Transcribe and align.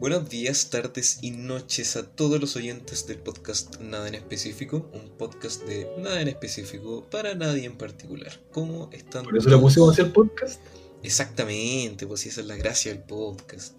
Buenos 0.00 0.28
días, 0.28 0.70
tardes 0.70 1.18
y 1.22 1.30
noches 1.30 1.96
a 1.96 2.04
todos 2.04 2.40
los 2.40 2.56
oyentes 2.56 3.06
del 3.06 3.18
podcast 3.18 3.80
Nada 3.80 4.08
en 4.08 4.16
Específico, 4.16 4.90
un 4.92 5.08
podcast 5.16 5.62
de 5.64 5.86
nada 5.98 6.20
en 6.20 6.28
específico 6.28 7.06
para 7.10 7.34
nadie 7.34 7.66
en 7.66 7.76
particular. 7.76 8.32
¿Cómo 8.50 8.90
están? 8.92 9.24
¿Por 9.24 9.36
eso 9.36 9.48
le 9.48 9.58
pusimos 9.58 9.92
así 9.92 10.02
el 10.02 10.10
podcast? 10.10 10.60
Exactamente, 11.02 12.06
pues 12.06 12.26
esa 12.26 12.40
es 12.40 12.46
la 12.46 12.56
gracia 12.56 12.92
del 12.92 13.02
podcast. 13.02 13.74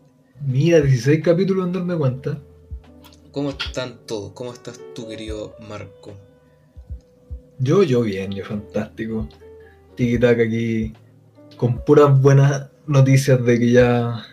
Mira, 0.46 0.80
16 0.80 1.22
capítulos 1.24 1.68
en 1.68 1.74
darme 1.74 1.98
cuenta. 1.98 2.42
¿Cómo 3.32 3.50
están 3.50 4.06
todos? 4.06 4.32
¿Cómo 4.34 4.54
estás 4.54 4.80
tú, 4.96 5.08
querido 5.08 5.56
Marco? 5.68 6.14
Yo, 7.60 7.84
yo 7.84 8.02
bien, 8.02 8.32
yo 8.32 8.46
fantástico. 8.46 9.28
Tiki 9.96 10.26
aquí 10.26 10.94
con 11.58 11.84
puras 11.84 12.22
buenas 12.22 12.70
noticias 12.88 13.44
de 13.46 13.60
que 13.60 13.72
ya 13.72 14.26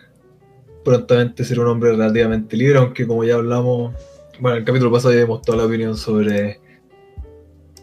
prontamente 0.83 1.43
ser 1.43 1.59
un 1.59 1.67
hombre 1.67 1.91
relativamente 1.91 2.57
libre, 2.57 2.79
aunque 2.79 3.05
como 3.05 3.23
ya 3.23 3.35
hablamos, 3.35 3.93
bueno, 4.39 4.57
el 4.57 4.65
capítulo 4.65 4.91
pasado 4.91 5.13
ya 5.13 5.21
dimos 5.21 5.41
toda 5.41 5.59
la 5.59 5.65
opinión 5.65 5.97
sobre 5.97 6.59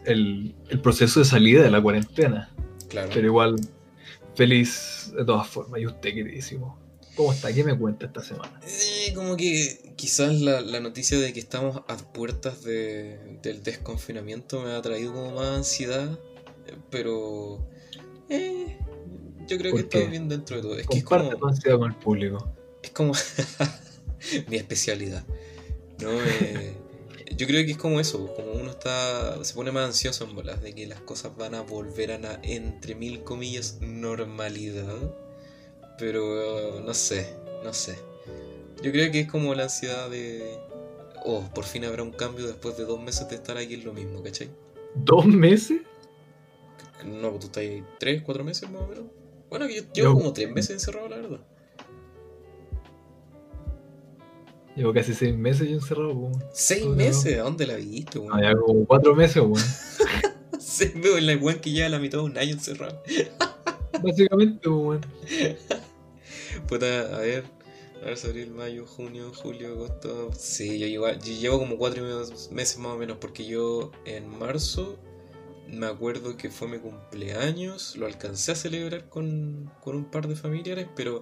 el, 0.05 0.55
proceso 0.83 1.21
de 1.21 1.27
salida 1.27 1.63
de 1.63 1.71
la 1.71 1.81
cuarentena. 1.81 2.51
Claro. 2.89 3.11
Pero 3.13 3.27
igual, 3.27 3.57
feliz 4.35 5.13
de 5.17 5.25
todas 5.25 5.47
formas. 5.47 5.81
¿Y 5.81 5.87
usted, 5.87 6.15
queridísimo? 6.15 6.79
¿Cómo 7.15 7.33
está? 7.33 7.53
¿Qué 7.53 7.65
me 7.65 7.77
cuenta 7.77 8.07
esta 8.07 8.23
semana? 8.23 8.61
Eh, 8.67 9.13
como 9.15 9.37
que 9.37 9.93
quizás 9.97 10.41
la, 10.41 10.81
noticia 10.81 11.19
de 11.19 11.33
que 11.33 11.41
estamos 11.41 11.83
a 11.89 11.97
puertas 12.13 12.63
de, 12.63 13.39
del 13.43 13.63
desconfinamiento 13.63 14.63
me 14.63 14.71
ha 14.73 14.83
traído 14.83 15.13
como 15.13 15.33
más 15.33 15.59
ansiedad, 15.59 16.19
pero 16.91 17.67
eh, 18.29 18.79
yo 19.49 19.59
creo 19.59 19.75
que 19.75 19.81
está 19.81 19.99
bien 20.01 20.29
dentro 20.29 20.57
de 20.57 20.63
todo. 20.63 20.79
Es 20.79 20.87
que 20.87 20.99
es 20.99 21.05
como... 21.05 21.47
ansiedad 21.47 21.79
con 21.79 21.91
el 21.91 21.97
público 21.97 22.58
es 22.89 22.91
como 22.95 23.13
mi 24.49 24.57
especialidad. 24.57 25.25
¿no? 26.01 26.11
Eh, 26.13 26.75
yo 27.37 27.47
creo 27.47 27.65
que 27.65 27.73
es 27.73 27.77
como 27.77 28.01
eso, 28.01 28.35
como 28.35 28.53
uno 28.53 28.71
está 28.71 29.43
se 29.45 29.55
pone 29.55 29.71
más 29.71 29.87
ansioso 29.87 30.25
en 30.25 30.35
bolas 30.35 30.63
de 30.63 30.75
que 30.75 30.87
las 30.87 31.01
cosas 31.01 31.37
van 31.37 31.55
a 31.55 31.63
volver 31.63 32.13
a 32.13 32.19
la, 32.19 32.41
entre 32.43 32.95
mil 32.95 33.23
comillas, 33.23 33.79
normalidad. 33.81 35.15
Pero 35.99 36.81
no 36.85 36.95
sé, 36.95 37.35
no 37.65 37.73
sé. 37.73 37.99
Yo 38.83 38.93
creo 38.93 39.11
que 39.11 39.21
es 39.21 39.31
como 39.31 39.55
la 39.55 39.65
ansiedad 39.65 40.09
de, 40.09 40.59
oh, 41.25 41.43
por 41.55 41.65
fin 41.65 41.85
habrá 41.85 42.03
un 42.03 42.13
cambio 42.13 42.47
después 42.47 42.77
de 42.77 42.85
dos 42.85 43.01
meses 43.01 43.29
de 43.29 43.35
estar 43.35 43.57
aquí 43.57 43.75
en 43.75 43.85
lo 43.85 43.93
mismo, 43.93 44.23
¿cachai? 44.23 44.49
¿Dos 44.95 45.27
meses? 45.27 45.81
No, 47.05 47.31
tú 47.33 47.47
estás 47.47 47.59
ahí 47.59 47.85
tres, 47.99 48.23
cuatro 48.23 48.45
meses 48.45 48.71
más 48.71 48.83
o 48.83 48.87
menos. 48.87 49.05
Bueno, 49.51 49.69
yo 49.69 49.83
llevo 49.93 50.15
como 50.15 50.33
tres 50.33 50.51
meses 50.51 50.71
encerrado, 50.71 51.09
la 51.09 51.17
verdad. 51.17 51.41
Llevo 54.79 54.93
casi 54.93 55.13
seis 55.13 55.37
meses 55.37 55.69
yo 55.69 55.75
encerrado, 55.75 56.13
weón. 56.13 56.45
¿Seis 56.53 56.87
meses? 56.87 57.37
¿A 57.41 57.43
dónde 57.43 57.67
la 57.67 57.75
viste, 57.75 58.21
weón? 58.21 58.41
Ya 58.41 58.55
como 58.55 58.87
cuatro 58.87 59.13
meses, 59.13 59.43
weón. 59.43 59.57
seis 60.61 60.95
meses, 60.95 61.21
la 61.21 61.37
weón 61.37 61.59
que 61.59 61.73
lleva 61.73 61.89
la 61.89 61.99
mitad 61.99 62.19
de 62.19 62.25
un 62.25 62.39
año 62.39 62.53
encerrado. 62.53 63.03
Básicamente, 64.05 64.69
weón. 64.69 65.01
Puta, 66.69 67.17
a 67.17 67.19
ver. 67.19 67.45
A 68.03 68.05
ver, 68.05 68.19
abril, 68.25 68.53
mayo, 68.53 68.87
junio, 68.87 69.33
julio, 69.35 69.73
agosto. 69.73 70.31
Sí, 70.39 70.79
yo 70.79 70.87
llevo, 70.87 71.11
yo 71.11 71.33
llevo 71.33 71.59
como 71.59 71.77
cuatro 71.77 72.05
meses 72.05 72.79
más 72.79 72.95
o 72.95 72.97
menos, 72.97 73.19
porque 73.21 73.45
yo 73.47 73.91
en 74.05 74.29
marzo 74.29 74.97
me 75.67 75.87
acuerdo 75.87 76.37
que 76.37 76.51
fue 76.51 76.69
mi 76.69 76.79
cumpleaños, 76.79 77.97
lo 77.97 78.07
alcancé 78.07 78.53
a 78.53 78.55
celebrar 78.55 79.09
con, 79.09 79.73
con 79.83 79.97
un 79.97 80.05
par 80.05 80.29
de 80.29 80.37
familiares, 80.37 80.87
pero. 80.95 81.21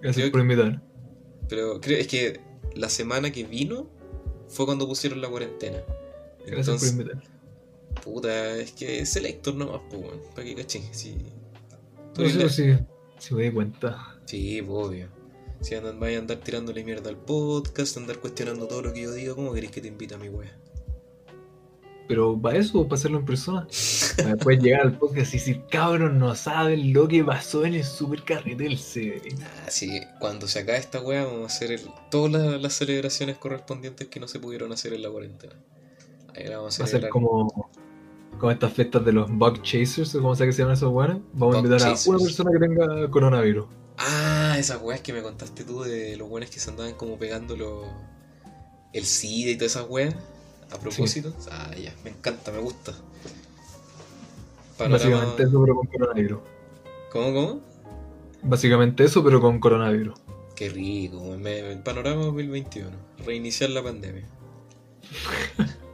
Gracias 0.00 0.30
por 0.30 0.42
invitar. 0.42 0.80
Pero 1.48 1.80
creo, 1.80 1.98
es 1.98 2.06
que 2.06 2.53
la 2.74 2.88
semana 2.88 3.30
que 3.30 3.44
vino 3.44 3.88
fue 4.48 4.66
cuando 4.66 4.86
pusieron 4.86 5.20
la 5.20 5.28
cuarentena. 5.28 5.82
Gracias 6.46 6.94
por 6.94 7.22
Puta, 8.02 8.56
es 8.56 8.72
que 8.72 9.00
es 9.00 9.10
selector 9.10 9.54
nomás, 9.54 9.80
pues, 9.88 10.02
para 10.34 10.44
que 10.44 10.54
caché. 10.56 10.82
Si, 10.90 11.16
sí, 12.16 12.48
sí, 12.48 12.76
sí, 13.18 13.34
me 13.34 13.44
di 13.44 13.52
cuenta. 13.52 14.18
Sí, 14.24 14.60
obvio. 14.66 15.08
Si 15.60 15.74
andan, 15.74 15.98
vaya 16.00 16.18
a 16.18 16.20
andar 16.20 16.38
tirándole 16.38 16.84
mierda 16.84 17.08
al 17.08 17.16
podcast, 17.16 17.96
andar 17.96 18.18
cuestionando 18.18 18.66
todo 18.66 18.82
lo 18.82 18.92
que 18.92 19.02
yo 19.02 19.12
digo, 19.12 19.36
¿cómo 19.36 19.52
queréis 19.52 19.72
que 19.72 19.80
te 19.80 19.88
invite 19.88 20.14
a 20.14 20.18
mi 20.18 20.28
wea? 20.28 20.54
Pero 22.06 22.38
para 22.38 22.58
eso, 22.58 22.84
para 22.84 22.96
hacerlo 22.96 23.18
en 23.18 23.24
persona. 23.24 23.66
Después 24.16 24.62
llegar 24.62 24.82
al 24.82 24.98
podcast 24.98 25.34
y 25.34 25.38
decir, 25.38 25.62
cabrón, 25.70 26.18
no 26.18 26.34
saben 26.34 26.92
lo 26.92 27.08
que 27.08 27.24
pasó 27.24 27.64
en 27.64 27.74
el 27.74 27.84
super 27.84 28.22
del 28.56 28.78
CDR. 28.78 29.34
Ah, 29.42 29.70
sí, 29.70 30.00
cuando 30.18 30.46
se 30.46 30.60
acabe 30.60 30.78
esta 30.78 31.00
weá, 31.00 31.24
vamos 31.24 31.42
a 31.42 31.46
hacer 31.46 31.80
todas 32.10 32.60
las, 32.60 32.74
celebraciones 32.74 33.38
correspondientes 33.38 34.08
que 34.08 34.20
no 34.20 34.28
se 34.28 34.38
pudieron 34.38 34.72
hacer 34.72 34.92
en 34.92 35.02
la 35.02 35.10
cuarentena. 35.10 35.54
Ahí 36.34 36.44
la 36.44 36.58
vamos 36.58 36.78
a, 36.78 36.82
Va 36.82 36.86
a 36.86 36.90
ser 36.90 37.08
como, 37.08 37.70
como 38.38 38.50
estas 38.50 38.72
fiestas 38.72 39.04
de 39.04 39.12
los 39.12 39.30
bug 39.30 39.62
chasers, 39.62 40.14
o 40.14 40.20
como 40.20 40.34
sea 40.34 40.46
que 40.46 40.52
se 40.52 40.58
llaman 40.58 40.74
esos 40.74 40.92
weones. 40.92 41.22
Vamos 41.32 41.56
a 41.56 41.58
invitar 41.60 41.88
a 41.88 41.94
una 42.06 42.18
persona 42.18 42.50
que 42.52 42.58
tenga 42.58 43.10
coronavirus. 43.10 43.66
Ah, 43.96 44.56
esas 44.58 44.82
weas 44.82 45.00
que 45.00 45.12
me 45.12 45.22
contaste 45.22 45.64
tú 45.64 45.82
de 45.82 46.16
los 46.16 46.28
buenos 46.28 46.50
que 46.50 46.58
se 46.60 46.68
andaban 46.68 46.94
como 46.94 47.16
pegando 47.16 47.54
el 48.92 49.04
SIDA 49.04 49.52
y 49.52 49.56
todas 49.56 49.76
esas 49.76 49.88
weas. 49.88 50.14
A 50.74 50.78
propósito, 50.78 51.32
ah, 51.50 51.70
ya, 51.76 51.94
me 52.02 52.10
encanta, 52.10 52.50
me 52.50 52.58
gusta. 52.58 52.92
Básicamente 54.78 55.44
eso, 55.44 55.62
pero 55.62 55.76
con 55.76 55.86
coronavirus. 55.86 56.40
¿Cómo, 57.12 57.32
cómo? 57.32 57.60
Básicamente 58.42 59.04
eso, 59.04 59.22
pero 59.22 59.40
con 59.40 59.60
coronavirus. 59.60 60.18
Qué 60.56 60.68
rico, 60.68 61.34
el 61.34 61.78
panorama 61.80 62.24
2021. 62.24 62.90
Reiniciar 63.24 63.70
la 63.70 63.82
pandemia. 63.82 64.24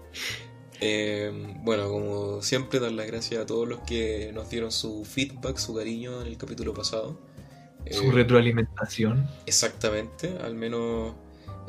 Em, 0.82 1.62
bueno, 1.62 1.90
como 1.90 2.40
siempre, 2.40 2.80
dar 2.80 2.92
las 2.92 3.06
gracias 3.06 3.42
a 3.42 3.44
todos 3.44 3.68
los 3.68 3.80
que 3.80 4.30
nos 4.32 4.48
dieron 4.48 4.72
su 4.72 5.04
feedback, 5.04 5.58
su 5.58 5.74
cariño 5.74 6.22
en 6.22 6.26
el 6.26 6.38
capítulo 6.38 6.72
pasado. 6.72 7.20
Su 7.90 8.04
eh, 8.04 8.12
retroalimentación. 8.12 9.28
Exactamente, 9.44 10.38
al 10.42 10.54
menos 10.54 11.12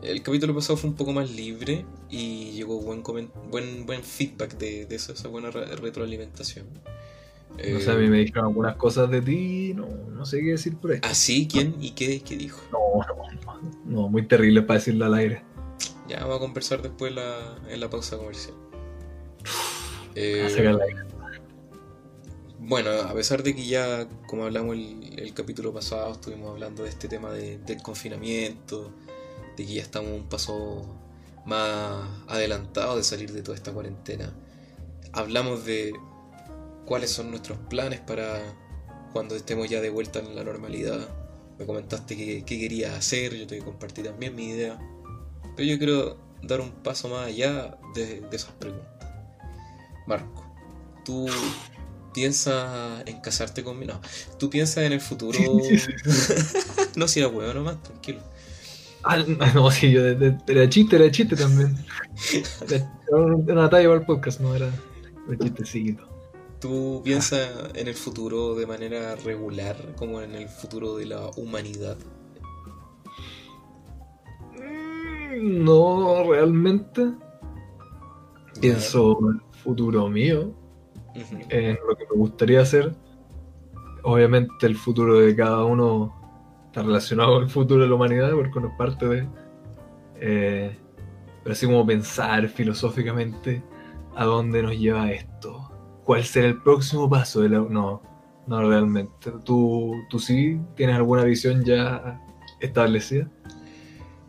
el 0.03 0.23
capítulo 0.23 0.55
pasado 0.55 0.77
fue 0.77 0.89
un 0.89 0.95
poco 0.95 1.13
más 1.13 1.31
libre 1.31 1.85
y 2.09 2.51
llegó 2.51 2.79
buen 2.79 3.03
buen, 3.03 3.85
buen 3.85 4.03
feedback 4.03 4.57
de, 4.57 4.87
esa, 4.89 5.27
buena 5.27 5.51
retroalimentación. 5.51 6.65
No 7.51 7.79
sé, 7.79 7.91
a 7.91 7.95
mí 7.95 8.07
me 8.07 8.19
dijeron 8.19 8.45
algunas 8.45 8.75
cosas 8.77 9.09
de 9.11 9.21
ti, 9.21 9.73
no, 9.75 9.87
no 9.87 10.25
sé 10.25 10.39
qué 10.39 10.51
decir 10.51 10.77
por 10.77 10.93
ahí. 10.93 10.99
¿Ah, 11.03 11.13
sí? 11.13 11.47
¿Quién? 11.51 11.75
¿Y 11.79 11.91
qué, 11.91 12.21
qué 12.21 12.37
dijo? 12.37 12.61
No, 12.71 12.79
no, 13.05 13.73
no, 13.85 14.09
muy 14.09 14.25
terrible 14.25 14.61
para 14.61 14.79
decirlo 14.79 15.05
al 15.05 15.13
aire. 15.15 15.43
Ya, 16.07 16.21
vamos 16.21 16.37
a 16.37 16.39
conversar 16.39 16.81
después 16.81 17.13
en 17.69 17.79
la 17.79 17.89
pausa 17.89 18.17
comercial. 18.17 18.55
Eh, 20.15 20.75
bueno, 22.59 22.91
a 22.91 23.13
pesar 23.13 23.43
de 23.43 23.55
que 23.55 23.65
ya, 23.65 24.07
como 24.27 24.45
hablamos 24.45 24.75
el, 24.75 25.19
el 25.19 25.33
capítulo 25.33 25.73
pasado, 25.73 26.13
estuvimos 26.13 26.51
hablando 26.51 26.83
de 26.83 26.89
este 26.89 27.07
tema 27.07 27.31
de, 27.31 27.57
del 27.59 27.81
confinamiento, 27.81 28.91
de 29.57 29.65
que 29.65 29.73
ya 29.73 29.81
estamos 29.81 30.11
un 30.11 30.27
paso 30.27 30.85
más 31.45 32.07
adelantado 32.27 32.97
de 32.97 33.03
salir 33.03 33.31
de 33.31 33.41
toda 33.41 33.57
esta 33.57 33.71
cuarentena. 33.71 34.33
Hablamos 35.13 35.65
de 35.65 35.93
cuáles 36.85 37.11
son 37.11 37.29
nuestros 37.29 37.57
planes 37.69 37.99
para 37.99 38.41
cuando 39.13 39.35
estemos 39.35 39.69
ya 39.69 39.81
de 39.81 39.89
vuelta 39.89 40.19
en 40.19 40.35
la 40.35 40.43
normalidad. 40.43 41.07
Me 41.57 41.65
comentaste 41.65 42.15
qué 42.15 42.43
que 42.43 42.59
querías 42.59 42.93
hacer, 42.93 43.35
yo 43.35 43.47
te 43.47 43.59
compartí 43.59 44.01
también 44.03 44.35
mi 44.35 44.49
idea. 44.49 44.79
Pero 45.55 45.67
yo 45.67 45.77
quiero 45.77 46.17
dar 46.41 46.61
un 46.61 46.71
paso 46.71 47.09
más 47.09 47.27
allá 47.27 47.77
de, 47.93 48.23
esas 48.31 48.51
preguntas. 48.53 48.87
Marco, 50.07 50.45
¿tú 51.05 51.27
piensas 52.13 53.03
en 53.05 53.21
casarte 53.21 53.63
conmigo? 53.63 53.93
No, 53.93 54.01
¿tú 54.37 54.49
piensas 54.49 54.85
en 54.85 54.93
el 54.93 55.01
futuro? 55.01 55.37
no, 56.95 57.07
si 57.07 57.19
era 57.19 57.29
huevo 57.29 57.53
nomás, 57.53 57.81
tranquilo. 57.83 58.21
Ah, 59.03 59.17
no, 59.55 59.71
sí, 59.71 59.91
yo 59.91 60.03
de, 60.03 60.37
era 60.47 60.69
chiste, 60.69 60.95
era 60.95 61.09
chiste 61.09 61.35
también. 61.35 61.75
Era 63.07 63.17
una 63.17 63.69
talla 63.69 63.89
para 63.89 63.99
el 63.99 64.05
podcast, 64.05 64.39
no 64.39 64.55
era 64.55 64.71
un 65.27 65.37
chistecito. 65.37 66.07
¿Tú 66.61 67.01
piensas 67.03 67.49
en 67.73 67.89
el 67.89 67.93
futuro 67.95 68.55
de 68.55 68.65
manera 68.65 69.15
regular, 69.17 69.75
como 69.97 70.21
en 70.21 70.35
el 70.35 70.47
futuro 70.47 70.95
de 70.95 71.07
la 71.07 71.29
humanidad? 71.35 71.97
Mm, 74.55 75.63
no, 75.65 76.23
realmente. 76.31 77.11
Pienso 78.61 79.17
en 79.21 79.35
el 79.35 79.59
futuro 79.63 80.07
mío, 80.07 80.53
en 81.49 81.77
lo 81.87 81.95
que 81.97 82.05
me 82.11 82.15
gustaría 82.15 82.61
hacer. 82.61 82.95
Obviamente 84.03 84.67
el 84.67 84.77
futuro 84.77 85.19
de 85.19 85.35
cada 85.35 85.65
uno 85.65 86.20
está 86.71 86.83
relacionado 86.83 87.33
con 87.33 87.43
el 87.43 87.49
futuro 87.49 87.83
de 87.83 87.89
la 87.89 87.95
humanidad, 87.95 88.31
porque 88.31 88.57
uno 88.57 88.69
es 88.69 88.77
parte 88.77 89.05
de. 89.05 89.27
Eh, 90.21 90.77
pero 91.43 91.53
así 91.53 91.65
como 91.65 91.85
pensar 91.85 92.47
filosóficamente 92.47 93.61
a 94.15 94.23
dónde 94.23 94.63
nos 94.63 94.77
lleva 94.79 95.11
esto. 95.11 95.69
¿Cuál 96.05 96.23
será 96.23 96.47
el 96.47 96.61
próximo 96.61 97.09
paso 97.09 97.41
de 97.41 97.49
la.? 97.49 97.59
No, 97.59 98.01
no 98.47 98.69
realmente. 98.69 99.31
¿Tú, 99.43 99.95
¿Tú 100.09 100.17
sí 100.17 100.59
tienes 100.75 100.95
alguna 100.95 101.25
visión 101.25 101.65
ya 101.65 102.21
establecida? 102.61 103.29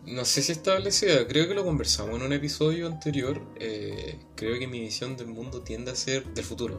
No 0.04 0.24
sé 0.24 0.42
si 0.42 0.50
establecida, 0.50 1.28
creo 1.28 1.46
que 1.46 1.54
lo 1.54 1.64
conversamos 1.64 2.16
en 2.16 2.22
un 2.22 2.32
episodio 2.32 2.88
anterior. 2.88 3.40
Eh, 3.60 4.18
creo 4.34 4.58
que 4.58 4.66
mi 4.66 4.80
visión 4.80 5.16
del 5.16 5.28
mundo 5.28 5.62
tiende 5.62 5.92
a 5.92 5.94
ser, 5.94 6.24
del 6.34 6.44
futuro, 6.44 6.78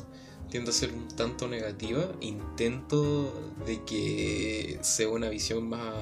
tiende 0.53 0.69
a 0.69 0.73
ser 0.73 0.93
un 0.93 1.07
tanto 1.07 1.47
negativa. 1.47 2.11
Intento 2.21 3.33
de 3.65 3.83
que 3.85 4.77
sea 4.81 5.09
una 5.09 5.27
visión 5.29 5.67
más 5.67 5.95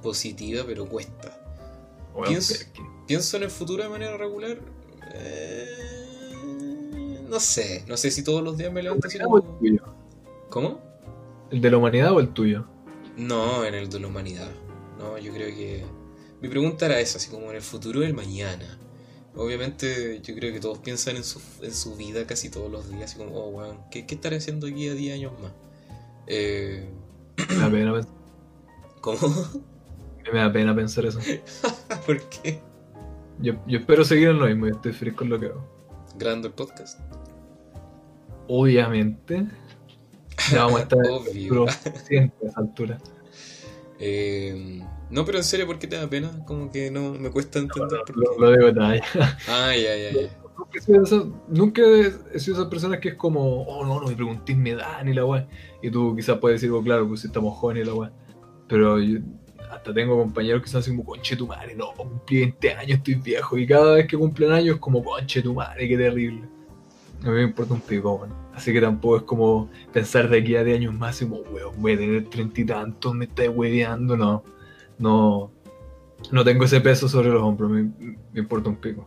positiva, 0.00 0.62
pero 0.64 0.86
cuesta. 0.86 1.36
pienso, 3.08 3.36
en 3.38 3.42
el 3.42 3.50
futuro 3.50 3.82
de 3.82 3.88
manera 3.88 4.16
regular. 4.16 4.60
Eh, 5.14 5.66
no 7.28 7.40
sé, 7.40 7.82
no 7.88 7.96
sé 7.96 8.12
si 8.12 8.22
todos 8.22 8.40
los 8.40 8.56
días 8.56 8.72
me 8.72 8.84
levanto 8.84 9.08
así 9.08 9.18
como... 9.18 9.58
¿Cómo? 10.48 10.80
¿El 11.50 11.60
de 11.60 11.68
la 11.68 11.78
humanidad 11.78 12.12
o 12.12 12.20
el 12.20 12.28
tuyo? 12.28 12.64
No, 13.16 13.64
en 13.64 13.74
el 13.74 13.90
de 13.90 13.98
la 13.98 14.06
humanidad. 14.06 14.52
No, 14.96 15.18
yo 15.18 15.32
creo 15.32 15.48
que 15.48 15.82
mi 16.40 16.48
pregunta 16.48 16.86
era 16.86 17.00
esa, 17.00 17.18
así 17.18 17.30
como 17.30 17.50
en 17.50 17.56
el 17.56 17.62
futuro 17.62 17.98
del 17.98 18.14
mañana. 18.14 18.78
Obviamente 19.34 20.20
yo 20.22 20.34
creo 20.34 20.52
que 20.52 20.60
todos 20.60 20.78
piensan 20.78 21.16
en 21.16 21.24
su, 21.24 21.40
en 21.62 21.72
su 21.72 21.96
vida 21.96 22.26
casi 22.26 22.50
todos 22.50 22.70
los 22.70 22.90
días, 22.90 23.04
así 23.04 23.18
como, 23.18 23.34
oh, 23.34 23.48
weón, 23.48 23.78
¿qué, 23.90 24.06
¿qué, 24.06 24.14
estaré 24.14 24.36
haciendo 24.36 24.66
aquí 24.66 24.88
a 24.88 24.94
10 24.94 25.14
años 25.14 25.32
más? 25.40 25.52
Eh... 26.26 26.88
Me 27.48 27.56
da 27.56 27.70
pena 27.70 27.92
pensar. 27.94 28.14
¿Cómo? 29.00 29.18
Me 30.32 30.38
da 30.38 30.52
pena 30.52 30.74
pensar 30.74 31.06
eso. 31.06 31.18
¿Por 32.06 32.20
qué? 32.28 32.60
Yo, 33.40 33.54
yo 33.66 33.78
espero 33.78 34.04
seguir 34.04 34.28
en 34.28 34.38
lo 34.38 34.46
mismo 34.46 34.68
y 34.68 34.70
estoy 34.70 34.92
feliz 34.92 35.14
con 35.14 35.30
lo 35.30 35.40
que 35.40 35.46
hago. 35.46 35.66
Grande 36.18 36.48
el 36.48 36.54
podcast. 36.54 37.00
Obviamente. 38.48 39.46
Ya 40.50 40.64
vamos 40.64 40.80
a 40.80 40.82
estar 40.82 40.98
a 41.00 42.46
esa 42.46 42.60
altura. 42.60 42.98
Eh, 44.04 44.82
no, 45.12 45.26
pero 45.26 45.36
en 45.36 45.44
serio, 45.44 45.66
¿por 45.66 45.78
qué 45.78 45.86
te 45.86 45.96
da 45.96 46.08
pena? 46.08 46.30
Como 46.46 46.72
que 46.72 46.90
no 46.90 47.12
me 47.12 47.30
cuesta 47.30 47.58
entender 47.58 48.00
por 48.06 48.14
qué. 48.14 48.40
Lo, 48.40 48.50
digo 48.50 48.72
nada. 48.72 48.98
Ah, 49.46 49.76
ya, 49.76 49.94
ya, 49.94 50.22
ya. 50.22 51.32
Nunca 51.48 51.82
he 52.32 52.40
sido 52.40 52.56
esa 52.56 52.70
persona 52.70 52.98
que 52.98 53.10
es 53.10 53.14
como, 53.16 53.62
oh 53.64 53.84
no, 53.84 54.00
no 54.00 54.06
me 54.06 54.14
preguntéis 54.14 54.56
mi 54.56 54.70
edad 54.70 55.04
ni 55.04 55.12
la 55.12 55.26
weá. 55.26 55.46
Y 55.82 55.90
tú 55.90 56.16
quizás 56.16 56.38
puedes 56.38 56.62
decir, 56.62 56.74
oh, 56.74 56.82
claro, 56.82 57.06
pues 57.06 57.20
si 57.20 57.26
estamos 57.26 57.58
jóvenes 57.58 57.84
y 57.84 57.86
la 57.88 57.94
weá. 57.94 58.12
Pero 58.68 58.98
yo 59.00 59.18
hasta 59.70 59.92
tengo 59.92 60.16
compañeros 60.16 60.62
que 60.62 60.68
son 60.68 60.80
así 60.80 60.90
como, 60.90 61.04
conche 61.04 61.36
tu 61.36 61.46
madre, 61.46 61.74
no, 61.74 61.92
cumplí 61.92 62.40
20 62.40 62.72
años, 62.72 62.98
estoy 62.98 63.16
viejo. 63.16 63.58
Y 63.58 63.66
cada 63.66 63.96
vez 63.96 64.06
que 64.06 64.16
cumplen 64.16 64.50
años 64.50 64.76
es 64.76 64.80
como, 64.80 65.04
conche 65.04 65.42
tu 65.42 65.52
madre, 65.52 65.88
qué 65.88 65.98
terrible. 65.98 66.48
A 67.22 67.26
mí 67.26 67.32
me 67.32 67.42
importa 67.42 67.74
un 67.74 67.82
pico, 67.82 68.16
bueno. 68.16 68.34
Así 68.54 68.72
que 68.72 68.80
tampoco 68.80 69.18
es 69.18 69.22
como 69.24 69.68
pensar 69.92 70.30
de 70.30 70.38
aquí 70.38 70.56
a 70.56 70.64
10 70.64 70.78
años 70.78 70.94
más 70.94 71.20
y 71.20 71.26
como, 71.26 71.42
weón, 71.52 71.74
voy 71.76 71.92
a 71.92 71.98
tener 71.98 72.30
treinta 72.30 72.60
y 72.62 72.64
tantos, 72.64 73.14
me 73.14 73.26
estáis 73.26 73.50
hueveando, 73.50 74.16
no 74.16 74.42
no, 75.02 75.50
no 76.30 76.44
tengo 76.44 76.64
ese 76.64 76.80
peso 76.80 77.08
sobre 77.08 77.28
los 77.28 77.42
hombros, 77.42 77.70
me, 77.70 77.90
importa 78.34 78.70
un 78.70 78.76
pico. 78.76 79.06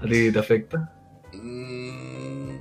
¿A 0.00 0.06
ti 0.06 0.32
te 0.32 0.38
afecta? 0.38 0.92
Mm, 1.34 2.56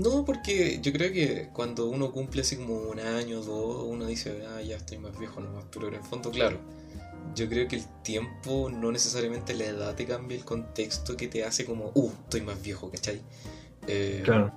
no, 0.00 0.24
porque 0.24 0.78
yo 0.80 0.92
creo 0.92 1.12
que 1.12 1.50
cuando 1.52 1.88
uno 1.88 2.12
cumple 2.12 2.42
así 2.42 2.56
como 2.56 2.76
un 2.76 3.00
año 3.00 3.40
o 3.40 3.42
dos, 3.42 3.84
uno 3.88 4.06
dice, 4.06 4.44
ah, 4.48 4.62
ya 4.62 4.76
estoy 4.76 4.98
más 4.98 5.18
viejo 5.18 5.40
nomás, 5.40 5.64
pero 5.72 5.88
en 5.88 5.94
el 5.94 6.02
fondo, 6.02 6.30
claro, 6.30 6.58
yo 7.34 7.48
creo 7.48 7.66
que 7.66 7.76
el 7.76 7.84
tiempo, 8.02 8.70
no 8.70 8.92
necesariamente 8.92 9.54
la 9.54 9.64
edad 9.64 9.94
te 9.94 10.06
cambia 10.06 10.36
el 10.36 10.44
contexto 10.44 11.16
que 11.16 11.26
te 11.26 11.44
hace 11.44 11.64
como, 11.64 11.90
uh, 11.94 12.10
estoy 12.24 12.42
más 12.42 12.62
viejo, 12.62 12.90
¿cachai? 12.90 13.20
Eh, 13.86 14.22
claro. 14.24 14.52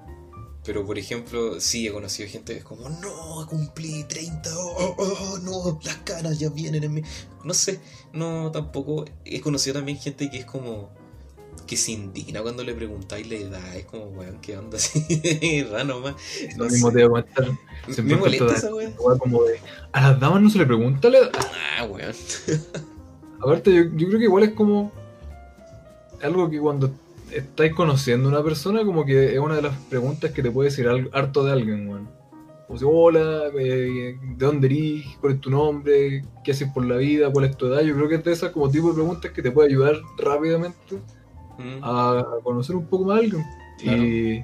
Pero 0.68 0.86
por 0.86 1.00
ejemplo, 1.00 1.62
sí 1.62 1.88
he 1.88 1.94
conocido 1.94 2.28
gente 2.28 2.52
que 2.52 2.60
es 2.60 2.66
como, 2.66 2.90
no, 2.90 3.48
cumplí 3.48 4.04
30, 4.04 4.50
oh, 4.54 4.96
oh, 4.98 5.40
no, 5.42 5.80
las 5.82 5.96
caras 6.00 6.38
ya 6.40 6.50
vienen 6.50 6.84
en 6.84 6.94
mí. 6.94 7.02
No 7.46 7.54
sé, 7.54 7.80
no, 8.12 8.52
tampoco. 8.52 9.06
He 9.24 9.40
conocido 9.40 9.76
también 9.76 9.98
gente 9.98 10.30
que 10.30 10.40
es 10.40 10.46
como, 10.46 10.90
que 11.66 11.78
se 11.78 11.94
indigna 11.94 12.42
cuando 12.42 12.66
le 12.66 12.74
preguntáis 12.74 13.30
la 13.30 13.36
edad. 13.36 13.76
Es 13.78 13.86
como, 13.86 14.08
weón, 14.08 14.42
¿qué 14.42 14.58
onda 14.58 14.76
así? 14.78 15.64
raro 15.72 16.02
más. 16.02 16.16
No 16.58 16.66
Lo 16.66 16.70
mismo 16.70 16.92
te 16.92 17.08
voy 17.08 17.22
a 17.22 17.24
comentar. 17.24 17.58
Me 18.04 18.18
molesta 18.18 18.54
esa 18.54 18.76
weón. 18.76 18.92
Como 19.20 19.44
de, 19.46 19.62
a 19.94 20.02
las 20.02 20.20
damas 20.20 20.42
no 20.42 20.50
se 20.50 20.58
le 20.58 20.66
pregunta 20.66 21.10
la 21.10 21.20
edad. 21.20 21.32
Ah, 21.80 21.86
weón. 21.86 22.14
Aparte, 23.40 23.74
yo, 23.74 23.84
yo 23.96 24.08
creo 24.10 24.20
que 24.20 24.26
igual 24.26 24.44
es 24.44 24.52
como 24.52 24.92
algo 26.22 26.50
que 26.50 26.60
cuando 26.60 26.92
estáis 27.32 27.74
conociendo 27.74 28.30
a 28.30 28.32
una 28.32 28.44
persona, 28.44 28.84
como 28.84 29.06
que 29.06 29.34
es 29.34 29.40
una 29.40 29.56
de 29.56 29.62
las 29.62 29.78
preguntas 29.86 30.32
que 30.32 30.44
te 30.44 30.52
puede 30.52 30.70
decir 30.70 30.88
harto 30.88 31.44
de 31.44 31.52
alguien, 31.52 31.88
weón. 31.88 32.10
Como 32.68 32.80
si, 32.80 32.86
hola, 32.86 33.44
eh, 33.58 34.18
¿de 34.22 34.46
dónde 34.46 34.68
eres? 34.68 35.06
¿Cuál 35.22 35.34
es 35.34 35.42
tu 35.42 35.50
nombre? 35.50 36.26
¿Qué 36.44 36.52
haces 36.52 36.70
por 36.74 36.86
la 36.86 36.98
vida? 36.98 37.32
¿Cuál 37.32 37.46
es 37.46 37.56
tu 37.56 37.68
edad? 37.68 37.82
Yo 37.82 37.96
creo 37.96 38.10
que 38.10 38.16
es 38.16 38.24
de 38.24 38.34
esas 38.34 38.52
como 38.52 38.70
tipo 38.70 38.90
de 38.90 38.96
preguntas 38.96 39.32
que 39.32 39.42
te 39.42 39.52
puede 39.52 39.70
ayudar 39.70 39.96
rápidamente 40.18 40.98
mm. 41.58 41.80
a 41.82 42.26
conocer 42.44 42.76
un 42.76 42.86
poco 42.86 43.06
más 43.06 43.18
a 43.18 43.20
alguien. 43.20 43.46
Y 43.82 44.44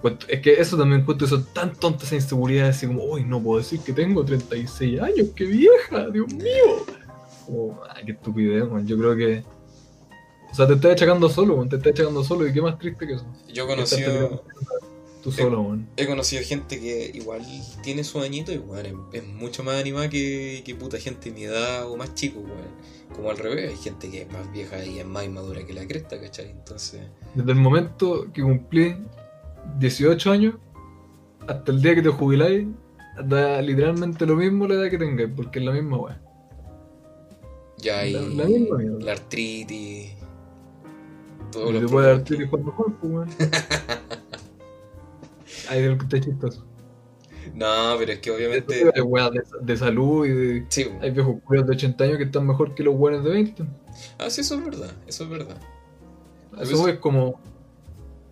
pues, 0.00 0.14
es 0.28 0.40
que 0.40 0.52
eso 0.52 0.76
también 0.76 1.00
encuentro 1.00 1.26
eso 1.26 1.42
tan 1.42 1.74
tontas 1.74 2.12
inseguridades, 2.12 2.76
así 2.76 2.86
como, 2.86 3.02
uy, 3.04 3.24
no 3.24 3.42
puedo 3.42 3.58
decir 3.58 3.80
que 3.80 3.92
tengo 3.92 4.24
36 4.24 5.00
años, 5.00 5.28
qué 5.34 5.44
vieja, 5.44 6.10
Dios 6.10 6.32
mío. 6.32 6.86
Como, 7.44 7.80
ay, 7.92 8.04
qué 8.06 8.12
estupidez, 8.12 8.70
man. 8.70 8.86
Yo 8.86 8.96
creo 8.96 9.16
que 9.16 9.42
o 9.42 9.57
sea, 10.58 10.66
te 10.66 10.74
estás 10.74 10.92
echando 10.92 11.28
solo, 11.28 11.66
te 11.68 11.76
estás 11.76 11.92
echando 11.92 12.24
solo 12.24 12.46
y 12.46 12.52
qué 12.52 12.60
más 12.60 12.78
triste 12.78 13.06
que 13.06 13.14
eso. 13.14 13.26
Yo 13.52 13.64
he 13.64 13.66
conocido. 13.66 14.42
Tú 15.22 15.32
solo, 15.32 15.76
he, 15.96 16.02
he 16.02 16.06
conocido 16.06 16.42
gente 16.44 16.78
que 16.78 17.10
igual 17.12 17.42
tiene 17.82 18.04
su 18.04 18.20
añito 18.20 18.52
y 18.52 18.58
bueno, 18.58 19.08
es, 19.12 19.26
mucho 19.26 19.64
más 19.64 19.80
animada 19.80 20.08
que, 20.08 20.62
que, 20.64 20.74
puta 20.76 20.98
gente 20.98 21.30
de 21.30 21.34
mi 21.34 21.44
edad 21.44 21.90
o 21.90 21.96
más 21.96 22.14
chico, 22.14 22.40
weón. 22.40 22.98
Como 23.14 23.30
al 23.30 23.38
revés, 23.38 23.70
hay 23.70 23.76
gente 23.76 24.10
que 24.10 24.22
es 24.22 24.32
más 24.32 24.50
vieja 24.52 24.84
y 24.84 25.00
es 25.00 25.06
más 25.06 25.24
inmadura 25.24 25.64
que 25.66 25.72
la 25.72 25.86
cresta, 25.86 26.20
¿cachai? 26.20 26.50
Entonces. 26.50 27.00
Desde 27.34 27.50
el 27.50 27.58
momento 27.58 28.26
que 28.32 28.42
cumplí 28.42 28.96
18 29.78 30.30
años 30.30 30.54
hasta 31.46 31.72
el 31.72 31.82
día 31.82 31.94
que 31.94 32.02
te 32.02 32.10
jubiláis, 32.10 32.66
da 33.24 33.60
literalmente 33.62 34.24
lo 34.26 34.36
mismo 34.36 34.68
la 34.68 34.74
edad 34.74 34.90
que 34.90 34.98
tengáis, 34.98 35.30
porque 35.34 35.58
es 35.58 35.64
la 35.64 35.72
misma 35.72 35.96
weón. 35.98 36.18
Ya 37.78 38.00
hay 38.00 38.12
la, 38.12 38.20
la, 38.20 38.48
la 39.00 39.12
artritis 39.12 40.17
todo 41.50 41.72
lo 41.72 41.88
puede 41.88 42.08
dar 42.08 42.24
tiro 42.24 42.48
cuando 42.50 42.70
mejor, 42.70 42.92
weón. 43.02 43.28
Ahí 45.68 45.82
el 45.82 45.98
que 45.98 46.04
está 46.04 46.20
chistoso. 46.20 46.64
No, 47.54 47.96
pero 47.98 48.12
es 48.12 48.18
que 48.20 48.30
obviamente. 48.30 48.90
Hay 48.94 49.00
weas 49.00 49.30
de, 49.30 49.42
de, 49.60 49.76
salud 49.76 50.26
y 50.26 50.30
de. 50.30 50.66
Sí. 50.68 50.88
Hay 51.00 51.10
viejos 51.10 51.36
cuidados 51.44 51.70
de 51.70 51.76
80 51.76 52.04
años 52.04 52.18
que 52.18 52.24
están 52.24 52.46
mejor 52.46 52.74
que 52.74 52.82
los 52.82 52.96
buenos 52.96 53.24
de 53.24 53.30
20. 53.30 53.64
Ah, 54.18 54.30
sí, 54.30 54.42
eso 54.42 54.56
es 54.56 54.64
verdad. 54.64 54.92
Eso 55.06 55.24
es 55.24 55.30
verdad. 55.30 55.60
Eso 56.60 56.88
es 56.88 56.98
como. 56.98 57.40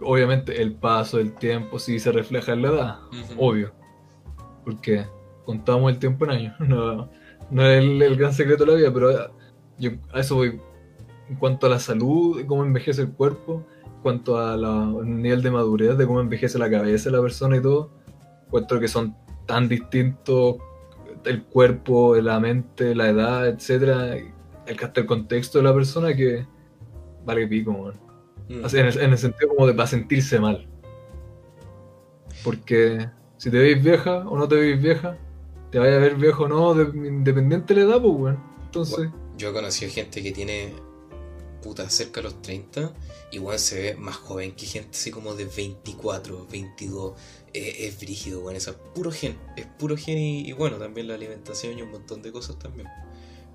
Obviamente, 0.00 0.60
el 0.60 0.74
paso 0.74 1.16
del 1.18 1.34
tiempo 1.34 1.78
sí 1.78 1.98
se 1.98 2.12
refleja 2.12 2.52
en 2.52 2.62
la 2.62 2.68
edad. 2.68 2.98
Obvio. 3.36 3.72
Porque 4.64 5.06
contamos 5.44 5.90
el 5.92 5.98
tiempo 5.98 6.24
en 6.26 6.30
años. 6.30 6.54
No, 6.60 7.08
no 7.50 7.64
es 7.64 7.78
el, 7.78 8.02
el, 8.02 8.16
gran 8.16 8.34
secreto 8.34 8.64
de 8.64 8.72
la 8.72 8.76
vida, 8.76 8.92
pero 8.92 9.30
yo 9.78 9.92
a 10.12 10.20
eso 10.20 10.34
voy 10.34 10.60
en 11.28 11.36
cuanto 11.36 11.66
a 11.66 11.70
la 11.70 11.78
salud, 11.78 12.44
cómo 12.46 12.64
envejece 12.64 13.02
el 13.02 13.12
cuerpo, 13.12 13.64
en 13.84 14.02
cuanto 14.02 14.38
al 14.38 15.20
nivel 15.20 15.42
de 15.42 15.50
madurez, 15.50 15.96
de 15.96 16.06
cómo 16.06 16.20
envejece 16.20 16.58
la 16.58 16.70
cabeza 16.70 17.10
de 17.10 17.16
la 17.16 17.22
persona 17.22 17.56
y 17.56 17.62
todo, 17.62 17.90
encuentro 18.46 18.78
que 18.80 18.88
son 18.88 19.16
tan 19.46 19.68
distintos 19.68 20.56
el 21.24 21.44
cuerpo, 21.44 22.14
la 22.16 22.38
mente, 22.38 22.94
la 22.94 23.08
edad, 23.08 23.48
etcétera, 23.48 24.16
el, 24.16 24.32
el 24.66 25.06
contexto 25.06 25.58
de 25.58 25.64
la 25.64 25.74
persona 25.74 26.14
que 26.14 26.46
vale 27.24 27.46
pico, 27.46 27.72
mm. 28.48 28.76
en, 28.76 28.86
el, 28.86 29.18
sentido 29.18 29.48
como 29.48 29.66
de 29.66 29.74
para 29.74 29.86
sentirse 29.86 30.38
mal. 30.38 30.66
Porque 32.44 33.08
si 33.36 33.50
te 33.50 33.58
veis 33.58 33.82
vieja 33.82 34.18
o 34.28 34.38
no 34.38 34.46
te 34.46 34.54
veis 34.54 34.80
vieja, 34.80 35.18
te 35.70 35.78
vaya 35.78 35.96
a 35.96 35.98
ver 35.98 36.14
viejo 36.14 36.44
o 36.44 36.48
no, 36.48 36.80
independiente 36.80 37.74
de 37.74 37.80
la 37.80 37.86
edad, 37.86 38.00
pues, 38.00 38.14
weón. 38.14 38.38
Entonces. 38.64 39.10
Yo 39.36 39.50
he 39.50 39.52
conocido 39.52 39.90
gente 39.92 40.22
que 40.22 40.32
tiene 40.32 40.72
puta, 41.66 41.90
cerca 41.90 42.20
de 42.20 42.24
los 42.24 42.42
30, 42.42 42.92
igual 43.32 43.58
se 43.58 43.82
ve 43.82 43.96
más 43.96 44.16
joven 44.16 44.52
que 44.52 44.66
gente 44.66 44.90
así 44.92 45.10
como 45.10 45.34
de 45.34 45.46
24, 45.46 46.46
22. 46.50 47.14
es 47.52 48.00
brígido, 48.00 48.40
bueno, 48.40 48.58
es 48.58 48.70
puro 48.94 49.10
gen, 49.10 49.36
es 49.56 49.66
puro 49.66 49.96
gen 49.96 50.18
y, 50.18 50.52
bueno, 50.52 50.76
también 50.76 51.08
la 51.08 51.14
alimentación 51.14 51.76
y 51.76 51.82
un 51.82 51.90
montón 51.90 52.22
de 52.22 52.30
cosas 52.30 52.56
también. 52.58 52.88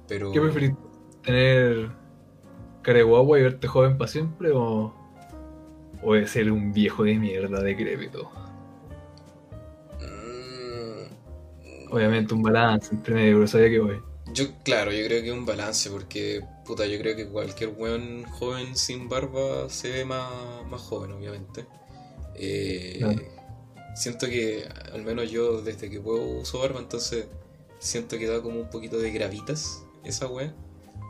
Pero... 0.08 0.32
¿Qué 0.32 0.42
preferís? 0.42 0.74
¿Tener 1.24 1.92
cara 2.82 2.98
de 2.98 3.04
guagua 3.04 3.40
y 3.40 3.44
verte 3.44 3.68
joven 3.68 3.98
para 3.98 4.10
siempre 4.10 4.52
o, 4.52 4.94
o 6.04 6.14
de 6.14 6.28
ser 6.28 6.52
un 6.52 6.74
viejo 6.74 7.04
de 7.04 7.18
mierda 7.18 7.62
decrépito? 7.62 8.30
Mm, 10.02 11.94
Obviamente 11.94 12.34
un 12.34 12.42
balance 12.44 12.94
entre 12.94 13.16
medio, 13.16 13.48
sabía 13.48 13.70
que 13.70 13.80
voy. 13.80 14.11
Yo, 14.34 14.46
claro, 14.64 14.92
yo 14.92 15.06
creo 15.06 15.24
que 15.24 15.32
un 15.32 15.46
balance, 15.46 15.90
porque, 15.90 16.44
puta, 16.66 16.86
yo 16.86 16.98
creo 17.00 17.16
que 17.16 17.28
cualquier 17.28 17.70
weón 17.70 18.24
joven 18.24 18.76
sin 18.76 19.10
barba 19.10 19.70
se 19.70 19.90
ve 19.90 20.06
más, 20.06 20.32
más 20.70 20.82
joven, 20.82 21.12
obviamente. 21.12 21.66
Eh, 22.36 23.02
siento 23.96 24.28
que, 24.28 24.68
al 24.94 25.04
menos 25.04 25.30
yo, 25.30 25.62
desde 25.62 25.90
que 25.90 26.00
puedo 26.00 26.22
uso 26.42 26.60
barba, 26.60 26.80
entonces 26.80 27.26
siento 27.80 28.18
que 28.18 28.28
da 28.28 28.42
como 28.42 28.60
un 28.60 28.70
poquito 28.70 29.00
de 29.00 29.12
gravitas 29.12 29.84
esa 30.04 30.28
weá. 30.28 30.54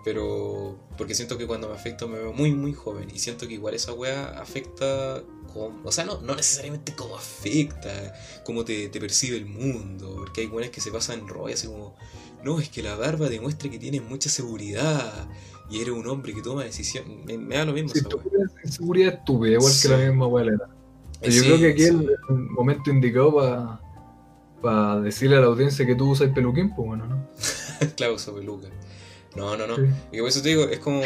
Pero 0.04 0.80
porque 0.98 1.14
siento 1.14 1.38
que 1.38 1.46
cuando 1.46 1.70
me 1.70 1.76
afecto 1.76 2.08
me 2.08 2.18
veo 2.18 2.34
muy, 2.34 2.54
muy 2.54 2.74
joven. 2.74 3.10
Y 3.14 3.20
siento 3.20 3.48
que 3.48 3.54
igual 3.54 3.76
esa 3.76 3.94
weá 3.94 4.40
afecta 4.42 5.22
como... 5.54 5.80
O 5.84 5.92
sea, 5.92 6.06
no, 6.06 6.22
no 6.22 6.36
necesariamente 6.36 6.96
como 6.96 7.16
afecta, 7.16 8.14
como 8.44 8.66
te, 8.66 8.90
percibe 8.90 9.38
el 9.38 9.46
mundo. 9.46 10.16
Porque 10.18 10.42
hay 10.42 10.48
weones 10.48 10.72
que 10.72 10.82
se 10.82 10.92
pasan 10.92 11.20
en 11.20 11.28
rollo 11.28 11.54
así 11.54 11.68
como... 11.68 11.96
No, 12.44 12.60
es 12.60 12.70
que 12.70 12.82
la 12.82 12.96
barba 12.96 13.30
demuestra 13.30 13.70
que 13.70 13.80
tienes 13.80 14.02
mucha 14.04 14.30
seguridad. 14.30 15.28
Y 15.70 15.82
eres 15.82 15.94
un 15.94 16.06
hombre 16.08 16.34
que 16.34 16.42
toma 16.42 16.64
decisiones. 16.64 17.26
Me, 17.26 17.56
da 17.56 17.66
lo 17.66 17.74
mismo. 17.74 17.92
esa 17.94 18.10
seguridad 18.72 19.14
estúpida, 19.14 19.54
igual 19.54 19.74
que 19.82 19.88
la 19.88 19.98
misma 19.98 20.28
weá 20.28 20.46
Yo 21.22 21.44
creo 21.44 21.58
que 21.60 21.70
aquí 21.70 21.84
es 21.84 21.90
el 21.90 22.10
momento 22.30 22.90
indicado 22.90 23.36
para 23.36 23.82
para 24.62 25.02
decirle 25.02 25.38
a 25.38 25.42
la 25.42 25.48
audiencia 25.48 25.86
que 25.86 25.96
tú 25.96 26.12
usas 26.12 26.30
peluquín, 26.30 26.74
pues 26.74 26.88
bueno, 26.88 27.08
¿no? 27.08 27.28
claro, 27.96 28.16
uso 28.16 28.34
peluca. 28.34 28.68
No, 29.36 29.58
no, 29.58 29.66
no. 29.66 29.76
Y 30.12 30.20
por 30.20 30.30
eso 30.30 30.42
te 30.42 30.50
digo, 30.50 30.64
es 30.66 30.80
como 30.80 31.02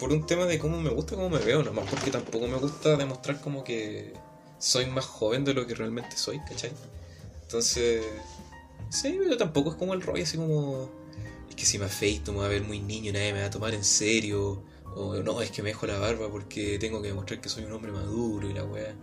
por 0.00 0.10
un 0.10 0.26
tema 0.26 0.46
de 0.46 0.58
cómo 0.58 0.80
me 0.80 0.90
gusta 0.90 1.16
cómo 1.16 1.28
me 1.30 1.38
veo, 1.38 1.62
nomás 1.62 1.88
porque 1.88 2.10
tampoco 2.10 2.46
me 2.48 2.56
gusta 2.56 2.96
demostrar 2.96 3.40
como 3.40 3.62
que 3.62 4.14
soy 4.58 4.86
más 4.86 5.04
joven 5.04 5.44
de 5.44 5.54
lo 5.54 5.66
que 5.66 5.74
realmente 5.74 6.16
soy, 6.16 6.40
¿cachai? 6.40 6.72
Entonces, 7.42 8.04
sí, 8.88 9.18
pero 9.22 9.36
tampoco 9.36 9.70
es 9.70 9.76
como 9.76 9.94
el 9.94 10.02
rollo 10.02 10.22
así 10.22 10.36
como, 10.36 10.90
es 11.48 11.54
que 11.54 11.64
si 11.64 11.78
me 11.78 11.86
afeito 11.86 12.32
me 12.32 12.38
voy 12.38 12.46
a 12.46 12.50
ver 12.50 12.62
muy 12.62 12.80
niño, 12.80 13.12
nadie 13.12 13.32
me 13.32 13.40
va 13.40 13.46
a 13.46 13.50
tomar 13.50 13.74
en 13.74 13.84
serio, 13.84 14.62
o 14.94 15.14
no, 15.22 15.42
es 15.42 15.50
que 15.50 15.62
me 15.62 15.70
dejo 15.70 15.86
la 15.86 15.98
barba 15.98 16.30
porque 16.30 16.78
tengo 16.78 17.00
que 17.02 17.08
demostrar 17.08 17.40
que 17.40 17.48
soy 17.48 17.64
un 17.64 17.72
hombre 17.72 17.92
maduro 17.92 18.48
y 18.50 18.54
la 18.54 18.64
weá. 18.64 18.94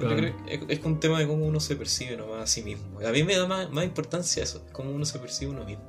Eh, 0.00 0.60
es, 0.68 0.84
un 0.84 0.98
tema 0.98 1.20
de 1.20 1.26
cómo 1.26 1.44
uno 1.46 1.60
se 1.60 1.76
percibe 1.76 2.16
nomás 2.16 2.42
a 2.42 2.46
sí 2.46 2.62
mismo. 2.62 3.00
A 3.00 3.12
mí 3.12 3.22
me 3.22 3.36
da 3.36 3.46
más, 3.46 3.70
más 3.70 3.84
importancia 3.84 4.42
eso, 4.42 4.64
cómo 4.72 4.90
uno 4.90 5.04
se 5.04 5.18
percibe 5.18 5.52
uno 5.52 5.64
mismo. 5.64 5.84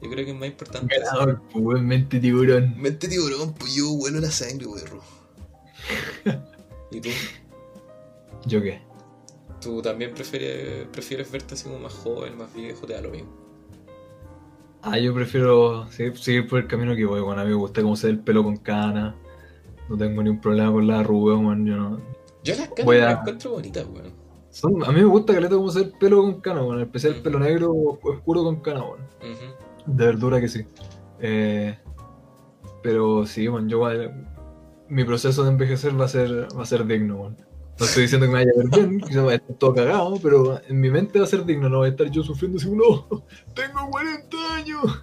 Yo 0.00 0.10
creo 0.10 0.24
que 0.24 0.32
es 0.32 0.36
más 0.36 0.48
importante. 0.48 0.94
Ganador, 0.96 1.42
pues, 1.52 1.82
mente 1.82 2.20
tiburón. 2.20 2.80
Mente 2.80 3.08
tiburón, 3.08 3.54
pues 3.54 3.74
yo 3.74 3.90
huelo 3.92 4.20
la 4.20 4.30
sangre, 4.30 4.66
perro. 4.66 5.02
¿Y 6.90 7.00
tú? 7.00 7.08
¿Yo 8.46 8.62
qué? 8.62 8.82
¿Tú 9.64 9.80
también 9.80 10.12
prefieres, 10.12 10.86
prefieres 10.92 11.32
verte 11.32 11.54
así 11.54 11.64
como 11.64 11.78
más 11.78 11.94
joven, 11.94 12.36
más 12.36 12.52
viejo? 12.54 12.86
Te 12.86 12.92
da 12.92 13.00
lo 13.00 13.08
mismo. 13.08 13.30
Ah, 14.82 14.98
yo 14.98 15.14
prefiero 15.14 15.90
seguir, 15.90 16.46
por 16.46 16.58
el 16.58 16.66
camino 16.66 16.94
que 16.94 17.06
voy. 17.06 17.22
Bueno, 17.22 17.40
a 17.40 17.44
mí 17.44 17.50
me 17.50 17.56
gusta 17.56 17.80
cómo 17.80 17.96
se 17.96 18.08
ve 18.08 18.12
el 18.12 18.18
pelo 18.20 18.44
con 18.44 18.58
cana. 18.58 19.16
No 19.88 19.96
tengo 19.96 20.22
ningún 20.22 20.42
problema 20.42 20.70
con 20.70 20.86
la 20.86 21.00
arruga, 21.00 21.38
man. 21.38 21.64
Yo 21.64 21.76
no, 21.76 21.98
yo 22.42 22.54
las 22.56 22.68
canas 22.68 22.94
las 22.94 23.18
encuentro 23.20 23.52
bonitas, 23.52 23.86
weón. 23.86 24.84
a 24.84 24.92
mí 24.92 25.00
me 25.00 25.06
gusta 25.06 25.32
que 25.32 25.40
le 25.40 25.48
como 25.48 25.68
hacer 25.68 25.92
pelo 25.98 26.20
con 26.20 26.42
cana, 26.42 26.62
weón. 26.62 26.80
En 26.80 26.82
especial 26.84 27.14
el 27.14 27.22
pelo 27.22 27.38
negro 27.38 27.72
oscuro 27.72 28.44
con 28.44 28.60
cana, 28.60 28.82
weón. 28.82 29.00
De 29.86 30.04
verdura 30.04 30.42
que 30.42 30.48
sí. 30.48 30.66
Eh, 31.20 31.78
pero 32.82 33.24
sí, 33.24 33.48
weón, 33.48 33.70
yo 33.70 33.82
mi 34.90 35.04
proceso 35.04 35.42
de 35.42 35.50
envejecer 35.52 35.98
va 35.98 36.04
a 36.04 36.08
ser, 36.08 36.48
va 36.54 36.62
a 36.62 36.66
ser 36.66 36.86
digno. 36.86 37.34
No 37.78 37.86
estoy 37.86 38.02
diciendo 38.02 38.26
que 38.26 38.32
me 38.32 38.44
vaya 38.44 38.52
a 38.54 38.58
ver 38.58 38.68
bien, 38.68 39.00
que 39.00 39.18
va 39.18 39.32
a 39.32 39.34
estar 39.34 39.56
todo 39.56 39.74
cagado, 39.74 40.18
pero 40.22 40.60
en 40.68 40.80
mi 40.80 40.90
mente 40.90 41.18
va 41.18 41.24
a 41.24 41.28
ser 41.28 41.44
digno, 41.44 41.68
no 41.68 41.78
voy 41.78 41.88
a 41.88 41.90
estar 41.90 42.08
yo 42.10 42.22
sufriendo 42.22 42.58
así, 42.58 42.70
no, 42.70 43.24
tengo 43.54 43.90
40 43.90 44.54
años. 44.54 45.02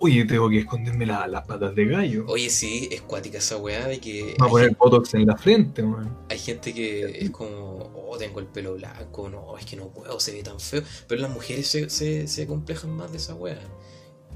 Oye, 0.00 0.24
tengo 0.24 0.48
que 0.48 0.60
esconderme 0.60 1.06
las 1.06 1.46
patas 1.46 1.74
de 1.74 1.86
gallo. 1.86 2.24
Oye, 2.28 2.50
sí, 2.50 2.88
es 2.92 3.02
cuática 3.02 3.38
esa 3.38 3.56
weá 3.56 3.88
de 3.88 3.98
que. 3.98 4.36
Va 4.40 4.46
a 4.46 4.48
poner 4.48 4.76
botox 4.76 5.14
en 5.14 5.26
la 5.26 5.36
frente, 5.36 5.82
weón. 5.82 6.16
Hay 6.30 6.38
gente 6.38 6.72
que 6.72 7.18
es 7.18 7.30
como, 7.30 7.90
oh, 8.08 8.16
tengo 8.16 8.38
el 8.38 8.46
pelo 8.46 8.74
blanco, 8.74 9.28
no, 9.28 9.58
es 9.58 9.66
que 9.66 9.74
no 9.76 9.88
puedo, 9.88 10.20
se 10.20 10.32
ve 10.32 10.44
tan 10.44 10.60
feo. 10.60 10.82
Pero 11.08 11.20
las 11.20 11.30
mujeres 11.30 11.66
se, 11.66 11.90
se, 11.90 12.28
se 12.28 12.46
complejan 12.46 12.92
más 12.92 13.10
de 13.10 13.18
esa 13.18 13.34
weá. 13.34 13.58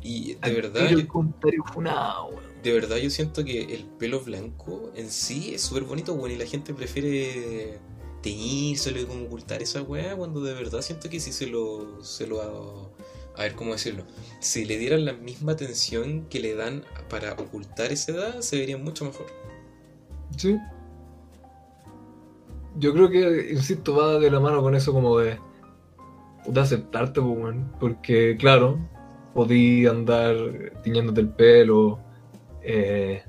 Y 0.03 0.35
de 0.35 0.53
verdad. 0.53 0.89
Yo, 0.89 0.99
de 2.63 2.73
verdad, 2.73 2.97
yo 2.97 3.11
siento 3.11 3.45
que 3.45 3.75
el 3.75 3.85
pelo 3.85 4.21
blanco 4.21 4.91
en 4.95 5.11
sí 5.11 5.55
es 5.55 5.63
súper 5.63 5.85
bonito, 5.85 6.15
weón, 6.15 6.33
y 6.33 6.37
la 6.37 6.47
gente 6.47 6.75
prefiere 6.75 7.79
teñírselo 8.23 9.01
y 9.01 9.05
como 9.05 9.25
ocultar 9.25 9.63
esa 9.63 9.83
weá, 9.83 10.17
cuando 10.17 10.43
de 10.43 10.55
verdad 10.55 10.81
siento 10.81 11.09
que 11.09 11.21
si 11.21 11.33
se 11.33 11.47
lo. 11.47 12.03
se 12.05 12.27
lo 12.27 12.93
a 13.35 13.43
ver 13.43 13.55
cómo 13.55 13.73
decirlo, 13.73 14.05
si 14.41 14.65
le 14.65 14.77
dieran 14.77 15.05
la 15.05 15.15
misma 15.15 15.53
atención 15.53 16.27
que 16.29 16.39
le 16.39 16.55
dan 16.55 16.85
para 17.09 17.33
ocultar 17.33 17.91
esa 17.91 18.13
edad, 18.13 18.41
se 18.41 18.59
vería 18.59 18.77
mucho 18.77 19.07
mejor. 19.07 19.27
Sí. 20.37 20.59
Yo 22.77 22.93
creo 22.93 23.11
que, 23.11 23.53
insisto, 23.53 23.97
va 23.97 24.19
de 24.19 24.31
la 24.31 24.41
mano 24.41 24.63
con 24.63 24.75
eso 24.75 24.93
como 24.93 25.19
de, 25.19 25.39
de 26.47 26.61
aceptarte, 26.61 27.21
pues, 27.21 27.57
porque 27.81 28.37
claro, 28.39 28.79
podí 29.35 29.87
andar 29.87 30.37
tiñéndote 30.83 31.21
el 31.21 31.29
pelo, 31.29 31.99
eh, 32.63 33.23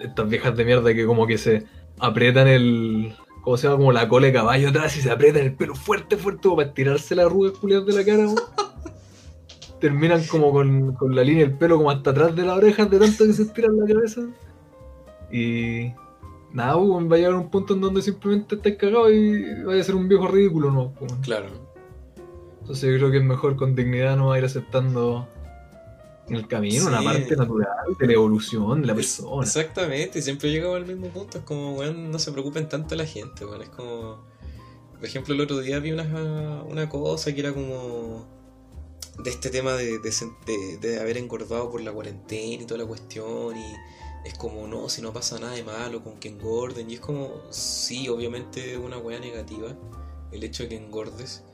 estas 0.00 0.28
viejas 0.28 0.56
de 0.56 0.64
mierda 0.64 0.94
que 0.94 1.06
como 1.06 1.26
que 1.26 1.38
se 1.38 1.66
aprietan 1.98 2.48
el, 2.48 3.14
¿Cómo 3.42 3.56
se 3.56 3.66
llama? 3.66 3.78
Como 3.78 3.92
la 3.92 4.08
cola 4.08 4.28
de 4.28 4.32
caballo 4.32 4.68
atrás 4.68 4.96
y 4.96 5.00
se 5.00 5.10
aprietan 5.10 5.42
el 5.42 5.54
pelo 5.54 5.74
fuerte, 5.74 6.16
fuerte 6.16 6.48
para 6.48 6.68
estirarse 6.68 7.16
la 7.16 7.24
arruga 7.24 7.50
de 7.80 7.92
la 7.92 8.04
cara, 8.04 8.26
Terminan 9.80 10.24
como 10.26 10.52
con, 10.52 10.96
la 11.10 11.24
línea 11.24 11.44
del 11.44 11.58
pelo 11.58 11.76
como 11.76 11.90
hasta 11.90 12.10
atrás 12.10 12.36
de 12.36 12.44
las 12.44 12.56
orejas 12.56 12.88
de 12.88 13.00
tanto 13.00 13.24
que 13.26 13.32
se 13.32 13.42
estiran 13.42 13.76
la 13.76 13.92
cabeza. 13.92 14.20
Y 15.32 15.92
nada, 16.52 16.76
va 16.76 17.16
a 17.16 17.18
llegar 17.18 17.34
un 17.34 17.50
punto 17.50 17.74
en 17.74 17.80
donde 17.80 18.00
simplemente 18.00 18.54
estás 18.54 18.76
cagado 18.76 19.12
y 19.12 19.64
vaya 19.64 19.80
a 19.80 19.84
ser 19.84 19.96
un 19.96 20.06
viejo 20.06 20.28
ridículo, 20.28 20.70
¿no? 20.70 20.92
Claro. 21.22 21.71
Entonces 22.72 22.90
yo 22.90 22.96
creo 22.96 23.10
que 23.10 23.18
es 23.18 23.22
mejor 23.22 23.56
con 23.56 23.76
dignidad 23.76 24.16
no 24.16 24.28
va 24.28 24.36
a 24.36 24.38
ir 24.38 24.46
aceptando 24.46 25.28
en 26.26 26.36
el 26.36 26.48
camino, 26.48 26.86
una 26.86 27.02
parte 27.02 27.36
natural 27.36 27.68
de 27.98 28.06
la 28.06 28.12
evolución 28.14 28.80
de 28.80 28.86
la 28.86 28.94
persona. 28.94 29.44
Exactamente, 29.44 30.22
siempre 30.22 30.50
llegamos 30.50 30.78
al 30.78 30.86
mismo 30.86 31.08
punto. 31.08 31.36
Es 31.36 31.44
como, 31.44 31.74
weón, 31.74 32.10
no 32.10 32.18
se 32.18 32.32
preocupen 32.32 32.70
tanto 32.70 32.94
la 32.94 33.04
gente, 33.04 33.44
weón. 33.44 33.60
Es 33.60 33.68
como. 33.68 34.24
Por 34.94 35.04
ejemplo, 35.04 35.34
el 35.34 35.42
otro 35.42 35.60
día 35.60 35.80
vi 35.80 35.92
una, 35.92 36.62
una 36.62 36.88
cosa 36.88 37.34
que 37.34 37.40
era 37.40 37.52
como. 37.52 38.26
De 39.22 39.28
este 39.28 39.50
tema 39.50 39.74
de, 39.74 39.98
de, 39.98 40.78
de, 40.80 40.98
haber 40.98 41.18
engordado 41.18 41.70
por 41.70 41.82
la 41.82 41.92
cuarentena 41.92 42.62
y 42.62 42.64
toda 42.64 42.80
la 42.80 42.86
cuestión. 42.86 43.54
Y 43.54 43.74
es 44.24 44.32
como, 44.38 44.66
no, 44.66 44.88
si 44.88 45.02
no 45.02 45.12
pasa 45.12 45.38
nada 45.38 45.52
de 45.52 45.62
malo 45.62 46.02
con 46.02 46.18
que 46.18 46.28
engorden. 46.28 46.90
Y 46.90 46.94
es 46.94 47.00
como, 47.00 47.42
sí, 47.50 48.08
obviamente 48.08 48.78
una 48.78 48.96
weá 48.96 49.20
negativa 49.20 49.76
el 50.32 50.42
hecho 50.42 50.62
de 50.62 50.70
que 50.70 50.76
engordes 50.76 51.44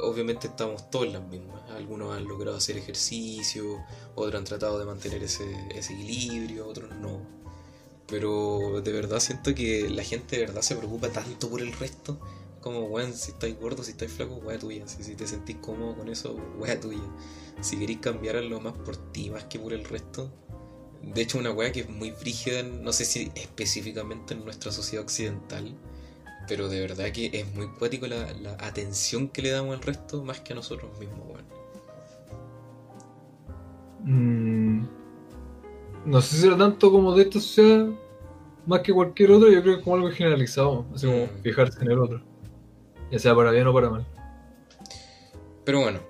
obviamente 0.00 0.48
estamos 0.48 0.90
todos 0.90 1.06
en 1.06 1.14
las 1.14 1.28
mismas. 1.28 1.60
Algunos 1.70 2.16
han 2.16 2.26
logrado 2.26 2.56
hacer 2.56 2.76
ejercicio, 2.76 3.84
otros 4.14 4.34
han 4.34 4.44
tratado 4.44 4.78
de 4.78 4.84
mantener 4.84 5.22
ese, 5.22 5.44
equilibrio, 5.70 6.66
otros 6.66 6.90
no. 6.96 7.20
Pero 8.06 8.80
de 8.82 8.92
verdad 8.92 9.20
siento 9.20 9.54
que 9.54 9.90
la 9.90 10.04
gente 10.04 10.36
de 10.36 10.46
verdad 10.46 10.62
se 10.62 10.76
preocupa 10.76 11.08
tanto 11.08 11.48
por 11.48 11.60
el 11.60 11.72
resto. 11.72 12.18
Como, 12.60 12.80
weón, 12.86 13.14
si 13.14 13.30
estáis 13.30 13.58
gordo, 13.58 13.84
si 13.84 13.92
estáis 13.92 14.12
flaco, 14.12 14.36
weá 14.36 14.58
tuya. 14.58 14.86
Si, 14.88 15.02
si 15.02 15.14
te 15.14 15.26
sentís 15.26 15.56
cómodo 15.56 15.96
con 15.96 16.08
eso, 16.08 16.36
weá 16.58 16.78
tuya. 16.80 17.02
Si 17.60 17.76
queréis 17.76 18.00
cambiar 18.00 18.36
lo 18.44 18.60
más 18.60 18.74
por 18.74 18.96
ti, 19.12 19.30
más 19.30 19.44
que 19.44 19.58
por 19.58 19.72
el 19.72 19.84
resto. 19.84 20.30
De 21.02 21.22
hecho, 21.22 21.38
una 21.38 21.52
weá 21.52 21.70
que 21.70 21.80
es 21.80 21.88
muy 21.88 22.10
frígida, 22.10 22.62
no 22.62 22.92
sé 22.92 23.04
si 23.04 23.30
específicamente 23.34 24.34
en 24.34 24.44
nuestra 24.44 24.72
sociedad 24.72 25.04
occidental, 25.04 25.76
pero 26.48 26.68
de 26.68 26.80
verdad 26.80 27.10
que 27.12 27.30
es 27.32 27.54
muy 27.54 27.66
poético 27.68 28.06
la, 28.06 28.26
atención 28.60 29.28
que 29.28 29.42
le 29.42 29.50
damos 29.50 29.76
al 29.76 29.82
resto 29.82 30.22
más 30.22 30.40
que 30.40 30.52
a 30.52 30.56
nosotros 30.56 30.90
mismos, 30.98 31.18
mm, 34.04 34.84
no 36.06 36.20
sé 36.20 36.36
si 36.36 36.46
era 36.46 36.56
tanto 36.56 36.90
como 36.90 37.14
de 37.14 37.22
esta 37.22 37.40
sociedad, 37.40 37.88
más 38.66 38.80
que 38.80 38.92
cualquier 38.92 39.30
otro, 39.30 39.50
yo 39.50 39.62
creo 39.62 39.74
que 39.74 39.78
es 39.78 39.84
como 39.84 39.96
algo 39.96 40.10
generalizado, 40.10 40.86
así 40.94 41.06
como 41.06 41.26
mm. 41.26 41.42
fijarse 41.42 41.80
en 41.82 41.90
el 41.90 41.98
otro, 41.98 42.22
ya 43.10 43.18
sea 43.18 43.34
para 43.34 43.50
bien 43.50 43.66
o 43.66 43.74
para 43.74 43.90
mal. 43.90 44.06
Pero 45.64 45.80
bueno, 45.80 46.00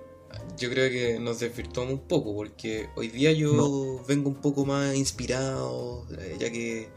yo 0.59 0.71
creo 0.71 0.91
que 0.91 1.19
nos 1.21 1.41
desvirtuamos 1.41 1.95
un 1.95 2.01
poco, 2.01 2.35
porque 2.35 2.89
hoy 2.97 3.09
día 3.09 3.33
yo 3.33 4.03
vengo 4.07 4.29
un 4.29 4.37
poco 4.37 4.65
más 4.65 4.95
inspirado, 4.95 6.07
ya 6.39 6.51
que 6.51 6.89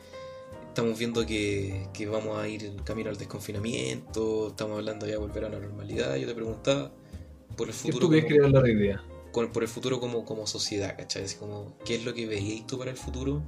estamos 0.79 0.97
viendo 0.97 1.25
que, 1.25 2.07
vamos 2.09 2.37
a 2.37 2.47
ir 2.47 2.73
camino 2.85 3.09
al 3.09 3.17
desconfinamiento, 3.17 4.47
estamos 4.47 4.77
hablando 4.77 5.05
ya 5.05 5.13
de 5.13 5.17
volver 5.17 5.43
a 5.43 5.49
la 5.49 5.59
normalidad. 5.59 6.15
Yo 6.15 6.25
te 6.25 6.33
preguntaba 6.33 6.89
por 7.57 7.67
el 7.67 7.73
futuro. 7.73 8.09
¿Qué 8.09 8.21
tú 8.21 8.27
crear 8.27 8.49
la 8.49 8.69
idea? 8.69 9.03
por 9.33 9.63
el 9.63 9.67
futuro 9.67 9.99
como, 9.99 10.23
como 10.23 10.47
sociedad, 10.47 10.95
¿cachai? 10.97 11.25
como, 11.37 11.77
¿Qué 11.83 11.95
es 11.95 12.05
lo 12.05 12.13
que 12.13 12.25
veías 12.25 12.65
tú 12.65 12.77
para 12.77 12.91
el 12.91 12.97
futuro? 12.97 13.43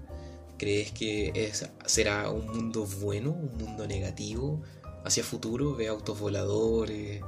¿Crees 0.57 0.91
que 0.91 1.31
es, 1.33 1.69
será 1.85 2.29
un 2.29 2.47
mundo 2.47 2.85
bueno, 2.99 3.31
un 3.31 3.57
mundo 3.57 3.87
negativo 3.87 4.61
hacia 5.05 5.23
futuro? 5.23 5.75
¿Ve 5.75 5.87
autos 5.87 6.19
voladores, 6.19 7.21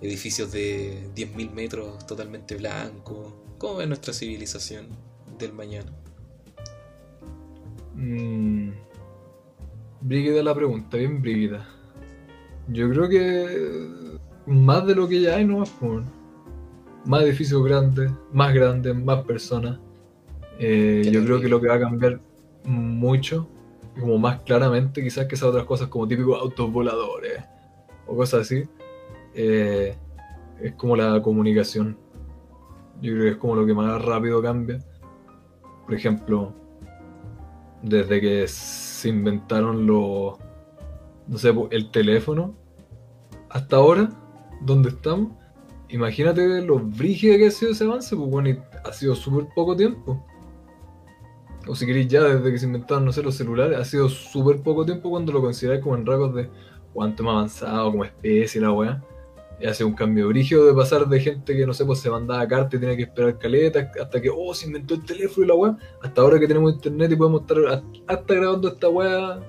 edificios 0.00 0.52
de 0.52 1.06
10.000 1.14 1.50
metros 1.52 2.06
totalmente 2.06 2.56
blancos? 2.56 3.34
¿Cómo 3.58 3.76
ve 3.76 3.86
nuestra 3.86 4.14
civilización 4.14 4.88
del 5.38 5.52
mañana? 5.52 5.92
Mmm 7.94 8.89
Brígida 10.00 10.42
la 10.42 10.54
pregunta, 10.54 10.96
bien 10.96 11.20
brígida. 11.20 11.66
Yo 12.68 12.88
creo 12.88 13.08
que 13.08 14.18
más 14.46 14.86
de 14.86 14.94
lo 14.94 15.06
que 15.06 15.20
ya 15.20 15.36
hay, 15.36 15.44
no 15.44 15.58
más, 15.58 15.72
más 17.04 17.22
edificios 17.22 17.62
grandes, 17.64 18.10
más 18.32 18.54
grandes, 18.54 18.96
más 18.96 19.24
personas. 19.24 19.78
Eh, 20.58 21.08
yo 21.10 21.22
creo 21.24 21.40
que 21.40 21.48
lo 21.48 21.60
que 21.60 21.68
va 21.68 21.74
a 21.74 21.80
cambiar 21.80 22.20
mucho, 22.64 23.48
como 23.98 24.18
más 24.18 24.40
claramente, 24.40 25.02
quizás 25.02 25.26
que 25.26 25.34
esas 25.34 25.48
otras 25.48 25.64
cosas 25.64 25.88
como 25.88 26.08
típicos 26.08 26.40
autos 26.40 26.72
voladores 26.72 27.42
o 28.06 28.16
cosas 28.16 28.42
así, 28.42 28.64
eh, 29.34 29.96
es 30.62 30.72
como 30.74 30.96
la 30.96 31.20
comunicación. 31.20 31.96
Yo 33.02 33.12
creo 33.12 33.24
que 33.24 33.30
es 33.30 33.36
como 33.36 33.54
lo 33.54 33.66
que 33.66 33.74
más 33.74 34.02
rápido 34.02 34.42
cambia. 34.42 34.78
Por 35.86 35.94
ejemplo, 35.94 36.52
desde 37.82 38.20
que 38.20 38.46
se 39.00 39.08
inventaron 39.08 39.86
los, 39.86 40.34
no 41.26 41.38
sé, 41.38 41.54
el 41.70 41.90
teléfono, 41.90 42.54
hasta 43.48 43.76
ahora, 43.76 44.10
donde 44.60 44.90
estamos, 44.90 45.32
imagínate 45.88 46.62
lo 46.62 46.78
brígido 46.78 47.36
que 47.38 47.46
ha 47.46 47.50
sido 47.50 47.72
ese 47.72 47.84
avance, 47.84 48.14
pues 48.14 48.28
bueno, 48.30 48.62
ha 48.84 48.92
sido 48.92 49.14
súper 49.14 49.48
poco 49.54 49.74
tiempo. 49.74 50.24
O 51.66 51.74
si 51.74 51.86
queréis 51.86 52.08
ya 52.08 52.22
desde 52.22 52.52
que 52.52 52.58
se 52.58 52.66
inventaron, 52.66 53.04
no 53.04 53.12
sé, 53.12 53.22
los 53.22 53.36
celulares, 53.36 53.78
ha 53.78 53.84
sido 53.84 54.08
súper 54.08 54.62
poco 54.62 54.84
tiempo 54.84 55.10
cuando 55.10 55.32
lo 55.32 55.40
consideráis 55.40 55.82
como 55.82 55.96
en 55.96 56.06
rasgos 56.06 56.34
de 56.34 56.48
cuánto 56.92 57.22
más 57.22 57.32
avanzado 57.34 57.90
como 57.90 58.04
especie 58.04 58.60
la 58.60 58.72
weá. 58.72 59.02
Y 59.60 59.66
hace 59.66 59.84
un 59.84 59.94
cambio 59.94 60.28
brígido 60.28 60.66
de 60.66 60.72
pasar 60.72 61.06
de 61.06 61.20
gente 61.20 61.54
que, 61.54 61.66
no 61.66 61.74
sé, 61.74 61.84
pues 61.84 62.00
se 62.00 62.10
mandaba 62.10 62.48
carta 62.48 62.76
y 62.76 62.80
tenía 62.80 62.96
que 62.96 63.02
esperar 63.02 63.38
caleta, 63.38 63.90
hasta 64.00 64.20
que, 64.20 64.30
oh, 64.34 64.54
se 64.54 64.66
inventó 64.66 64.94
el 64.94 65.04
teléfono 65.04 65.44
y 65.44 65.48
la 65.48 65.54
weá, 65.54 65.78
hasta 66.02 66.22
ahora 66.22 66.40
que 66.40 66.48
tenemos 66.48 66.72
internet 66.72 67.12
y 67.12 67.16
podemos 67.16 67.42
estar 67.42 67.82
hasta 68.06 68.34
grabando 68.34 68.68
esta 68.68 68.88
weá 68.88 69.40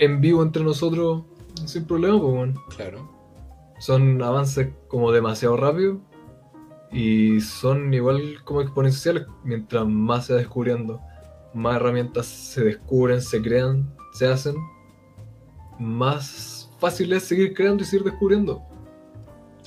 en 0.00 0.20
vivo 0.20 0.42
entre 0.42 0.64
nosotros 0.64 1.22
sin 1.66 1.84
problema, 1.84 2.20
pues 2.20 2.34
bueno. 2.34 2.64
Claro. 2.76 3.08
Son 3.80 4.20
avances 4.22 4.68
como 4.88 5.12
demasiado 5.12 5.56
rápidos 5.56 5.98
y 6.90 7.40
son 7.40 7.92
igual 7.92 8.42
como 8.44 8.62
exponenciales 8.62 9.26
mientras 9.44 9.86
más 9.86 10.26
se 10.26 10.34
va 10.34 10.38
descubriendo, 10.40 11.00
más 11.54 11.76
herramientas 11.76 12.26
se 12.26 12.64
descubren, 12.64 13.22
se 13.22 13.40
crean, 13.40 13.94
se 14.14 14.26
hacen, 14.26 14.56
más 15.78 16.70
fácil 16.78 17.12
es 17.12 17.24
seguir 17.24 17.54
creando 17.54 17.82
y 17.82 17.86
seguir 17.86 18.04
descubriendo. 18.04 18.62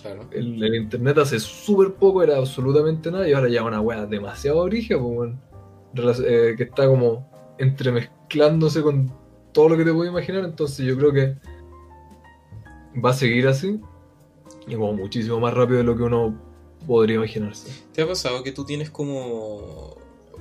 Claro. 0.02 0.28
El, 0.32 0.76
internet 0.76 1.18
hace 1.20 1.40
súper 1.40 1.94
poco 1.94 2.24
era 2.24 2.38
absolutamente 2.38 3.12
nada 3.12 3.28
y 3.28 3.34
ahora 3.34 3.50
ya 3.50 3.64
una 3.64 3.82
weá 3.82 4.06
demasiado 4.06 4.60
origen, 4.60 5.40
pues, 5.96 6.20
eh, 6.26 6.56
que 6.58 6.64
está 6.64 6.88
como 6.88 7.30
entremezclándose 7.60 8.82
con 8.82 9.14
todo 9.52 9.70
lo 9.70 9.78
que 9.78 9.86
te 9.86 9.94
puedo 9.94 10.10
imaginar. 10.10 10.44
Entonces 10.44 10.86
yo 10.86 10.98
creo 10.98 11.14
que 11.14 11.38
va 13.04 13.12
a 13.12 13.14
seguir 13.14 13.48
así 13.48 13.80
y 14.68 14.76
como 14.76 14.94
muchísimo 14.94 15.40
más 15.40 15.54
rápido 15.54 15.80
de 15.80 15.84
lo 15.84 15.96
que 15.96 16.04
uno 16.04 16.40
podría 16.88 17.18
imaginarse. 17.18 17.72
¿Te 17.94 18.02
ha 18.02 18.08
pasado 18.08 18.44
que 18.44 18.52
tú 18.52 18.66
tienes 18.66 18.90
como 18.90 19.98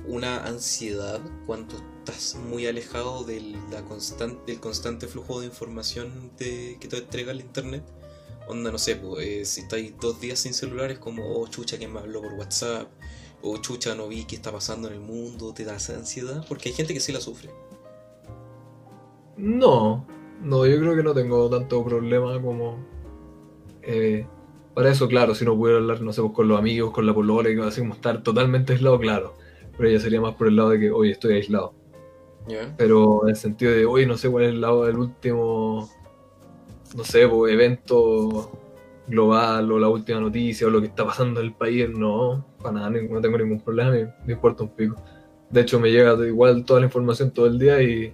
una 0.07 0.45
ansiedad 0.45 1.21
cuando 1.45 1.75
estás 1.99 2.35
muy 2.35 2.65
alejado 2.65 3.23
del, 3.23 3.53
la 3.71 3.83
constante, 3.83 4.51
del 4.51 4.59
constante 4.59 5.07
flujo 5.07 5.39
de 5.39 5.45
información 5.45 6.31
que 6.37 6.77
te 6.79 6.97
entrega 6.97 7.31
el 7.31 7.41
internet? 7.41 7.83
Onda, 8.51 8.69
no 8.69 8.77
sé, 8.77 8.97
pues, 8.97 9.25
eh, 9.25 9.45
si 9.45 9.61
estáis 9.61 9.97
dos 9.97 10.19
días 10.19 10.37
sin 10.39 10.53
celulares, 10.53 10.99
como, 10.99 11.39
oh, 11.39 11.47
chucha, 11.47 11.77
¿quién 11.77 11.93
me 11.93 11.99
habló 11.99 12.21
por 12.21 12.33
WhatsApp? 12.33 12.89
O 13.41 13.55
chucha, 13.59 13.95
no 13.95 14.09
vi 14.09 14.25
qué 14.25 14.35
está 14.35 14.51
pasando 14.51 14.89
en 14.89 14.95
el 14.95 14.99
mundo, 14.99 15.53
¿te 15.53 15.63
da 15.63 15.77
esa 15.77 15.95
ansiedad? 15.95 16.45
Porque 16.49 16.67
hay 16.67 16.75
gente 16.75 16.93
que 16.93 16.99
sí 16.99 17.13
la 17.13 17.21
sufre. 17.21 17.49
No, 19.37 20.05
no, 20.43 20.67
yo 20.67 20.77
creo 20.81 20.97
que 20.97 21.01
no 21.01 21.13
tengo 21.13 21.49
tanto 21.49 21.81
problema 21.85 22.41
como... 22.41 22.77
Eh, 23.83 24.27
para 24.73 24.91
eso, 24.91 25.07
claro, 25.07 25.33
si 25.33 25.45
no 25.45 25.55
pudiera 25.55 25.79
hablar, 25.79 26.01
no 26.01 26.11
sé, 26.11 26.21
pues, 26.21 26.33
con 26.33 26.49
los 26.49 26.59
amigos, 26.59 26.91
con 26.91 27.05
la 27.05 27.13
polola, 27.13 27.49
y 27.49 27.57
así 27.61 27.79
como 27.79 27.93
estar 27.93 28.21
totalmente 28.21 28.73
aislado, 28.73 28.99
claro. 28.99 29.33
Pero 29.77 29.89
ella 29.89 30.01
sería 30.01 30.19
más 30.19 30.35
por 30.35 30.47
el 30.47 30.57
lado 30.57 30.71
de 30.71 30.79
que, 30.81 30.91
hoy 30.91 31.11
estoy 31.11 31.35
aislado. 31.35 31.73
Pero 32.75 33.23
en 33.23 33.29
el 33.29 33.35
sentido 33.37 33.71
de, 33.71 33.85
hoy 33.85 34.05
no 34.05 34.17
sé 34.17 34.29
cuál 34.29 34.43
es 34.43 34.49
el 34.49 34.59
lado 34.59 34.83
del 34.83 34.97
último, 34.97 35.89
no 36.95 37.03
sé, 37.03 37.27
pues, 37.27 37.53
evento 37.53 38.51
global 39.07 39.71
o 39.71 39.79
la 39.79 39.89
última 39.89 40.19
noticia 40.19 40.67
o 40.67 40.69
lo 40.69 40.79
que 40.79 40.87
está 40.87 41.05
pasando 41.05 41.39
en 41.39 41.47
el 41.47 41.53
país, 41.53 41.89
no, 41.89 42.45
para 42.61 42.73
nada, 42.73 42.89
no 42.89 43.21
tengo 43.21 43.37
ningún 43.37 43.59
problema, 43.59 43.91
me, 43.91 44.13
me 44.25 44.33
importa 44.33 44.63
un 44.63 44.69
pico. 44.69 44.95
De 45.49 45.61
hecho, 45.61 45.79
me 45.79 45.91
llega 45.91 46.13
igual 46.25 46.63
toda 46.63 46.79
la 46.79 46.85
información 46.85 47.31
todo 47.31 47.45
el 47.45 47.59
día 47.59 47.81
y 47.81 48.13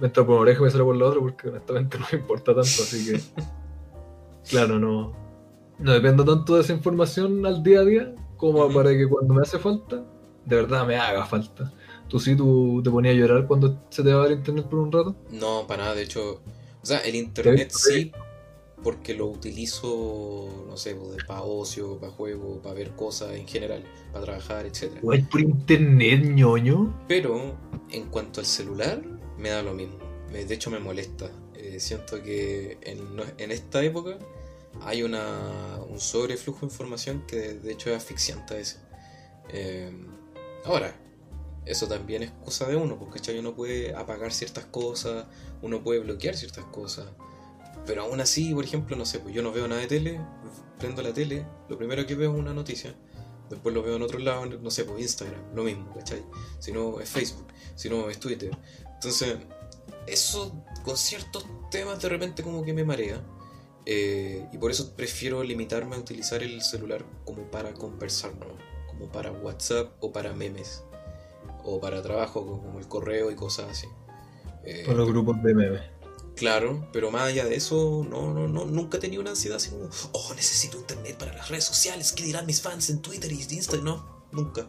me 0.00 0.08
entra 0.08 0.24
por 0.24 0.34
una 0.34 0.42
oreja 0.42 0.60
y 0.60 0.64
me 0.64 0.70
sale 0.70 0.84
por 0.84 0.96
la 0.96 1.06
otra 1.06 1.20
porque 1.20 1.48
honestamente 1.48 1.98
no 2.00 2.06
me 2.10 2.18
importa 2.18 2.54
tanto, 2.54 2.60
así 2.62 3.12
que 3.12 3.20
claro, 4.50 4.78
no, 4.78 5.12
no 5.78 5.92
dependo 5.92 6.24
tanto 6.24 6.56
de 6.56 6.62
esa 6.62 6.72
información 6.72 7.44
al 7.46 7.62
día 7.62 7.80
a 7.80 7.84
día 7.84 8.14
como 8.36 8.68
para 8.72 8.90
que 8.90 9.08
cuando 9.08 9.34
me 9.34 9.42
hace 9.42 9.58
falta, 9.58 10.04
de 10.44 10.56
verdad 10.56 10.86
me 10.86 10.96
haga 10.96 11.24
falta. 11.24 11.72
¿Tú 12.08 12.20
sí, 12.20 12.36
tú 12.36 12.82
te 12.84 12.90
ponías 12.90 13.14
a 13.14 13.18
llorar 13.18 13.46
cuando 13.46 13.82
se 13.88 14.02
te 14.02 14.12
va 14.12 14.26
el 14.26 14.32
internet 14.32 14.66
por 14.66 14.80
un 14.80 14.92
rato? 14.92 15.16
No, 15.30 15.66
para 15.66 15.84
nada, 15.84 15.94
de 15.94 16.02
hecho, 16.02 16.42
o 16.84 16.86
sea, 16.86 16.98
el 16.98 17.14
internet 17.14 17.72
sí, 17.74 18.12
porque 18.82 19.14
lo 19.14 19.26
utilizo, 19.28 20.66
no 20.68 20.76
sé, 20.76 20.94
pues, 20.94 21.24
para 21.24 21.40
ocio, 21.40 21.98
para 21.98 22.12
juego, 22.12 22.60
para 22.60 22.74
ver 22.74 22.90
cosas 22.90 23.32
en 23.36 23.48
general, 23.48 23.82
para 24.12 24.26
trabajar, 24.26 24.66
etc. 24.66 25.00
por 25.00 25.40
internet, 25.40 26.22
ñoño? 26.22 26.94
Pero, 27.08 27.56
en 27.90 28.04
cuanto 28.10 28.40
al 28.40 28.46
celular, 28.46 29.00
me 29.38 29.48
da 29.48 29.62
lo 29.62 29.72
mismo. 29.72 29.96
de 30.30 30.54
hecho, 30.54 30.70
me 30.70 30.78
molesta. 30.78 31.30
Eh, 31.54 31.80
siento 31.80 32.22
que 32.22 32.76
en, 32.82 33.50
esta 33.50 33.82
época 33.82 34.18
hay 34.82 35.04
una, 35.04 35.80
un 35.88 36.00
sobreflujo 36.00 36.66
de 36.66 36.66
información 36.66 37.24
que 37.26 37.54
de 37.54 37.72
hecho 37.72 37.88
es 37.88 37.96
asfixiante 37.96 38.56
a 38.56 38.58
ese. 38.58 38.76
Eh, 39.54 39.90
ahora, 40.66 40.94
eso 41.66 41.86
también 41.88 42.22
es 42.22 42.30
cosa 42.44 42.66
de 42.66 42.76
uno, 42.76 42.98
porque 42.98 43.38
uno 43.38 43.54
puede 43.54 43.94
apagar 43.94 44.32
ciertas 44.32 44.66
cosas, 44.66 45.26
uno 45.62 45.82
puede 45.82 46.00
bloquear 46.00 46.36
ciertas 46.36 46.64
cosas. 46.66 47.06
Pero 47.86 48.02
aún 48.02 48.20
así, 48.20 48.54
por 48.54 48.64
ejemplo, 48.64 48.96
no 48.96 49.04
sé, 49.04 49.18
pues 49.18 49.34
yo 49.34 49.42
no 49.42 49.52
veo 49.52 49.68
nada 49.68 49.80
de 49.80 49.86
tele, 49.86 50.20
prendo 50.78 51.02
la 51.02 51.12
tele, 51.12 51.46
lo 51.68 51.76
primero 51.76 52.06
que 52.06 52.14
veo 52.14 52.32
es 52.32 52.38
una 52.38 52.54
noticia, 52.54 52.94
después 53.50 53.74
lo 53.74 53.82
veo 53.82 53.96
en 53.96 54.02
otro 54.02 54.18
lado, 54.18 54.46
no 54.46 54.70
sé, 54.70 54.84
pues 54.84 55.00
Instagram, 55.00 55.54
lo 55.54 55.64
mismo, 55.64 55.92
¿cachai? 55.94 56.22
Si 56.58 56.72
no 56.72 57.00
es 57.00 57.08
Facebook, 57.08 57.46
si 57.74 57.90
no 57.90 58.08
es 58.08 58.18
Twitter, 58.18 58.56
entonces, 59.04 59.36
eso 60.06 60.64
con 60.82 60.96
ciertos 60.96 61.44
temas 61.70 62.00
de 62.00 62.08
repente 62.08 62.42
como 62.42 62.64
que 62.64 62.72
me 62.72 62.84
marea. 62.84 63.22
Eh, 63.86 64.48
y 64.50 64.56
por 64.56 64.70
eso 64.70 64.96
prefiero 64.96 65.42
limitarme 65.42 65.96
a 65.96 65.98
utilizar 65.98 66.42
el 66.42 66.62
celular 66.62 67.04
como 67.26 67.50
para 67.50 67.74
conversar, 67.74 68.32
como 68.86 69.12
para 69.12 69.30
WhatsApp 69.30 69.92
o 70.00 70.10
para 70.10 70.32
memes. 70.32 70.84
O 71.64 71.80
para 71.80 72.02
trabajo 72.02 72.44
como 72.44 72.78
el 72.78 72.86
correo 72.86 73.30
y 73.30 73.34
cosas 73.34 73.70
así. 73.70 73.86
Eh, 74.64 74.84
los 74.86 75.08
grupos 75.08 75.42
de 75.42 75.54
memes. 75.54 75.80
Claro, 76.36 76.88
pero 76.92 77.10
más 77.10 77.22
allá 77.22 77.44
de 77.44 77.54
eso, 77.54 78.04
no, 78.08 78.34
no, 78.34 78.48
no, 78.48 78.64
nunca 78.64 78.96
he 78.96 79.00
tenido 79.00 79.22
una 79.22 79.30
ansiedad 79.30 79.56
así 79.56 79.70
como, 79.70 79.88
oh, 80.12 80.34
necesito 80.34 80.78
internet 80.78 81.16
para 81.16 81.32
las 81.32 81.48
redes 81.48 81.64
sociales, 81.64 82.12
¿qué 82.12 82.24
dirán 82.24 82.44
mis 82.44 82.60
fans 82.60 82.90
en 82.90 83.00
Twitter 83.00 83.30
y 83.30 83.40
Instagram? 83.40 83.84
No, 83.84 84.24
nunca. 84.32 84.66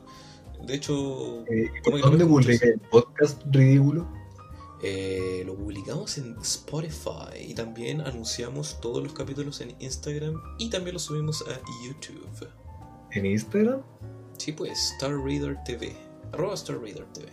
De 0.63 0.75
hecho, 0.75 1.43
eh, 1.47 1.71
¿dónde 1.83 2.25
publica 2.25 2.65
el 2.65 2.79
podcast 2.79 3.41
ridículo? 3.51 4.07
Eh, 4.83 5.41
lo 5.45 5.55
publicamos 5.55 6.17
en 6.19 6.37
Spotify 6.41 7.39
y 7.47 7.55
también 7.55 8.01
anunciamos 8.01 8.79
todos 8.81 9.01
los 9.01 9.13
capítulos 9.13 9.61
en 9.61 9.75
Instagram 9.79 10.35
y 10.59 10.69
también 10.69 10.93
los 10.93 11.03
subimos 11.03 11.43
a 11.47 11.59
YouTube. 11.83 12.47
¿En 13.11 13.25
Instagram? 13.25 13.81
Sí, 14.37 14.51
pues, 14.51 14.91
Star 14.93 15.17
Reader 15.17 15.57
TV. 15.65 15.95
Arroba 16.33 16.53
Star 16.53 16.79
Reader 16.79 17.05
TV. 17.13 17.27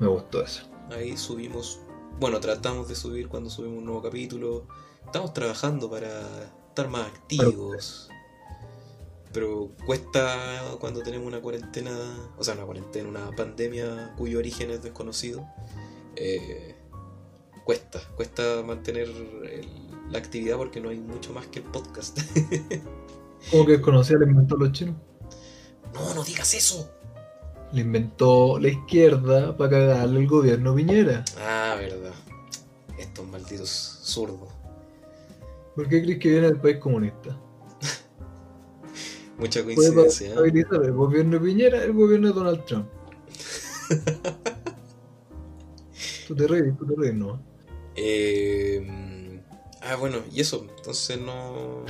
Me 0.00 0.08
gustó 0.08 0.42
eso. 0.42 0.62
Ahí 0.90 1.16
subimos, 1.16 1.80
bueno, 2.20 2.40
tratamos 2.40 2.88
de 2.88 2.94
subir 2.94 3.28
cuando 3.28 3.50
subimos 3.50 3.78
un 3.78 3.84
nuevo 3.84 4.02
capítulo. 4.02 4.66
Estamos 5.04 5.32
trabajando 5.32 5.90
para 5.90 6.44
estar 6.68 6.88
más 6.88 7.06
activos. 7.08 8.08
Pero 9.32 9.72
cuesta 9.84 10.76
cuando 10.80 11.02
tenemos 11.02 11.26
una 11.26 11.40
cuarentena, 11.40 11.90
o 12.36 12.44
sea, 12.44 12.54
una 12.54 12.64
cuarentena, 12.64 13.08
una 13.08 13.30
pandemia 13.32 14.14
cuyo 14.16 14.38
origen 14.38 14.70
es 14.70 14.82
desconocido 14.82 15.44
eh, 16.16 16.74
cuesta, 17.64 18.00
cuesta 18.16 18.62
mantener 18.64 19.08
la 20.10 20.18
actividad 20.18 20.56
porque 20.56 20.80
no 20.80 20.90
hay 20.90 20.98
mucho 20.98 21.32
más 21.32 21.46
que 21.46 21.60
el 21.60 21.64
podcast. 21.66 22.18
¿Cómo 23.50 23.66
que 23.66 23.80
conocía 23.80 24.16
le 24.18 24.26
inventó 24.26 24.56
los 24.56 24.72
chinos? 24.72 24.96
No, 25.92 26.14
no 26.14 26.24
digas 26.24 26.54
eso. 26.54 26.90
Le 27.74 27.80
inventó 27.80 28.58
la 28.60 28.68
izquierda 28.68 29.56
para 29.56 29.70
cagarle 29.70 30.20
el 30.20 30.28
gobierno 30.28 30.76
Piñera. 30.76 31.24
Ah, 31.40 31.74
verdad. 31.76 32.14
Estos 32.96 33.26
malditos 33.26 33.98
zurdos. 34.02 34.48
¿Por 35.74 35.88
qué 35.88 36.00
crees 36.04 36.20
que 36.20 36.28
viene 36.28 36.46
del 36.46 36.60
país 36.60 36.76
comunista? 36.76 37.36
Mucha 39.38 39.64
coincidencia. 39.64 40.34
¿eh? 40.34 40.64
El 40.70 40.92
gobierno 40.92 41.42
Piñera, 41.42 41.82
el 41.82 41.94
gobierno 41.94 42.28
de 42.28 42.34
Donald 42.34 42.64
Trump. 42.64 42.86
Tú 46.28 46.34
te 46.34 46.46
reís, 46.46 46.74
tú 46.78 46.86
te 46.86 46.94
reís, 46.96 47.14
¿no? 47.14 47.38
Eh, 47.96 49.42
ah, 49.82 49.96
bueno, 49.96 50.18
y 50.32 50.40
eso, 50.40 50.66
entonces 50.76 51.20
no. 51.20 51.84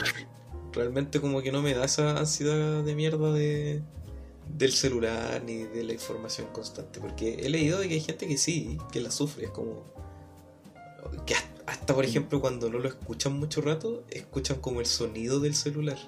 Realmente 0.73 1.21
como 1.21 1.41
que 1.41 1.53
no 1.53 1.63
me 1.63 1.73
da 1.73 1.85
esa 1.85 2.19
ansiedad 2.19 2.83
de 2.83 2.95
mierda 2.97 3.33
de, 3.33 3.81
del 4.49 4.73
celular 4.73 5.43
ni 5.45 5.65
de 5.65 5.85
la 5.85 5.93
información 5.93 6.49
constante. 6.53 7.01
Porque 7.01 7.35
he 7.35 7.49
leído 7.49 7.79
de 7.79 7.89
que 7.89 7.95
hay 7.95 8.01
gente 8.01 8.27
que 8.27 8.37
sí, 8.37 8.79
que 8.93 9.01
la 9.01 9.11
sufre. 9.11 9.47
Es 9.47 9.51
como. 9.51 9.85
Que 11.27 11.35
hasta, 11.67 11.95
por 11.95 12.05
ejemplo, 12.05 12.41
cuando 12.41 12.69
no 12.69 12.79
lo 12.79 12.89
escuchan 12.89 13.39
mucho 13.39 13.61
rato, 13.61 14.05
escuchan 14.11 14.59
como 14.61 14.81
el 14.81 14.87
sonido 14.87 15.41
del 15.41 15.55
celular. 15.55 15.99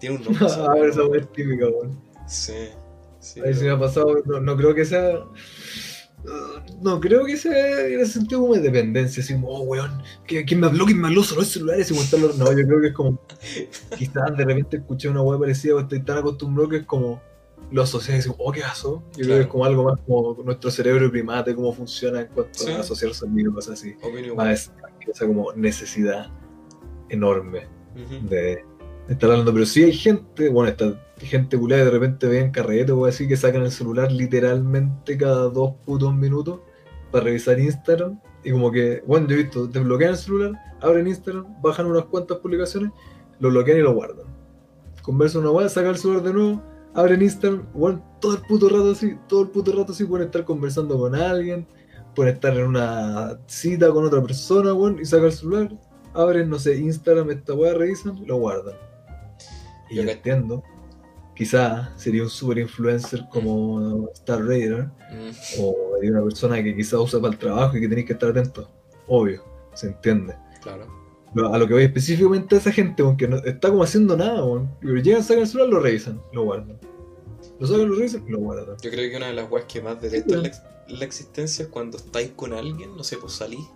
Tiene 0.00 0.16
un 0.16 0.24
nombre. 0.24 0.46
ah, 0.50 0.74
eso 0.84 1.14
es 1.14 1.32
típico, 1.32 1.68
weón. 1.68 2.00
Sí. 2.26 2.68
sí 3.20 3.40
Ahí 3.40 3.54
se 3.54 3.64
me 3.64 3.70
ha 3.70 3.78
pasado. 3.78 4.22
No, 4.24 4.40
no 4.40 4.56
creo 4.56 4.74
que 4.74 4.84
sea. 4.84 5.24
No, 6.80 7.00
creo 7.00 7.24
que 7.24 7.36
sea 7.36 7.86
en 7.86 8.00
ese 8.00 8.12
sentido 8.12 8.42
como 8.42 8.54
de 8.54 8.60
dependencia, 8.60 9.22
así 9.22 9.34
como, 9.34 9.48
oh, 9.48 9.62
weón, 9.62 10.02
¿quién 10.26 10.60
me 10.60 10.68
habló? 10.68 10.84
¿Quién 10.84 11.00
me 11.00 11.08
habló? 11.08 11.24
Sonó 11.24 11.40
el 11.40 11.46
celular 11.46 11.80
y 11.80 11.84
se 11.84 11.94
los... 12.18 12.38
No, 12.38 12.46
yo 12.52 12.64
creo 12.66 12.80
que 12.80 12.86
es 12.88 12.92
como, 12.92 13.18
quizás 13.98 14.36
de 14.36 14.44
repente 14.44 14.76
escuché 14.76 15.08
una 15.08 15.22
weá 15.22 15.38
parecida 15.38 15.74
o 15.74 15.80
estoy 15.80 16.00
tan 16.02 16.18
acostumbrado 16.18 16.68
que 16.68 16.76
es 16.78 16.86
como, 16.86 17.20
lo 17.72 17.82
asocias 17.82 18.10
y 18.10 18.16
dices, 18.16 18.34
oh, 18.38 18.52
¿qué 18.52 18.60
pasó? 18.60 19.02
Yo 19.16 19.24
creo 19.24 19.36
que 19.36 19.42
es 19.42 19.46
como 19.48 19.64
algo 19.64 19.84
más 19.84 19.98
como 20.06 20.36
nuestro 20.44 20.70
cerebro 20.70 21.10
primate, 21.10 21.54
cómo 21.54 21.72
funciona 21.72 22.20
en 22.20 22.28
cuanto 22.28 22.68
a 22.68 22.80
asociar 22.80 23.14
sonidos, 23.14 23.54
cosas 23.54 23.80
así. 23.80 23.96
Más 24.36 24.72
esa 25.08 25.26
como 25.26 25.52
necesidad 25.54 26.30
enorme 27.08 27.66
de 28.28 28.64
estar 29.08 29.30
hablando. 29.30 29.52
Pero 29.52 29.66
sí 29.66 29.84
hay 29.84 29.92
gente, 29.92 30.48
bueno, 30.48 30.70
esta 30.70 30.94
gente 31.18 31.58
culada 31.58 31.84
de 31.84 31.90
repente 31.90 32.26
ve 32.26 32.40
en 32.40 32.50
carrete 32.50 32.92
o 32.92 33.06
así 33.06 33.26
que 33.26 33.36
sacan 33.36 33.62
el 33.62 33.70
celular 33.70 34.12
literalmente 34.12 35.16
cada 35.16 35.48
dos 35.48 35.74
putos 35.84 36.14
minutos 36.14 36.60
para 37.10 37.24
revisar 37.24 37.58
Instagram. 37.58 38.20
Y 38.44 38.50
como 38.50 38.70
que, 38.70 39.02
bueno, 39.06 39.28
yo 39.28 39.36
he 39.36 39.42
visto, 39.44 39.66
desbloquean 39.66 40.10
el 40.10 40.16
celular, 40.16 40.52
abren 40.80 41.06
Instagram, 41.06 41.62
bajan 41.62 41.86
unas 41.86 42.04
cuantas 42.06 42.38
publicaciones, 42.38 42.90
lo 43.38 43.50
bloquean 43.50 43.78
y 43.78 43.82
lo 43.82 43.94
guardan. 43.94 44.26
Conversan 45.02 45.42
una 45.42 45.52
weá, 45.52 45.68
sacan 45.68 45.90
el 45.90 45.98
celular 45.98 46.22
de 46.22 46.32
nuevo, 46.32 46.62
abren 46.94 47.22
Instagram, 47.22 47.66
bueno, 47.72 48.04
todo 48.20 48.34
el 48.34 48.42
puto 48.42 48.68
rato 48.68 48.92
así, 48.92 49.16
todo 49.28 49.42
el 49.42 49.48
puto 49.48 49.72
rato 49.72 49.92
así 49.92 50.04
pueden 50.04 50.26
estar 50.26 50.44
conversando 50.44 50.98
con 50.98 51.14
alguien, 51.14 51.66
pueden 52.14 52.34
estar 52.34 52.54
en 52.56 52.66
una 52.66 53.38
cita 53.46 53.90
con 53.90 54.04
otra 54.04 54.22
persona, 54.22 54.72
bueno, 54.72 55.00
y 55.00 55.04
sacan 55.04 55.26
el 55.26 55.32
celular, 55.32 55.78
abren, 56.14 56.48
no 56.48 56.58
sé, 56.58 56.76
Instagram, 56.76 57.30
esta 57.30 57.54
weá, 57.54 57.74
revisan, 57.74 58.26
lo 58.26 58.36
guardan. 58.36 58.74
Y 59.90 59.96
yo 59.96 60.02
entiendo 60.02 60.62
quizá 61.34 61.92
sería 61.96 62.22
un 62.22 62.30
super 62.30 62.58
influencer 62.58 63.26
como 63.30 64.08
Star 64.14 64.44
Raider 64.44 64.84
mm. 64.84 65.60
o 65.60 65.74
una 66.02 66.22
persona 66.22 66.62
que 66.62 66.74
quizá 66.74 67.00
usa 67.00 67.20
para 67.20 67.32
el 67.32 67.38
trabajo 67.38 67.76
y 67.76 67.80
que 67.80 67.88
tenéis 67.88 68.06
que 68.06 68.12
estar 68.12 68.30
atento. 68.30 68.70
Obvio, 69.08 69.42
se 69.74 69.88
entiende. 69.88 70.36
Claro. 70.62 71.01
A 71.34 71.58
lo 71.58 71.66
que 71.66 71.74
voy 71.74 71.84
específicamente 71.84 72.54
a 72.54 72.58
esa 72.58 72.72
gente, 72.72 73.02
aunque 73.02 73.26
no 73.26 73.38
está 73.38 73.70
como 73.70 73.82
haciendo 73.82 74.16
nada, 74.16 74.42
pero 74.80 74.96
llegan, 74.98 75.22
sacan 75.22 75.40
el 75.40 75.48
celular, 75.48 75.70
lo 75.70 75.80
revisan, 75.80 76.20
lo 76.32 76.44
guardan. 76.44 76.78
Lo 77.58 77.66
sacan, 77.66 77.88
lo 77.88 77.94
revisan, 77.96 78.24
lo 78.28 78.38
guardan. 78.38 78.76
Yo 78.82 78.90
creo 78.90 79.10
que 79.10 79.16
una 79.16 79.28
de 79.28 79.32
las 79.34 79.50
weas 79.50 79.66
que 79.66 79.80
más 79.80 80.00
detesto 80.00 80.36
la, 80.36 80.50
la, 80.88 81.04
existencia 81.04 81.64
es 81.64 81.68
cuando 81.68 81.96
estáis 81.96 82.32
con 82.32 82.52
alguien, 82.52 82.96
no 82.96 83.04
sé, 83.04 83.16
pues 83.16 83.32
salís 83.32 83.66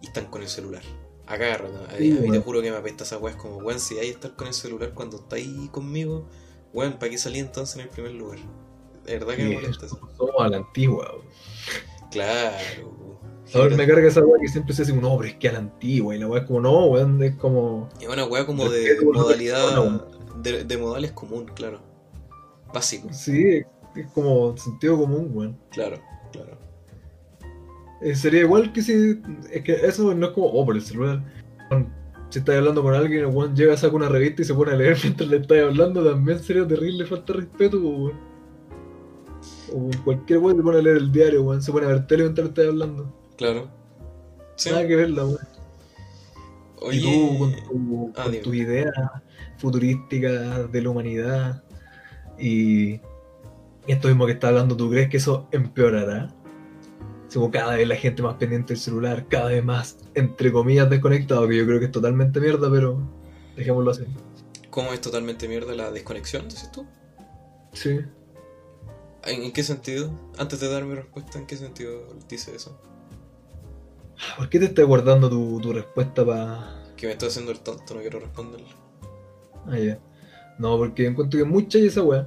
y 0.00 0.06
están 0.06 0.26
con 0.26 0.42
el 0.42 0.48
celular. 0.48 0.82
Agarra, 1.26 1.68
a, 1.90 1.98
mí 1.98 2.30
te 2.30 2.38
juro 2.38 2.62
que 2.62 2.70
me 2.70 2.76
apesta 2.76 3.04
esa 3.04 3.18
wea, 3.18 3.34
es 3.34 3.40
como, 3.40 3.56
weón, 3.58 3.80
si 3.80 3.98
hay 3.98 4.08
estar 4.08 4.34
con 4.36 4.46
el 4.46 4.54
celular 4.54 4.92
cuando 4.94 5.16
estáis 5.16 5.70
conmigo, 5.70 6.26
bueno, 6.72 6.98
¿para 6.98 7.10
qué 7.10 7.18
salí 7.18 7.38
entonces 7.38 7.76
en 7.76 7.82
el 7.82 7.88
primer 7.88 8.12
lugar? 8.12 8.38
De 9.04 9.18
verdad 9.18 9.34
que 9.36 9.44
me 9.44 9.54
molesta 9.54 9.86
eso. 9.86 9.98
Somos 10.16 10.34
a 10.38 10.48
la 10.48 10.58
antigua, 10.58 11.14
Claro. 12.10 13.03
A 13.52 13.58
ver, 13.58 13.76
me 13.76 13.86
carga 13.86 14.08
esa 14.08 14.24
weá 14.24 14.40
que 14.40 14.48
siempre 14.48 14.74
se 14.74 14.82
hace 14.82 14.92
un 14.92 15.00
pero 15.00 15.24
es 15.24 15.34
que 15.34 15.48
a 15.48 15.52
la 15.52 15.58
antigua. 15.58 16.14
Y 16.14 16.18
la 16.18 16.26
weá 16.26 16.40
es 16.40 16.46
como, 16.46 16.60
no, 16.60 16.86
weón, 16.86 17.22
es 17.22 17.36
como. 17.36 17.88
Es 18.00 18.08
una 18.08 18.24
weá 18.24 18.46
como 18.46 18.68
de 18.68 18.96
modalidad. 19.02 20.02
De, 20.42 20.64
de, 20.64 20.78
modales 20.78 21.12
común, 21.12 21.46
claro. 21.54 21.80
Básico. 22.72 23.08
Sí, 23.12 23.62
es 23.94 24.06
como 24.14 24.56
sentido 24.56 24.98
común, 24.98 25.30
weón. 25.32 25.58
Claro, 25.70 26.00
claro. 26.32 26.58
Eh, 28.00 28.14
sería 28.14 28.40
igual 28.40 28.72
que 28.72 28.82
si. 28.82 29.20
Es 29.52 29.62
que 29.62 29.74
eso 29.74 30.14
no 30.14 30.26
es 30.26 30.32
como, 30.32 30.46
oh, 30.46 30.64
por 30.64 30.74
el 30.74 30.82
celular 30.82 31.22
si 32.34 32.40
estás 32.40 32.56
hablando 32.56 32.82
con 32.82 32.94
alguien, 32.94 33.20
el 33.20 33.26
weón 33.26 33.54
llega, 33.54 33.76
saca 33.76 33.94
una 33.94 34.08
revista 34.08 34.42
y 34.42 34.44
se 34.44 34.54
pone 34.54 34.72
a 34.72 34.74
leer 34.74 34.98
mientras 35.04 35.30
le 35.30 35.36
estás 35.36 35.58
hablando, 35.62 36.04
también 36.04 36.40
sería 36.40 36.66
terrible 36.66 37.06
falta 37.06 37.32
de 37.32 37.38
respeto, 37.38 37.78
weón. 37.78 38.18
O 39.72 39.90
cualquier 40.04 40.40
weón 40.40 40.56
se 40.56 40.62
pone 40.64 40.78
a 40.78 40.82
leer 40.82 40.96
el 40.96 41.12
diario, 41.12 41.44
weón, 41.44 41.62
se 41.62 41.70
pone 41.70 41.86
a 41.86 41.90
ver 41.90 42.06
tele 42.08 42.24
mientras 42.24 42.46
le 42.46 42.48
estás 42.48 42.66
hablando. 42.66 43.23
Claro. 43.36 43.68
Nada 44.66 44.86
que 44.86 44.96
verla, 44.96 45.24
weón. 45.24 45.38
Oye... 46.80 46.98
Y 46.98 47.02
tú, 47.02 47.38
con, 47.38 47.52
tu, 47.52 48.12
ah, 48.16 48.30
con 48.42 48.54
ideas 48.54 48.94
futurísticas 49.58 50.70
de 50.70 50.82
la 50.82 50.90
humanidad 50.90 51.64
y 52.38 53.00
esto 53.86 54.08
mismo 54.08 54.26
que 54.26 54.32
estás 54.32 54.48
hablando, 54.48 54.76
¿tú 54.76 54.90
crees 54.90 55.08
que 55.08 55.18
eso 55.18 55.48
empeorará? 55.52 56.34
como 57.34 57.50
cada 57.50 57.74
vez 57.76 57.88
la 57.88 57.96
gente 57.96 58.22
más 58.22 58.36
pendiente 58.36 58.74
del 58.74 58.80
celular, 58.80 59.26
cada 59.28 59.48
vez 59.48 59.64
más, 59.64 59.98
entre 60.14 60.52
comillas, 60.52 60.88
desconectado, 60.88 61.48
que 61.48 61.56
yo 61.56 61.66
creo 61.66 61.80
que 61.80 61.86
es 61.86 61.92
totalmente 61.92 62.40
mierda, 62.40 62.70
pero 62.70 62.98
dejémoslo 63.56 63.90
así. 63.90 64.04
¿Cómo 64.70 64.92
es 64.92 65.00
totalmente 65.00 65.48
mierda 65.48 65.74
la 65.74 65.90
desconexión, 65.90 66.48
dices 66.48 66.70
tú? 66.70 66.86
Sí. 67.72 68.00
¿En, 69.24 69.52
qué 69.52 69.62
sentido? 69.62 70.10
Antes 70.38 70.60
de 70.60 70.68
dar 70.68 70.84
mi 70.84 70.94
respuesta, 70.94 71.38
¿en 71.38 71.46
qué 71.46 71.56
sentido 71.56 72.06
dice 72.28 72.54
eso? 72.54 72.78
¿Por 74.36 74.48
qué 74.48 74.58
te 74.58 74.66
estás 74.66 74.84
guardando 74.84 75.28
tu, 75.28 75.72
respuesta 75.72 76.24
para...? 76.24 76.82
Que 76.96 77.06
me 77.06 77.12
estoy 77.12 77.28
haciendo 77.28 77.52
el 77.52 77.60
tonto, 77.60 77.94
no 77.94 78.00
quiero 78.00 78.20
responderle. 78.20 78.68
Ah, 79.66 79.78
ya. 79.78 79.98
No, 80.58 80.76
porque 80.78 81.06
encuentro 81.06 81.38
que 81.38 81.44
mucha 81.44 81.78
y 81.78 81.86
esa 81.86 82.02
weá. 82.02 82.26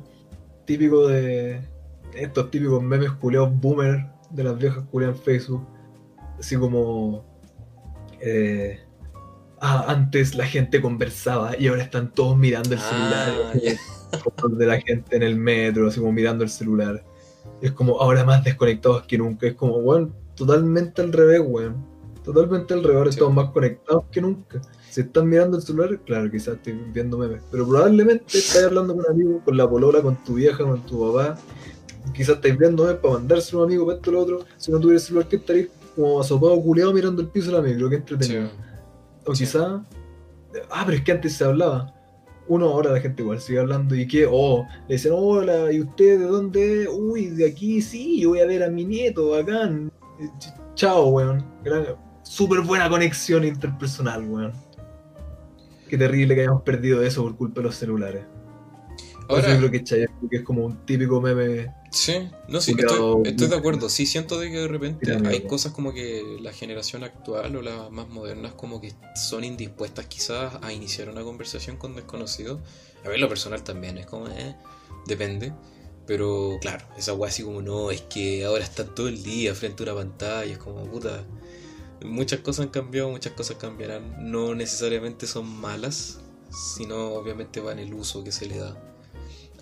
Típico 0.66 1.08
de... 1.08 1.62
Estos 2.14 2.50
típicos 2.50 2.82
memes 2.82 3.12
culeados 3.12 3.52
boomer 3.60 4.06
de 4.32 4.44
las 4.44 4.58
viejas 4.58 4.84
culias 4.92 5.16
en 5.16 5.24
Facebook. 5.24 5.68
Así 6.40 6.56
como. 6.56 7.26
Eh, 8.20 8.80
ah, 9.60 9.86
antes 9.88 10.36
la 10.36 10.46
gente 10.46 10.82
conversaba 10.82 11.58
y 11.58 11.68
ahora 11.68 11.84
están 11.84 12.14
todos 12.14 12.38
mirando 12.38 12.74
el 12.74 12.80
celular. 12.80 13.34
Ah, 14.14 14.48
de 14.50 14.66
la 14.66 14.80
gente 14.80 15.16
en 15.16 15.24
el 15.24 15.36
metro, 15.36 15.88
así 15.88 16.00
como 16.00 16.12
mirando 16.12 16.44
el 16.44 16.50
celular. 16.50 17.04
es 17.62 17.72
como 17.72 18.00
ahora 18.00 18.24
más 18.24 18.44
desconectados 18.44 19.04
que 19.04 19.18
nunca. 19.18 19.48
Es 19.48 19.54
como, 19.54 19.78
weón, 19.78 20.14
totalmente 20.38 21.02
al 21.02 21.12
revés, 21.12 21.42
weón. 21.46 21.76
Totalmente 22.24 22.74
al 22.74 22.84
revés, 22.84 23.10
estamos 23.10 23.34
más 23.34 23.52
conectados 23.52 24.04
que 24.12 24.22
nunca. 24.22 24.62
Si 24.90 25.02
están 25.02 25.30
mirando 25.30 25.58
el 25.58 25.64
celular, 25.64 26.00
claro, 26.06 26.30
quizás 26.32 26.56
estoy 26.56 26.74
viendo 26.94 27.18
memes. 27.18 27.42
Pero 27.52 27.68
probablemente 27.68 28.38
estás 28.38 28.64
hablando 28.64 28.96
con 28.96 29.06
un 29.06 29.12
amigo, 29.12 29.42
con 29.44 29.58
la 29.58 29.70
polola, 29.70 30.02
con 30.02 30.16
tu 30.24 30.36
vieja, 30.36 30.64
con 30.64 30.82
tu 30.86 31.14
papá, 31.14 31.38
quizás 32.14 32.36
estáis 32.36 32.58
viendo 32.58 32.84
para 33.02 33.14
mandarse 33.14 33.56
a 33.56 33.60
un 33.60 33.66
amigo 33.66 33.86
para 33.86 33.98
esto 33.98 34.12
lo 34.12 34.22
otro, 34.22 34.46
si 34.58 34.72
no 34.72 34.80
tuviera 34.80 35.00
el 35.00 35.06
celular 35.06 35.28
que 35.28 35.36
estaréis 35.38 35.70
como 35.96 36.20
asopado 36.20 36.62
culeado 36.62 36.94
mirando 36.94 37.22
el 37.22 37.28
piso 37.30 37.52
de 37.52 37.58
la 37.58 37.62
micro, 37.62 37.90
que 37.90 37.96
entretenido. 37.96 38.50
O 39.26 39.32
quizás, 39.34 39.82
ah, 40.70 40.84
pero 40.86 40.98
es 40.98 41.04
que 41.04 41.12
antes 41.12 41.34
se 41.34 41.44
hablaba. 41.44 41.94
Uno, 42.48 42.68
ahora 42.70 42.92
la 42.92 43.02
gente 43.02 43.24
igual 43.24 43.42
sigue 43.42 43.60
hablando 43.60 43.94
y 43.94 44.08
que, 44.08 44.26
oh, 44.30 44.66
le 44.88 44.96
dicen, 44.96 45.12
hola, 45.14 45.72
¿y 45.72 45.82
usted 45.82 46.20
de 46.20 46.26
dónde? 46.26 46.88
Uy, 46.88 47.28
de 47.28 47.46
aquí 47.46 47.82
sí, 47.82 48.22
yo 48.22 48.30
voy 48.30 48.40
a 48.40 48.46
ver 48.46 48.64
a 48.64 48.70
mi 48.70 48.86
nieto, 48.86 49.32
bacán. 49.32 49.92
Chao, 50.76 51.08
weón. 51.08 51.46
Súper 52.24 52.62
buena 52.62 52.90
conexión 52.90 53.44
interpersonal, 53.44 54.28
weón. 54.28 54.54
Qué 55.88 55.98
terrible 55.98 56.36
que 56.36 56.42
hayamos 56.42 56.64
perdido 56.64 57.02
eso 57.02 57.24
por 57.24 57.38
culpa 57.38 57.62
de 57.62 57.68
los 57.68 57.76
celulares. 57.76 58.26
Ahora, 59.30 59.54
yo 59.60 59.70
creo 59.70 59.84
que 60.30 60.38
es 60.38 60.44
como 60.44 60.66
un 60.66 60.86
típico 60.86 61.20
meme. 61.22 61.74
Sí, 61.92 62.30
no, 62.48 62.62
sí, 62.62 62.76
estoy, 62.78 63.48
de 63.48 63.56
acuerdo. 63.56 63.90
Sí, 63.90 64.06
siento 64.06 64.40
de 64.40 64.50
que 64.50 64.58
de 64.58 64.68
repente 64.68 65.18
hay 65.26 65.42
cosas 65.42 65.74
como 65.74 65.94
que 65.94 66.38
la 66.42 66.54
generación 66.54 67.04
actual 67.04 67.56
o 67.56 67.62
las 67.62 67.92
más 67.92 68.08
modernas 68.08 68.54
como 68.54 68.80
que 68.80 68.94
son 69.16 69.44
indispuestas 69.44 70.06
quizás 70.06 70.54
a 70.62 70.72
iniciar 70.72 71.10
una 71.10 71.24
conversación 71.24 71.78
con 71.78 71.96
desconocidos. 71.96 72.62
A 73.06 73.10
ver, 73.10 73.20
lo 73.20 73.28
personal 73.28 73.64
también 73.64 73.98
es 73.98 74.06
como, 74.06 74.28
eh, 74.28 74.56
depende. 75.08 75.54
Pero 76.08 76.58
claro, 76.62 76.86
esa 76.98 77.14
weá 77.14 77.30
así 77.30 77.44
como 77.44 77.62
no, 77.62 77.92
es 77.92 78.02
que 78.02 78.46
ahora 78.46 78.64
están 78.64 78.96
todo 78.96 79.10
el 79.10 79.22
día 79.24 79.54
frente 79.54 79.84
a 79.84 79.92
una 79.92 79.96
pantalla, 80.02 80.52
es 80.52 80.58
como 80.58 80.86
puta. 80.86 81.26
Muchas 82.06 82.40
cosas 82.40 82.66
han 82.66 82.72
cambiado, 82.72 83.10
muchas 83.10 83.34
cosas 83.34 83.58
cambiarán. 83.58 84.32
No 84.32 84.56
necesariamente 84.56 85.28
son 85.28 85.48
malas, 85.48 86.20
sino 86.50 87.14
obviamente 87.14 87.60
va 87.60 87.74
en 87.74 87.80
el 87.80 87.94
uso 87.94 88.24
que 88.24 88.32
se 88.32 88.48
le 88.48 88.58
da. 88.58 88.78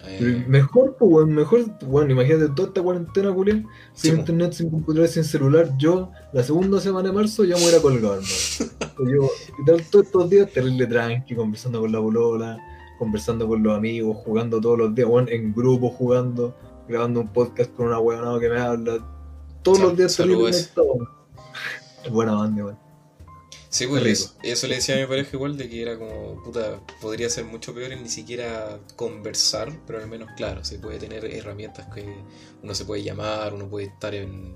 Eh, 0.07 0.45
mejor, 0.47 0.95
pues, 0.99 1.25
mejor, 1.25 1.65
bueno, 1.81 2.11
imagínate 2.11 2.49
toda 2.55 2.67
esta 2.67 2.81
cuarentena, 2.81 3.31
Julián, 3.31 3.65
sin 3.93 4.19
internet, 4.19 4.53
sin 4.53 4.69
computador, 4.69 5.07
sin 5.07 5.23
celular. 5.23 5.71
Yo, 5.79 6.11
la 6.31 6.43
segunda 6.43 6.79
semana 6.79 7.09
de 7.09 7.15
marzo, 7.15 7.43
ya 7.43 7.55
me 7.55 7.63
voy 7.63 7.73
a 7.73 7.81
colgar, 7.81 8.19
Yo, 8.99 9.29
todos 9.65 10.05
estos 10.05 10.29
días, 10.29 10.51
terrible 10.51 10.85
tranqui, 10.85 11.35
conversando 11.35 11.81
con 11.81 11.91
la 11.91 11.99
bolola, 11.99 12.57
conversando 12.97 13.47
con 13.47 13.63
los 13.63 13.77
amigos, 13.77 14.17
jugando 14.23 14.59
todos 14.61 14.77
los 14.77 14.95
días, 14.95 15.07
bueno, 15.07 15.29
en 15.29 15.53
grupo, 15.53 15.89
jugando, 15.89 16.55
grabando 16.87 17.21
un 17.21 17.33
podcast 17.33 17.73
con 17.73 17.87
una 17.87 17.99
huevonada 17.99 18.39
que 18.39 18.49
me 18.49 18.59
habla. 18.59 18.97
Todos 19.61 19.79
los 19.79 19.97
días 19.97 20.15
terrible 20.15 20.51
conectado. 20.51 20.97
Buena 22.11 22.33
banda, 22.33 22.65
weón. 22.65 22.85
Sí, 23.75 23.87
pues 23.87 24.33
eso, 24.41 24.67
le 24.67 24.75
decía 24.75 24.95
a 24.95 24.99
mi 24.99 25.05
pareja 25.05 25.31
igual, 25.33 25.57
de 25.57 25.67
que 25.67 25.81
era 25.81 25.97
como, 25.99 26.41
puta, 26.43 26.79
podría 27.01 27.29
ser 27.29 27.43
mucho 27.43 27.73
peor 27.73 27.91
en 27.91 28.03
ni 28.03 28.07
siquiera 28.07 28.79
conversar, 28.95 29.69
pero 29.85 29.99
al 29.99 30.07
menos, 30.07 30.29
claro, 30.37 30.63
se 30.63 30.79
puede 30.79 30.97
tener 30.97 31.25
herramientas 31.25 31.93
que 31.93 32.05
uno 32.63 32.73
se 32.73 32.85
puede 32.85 33.03
llamar, 33.03 33.53
uno 33.53 33.67
puede 33.67 33.87
estar 33.87 34.15
en, 34.15 34.55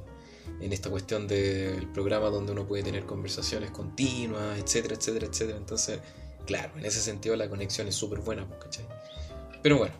en 0.61 0.71
esta 0.71 0.89
cuestión 0.89 1.27
del 1.27 1.85
programa 1.87 2.29
donde 2.29 2.53
uno 2.53 2.65
puede 2.65 2.81
tener 2.83 3.05
conversaciones 3.05 3.71
continuas, 3.71 4.57
etcétera, 4.57 4.95
etcétera, 4.95 5.25
etcétera. 5.25 5.57
Entonces, 5.57 5.99
claro, 6.49 6.73
en 6.77 6.85
ese 6.85 6.99
sentido 6.99 7.35
la 7.35 7.47
conexión 7.47 7.87
es 7.87 7.93
súper 7.93 8.19
buena, 8.21 8.47
pues, 8.47 8.59
¿cachai? 8.63 8.85
Pero 9.61 9.77
bueno, 9.77 9.93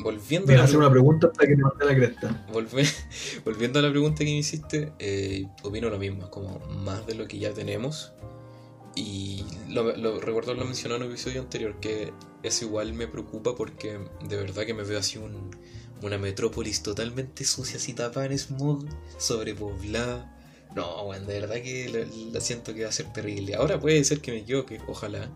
volviendo 0.00 0.52
a 0.52 0.64
hacer 0.64 0.76
una 0.76 0.90
pregunta 0.90 1.30
para 1.30 1.48
que 1.48 1.54
te 1.54 1.84
la 1.84 1.94
cresta. 1.94 2.46
volviendo 3.44 3.78
a 3.78 3.82
la 3.82 3.90
pregunta 3.90 4.18
que 4.18 4.24
me 4.24 4.38
hiciste, 4.38 4.92
eh, 4.98 5.46
opino 5.62 5.88
lo 5.88 5.98
mismo, 5.98 6.28
como 6.30 6.58
más 6.58 7.06
de 7.06 7.14
lo 7.14 7.28
que 7.28 7.38
ya 7.38 7.52
tenemos 7.52 8.12
y 8.96 9.44
lo, 9.68 9.96
lo, 9.96 10.20
recuerdo 10.20 10.54
lo 10.54 10.64
mencioné 10.64 10.96
en 10.96 11.02
un 11.02 11.08
episodio 11.08 11.40
anterior, 11.40 11.78
que 11.78 12.12
eso 12.42 12.64
igual 12.64 12.92
me 12.92 13.06
preocupa 13.06 13.54
porque 13.54 14.00
de 14.28 14.36
verdad 14.36 14.66
que 14.66 14.74
me 14.74 14.82
veo 14.82 14.98
así 14.98 15.18
un, 15.18 15.50
una 16.02 16.18
metrópolis 16.18 16.82
totalmente 16.82 17.44
sucia, 17.44 17.76
así 17.76 17.92
tapada 17.92 18.26
en 18.26 18.36
smog, 18.36 18.84
sobrepoblada. 19.18 20.32
No, 20.74 21.04
bueno, 21.04 21.24
de 21.26 21.40
verdad 21.40 21.56
que 21.62 22.08
la, 22.32 22.40
siento 22.40 22.74
que 22.74 22.82
va 22.82 22.88
a 22.88 22.92
ser 22.92 23.12
terrible. 23.12 23.54
Ahora 23.54 23.78
puede 23.78 24.02
ser 24.02 24.20
que 24.20 24.32
me 24.32 24.38
equivoque, 24.38 24.80
ojalá. 24.88 25.30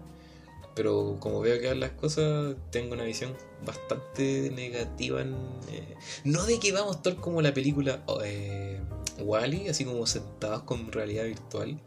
Pero 0.78 1.18
como 1.20 1.40
veo 1.40 1.60
que 1.60 1.66
van 1.66 1.80
las 1.80 1.90
cosas, 1.90 2.56
tengo 2.70 2.94
una 2.94 3.04
visión 3.04 3.34
bastante 3.66 4.50
negativa. 4.54 5.20
En, 5.20 5.34
eh, 5.70 5.94
no 6.24 6.46
de 6.46 6.58
que 6.58 6.72
vamos 6.72 7.02
tal 7.02 7.16
como 7.16 7.42
la 7.42 7.52
película 7.52 8.02
eh, 8.24 8.80
Wally, 9.18 9.68
así 9.68 9.84
como 9.84 10.06
sentados 10.06 10.62
con 10.62 10.90
realidad 10.90 11.24
virtual 11.24 11.78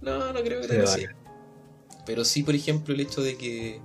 no, 0.00 0.32
no 0.32 0.42
creo 0.42 0.60
que 0.60 0.68
sea 0.68 0.82
así. 0.84 1.06
Pero 2.06 2.24
sí, 2.24 2.42
por 2.42 2.54
ejemplo, 2.54 2.94
el 2.94 3.00
hecho 3.00 3.22
de 3.22 3.36
que 3.36 3.80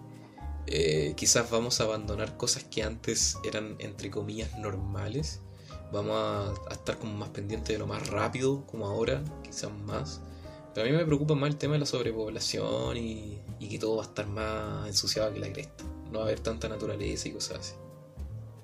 eh, 0.67 1.13
quizás 1.15 1.49
vamos 1.49 1.81
a 1.81 1.83
abandonar 1.83 2.37
cosas 2.37 2.63
que 2.63 2.83
antes 2.83 3.37
eran, 3.43 3.75
entre 3.79 4.09
comillas, 4.09 4.57
normales. 4.57 5.41
Vamos 5.91 6.15
a, 6.17 6.73
estar 6.73 6.97
como 6.97 7.13
más 7.13 7.29
pendientes 7.29 7.75
de 7.75 7.79
lo 7.79 7.87
más 7.87 8.07
rápido, 8.07 8.65
como 8.65 8.87
ahora, 8.87 9.23
quizás 9.43 9.71
más. 9.71 10.21
Pero 10.73 10.87
a 10.87 10.91
mí 10.91 10.97
me 10.97 11.05
preocupa 11.05 11.35
más 11.35 11.49
el 11.49 11.57
tema 11.57 11.73
de 11.73 11.79
la 11.79 11.85
sobrepoblación 11.85 12.97
y, 12.97 13.39
que 13.59 13.79
todo 13.79 13.97
va 13.97 14.03
a 14.03 14.05
estar 14.05 14.27
más 14.27 14.87
ensuciado 14.87 15.33
que 15.33 15.39
la 15.39 15.51
cresta. 15.51 15.83
No 16.11 16.19
va 16.19 16.25
a 16.25 16.27
haber 16.27 16.39
tanta 16.39 16.69
naturaleza 16.69 17.27
y 17.27 17.31
cosas 17.31 17.59
así. 17.59 17.73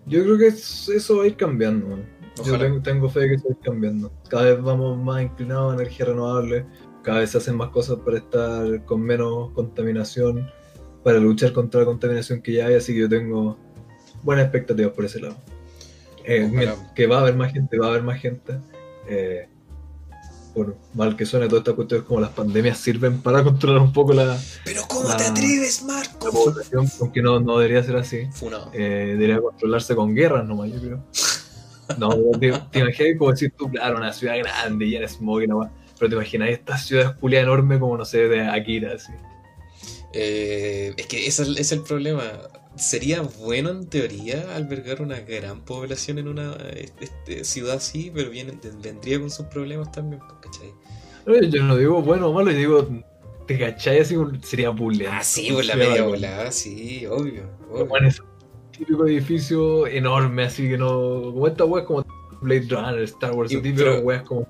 Yo 0.06 0.23
creo 0.23 0.38
que 0.38 0.47
eso 0.47 1.17
va 1.17 1.23
a 1.23 1.27
ir 1.27 1.36
cambiando. 1.36 1.97
Yo 2.45 2.58
tengo, 2.58 2.82
tengo, 2.82 3.10
fe 3.10 3.21
de 3.21 3.30
que 3.30 3.36
eso 3.36 3.45
va 3.49 3.54
a 3.54 3.58
ir 3.58 3.63
cambiando. 3.63 4.12
Cada 4.30 4.45
vez 4.45 4.62
vamos 4.62 4.97
más 4.97 5.21
inclinados 5.23 5.71
a 5.71 5.75
energía 5.75 6.06
renovable 6.06 6.65
cada 7.04 7.19
vez 7.19 7.32
se 7.32 7.38
hacen 7.38 7.56
más 7.58 7.69
cosas 7.69 7.97
para 7.99 8.17
estar 8.17 8.86
con 8.86 9.01
menos 9.01 9.51
contaminación, 9.51 10.49
para 11.04 11.17
luchar 11.17 11.51
contra 11.54 11.82
la 11.82 11.86
contaminación 11.86 12.41
que 12.41 12.54
ya 12.54 12.67
hay, 12.67 12.75
así 12.75 12.93
que 12.93 12.99
yo 13.01 13.10
tengo 13.10 13.58
buenas 14.23 14.45
expectativas 14.45 14.93
por 14.93 15.06
ese 15.06 15.19
lado. 15.19 15.36
Eh, 16.23 16.49
que 16.95 17.08
va 17.08 17.17
a 17.17 17.21
haber 17.21 17.36
más 17.36 17.51
gente, 17.51 17.80
va 17.80 17.88
a 17.88 17.89
haber 17.89 18.04
más 18.04 18.19
gente. 18.19 18.60
Eh, 19.10 19.47
por 20.53 20.75
mal 20.93 21.15
que 21.15 21.25
suene, 21.25 21.47
toda 21.47 21.59
esta 21.59 21.73
cuestión 21.73 22.01
es 22.01 22.05
como 22.05 22.19
las 22.19 22.31
pandemias 22.31 22.77
sirven 22.77 23.21
para 23.21 23.43
controlar 23.43 23.81
un 23.81 23.93
poco 23.93 24.13
la. 24.13 24.39
Pero 24.65 24.83
¿cómo 24.87 25.15
te 25.15 25.23
atreves, 25.23 25.83
Marco? 25.83 26.27
La 26.27 26.31
población, 26.31 26.89
aunque 26.99 27.21
no, 27.21 27.39
no 27.39 27.57
debería 27.57 27.83
ser 27.83 27.95
así. 27.97 28.27
Eh, 28.73 29.15
debería 29.17 29.41
controlarse 29.41 29.95
con 29.95 30.13
guerras 30.13 30.45
nomás, 30.45 30.71
yo 30.71 30.79
creo. 30.79 31.03
No, 31.97 32.09
te, 32.39 32.51
te 32.71 32.79
imaginas 32.79 33.17
como 33.17 33.31
decir 33.31 33.53
tú, 33.57 33.69
claro, 33.69 33.97
una 33.97 34.13
ciudad 34.13 34.37
grande, 34.37 34.85
y 34.85 34.95
eres 34.95 35.13
smog 35.13 35.43
y 35.43 35.47
nomás 35.47 35.71
pero 36.01 36.09
te 36.09 36.15
imaginas 36.15 36.49
esta 36.49 36.79
ciudad 36.79 37.15
Julia 37.21 37.41
enorme 37.41 37.79
como, 37.79 37.95
no 37.95 38.05
sé, 38.05 38.27
de 38.27 38.41
Akira, 38.41 38.93
así. 38.95 39.11
Eh, 40.13 40.95
es 40.97 41.05
que 41.05 41.27
ese 41.27 41.43
es 41.43 41.71
el 41.71 41.83
problema. 41.83 42.23
Sería 42.75 43.21
bueno 43.21 43.69
en 43.69 43.88
teoría 43.88 44.55
albergar 44.55 45.01
una 45.01 45.19
gran 45.19 45.62
población 45.62 46.19
en 46.19 46.27
una 46.29 46.55
este, 46.99 47.43
ciudad 47.43 47.75
así, 47.75 48.12
pero 48.13 48.29
viene, 48.29 48.53
vendría 48.81 49.19
con 49.19 49.29
sus 49.29 49.45
problemas 49.47 49.91
también, 49.91 50.21
pues, 50.21 50.34
¿cachai? 50.41 51.49
Yo 51.49 51.63
no 51.63 51.75
digo 51.75 52.01
bueno 52.01 52.29
o 52.29 52.34
malo, 52.34 52.51
yo 52.51 52.57
digo, 52.57 52.88
¿te 53.45 53.60
cachai? 53.60 53.99
Así 53.99 54.15
sería 54.41 54.71
pulento. 54.73 55.13
Ah, 55.13 55.23
sí, 55.23 55.49
pues 55.51 55.67
la 55.67 55.75
media 55.75 56.03
volada, 56.03 56.51
sí, 56.51 57.05
obvio. 57.05 57.43
obvio. 57.69 57.86
Bueno, 57.86 58.07
ese 58.07 58.21
típico 58.71 59.05
edificio 59.05 59.86
enorme, 59.86 60.45
así 60.45 60.67
que 60.67 60.77
no. 60.77 61.21
Como 61.34 61.47
esta 61.47 61.65
wea 61.65 61.86
como 61.86 62.05
Blade 62.41 62.67
Runner, 62.69 63.03
Star 63.03 63.34
Wars, 63.34 63.51
y, 63.51 63.57
pero 63.57 63.99
weas 63.99 64.23
como 64.23 64.47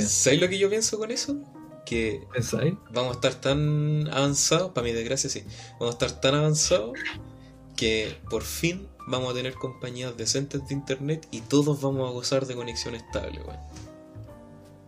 ¿Sabes 0.00 0.40
lo 0.40 0.48
que 0.48 0.58
yo 0.58 0.70
pienso 0.70 0.98
con 0.98 1.10
eso? 1.10 1.36
Que 1.84 2.22
¿Pensáis? 2.32 2.74
vamos 2.92 3.12
a 3.12 3.14
estar 3.14 3.34
tan 3.34 4.08
avanzados, 4.08 4.72
para 4.72 4.84
mi 4.84 4.92
desgracia 4.92 5.30
sí, 5.30 5.44
vamos 5.78 5.94
a 5.94 5.98
estar 6.06 6.20
tan 6.20 6.34
avanzados 6.34 6.92
que 7.76 8.16
por 8.30 8.42
fin 8.42 8.88
vamos 9.06 9.30
a 9.30 9.34
tener 9.34 9.54
compañías 9.54 10.16
decentes 10.16 10.66
de 10.66 10.74
internet 10.74 11.26
y 11.30 11.42
todos 11.42 11.80
vamos 11.80 12.08
a 12.08 12.12
gozar 12.12 12.46
de 12.46 12.54
conexión 12.54 12.94
estable, 12.94 13.40
weón. 13.42 13.60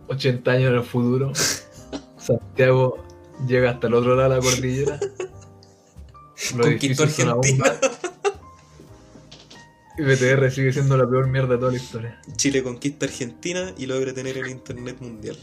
80 0.08 0.50
años 0.50 0.70
en 0.70 0.74
el 0.74 0.84
futuro, 0.84 1.32
Santiago 2.18 2.96
llega 3.46 3.70
hasta 3.70 3.86
el 3.86 3.94
otro 3.94 4.16
lado 4.16 4.30
de 4.30 4.36
la 4.36 4.42
cordillera. 4.42 5.00
Conquistó 6.60 7.02
Argentina. 7.04 7.64
Y 9.98 10.02
BTR 10.02 10.50
sigue 10.52 10.72
siendo 10.72 10.96
la 10.96 11.08
peor 11.08 11.26
mierda 11.26 11.54
de 11.54 11.58
toda 11.58 11.72
la 11.72 11.76
historia. 11.76 12.20
Chile 12.36 12.62
conquista 12.62 13.06
Argentina 13.06 13.72
y 13.76 13.86
logra 13.86 14.14
tener 14.14 14.38
el 14.38 14.48
internet 14.48 14.96
mundial. 15.00 15.36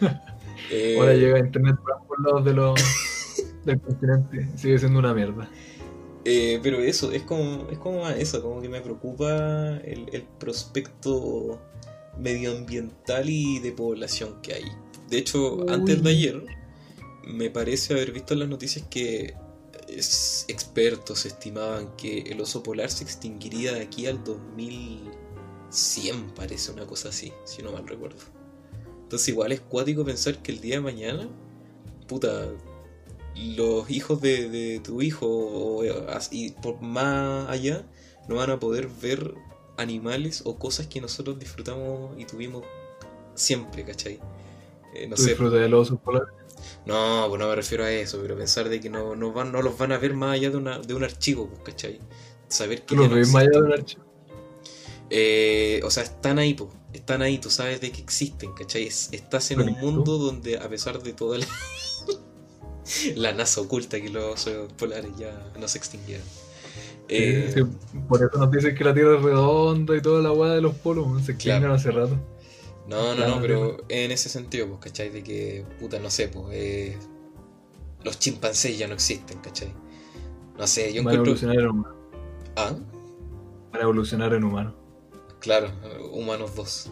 eh... 0.70 0.96
Ahora 0.98 1.14
llega 1.14 1.38
internet 1.38 1.76
por 1.82 1.94
ambos 1.94 2.18
lados 2.18 2.44
de 2.44 2.52
los, 2.52 2.80
del 3.64 3.80
continente. 3.80 4.48
Sigue 4.56 4.78
siendo 4.78 4.98
una 4.98 5.14
mierda. 5.14 5.48
Eh, 6.24 6.58
pero 6.62 6.80
eso, 6.80 7.12
es 7.12 7.22
como, 7.22 7.68
es 7.70 7.78
como 7.78 8.08
eso, 8.08 8.42
como 8.42 8.62
que 8.62 8.68
me 8.68 8.80
preocupa 8.80 9.76
el, 9.84 10.06
el 10.12 10.22
prospecto 10.38 11.60
medioambiental 12.18 13.28
y 13.28 13.58
de 13.58 13.72
población 13.72 14.40
que 14.42 14.54
hay. 14.54 14.64
De 15.10 15.18
hecho, 15.18 15.68
antes 15.68 16.02
de 16.02 16.10
ayer 16.10 16.42
me 17.26 17.50
parece 17.50 17.94
haber 17.94 18.12
visto 18.12 18.34
en 18.34 18.40
las 18.40 18.48
noticias 18.48 18.86
que 18.88 19.34
expertos 20.48 21.26
estimaban 21.26 21.94
que 21.96 22.20
el 22.20 22.40
oso 22.40 22.62
polar 22.62 22.90
se 22.90 23.04
extinguiría 23.04 23.74
de 23.74 23.82
aquí 23.82 24.06
al 24.06 24.24
2100, 24.24 26.30
parece 26.34 26.72
una 26.72 26.86
cosa 26.86 27.10
así, 27.10 27.32
si 27.44 27.62
no 27.62 27.72
mal 27.72 27.86
recuerdo. 27.86 28.22
Entonces 29.02 29.28
igual 29.28 29.52
es 29.52 29.60
cuático 29.60 30.02
pensar 30.04 30.40
que 30.42 30.52
el 30.52 30.60
día 30.60 30.76
de 30.76 30.80
mañana, 30.80 31.28
puta, 32.08 32.48
los 33.36 33.90
hijos 33.90 34.20
de, 34.20 34.80
tu 34.82 35.02
hijo 35.02 35.82
y 36.30 36.50
por 36.50 36.80
más 36.80 37.48
allá 37.48 37.84
no 38.28 38.36
van 38.36 38.50
a 38.50 38.60
poder 38.60 38.88
ver 38.88 39.34
animales 39.76 40.42
o 40.44 40.58
cosas 40.58 40.86
que 40.86 41.00
nosotros 41.00 41.38
disfrutamos 41.38 42.18
y 42.18 42.24
tuvimos 42.24 42.64
siempre, 43.34 43.84
¿cachai? 43.84 44.20
Eh, 44.94 45.08
no 45.08 45.16
sé. 45.16 45.34
del 45.34 45.74
oso 45.74 45.98
polar? 45.98 46.26
No, 46.86 47.26
pues 47.28 47.40
no 47.40 47.48
me 47.48 47.56
refiero 47.56 47.84
a 47.84 47.90
eso, 47.90 48.18
pero 48.22 48.36
pensar 48.36 48.68
de 48.68 48.80
que 48.80 48.88
no, 48.88 49.16
no, 49.16 49.32
van, 49.32 49.50
no 49.50 49.62
los 49.62 49.76
van 49.76 49.92
a 49.92 49.98
ver 49.98 50.14
más 50.14 50.34
allá 50.34 50.50
de, 50.50 50.56
una, 50.56 50.78
de 50.78 50.94
un 50.94 51.02
archivo, 51.02 51.48
pues, 51.48 51.62
¿cachai? 51.64 52.00
Saber 52.48 52.84
que... 52.84 52.94
¿Los 52.94 53.10
ves 53.10 53.32
más 53.32 53.42
allá 53.42 53.50
de 53.50 53.66
un 53.66 53.72
archivo? 53.72 54.04
Eh, 55.10 55.80
o 55.84 55.90
sea, 55.90 56.04
están 56.04 56.38
ahí, 56.38 56.54
pues, 56.54 56.70
están 56.92 57.22
ahí, 57.22 57.38
tú 57.38 57.50
sabes 57.50 57.80
de 57.80 57.90
que 57.90 58.00
existen, 58.00 58.52
¿cachai? 58.52 58.84
estás 58.86 59.50
en 59.50 59.60
un 59.60 59.72
mundo 59.72 60.18
donde 60.18 60.58
a 60.58 60.68
pesar 60.68 61.02
de 61.02 61.12
toda 61.12 61.38
la, 61.38 61.46
la 63.16 63.32
NASA 63.32 63.60
oculta 63.60 64.00
que 64.00 64.08
los 64.08 64.48
polares 64.76 65.10
ya 65.16 65.52
no 65.58 65.68
se 65.68 65.78
extinguieron. 65.78 66.26
Eh, 67.08 67.64
por 68.08 68.22
eso 68.22 68.38
nos 68.38 68.50
dicen 68.50 68.74
que 68.74 68.82
la 68.82 68.94
Tierra 68.94 69.16
es 69.16 69.22
redonda 69.22 69.96
y 69.96 70.00
toda 70.00 70.22
la 70.22 70.30
agua 70.30 70.54
de 70.54 70.62
los 70.62 70.74
polos 70.74 71.06
se 71.24 71.32
extinguen 71.32 71.70
hace 71.70 71.90
rato. 71.90 72.18
No, 72.88 73.14
no, 73.14 73.26
no, 73.26 73.40
pero 73.40 73.78
en 73.88 74.10
ese 74.10 74.28
sentido, 74.28 74.68
pues, 74.68 74.80
¿cachai? 74.80 75.08
De 75.08 75.22
que, 75.22 75.64
puta, 75.80 75.98
no 75.98 76.10
sé, 76.10 76.28
pues, 76.28 76.46
eh, 76.52 76.98
los 78.04 78.18
chimpancés 78.18 78.76
ya 78.78 78.86
no 78.86 78.94
existen, 78.94 79.38
¿cachai? 79.38 79.72
No 80.58 80.66
sé, 80.66 80.92
yo 80.92 81.02
Van 81.02 81.14
a 81.14 81.18
evolucionar 81.18 81.58
en 81.58 81.66
humanos. 81.66 81.96
¿Ah? 82.56 82.74
Van 83.72 83.80
a 83.80 83.84
evolucionar 83.84 84.34
en 84.34 84.44
humanos. 84.44 84.74
Claro, 85.40 85.70
humanos 86.12 86.54
dos. 86.54 86.90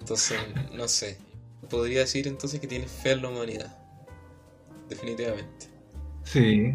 Entonces, 0.00 0.38
no 0.72 0.88
sé. 0.88 1.18
Podría 1.68 2.00
decir 2.00 2.28
entonces 2.28 2.60
que 2.60 2.66
tienes 2.66 2.90
fe 2.90 3.12
en 3.12 3.22
la 3.22 3.28
humanidad. 3.28 3.83
Definitivamente. 4.88 5.68
Sí, 6.24 6.74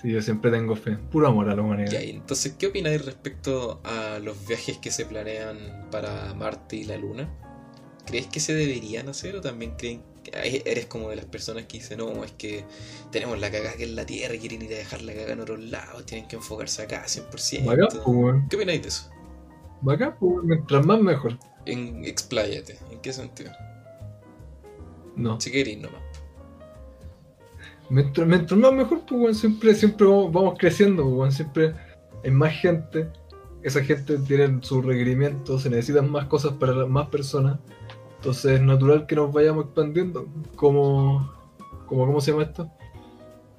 sí, 0.00 0.10
yo 0.10 0.22
siempre 0.22 0.50
tengo 0.50 0.76
fe. 0.76 0.96
Puro 0.96 1.28
amor 1.28 1.48
a 1.50 1.56
la 1.56 1.62
humanidad. 1.62 1.90
Ya, 1.90 2.00
entonces, 2.00 2.54
¿qué 2.58 2.68
opináis 2.68 3.04
respecto 3.04 3.80
a 3.84 4.18
los 4.18 4.46
viajes 4.46 4.78
que 4.78 4.90
se 4.90 5.04
planean 5.04 5.88
para 5.90 6.34
Marte 6.34 6.76
y 6.76 6.84
la 6.84 6.96
Luna? 6.96 7.28
¿Crees 8.06 8.26
que 8.26 8.40
se 8.40 8.54
deberían 8.54 9.08
hacer 9.08 9.36
o 9.36 9.40
también 9.40 9.74
creen 9.76 10.02
que 10.24 10.62
eres 10.64 10.86
como 10.86 11.10
de 11.10 11.16
las 11.16 11.26
personas 11.26 11.64
que 11.64 11.78
dicen, 11.78 11.98
no, 11.98 12.24
es 12.24 12.32
que 12.32 12.64
tenemos 13.10 13.38
la 13.38 13.50
cagada 13.50 13.76
que 13.76 13.84
en 13.84 13.96
la 13.96 14.06
Tierra 14.06 14.34
y 14.34 14.38
quieren 14.38 14.62
ir 14.62 14.72
a 14.72 14.78
dejar 14.78 15.02
la 15.02 15.12
cagada 15.12 15.32
en 15.32 15.40
otros 15.40 15.60
lados, 15.60 16.06
tienen 16.06 16.26
que 16.26 16.36
enfocarse 16.36 16.82
acá 16.82 17.04
100%? 17.06 17.28
Pues, 17.30 18.44
¿Qué 18.48 18.56
opináis 18.56 18.82
de 18.82 18.88
eso? 18.88 19.10
Bacán, 19.80 20.16
pues, 20.18 20.42
mientras 20.44 20.86
más 20.86 21.00
mejor. 21.00 21.38
En, 21.66 22.04
expláyate, 22.04 22.78
¿en 22.90 23.00
qué 23.00 23.12
sentido? 23.12 23.52
No. 25.16 25.40
Si 25.40 25.50
queréis 25.50 25.78
nomás. 25.78 26.00
Mientras, 27.90 28.26
más 28.26 28.72
mejor, 28.72 29.00
pues, 29.06 29.38
siempre, 29.38 29.74
siempre 29.74 30.06
vamos, 30.06 30.54
creciendo, 30.58 31.08
pues, 31.16 31.34
siempre 31.34 31.74
hay 32.24 32.30
más 32.30 32.52
gente. 32.54 33.08
Esa 33.62 33.82
gente 33.82 34.18
tiene 34.18 34.58
sus 34.62 34.84
requerimientos, 34.84 35.62
se 35.62 35.70
necesitan 35.70 36.10
más 36.10 36.26
cosas 36.26 36.52
para 36.52 36.86
más 36.86 37.08
personas. 37.08 37.58
Entonces 38.16 38.52
es 38.52 38.60
natural 38.60 39.06
que 39.06 39.16
nos 39.16 39.32
vayamos 39.32 39.66
expandiendo. 39.66 40.26
Como, 40.56 41.32
como 41.86 42.06
¿cómo 42.06 42.20
se 42.20 42.32
llama 42.32 42.44
esto? 42.44 42.70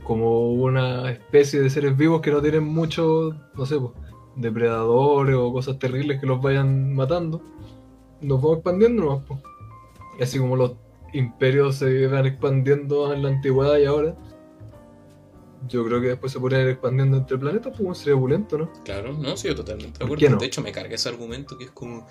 Como 0.04 0.52
una 0.54 1.12
especie 1.12 1.62
de 1.62 1.70
seres 1.70 1.98
vivos 1.98 2.22
que 2.22 2.32
no 2.32 2.42
tienen 2.42 2.64
mucho, 2.64 3.36
no 3.56 3.66
sé, 3.66 3.80
pues, 3.80 3.94
depredadores 4.36 5.36
o 5.36 5.52
cosas 5.52 5.80
terribles 5.80 6.20
que 6.20 6.28
los 6.28 6.42
vayan 6.42 6.94
matando. 6.94 7.42
Nos 8.22 8.42
vamos 8.42 8.58
expandiendo 8.58 9.24
pues. 9.28 9.40
Así 10.22 10.38
como 10.40 10.56
los 10.56 10.74
imperios 11.14 11.78
se 11.78 12.08
van 12.08 12.26
expandiendo 12.26 13.14
en 13.14 13.24
la 13.24 13.30
antigüedad 13.30 13.78
y 13.78 13.86
ahora. 13.86 14.16
Yo 15.68 15.86
creo 15.86 16.00
que 16.00 16.08
después 16.08 16.32
se 16.32 16.40
podrían 16.40 16.62
ir 16.64 16.70
expandiendo 16.70 17.18
entre 17.18 17.38
planetas, 17.38 17.74
pues 17.78 17.98
sería 17.98 18.16
opulento, 18.16 18.58
¿no? 18.58 18.72
Claro, 18.86 19.12
no, 19.14 19.36
sí, 19.36 19.50
yo 19.50 19.56
totalmente 19.56 20.00
de 20.00 20.06
acuerdo. 20.06 20.38
De 20.38 20.46
hecho, 20.46 20.62
me 20.62 20.72
carga 20.72 20.96
ese 20.96 21.10
argumento 21.10 21.58
que 21.58 21.66
es 21.66 21.72
como. 21.72 22.08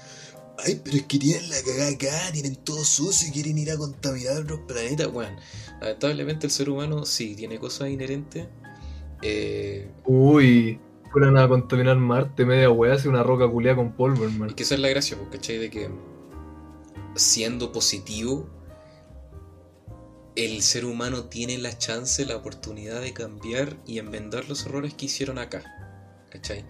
Ay, 0.59 0.81
pero 0.85 0.97
es 0.97 1.05
que 1.05 1.19
tienen 1.19 1.49
la 1.49 1.57
cagada 1.63 1.89
acá, 1.89 2.33
tienen 2.33 2.57
todo 2.57 2.85
sucio 2.85 3.29
y 3.29 3.33
quieren 3.33 3.57
ir 3.59 3.71
a 3.71 3.77
contaminar 3.77 4.45
los 4.45 4.61
planetas. 4.61 5.11
Bueno, 5.11 5.37
lamentablemente 5.81 6.47
el 6.47 6.51
ser 6.51 6.69
humano 6.69 7.07
sí 7.07 7.35
tiene 7.37 7.59
cosas 7.59 7.91
inherentes. 7.91 8.49
Eh... 9.23 9.89
Uy, 10.05 10.81
fueran 11.13 11.39
a 11.39 11.49
contaminar 11.49 11.97
Marte, 11.97 12.45
media 12.45 12.71
weá, 12.71 12.95
hace 12.95 13.09
una 13.09 13.23
roca 13.23 13.49
culiada 13.49 13.77
con 13.77 13.93
polvo, 13.93 14.25
hermano. 14.25 14.47
Es 14.47 14.55
que 14.55 14.65
esa 14.65 14.75
es 14.75 14.81
la 14.81 14.89
gracia, 14.89 15.17
porque 15.17 15.39
¿cachai? 15.39 15.59
De 15.59 15.71
que 15.71 15.89
siendo 17.15 17.73
positivo, 17.73 18.49
el 20.39 20.63
ser 20.63 20.85
humano 20.85 21.25
tiene 21.25 21.59
la 21.59 21.77
chance, 21.77 22.25
la 22.25 22.37
oportunidad 22.37 23.01
de 23.01 23.13
cambiar 23.13 23.77
y 23.87 23.99
enmendar 23.99 24.49
los 24.49 24.67
errores 24.67 24.95
que 24.95 25.07
hicieron 25.07 25.39
acá. 25.39 25.65
¿Cachai? 26.31 26.65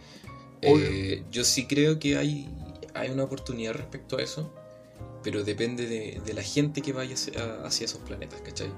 Eh, 0.63 1.23
yo 1.31 1.45
sí 1.45 1.67
creo 1.67 1.99
que 1.99 2.17
hay, 2.17 2.49
hay 2.95 3.11
una 3.11 3.25
oportunidad 3.25 3.75
respecto 3.75 4.17
a 4.17 4.23
eso, 4.23 4.51
pero 5.23 5.45
depende 5.45 5.87
de, 5.87 6.33
la 6.33 6.43
gente 6.43 6.81
que 6.81 6.95
vaya 6.95 7.15
hacia, 7.15 7.85
esos 7.85 8.01
planetas, 8.01 8.41
¿cachai? 8.41 8.73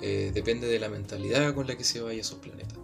Eh, 0.00 0.30
depende 0.32 0.66
de 0.66 0.78
la 0.78 0.88
mentalidad 0.88 1.54
con 1.54 1.66
la 1.66 1.76
que 1.76 1.84
se 1.84 2.00
vaya 2.00 2.18
a 2.18 2.22
esos 2.22 2.38
planetas. 2.38 2.78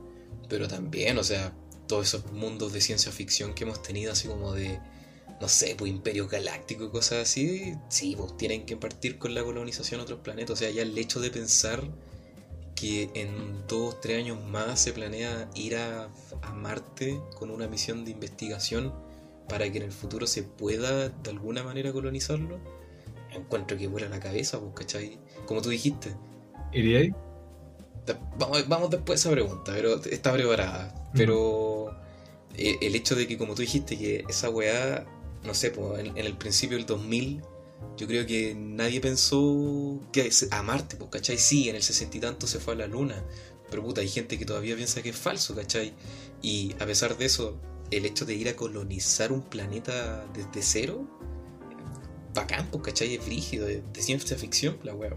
Pero 0.50 0.68
también, 0.68 1.16
o 1.16 1.24
sea, 1.24 1.54
todos 1.86 2.08
esos 2.08 2.30
mundos 2.32 2.74
de 2.74 2.82
ciencia 2.82 3.10
ficción 3.10 3.54
que 3.54 3.64
hemos 3.64 3.82
tenido, 3.82 4.12
así 4.12 4.28
como 4.28 4.52
de 4.52 4.78
no 5.40 5.48
sé, 5.48 5.74
pues 5.76 5.90
imperio 5.90 6.26
galáctico 6.26 6.84
y 6.84 6.90
cosas 6.90 7.22
así, 7.22 7.74
sí, 7.88 8.16
pues 8.16 8.36
tienen 8.36 8.66
que 8.66 8.76
partir 8.76 9.18
con 9.18 9.34
la 9.34 9.44
colonización 9.44 10.00
a 10.00 10.02
otros 10.02 10.20
planetas. 10.20 10.50
O 10.50 10.56
sea, 10.56 10.70
ya 10.70 10.82
el 10.82 10.96
hecho 10.98 11.20
de 11.20 11.30
pensar 11.30 11.82
que 12.74 13.10
en 13.14 13.66
dos, 13.66 14.00
tres 14.00 14.18
años 14.18 14.42
más 14.44 14.80
se 14.80 14.92
planea 14.92 15.48
ir 15.54 15.76
a, 15.76 16.08
Marte 16.54 17.20
con 17.36 17.50
una 17.50 17.68
misión 17.68 18.04
de 18.04 18.10
investigación 18.10 18.92
para 19.48 19.70
que 19.70 19.78
en 19.78 19.84
el 19.84 19.92
futuro 19.92 20.26
se 20.26 20.42
pueda 20.42 21.08
de 21.08 21.30
alguna 21.30 21.62
manera 21.62 21.92
colonizarlo, 21.92 22.58
encuentro 23.32 23.76
que 23.76 23.86
vuela 23.86 24.08
la 24.08 24.18
cabeza, 24.18 24.58
pues, 24.58 24.72
¿cachai? 24.74 25.18
Como 25.46 25.62
tú 25.62 25.68
dijiste. 25.68 26.14
¿Iría 26.72 27.00
ahí? 27.00 27.14
Vamos, 28.38 28.68
vamos 28.68 28.90
después 28.90 29.18
a 29.18 29.28
esa 29.28 29.30
pregunta, 29.30 29.72
pero 29.74 30.02
está 30.02 30.32
preparada. 30.32 30.94
Pero 31.14 31.90
eh, 32.56 32.78
el 32.80 32.94
hecho 32.94 33.14
de 33.14 33.26
que, 33.26 33.38
como 33.38 33.54
tú 33.54 33.62
dijiste, 33.62 33.96
que 33.96 34.24
esa 34.28 34.50
weá 34.50 35.06
no 35.44 35.54
sé, 35.54 35.70
pues, 35.70 36.00
en, 36.00 36.16
el 36.16 36.36
principio 36.36 36.76
del 36.76 36.86
2000, 36.86 37.42
yo 37.96 38.06
creo 38.06 38.26
que 38.26 38.54
nadie 38.54 39.00
pensó 39.00 40.00
que 40.12 40.30
a 40.50 40.62
Marte, 40.62 40.96
pues, 40.96 41.10
¿cachai? 41.10 41.38
Sí, 41.38 41.68
en 41.68 41.76
el 41.76 41.82
sesenta 41.82 42.16
y 42.16 42.20
tanto 42.20 42.46
se 42.46 42.58
fue 42.58 42.74
a 42.74 42.76
la 42.76 42.86
Luna, 42.86 43.24
pero 43.70 43.82
puta, 43.84 44.00
hay 44.00 44.08
gente 44.08 44.38
que 44.38 44.44
todavía 44.44 44.76
piensa 44.76 45.02
que 45.02 45.10
es 45.10 45.16
falso, 45.16 45.54
¿cachai? 45.54 45.94
Y 46.42 46.74
a 46.80 46.86
pesar 46.86 47.16
de 47.16 47.26
eso, 47.26 47.58
el 47.90 48.04
hecho 48.04 48.24
de 48.24 48.34
ir 48.34 48.48
a 48.48 48.56
colonizar 48.56 49.32
un 49.32 49.42
planeta 49.42 50.26
desde 50.34 50.62
cero, 50.62 51.06
bacán, 52.34 52.68
pues, 52.70 52.82
¿cachai? 52.84 53.14
Es 53.14 53.24
frígido, 53.24 53.66
de, 53.66 53.82
ciencia 53.98 54.36
ficción, 54.36 54.78
la 54.82 54.94
weá. 54.94 55.14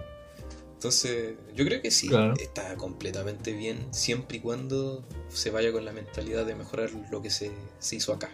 Entonces, 0.74 1.36
yo 1.56 1.64
creo 1.64 1.80
que 1.80 1.92
sí, 1.92 2.10
está 2.40 2.76
completamente 2.76 3.54
bien, 3.54 3.88
siempre 3.94 4.38
y 4.38 4.40
cuando 4.40 5.08
se 5.30 5.52
vaya 5.52 5.72
con 5.72 5.86
la 5.86 5.92
mentalidad 5.92 6.44
de 6.44 6.56
mejorar 6.56 6.90
lo 7.12 7.22
que 7.22 7.30
se 7.30 7.52
hizo 7.92 8.14
acá. 8.14 8.32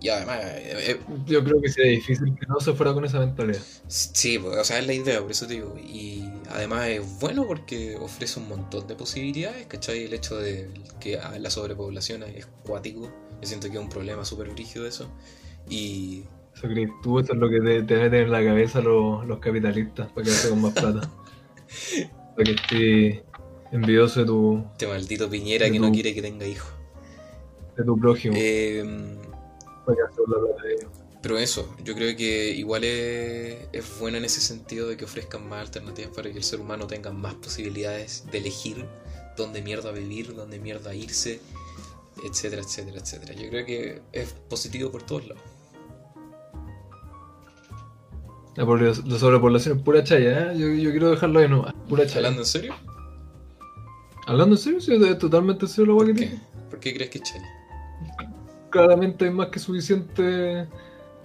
Y 0.00 0.08
además. 0.08 0.38
Eh, 0.42 0.92
eh, 0.92 1.00
yo 1.26 1.42
creo 1.42 1.60
que 1.60 1.68
sería 1.68 1.92
difícil 1.92 2.34
que 2.38 2.46
no 2.46 2.60
se 2.60 2.72
fuera 2.72 2.92
con 2.92 3.04
esa 3.04 3.18
mentalidad. 3.18 3.60
Sí, 3.88 4.38
pues, 4.38 4.56
o 4.56 4.64
sea, 4.64 4.78
es 4.78 4.86
la 4.86 4.94
idea, 4.94 5.20
por 5.20 5.30
eso 5.30 5.46
te 5.46 5.54
digo. 5.54 5.76
Y 5.78 6.24
además 6.50 6.86
es 6.88 7.20
bueno 7.20 7.46
porque 7.46 7.96
ofrece 7.96 8.38
un 8.38 8.48
montón 8.48 8.86
de 8.86 8.94
posibilidades, 8.94 9.66
¿cachai? 9.66 10.04
El 10.04 10.14
hecho 10.14 10.36
de 10.36 10.70
que 11.00 11.18
la 11.38 11.50
sobrepoblación 11.50 12.22
es 12.22 12.46
cuático. 12.64 13.12
Yo 13.40 13.48
siento 13.48 13.68
que 13.68 13.74
es 13.74 13.80
un 13.80 13.88
problema 13.88 14.24
súper 14.24 14.54
rígido 14.54 14.86
eso. 14.86 15.08
Y. 15.68 16.24
Eso 16.54 16.66
crees 16.66 16.90
tú, 17.02 17.20
esto 17.20 17.34
es 17.34 17.38
lo 17.38 17.48
que 17.48 17.60
te, 17.60 17.82
te 17.82 17.96
meten 17.96 18.22
en 18.22 18.32
la 18.32 18.44
cabeza 18.44 18.80
los, 18.80 19.24
los 19.26 19.38
capitalistas 19.38 20.08
para 20.08 20.26
que 20.26 20.48
con 20.48 20.62
más 20.62 20.72
plata. 20.72 21.08
para 22.36 22.44
que 22.44 22.50
esté 22.52 23.24
envidioso 23.72 24.20
de 24.20 24.26
tu. 24.26 24.64
Este 24.72 24.86
maldito 24.86 25.28
Piñera 25.28 25.70
que 25.70 25.78
no 25.78 25.90
quiere 25.92 26.14
que 26.14 26.22
tenga 26.22 26.46
hijos. 26.46 26.72
De 27.76 27.84
tu 27.84 27.96
prójimo. 27.98 28.34
Eh 28.36 29.17
pero 31.20 31.38
eso, 31.38 31.74
yo 31.82 31.94
creo 31.94 32.16
que 32.16 32.50
igual 32.50 32.84
es, 32.84 33.68
es 33.72 33.98
bueno 33.98 34.18
en 34.18 34.24
ese 34.24 34.40
sentido 34.40 34.88
de 34.88 34.96
que 34.96 35.04
ofrezcan 35.04 35.48
más 35.48 35.60
alternativas 35.60 36.12
para 36.14 36.30
que 36.30 36.38
el 36.38 36.44
ser 36.44 36.60
humano 36.60 36.86
tenga 36.86 37.10
más 37.10 37.34
posibilidades 37.34 38.24
de 38.30 38.38
elegir 38.38 38.86
dónde 39.36 39.62
mierda 39.62 39.90
vivir, 39.92 40.34
dónde 40.34 40.58
mierda 40.58 40.94
irse, 40.94 41.40
etcétera, 42.24 42.62
etcétera, 42.62 42.98
etcétera. 42.98 43.34
Yo 43.34 43.48
creo 43.48 43.66
que 43.66 44.02
es 44.12 44.32
positivo 44.48 44.90
por 44.90 45.02
todos 45.02 45.28
lados. 45.28 45.42
La, 48.56 49.18
sobrepoblación 49.18 49.78
es 49.78 49.84
pura 49.84 50.02
chaya, 50.02 50.52
¿eh? 50.52 50.58
yo, 50.58 50.90
quiero 50.90 51.10
dejarlo 51.10 51.38
ahí 51.38 51.48
nomás, 51.48 51.74
pura 51.88 52.04
chaya. 52.04 52.18
¿Hablando 52.18 52.42
en 52.42 52.46
serio? 52.46 52.74
¿Hablando 54.26 54.56
en 54.56 54.60
serio? 54.60 54.80
Sí, 54.80 54.98
totalmente 55.18 55.64
en 55.64 55.70
serio 55.70 55.92
lo 55.92 55.98
¿Por 55.98 56.14
qué? 56.14 56.38
¿Por 56.68 56.80
qué 56.80 56.92
crees 56.92 57.10
que 57.10 57.18
es 57.18 57.24
chaya? 57.24 57.57
Claramente 58.70 59.24
hay 59.24 59.30
más 59.30 59.48
que 59.48 59.58
suficientes 59.58 60.68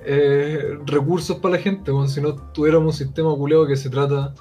eh, 0.05 0.77
recursos 0.85 1.37
para 1.37 1.55
la 1.55 1.61
gente, 1.61 1.91
bueno, 1.91 2.07
si 2.07 2.21
no 2.21 2.35
tuviéramos 2.51 2.99
un 2.99 3.05
sistema 3.05 3.33
culeo 3.35 3.65
que 3.65 3.75
se 3.75 3.89
trata 3.89 4.33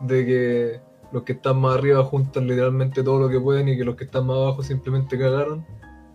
de 0.00 0.26
que 0.26 0.80
los 1.12 1.22
que 1.22 1.32
están 1.32 1.58
más 1.58 1.78
arriba 1.78 2.04
juntan 2.04 2.46
literalmente 2.46 3.02
todo 3.02 3.20
lo 3.20 3.28
que 3.28 3.40
pueden 3.40 3.68
y 3.68 3.76
que 3.76 3.84
los 3.84 3.96
que 3.96 4.04
están 4.04 4.26
más 4.26 4.36
abajo 4.36 4.62
simplemente 4.62 5.18
cagaron, 5.18 5.64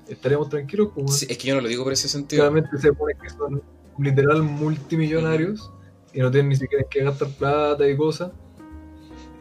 estaríamos 0.08 0.50
tranquilos. 0.50 0.90
Pues, 0.94 1.24
es 1.24 1.38
que 1.38 1.48
yo 1.48 1.56
no 1.56 1.62
lo 1.62 1.68
digo 1.68 1.84
por 1.84 1.94
ese 1.94 2.08
sentido. 2.08 2.44
Claramente 2.44 2.78
se 2.78 2.94
pone 2.94 3.14
que 3.22 3.30
son 3.30 3.62
literal 3.98 4.44
multimillonarios 4.44 5.72
y 6.14 6.20
no 6.20 6.30
tienen 6.30 6.50
ni 6.50 6.56
siquiera 6.56 6.86
que 6.90 7.04
gastar 7.04 7.30
plata 7.30 7.88
y 7.88 7.96
cosas. 7.96 8.32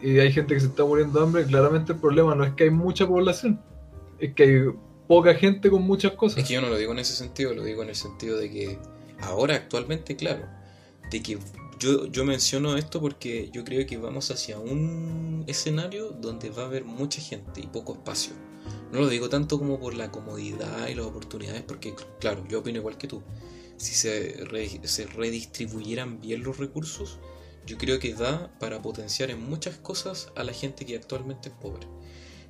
Y 0.01 0.17
hay 0.17 0.31
gente 0.31 0.53
que 0.53 0.59
se 0.59 0.67
está 0.67 0.83
muriendo 0.83 1.19
de 1.19 1.25
hambre. 1.25 1.45
Claramente 1.45 1.93
el 1.93 1.99
problema 1.99 2.33
no 2.33 2.43
es 2.43 2.53
que 2.53 2.63
hay 2.63 2.71
mucha 2.71 3.05
población, 3.05 3.61
es 4.19 4.33
que 4.33 4.43
hay 4.43 4.65
poca 5.11 5.35
gente 5.35 5.69
con 5.69 5.81
muchas 5.81 6.13
cosas. 6.13 6.37
Es 6.37 6.47
que 6.47 6.53
yo 6.53 6.61
no 6.61 6.69
lo 6.69 6.77
digo 6.77 6.93
en 6.93 6.99
ese 6.99 7.13
sentido, 7.13 7.53
lo 7.53 7.65
digo 7.65 7.83
en 7.83 7.89
el 7.89 7.97
sentido 7.97 8.37
de 8.37 8.49
que 8.49 8.79
ahora 9.19 9.55
actualmente, 9.55 10.15
claro, 10.15 10.47
de 11.11 11.21
que 11.21 11.37
yo, 11.79 12.05
yo 12.05 12.23
menciono 12.23 12.77
esto 12.77 13.01
porque 13.01 13.49
yo 13.51 13.65
creo 13.65 13.85
que 13.85 13.97
vamos 13.97 14.31
hacia 14.31 14.57
un 14.57 15.43
escenario 15.47 16.11
donde 16.11 16.49
va 16.49 16.63
a 16.63 16.65
haber 16.67 16.85
mucha 16.85 17.19
gente 17.19 17.59
y 17.59 17.67
poco 17.67 17.91
espacio. 17.91 18.31
No 18.93 19.01
lo 19.01 19.09
digo 19.09 19.27
tanto 19.27 19.59
como 19.59 19.81
por 19.81 19.95
la 19.95 20.11
comodidad 20.11 20.87
y 20.87 20.95
las 20.95 21.05
oportunidades, 21.07 21.63
porque 21.63 21.93
claro, 22.21 22.45
yo 22.47 22.59
opino 22.59 22.77
igual 22.77 22.97
que 22.97 23.09
tú. 23.09 23.21
Si 23.75 23.93
se, 23.93 24.45
se 24.87 25.07
redistribuyeran 25.07 26.21
bien 26.21 26.41
los 26.41 26.57
recursos, 26.57 27.19
yo 27.65 27.77
creo 27.77 27.99
que 27.99 28.13
da 28.13 28.49
para 28.61 28.81
potenciar 28.81 29.29
en 29.29 29.43
muchas 29.43 29.75
cosas 29.75 30.31
a 30.37 30.45
la 30.45 30.53
gente 30.53 30.85
que 30.85 30.95
actualmente 30.95 31.49
es 31.49 31.55
pobre. 31.55 31.85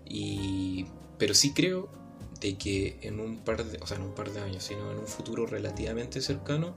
Y, 0.06 0.86
pero 1.18 1.34
sí 1.34 1.54
creo 1.54 2.01
de 2.42 2.58
que 2.58 2.98
en 3.02 3.20
un 3.20 3.38
par 3.38 3.64
de, 3.64 3.78
o 3.82 3.88
sea, 3.88 3.98
en 3.98 4.04
un 4.04 4.14
par 4.14 4.32
de 4.32 4.42
años, 4.42 4.64
sino 4.64 4.92
en 4.92 4.98
un 4.98 5.08
futuro 5.08 5.46
relativamente 5.46 6.22
cercano, 6.22 6.76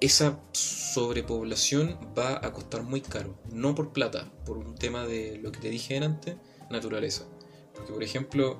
esa 0.00 0.38
sobrepoblación 0.52 1.98
va 2.16 2.36
a 2.44 2.52
costar 2.52 2.82
muy 2.82 3.00
caro, 3.00 3.34
no 3.52 3.74
por 3.74 3.92
plata, 3.92 4.30
por 4.46 4.58
un 4.58 4.74
tema 4.74 5.06
de 5.06 5.38
lo 5.38 5.50
que 5.50 5.60
te 5.60 5.70
dije 5.70 5.98
antes, 5.98 6.36
naturaleza. 6.70 7.24
Porque 7.74 7.92
por 7.92 8.02
ejemplo, 8.02 8.58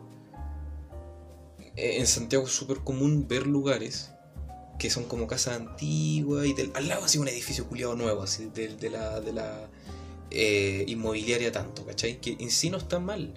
en 1.77 2.07
Santiago 2.07 2.47
es 2.47 2.53
súper 2.53 2.79
común 2.79 3.29
ver 3.29 3.47
lugares 3.47 4.11
que 4.79 4.89
son 4.89 5.05
como 5.05 5.27
casas 5.27 5.57
antiguas 5.57 6.47
y 6.47 6.55
al 6.73 6.89
lado 6.89 7.05
así 7.05 7.18
un 7.18 7.29
edificio 7.29 7.66
culiado 7.66 7.95
nuevo, 7.97 8.23
así 8.23 8.47
de, 8.47 8.91
la, 8.91 9.21
de 9.21 9.33
la 9.35 9.68
eh, 10.31 10.85
inmobiliaria 10.89 11.53
tanto, 11.53 11.85
¿cachai? 11.85 12.18
Que 12.18 12.37
en 12.39 12.51
sí 12.51 12.71
no 12.71 12.79
está 12.79 12.99
mal. 12.99 13.35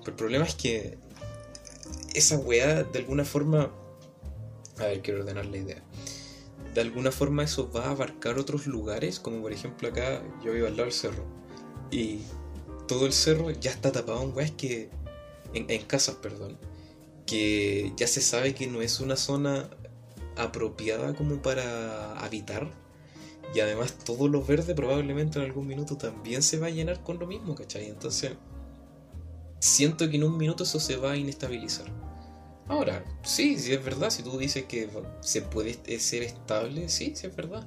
Pero 0.00 0.10
el 0.10 0.14
problema 0.14 0.44
es 0.44 0.56
que 0.56 0.98
esa 2.14 2.36
weá 2.36 2.84
de 2.84 2.98
alguna 2.98 3.24
forma... 3.24 3.70
A 4.78 4.84
ver, 4.84 5.02
quiero 5.02 5.20
ordenar 5.20 5.46
la 5.46 5.56
idea. 5.58 5.82
De 6.74 6.80
alguna 6.80 7.10
forma 7.10 7.42
eso 7.42 7.70
va 7.70 7.86
a 7.86 7.90
abarcar 7.90 8.38
otros 8.38 8.66
lugares, 8.66 9.18
como 9.18 9.42
por 9.42 9.52
ejemplo 9.52 9.88
acá 9.88 10.22
yo 10.44 10.52
vivo 10.52 10.66
al 10.66 10.76
lado 10.76 10.84
del 10.84 10.92
cerro. 10.92 11.24
Y 11.90 12.20
todo 12.86 13.06
el 13.06 13.12
cerro 13.12 13.50
ya 13.50 13.70
está 13.70 13.92
tapado 13.92 14.22
en 14.22 14.34
weas 14.34 14.52
que. 14.52 14.88
En, 15.52 15.82
casas, 15.82 16.16
perdón. 16.16 16.58
Que 17.26 17.92
ya 17.96 18.06
se 18.06 18.20
sabe 18.20 18.54
que 18.54 18.68
no 18.68 18.82
es 18.82 19.00
una 19.00 19.16
zona 19.16 19.68
apropiada 20.36 21.14
como 21.14 21.42
para 21.42 22.18
habitar. 22.20 22.70
Y 23.52 23.60
además 23.60 23.98
todo 24.04 24.28
lo 24.28 24.44
verde 24.44 24.74
probablemente 24.76 25.40
en 25.40 25.44
algún 25.44 25.66
minuto 25.66 25.96
también 25.96 26.42
se 26.42 26.58
va 26.58 26.68
a 26.68 26.70
llenar 26.70 27.02
con 27.02 27.18
lo 27.18 27.26
mismo, 27.26 27.56
¿cachai? 27.56 27.88
Entonces, 27.88 28.32
siento 29.60 30.10
que 30.10 30.16
en 30.16 30.24
un 30.24 30.36
minuto 30.36 30.64
eso 30.64 30.80
se 30.80 30.96
va 30.96 31.12
a 31.12 31.16
inestabilizar. 31.16 31.86
Ahora, 32.66 33.04
sí, 33.22 33.58
sí 33.58 33.72
es 33.72 33.84
verdad, 33.84 34.10
si 34.10 34.22
tú 34.22 34.38
dices 34.38 34.64
que 34.64 34.88
se 35.20 35.42
puede 35.42 35.74
ser 35.98 36.22
estable, 36.22 36.88
sí, 36.88 37.12
sí 37.14 37.26
es 37.26 37.36
verdad. 37.36 37.66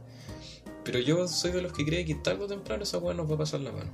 Pero 0.84 1.00
yo 1.00 1.28
soy 1.28 1.52
de 1.52 1.62
los 1.62 1.74
que 1.74 1.86
cree 1.86 2.06
que 2.06 2.16
tarde 2.16 2.44
o 2.44 2.48
temprano 2.48 2.84
esa 2.84 2.98
weá 2.98 3.14
nos 3.14 3.30
va 3.30 3.36
a 3.36 3.38
pasar 3.38 3.62
la 3.62 3.72
mano. 3.72 3.92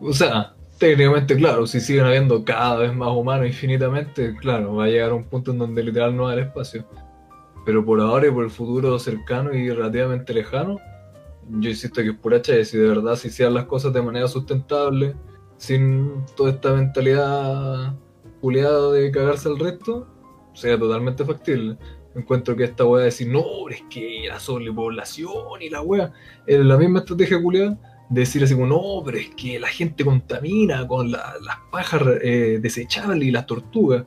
O 0.00 0.12
sea, 0.12 0.54
técnicamente, 0.78 1.36
claro, 1.36 1.66
si 1.66 1.80
siguen 1.80 2.06
habiendo 2.06 2.44
cada 2.44 2.76
vez 2.78 2.94
más 2.94 3.10
humanos 3.10 3.46
infinitamente, 3.46 4.34
claro, 4.36 4.76
va 4.76 4.84
a 4.84 4.88
llegar 4.88 5.10
a 5.10 5.14
un 5.14 5.24
punto 5.24 5.52
en 5.52 5.58
donde 5.58 5.82
literal 5.82 6.16
no 6.16 6.24
va 6.24 6.32
a 6.32 6.40
espacio. 6.40 6.86
Pero 7.66 7.84
por 7.84 8.00
ahora 8.00 8.28
y 8.28 8.30
por 8.30 8.44
el 8.44 8.50
futuro 8.50 8.98
cercano 8.98 9.52
y 9.52 9.68
relativamente 9.70 10.32
lejano, 10.32 10.78
yo 11.58 11.70
insisto 11.70 12.02
que 12.02 12.10
es 12.10 12.16
pura 12.16 12.38
y 12.38 12.64
si 12.64 12.78
de 12.78 12.88
verdad 12.88 13.16
se 13.16 13.28
hicieran 13.28 13.54
las 13.54 13.64
cosas 13.64 13.92
de 13.92 14.02
manera 14.02 14.28
sustentable, 14.28 15.14
sin 15.56 16.24
toda 16.36 16.50
esta 16.50 16.72
mentalidad 16.72 17.94
culiada 18.40 18.92
de 18.92 19.10
cagarse 19.10 19.48
al 19.48 19.58
resto, 19.58 20.06
sería 20.54 20.78
totalmente 20.78 21.24
factible. 21.24 21.76
Encuentro 22.14 22.56
que 22.56 22.64
esta 22.64 22.84
wea 22.84 23.00
de 23.00 23.04
decir, 23.06 23.28
no, 23.28 23.68
es 23.68 23.82
que 23.90 24.24
la 24.28 24.40
sobrepoblación 24.40 25.60
y 25.60 25.68
la 25.68 25.82
wea, 25.82 26.12
es 26.46 26.58
la 26.60 26.76
misma 26.76 27.00
estrategia 27.00 27.40
culiada 27.40 27.78
decir 28.10 28.42
así 28.42 28.54
como, 28.54 28.66
no, 28.66 29.02
pero 29.04 29.16
es 29.18 29.30
que 29.36 29.58
la 29.58 29.68
gente 29.68 30.04
contamina 30.04 30.86
con 30.86 31.10
las 31.10 31.30
pajas 31.70 32.02
eh, 32.22 32.58
desechables 32.60 33.26
y 33.26 33.30
las 33.30 33.46
tortugas. 33.46 34.04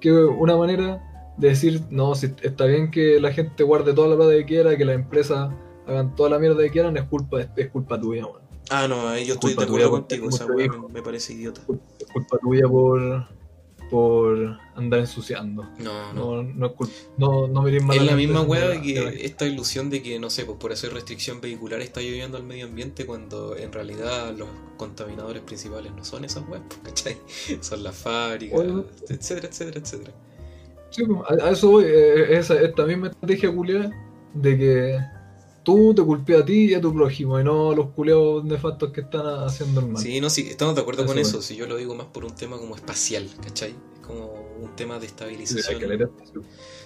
Que 0.00 0.12
una 0.12 0.56
manera 0.56 1.34
de 1.36 1.48
decir, 1.48 1.82
no, 1.90 2.14
si 2.14 2.34
está 2.42 2.64
bien 2.64 2.90
que 2.90 3.20
la 3.20 3.32
gente 3.32 3.62
guarde 3.62 3.92
toda 3.92 4.08
la 4.08 4.16
plata 4.16 4.32
que 4.32 4.46
quiera, 4.46 4.76
que 4.76 4.84
las 4.84 4.96
empresas 4.96 5.52
hagan 5.86 6.14
toda 6.14 6.30
la 6.30 6.38
mierda 6.38 6.62
que 6.62 6.70
quieran, 6.70 6.96
es 6.96 7.04
culpa, 7.04 7.40
es 7.56 7.70
culpa 7.70 8.00
tuya, 8.00 8.26
Ah, 8.70 8.88
no, 8.88 9.18
yo 9.18 9.34
estoy 9.34 9.54
de 9.54 9.64
acuerdo 9.64 9.90
contigo, 9.90 10.28
esa 10.28 10.46
me, 10.46 10.68
me, 10.68 11.02
parece 11.02 11.34
idiota. 11.34 11.60
Es 11.98 12.06
culpa 12.06 12.38
tuya 12.38 12.66
por, 12.68 13.26
por 13.90 14.58
andar 14.74 15.00
ensuciando. 15.00 15.68
No, 15.78 16.12
no. 16.14 16.42
No, 16.42 16.74
no, 17.18 17.48
no, 17.48 17.68
Es 17.68 18.02
la 18.02 18.16
misma 18.16 18.40
weá 18.40 18.80
que 18.80 19.26
esta 19.26 19.44
ilusión 19.44 19.90
de 19.90 20.02
que, 20.02 20.18
no 20.18 20.30
sé, 20.30 20.46
pues 20.46 20.56
por 20.58 20.72
hacer 20.72 20.94
restricción 20.94 21.42
vehicular 21.42 21.82
está 21.82 22.00
lloviendo 22.00 22.38
al 22.38 22.44
medio 22.44 22.64
ambiente 22.64 23.04
cuando 23.04 23.56
en 23.56 23.72
realidad 23.72 24.34
los 24.34 24.48
contaminadores 24.78 25.42
principales 25.42 25.92
no 25.92 26.04
son 26.04 26.24
esas 26.24 26.48
weas, 26.48 26.62
¿cachai? 26.82 27.18
Son 27.60 27.82
las 27.82 27.94
fábricas, 27.94 28.60
etcétera, 29.10 29.48
etcétera, 29.48 29.80
etcétera. 29.80 30.12
Sí, 30.88 31.04
pues, 31.04 31.42
a, 31.42 31.50
eso 31.50 31.70
voy. 31.70 31.84
Eh, 31.84 32.38
esa, 32.38 32.60
esta 32.60 32.86
misma 32.86 33.08
estrategia 33.08 33.54
culiada 33.54 33.90
de 34.32 34.58
que 34.58 34.98
tú 35.62 35.94
te 35.94 36.02
culpes 36.02 36.40
a 36.40 36.44
ti 36.44 36.70
y 36.70 36.74
a 36.74 36.80
tu 36.80 36.92
prójimo 36.92 37.38
y 37.40 37.44
no 37.44 37.70
a 37.70 37.76
los 37.76 37.90
culeados 37.90 38.44
nefastos 38.44 38.90
que 38.90 39.02
están 39.02 39.26
haciendo 39.26 39.80
el 39.80 39.88
mal. 39.88 40.02
Sí, 40.02 40.20
no, 40.20 40.30
sí, 40.30 40.46
estamos 40.48 40.74
de 40.74 40.80
acuerdo 40.80 41.06
con 41.06 41.18
eso. 41.18 41.42
Si 41.42 41.56
yo 41.56 41.66
lo 41.66 41.76
digo 41.76 41.94
más 41.94 42.06
por 42.06 42.24
un 42.24 42.34
tema 42.34 42.58
como 42.58 42.74
espacial, 42.74 43.28
¿cachai? 43.42 43.70
Es 43.70 44.06
como 44.06 44.32
un 44.60 44.74
tema 44.76 44.98
de 44.98 45.06
estabilización. 45.06 45.80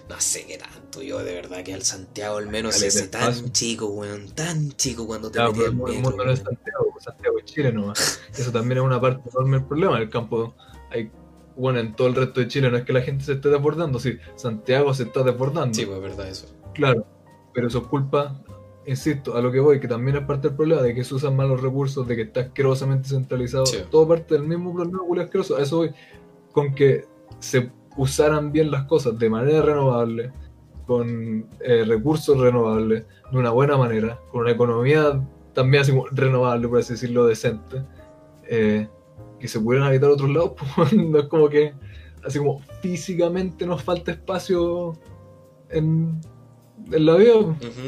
no 0.09 0.21
sé 0.21 0.47
qué 0.47 0.59
tanto, 0.59 1.03
yo 1.03 1.19
de 1.19 1.35
verdad 1.35 1.65
que 1.65 1.75
al 1.75 1.83
Santiago 1.83 2.37
al 2.37 2.49
menos 2.49 2.83
ese 2.83 3.09
tan 3.09 3.53
chico, 3.53 3.87
weón, 3.87 4.31
tan 4.31 4.73
chico 4.73 5.07
cuando 5.07 5.31
te 5.31 5.41
metías 5.41 5.67
en 5.69 5.73
El 5.73 6.03
mundo 6.03 6.25
no 6.25 6.31
es 6.31 6.41
Santiago, 6.41 6.95
Santiago 7.01 7.39
es 7.39 7.45
Chile 7.45 7.73
nomás. 7.73 8.21
Eso 8.37 8.53
también 8.53 8.79
es 8.79 8.85
una 8.85 9.01
parte 9.01 9.29
enorme 9.31 9.59
del 9.59 9.67
problema. 9.67 9.99
El 9.99 10.11
campo 10.11 10.55
hay 10.91 11.11
bueno, 11.57 11.79
en 11.81 11.97
todo 11.97 12.09
el 12.09 12.15
resto 12.15 12.41
de 12.41 12.49
Chile 12.49 12.71
no 12.71 12.77
es 12.77 12.85
que 12.85 12.93
la 12.93 13.01
gente 13.01 13.25
se 13.25 13.33
esté 13.33 13.49
desbordando, 13.49 13.99
sí, 13.99 14.19
Santiago 14.37 14.93
se 14.93 15.05
está 15.05 15.23
desbordando. 15.23 15.75
Sí, 15.75 15.87
pues 15.87 15.97
es 15.97 16.03
verdad 16.03 16.29
eso. 16.29 16.47
Claro, 16.75 17.07
pero 17.55 17.69
eso 17.69 17.79
es 17.79 17.87
culpa 17.87 18.43
insisto, 18.87 19.37
a 19.37 19.41
lo 19.41 19.51
que 19.51 19.61
voy, 19.61 19.81
que 19.81 19.89
también 19.89 20.17
es 20.17 20.25
parte 20.25 20.49
del 20.49 20.57
problema 20.57 20.83
de 20.83 20.95
que 20.95 21.05
se 21.05 21.15
usan 21.15 21.37
mal 21.37 21.49
los 21.49 21.61
recursos, 21.61 22.07
de 22.07 22.17
que 22.17 22.23
está 22.23 22.41
asquerosamente 22.41 23.09
centralizado, 23.09 23.65
todo 23.91 24.09
parte 24.09 24.35
del 24.35 24.45
mismo 24.45 24.73
problema 24.75 25.23
asqueroso. 25.23 25.57
A 25.57 25.63
eso 25.63 25.79
voy, 25.79 25.91
con 26.53 26.75
que 26.75 27.05
se 27.39 27.71
usaran 27.97 28.53
bien 28.53 28.71
las 28.71 28.85
cosas 28.85 29.19
de 29.19 29.29
manera 29.29 29.63
renovable, 29.63 30.33
con 30.87 31.47
eh, 31.61 31.85
recursos 31.85 32.39
renovables, 32.39 33.05
de 33.33 33.39
una 33.39 33.51
buena 33.51 33.77
manera, 33.77 34.21
con 34.31 34.43
una 34.43 34.53
economía 34.53 35.21
también 35.53 35.83
así 35.83 35.93
renovable, 36.13 36.69
por 36.69 36.79
así 36.79 36.93
decirlo, 36.93 37.27
decente, 37.27 37.83
eh, 38.49 38.89
que 39.41 39.49
se 39.49 39.59
pudieran 39.59 39.89
habitar 39.89 40.11
otros 40.11 40.31
lados, 40.31 40.53
pues, 40.77 40.93
no 40.93 41.19
es 41.19 41.27
como 41.27 41.49
que 41.49 41.75
así 42.25 42.39
como 42.39 42.61
físicamente 42.83 43.67
nos 43.67 43.83
falta 43.83 44.13
espacio 44.13 44.95
en 45.71 46.21
en 46.91 47.07
la 47.07 47.17
vida 47.17 47.35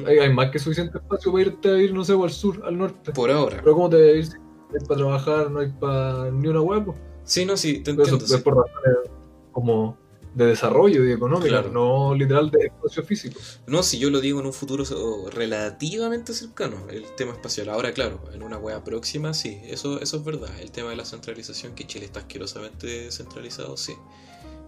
hay, 0.07 0.32
más 0.32 0.51
que 0.51 0.59
suficiente 0.59 0.99
espacio 0.99 1.32
para 1.32 1.44
irte 1.44 1.68
a 1.68 1.78
ir, 1.78 1.92
no 1.92 2.05
sé, 2.05 2.12
al 2.12 2.30
sur, 2.30 2.62
al 2.64 2.78
norte. 2.78 3.12
Por 3.12 3.30
ahora. 3.30 3.59
Pero 3.62 3.74
¿cómo 3.74 3.88
te 3.88 3.96
vas 3.96 4.32
a 4.32 4.36
ir? 4.36 4.40
hay 4.74 4.86
para 4.86 4.99
trabajar, 4.99 5.51
no 5.51 5.61
hay 5.61 5.68
para 5.68 6.30
ni 6.30 6.49
una 6.49 6.61
huevo. 6.61 6.94
Sí, 7.24 7.44
no, 7.44 7.57
sí, 7.57 7.80
te 7.80 7.90
entiendo. 7.90 8.24
Eso 8.24 8.36
es 8.36 8.42
por 8.42 8.57
razones 8.57 9.11
como 9.53 9.96
de 10.34 10.46
desarrollo 10.46 11.05
y 11.05 11.12
económico, 11.12 11.62
no 11.72 12.14
literal 12.14 12.51
de 12.51 12.66
espacio 12.66 13.03
físico. 13.03 13.40
No, 13.66 13.82
si 13.82 13.99
yo 13.99 14.11
lo 14.11 14.20
digo 14.20 14.40
en 14.40 14.46
un 14.46 14.53
futuro 14.53 14.84
relativamente 15.30 16.32
cercano, 16.32 16.76
el 16.90 17.05
tema 17.16 17.32
espacial. 17.32 17.70
Ahora, 17.70 17.92
claro, 17.92 18.20
en 18.32 18.42
una 18.42 18.59
wea 18.59 18.84
próxima, 18.84 19.34
sí, 19.34 19.61
eso, 19.64 20.01
eso 20.01 20.18
es 20.18 20.24
verdad. 20.24 20.51
El 20.61 20.70
tema 20.70 20.90
de 20.90 20.96
la 20.96 21.05
centralización, 21.05 21.74
que 21.74 21.86
Chile 21.86 22.05
está 22.05 22.20
asquerosamente 22.20 23.11
centralizado, 23.11 23.76
sí 23.76 23.94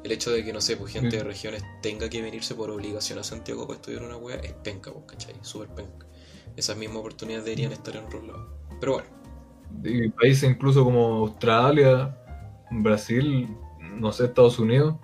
el 0.03 0.13
hecho 0.13 0.31
de 0.31 0.45
que, 0.45 0.53
no 0.53 0.61
sé, 0.61 0.77
pues 0.77 0.93
gente 0.93 1.17
de 1.17 1.25
regiones 1.25 1.63
tenga 1.83 2.09
que 2.09 2.23
venirse 2.23 2.55
por 2.55 2.71
obligación 2.71 3.19
a 3.19 3.25
Santiago 3.25 3.67
para 3.67 3.77
estudiar 3.77 4.03
una 4.03 4.17
wea 4.17 4.37
es 4.37 4.53
penca, 4.53 4.93
pues, 4.93 5.05
¿cachai? 5.07 5.35
Súper 5.43 5.69
penca. 5.69 6.07
Esas 6.57 6.77
mismas 6.77 6.99
oportunidades 6.99 7.45
deberían 7.45 7.73
estar 7.73 7.97
en 7.97 8.05
otros 8.05 8.27
lados. 8.27 8.47
Pero 8.81 8.93
bueno. 8.95 9.09
Y 9.85 10.09
países 10.09 10.51
incluso 10.51 10.85
como 10.85 11.19
Australia, 11.19 12.17
Brasil, 12.71 13.49
no 13.79 14.13
sé, 14.13 14.25
Estados 14.25 14.59
Unidos, 14.59 14.97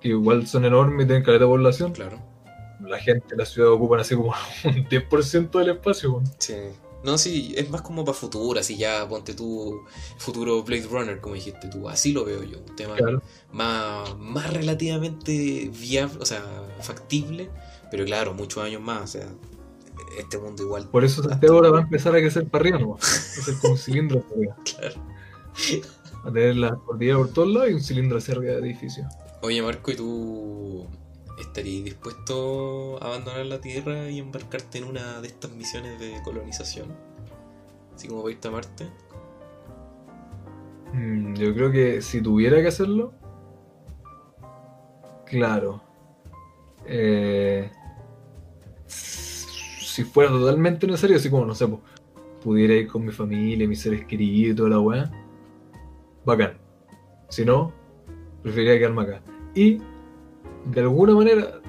que 0.00 0.08
igual 0.08 0.46
son 0.46 0.64
enormes 0.64 1.04
y 1.04 1.06
tienen 1.06 1.24
caleta 1.24 1.44
de 1.44 1.50
población. 1.50 1.92
Claro. 1.92 2.20
La 2.80 2.98
gente 2.98 3.34
la 3.36 3.46
ciudad 3.46 3.70
ocupan 3.70 4.00
así 4.00 4.14
como 4.14 4.34
un 4.64 4.88
10% 4.88 5.50
del 5.58 5.70
espacio. 5.70 6.22
Sí. 6.38 6.54
No, 7.06 7.18
sí, 7.18 7.54
es 7.56 7.70
más 7.70 7.82
como 7.82 8.04
para 8.04 8.18
futuro, 8.18 8.58
así 8.58 8.76
ya 8.76 9.08
ponte 9.08 9.32
tú 9.32 9.80
futuro 10.18 10.64
Blade 10.64 10.88
Runner, 10.90 11.20
como 11.20 11.36
dijiste 11.36 11.68
tú, 11.68 11.88
así 11.88 12.12
lo 12.12 12.24
veo 12.24 12.42
yo, 12.42 12.58
un 12.58 12.74
tema 12.74 12.96
más, 13.52 14.18
más 14.18 14.52
relativamente 14.52 15.70
viable, 15.72 16.18
o 16.20 16.26
sea, 16.26 16.42
factible, 16.80 17.48
pero 17.92 18.04
claro, 18.04 18.34
muchos 18.34 18.64
años 18.64 18.82
más, 18.82 19.02
o 19.02 19.06
sea, 19.06 19.28
este 20.18 20.36
mundo 20.36 20.64
igual. 20.64 20.88
Por 20.88 21.04
eso 21.04 21.22
este 21.30 21.46
ahora 21.46 21.70
va 21.70 21.78
a 21.78 21.82
empezar 21.82 22.12
a 22.12 22.18
crecer 22.18 22.48
para 22.48 22.62
arriba, 22.62 22.80
¿no? 22.80 22.98
Es 22.98 23.56
como 23.60 23.74
un 23.74 23.78
cilindro 23.78 24.24
Claro. 24.64 24.96
A 26.24 26.32
tener 26.32 26.56
la 26.56 26.74
cordillera 26.74 27.18
por 27.18 27.32
todos 27.32 27.48
lados 27.48 27.70
y 27.70 27.74
un 27.74 27.82
cilindro 27.82 28.18
hacia 28.18 28.34
arriba 28.34 28.54
de 28.54 28.68
edificio. 28.68 29.06
Oye, 29.42 29.62
Marco, 29.62 29.92
¿y 29.92 29.94
tú 29.94 30.86
¿Estarías 31.38 31.84
dispuesto 31.84 33.02
a 33.02 33.08
abandonar 33.08 33.46
la 33.46 33.60
Tierra 33.60 34.10
y 34.10 34.18
embarcarte 34.18 34.78
en 34.78 34.84
una 34.84 35.20
de 35.20 35.28
estas 35.28 35.50
misiones 35.52 36.00
de 36.00 36.20
colonización? 36.24 36.88
Así 37.94 38.08
como 38.08 38.22
para 38.22 38.36
a 38.44 38.50
Marte. 38.50 38.86
Mm, 40.92 41.34
yo 41.34 41.54
creo 41.54 41.70
que 41.70 42.00
si 42.00 42.22
tuviera 42.22 42.60
que 42.60 42.68
hacerlo, 42.68 43.12
claro. 45.26 45.82
Eh, 46.86 47.70
si 48.86 50.04
fuera 50.04 50.30
totalmente 50.30 50.86
necesario, 50.86 51.16
así 51.16 51.28
como, 51.30 51.44
no 51.44 51.54
sé, 51.54 51.66
pudiera 52.42 52.74
ir 52.74 52.86
con 52.86 53.04
mi 53.04 53.12
familia, 53.12 53.66
mis 53.66 53.80
seres 53.80 54.06
queridos 54.06 54.52
y 54.52 54.56
toda 54.56 54.70
la 54.70 54.80
weá, 54.80 55.10
bacán. 56.24 56.58
Si 57.28 57.44
no, 57.44 57.72
preferiría 58.42 58.78
quedarme 58.78 59.02
acá. 59.02 59.22
Y 59.54 59.80
de 60.66 60.80
alguna 60.80 61.14
manera 61.14 61.60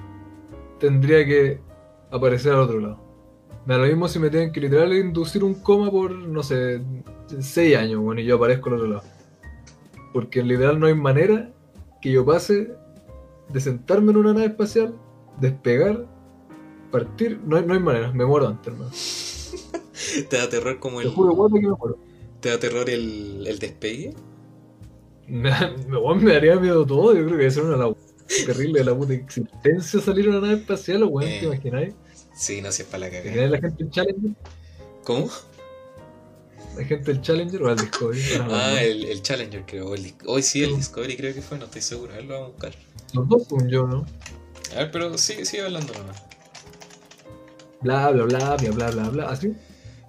tendría 0.80 1.26
que 1.26 1.60
aparecer 2.12 2.54
al 2.54 2.60
otro 2.60 2.80
lado. 2.80 3.00
Me 3.66 3.74
da 3.74 3.82
lo 3.82 3.88
mismo 3.88 4.08
si 4.08 4.20
me 4.20 4.30
tienen 4.30 4.52
que 4.52 4.62
literal 4.62 4.94
inducir 4.94 5.44
un 5.44 5.56
coma 5.56 5.92
por, 5.92 6.12
no 6.12 6.42
sé, 6.42 6.82
6 7.40 7.78
años, 7.78 8.02
bueno, 8.02 8.22
y 8.22 8.26
yo 8.26 8.36
aparezco 8.36 8.70
al 8.70 8.76
otro 8.76 8.88
lado. 8.88 9.04
Porque 10.14 10.40
en 10.40 10.48
literal 10.48 10.80
no 10.80 10.88
hay 10.88 10.96
manera 10.96 11.52
que 12.02 12.12
yo 12.12 12.26
pase 12.26 12.72
de 13.50 13.60
sentarme 13.60 14.12
en 14.12 14.18
una 14.18 14.34
nave 14.34 14.48
espacial, 14.48 14.96
despegar, 15.40 16.06
partir, 16.92 17.40
no 17.46 17.58
hay, 17.58 17.66
no 17.66 17.74
hay 17.74 17.80
manera, 17.80 18.12
me 18.14 18.26
muero 18.26 18.48
antes, 18.48 18.68
hermano. 18.74 18.92
¿Te 20.30 20.38
da 20.38 20.50
terror 20.50 20.80
como 20.80 21.02
el... 21.02 21.14
¿Te 22.40 22.50
da 22.50 22.60
terror 22.60 22.90
el, 22.90 23.46
el 23.46 23.60
despegue? 23.60 24.16
Me, 25.28 25.52
me, 25.90 26.16
me, 26.16 26.32
daría 26.32 26.56
miedo 26.56 26.86
todo, 26.86 27.14
yo 27.14 27.26
creo 27.26 27.38
que 27.38 27.52
ser 27.52 27.66
una 27.66 27.76
terrible 28.46 28.80
de 28.80 28.86
la 28.86 28.96
puta 28.96 29.14
existencia 29.14 30.02
salir 30.02 30.30
una 30.30 30.40
nave 30.40 30.56
espacial, 30.56 31.04
weón, 31.04 31.30
¿te 31.30 31.40
eh, 31.40 31.46
imagináis? 31.46 31.94
Sí, 32.36 32.62
no, 32.62 32.70
es 32.70 32.84
para 32.84 33.00
la 33.00 33.10
cagada. 33.10 33.32
¿Tiene 33.32 33.50
la 33.50 33.60
gente 33.60 33.84
el 33.84 33.90
Challenger? 33.90 34.32
¿Cómo? 35.04 35.30
¿La 36.78 36.84
gente 36.84 37.12
del 37.12 37.22
Challenger 37.22 37.64
o 37.64 37.72
el 37.72 37.78
Discovery? 37.78 38.22
ah, 38.52 38.78
el, 38.82 39.06
el, 39.06 39.22
Challenger 39.22 39.66
creo. 39.66 39.96
Hoy 40.26 40.44
sí, 40.44 40.64
el 40.64 40.76
Discovery 40.76 41.18
creo 41.18 41.34
que 41.34 41.42
fue, 41.42 41.58
no 41.58 41.66
estoy 41.66 41.82
seguro. 41.82 42.14
A 42.14 42.18
ver, 42.18 42.26
lo 42.26 42.34
vamos 42.34 42.50
a 42.50 42.52
buscar. 42.52 42.74
Los 43.14 43.28
dos 43.28 43.48
son 43.48 43.70
yo, 43.70 43.88
¿no? 43.88 44.06
A 44.76 44.80
ver, 44.80 44.92
pero 44.92 45.18
sigue, 45.18 45.46
sigue 45.46 45.64
hablando 45.64 45.94
nomás. 45.94 46.24
Bla, 47.82 48.12
bla, 48.12 48.24
bla, 48.26 48.56
bla, 48.58 48.72
bla, 48.72 48.92
bla, 48.92 49.10
bla, 49.10 49.30
¿así? 49.30 49.54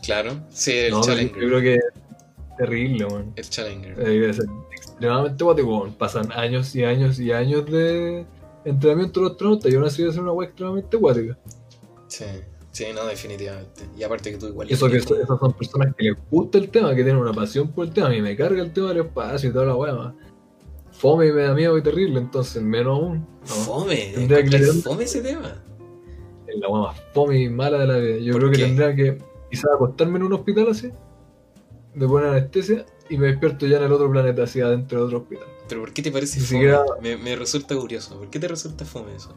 Claro, 0.03 0.41
sí, 0.51 0.73
el 0.73 1.01
Challenger. 1.01 1.41
Yo 1.41 1.49
creo 1.49 1.61
que 1.61 1.75
es 1.77 2.57
terrible, 2.59 3.07
man. 3.07 3.33
El 3.37 3.49
Challenger. 3.49 3.97
Debe 3.97 4.35
ser 4.35 4.47
extremadamente 4.99 5.45
guapo, 5.45 5.89
Pasan 5.97 6.33
años 6.33 6.75
y 6.75 6.85
años 6.85 7.19
y 7.21 7.33
años 7.33 7.67
de 7.67 8.27
entrenamiento 8.65 9.21
de 9.21 9.25
los 9.25 9.33
astronautas 9.33 9.73
y 9.73 9.77
aún 9.77 9.85
así 9.85 10.13
ser 10.13 10.21
una 10.21 10.33
wea 10.33 10.49
extremadamente 10.49 10.97
guática. 10.97 11.39
Sí. 12.09 12.25
Sí, 12.71 12.87
no, 12.95 13.07
definitivamente. 13.07 13.89
Y 13.97 14.05
aparte 14.05 14.31
que 14.31 14.39
tú 14.39 14.47
igual... 14.47 14.71
Eso 14.71 14.89
que 14.89 14.99
esas 14.99 15.27
son 15.27 15.53
personas 15.53 15.95
que 15.97 16.05
les 16.05 16.17
gusta 16.31 16.59
el 16.59 16.69
tema, 16.69 16.91
que 16.91 17.03
tienen 17.03 17.17
una 17.17 17.33
pasión 17.33 17.73
por 17.73 17.87
el 17.87 17.93
tema. 17.93 18.07
A 18.07 18.11
mí 18.11 18.23
me 18.23 18.37
carga 18.37 18.63
el 18.63 18.73
tema 18.73 18.89
del 18.91 18.99
espacio 18.99 19.51
y 19.51 19.53
toda 19.53 19.67
la 19.67 19.75
weá. 19.75 20.15
Fome 20.93 21.27
y 21.27 21.33
me 21.33 21.43
da 21.43 21.55
miedo 21.55 21.77
y 21.77 21.83
terrible, 21.83 22.21
entonces 22.21 22.63
menos 22.63 22.99
aún. 22.99 23.27
Fome, 23.43 24.13
tendría 24.15 24.45
que 24.45 24.59
fome 24.59 25.05
ese 25.05 25.23
tema. 25.23 25.61
Es 26.47 26.57
la 26.57 26.69
weá 26.69 26.83
más 26.83 27.01
fome 27.13 27.43
y 27.43 27.49
mala 27.49 27.79
de 27.79 27.87
la 27.87 27.97
vida. 27.97 28.19
Yo 28.19 28.35
creo 28.35 28.51
que 28.51 28.59
tendría 28.59 28.95
que 28.95 29.19
quizás 29.51 29.71
acostarme 29.75 30.19
en 30.19 30.25
un 30.25 30.35
hospital 30.35 30.69
así, 30.71 30.93
de 31.95 32.07
buena 32.07 32.31
anestesia, 32.31 32.87
y 33.11 33.19
me 33.19 33.29
despierto 33.29 33.67
ya 33.67 33.79
en 33.79 33.85
el 33.85 33.93
otro 33.93 34.11
planeta, 34.11 34.45
así 34.45 34.61
adentro 34.61 34.99
de 34.99 35.05
otro 35.05 35.19
hospital. 35.19 35.47
Pero 35.69 35.81
¿por 35.83 35.93
qué 35.93 36.03
te 36.03 36.11
parece 36.11 36.41
fome? 36.41 36.75
Me, 37.03 37.17
me 37.17 37.37
resulta 37.37 37.77
curioso. 37.77 38.19
¿Por 38.19 38.31
qué 38.31 38.39
te 38.39 38.49
resulta 38.49 38.85
fome 38.85 39.15
eso? 39.15 39.35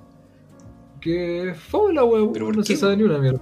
que 1.01 1.55
fue 1.69 1.93
la 1.93 2.05
wea, 2.05 2.29
pero 2.31 2.51
no 2.53 2.63
se 2.63 2.77
sabe 2.77 2.95
ni 2.95 3.03
una 3.03 3.17
mierda. 3.17 3.41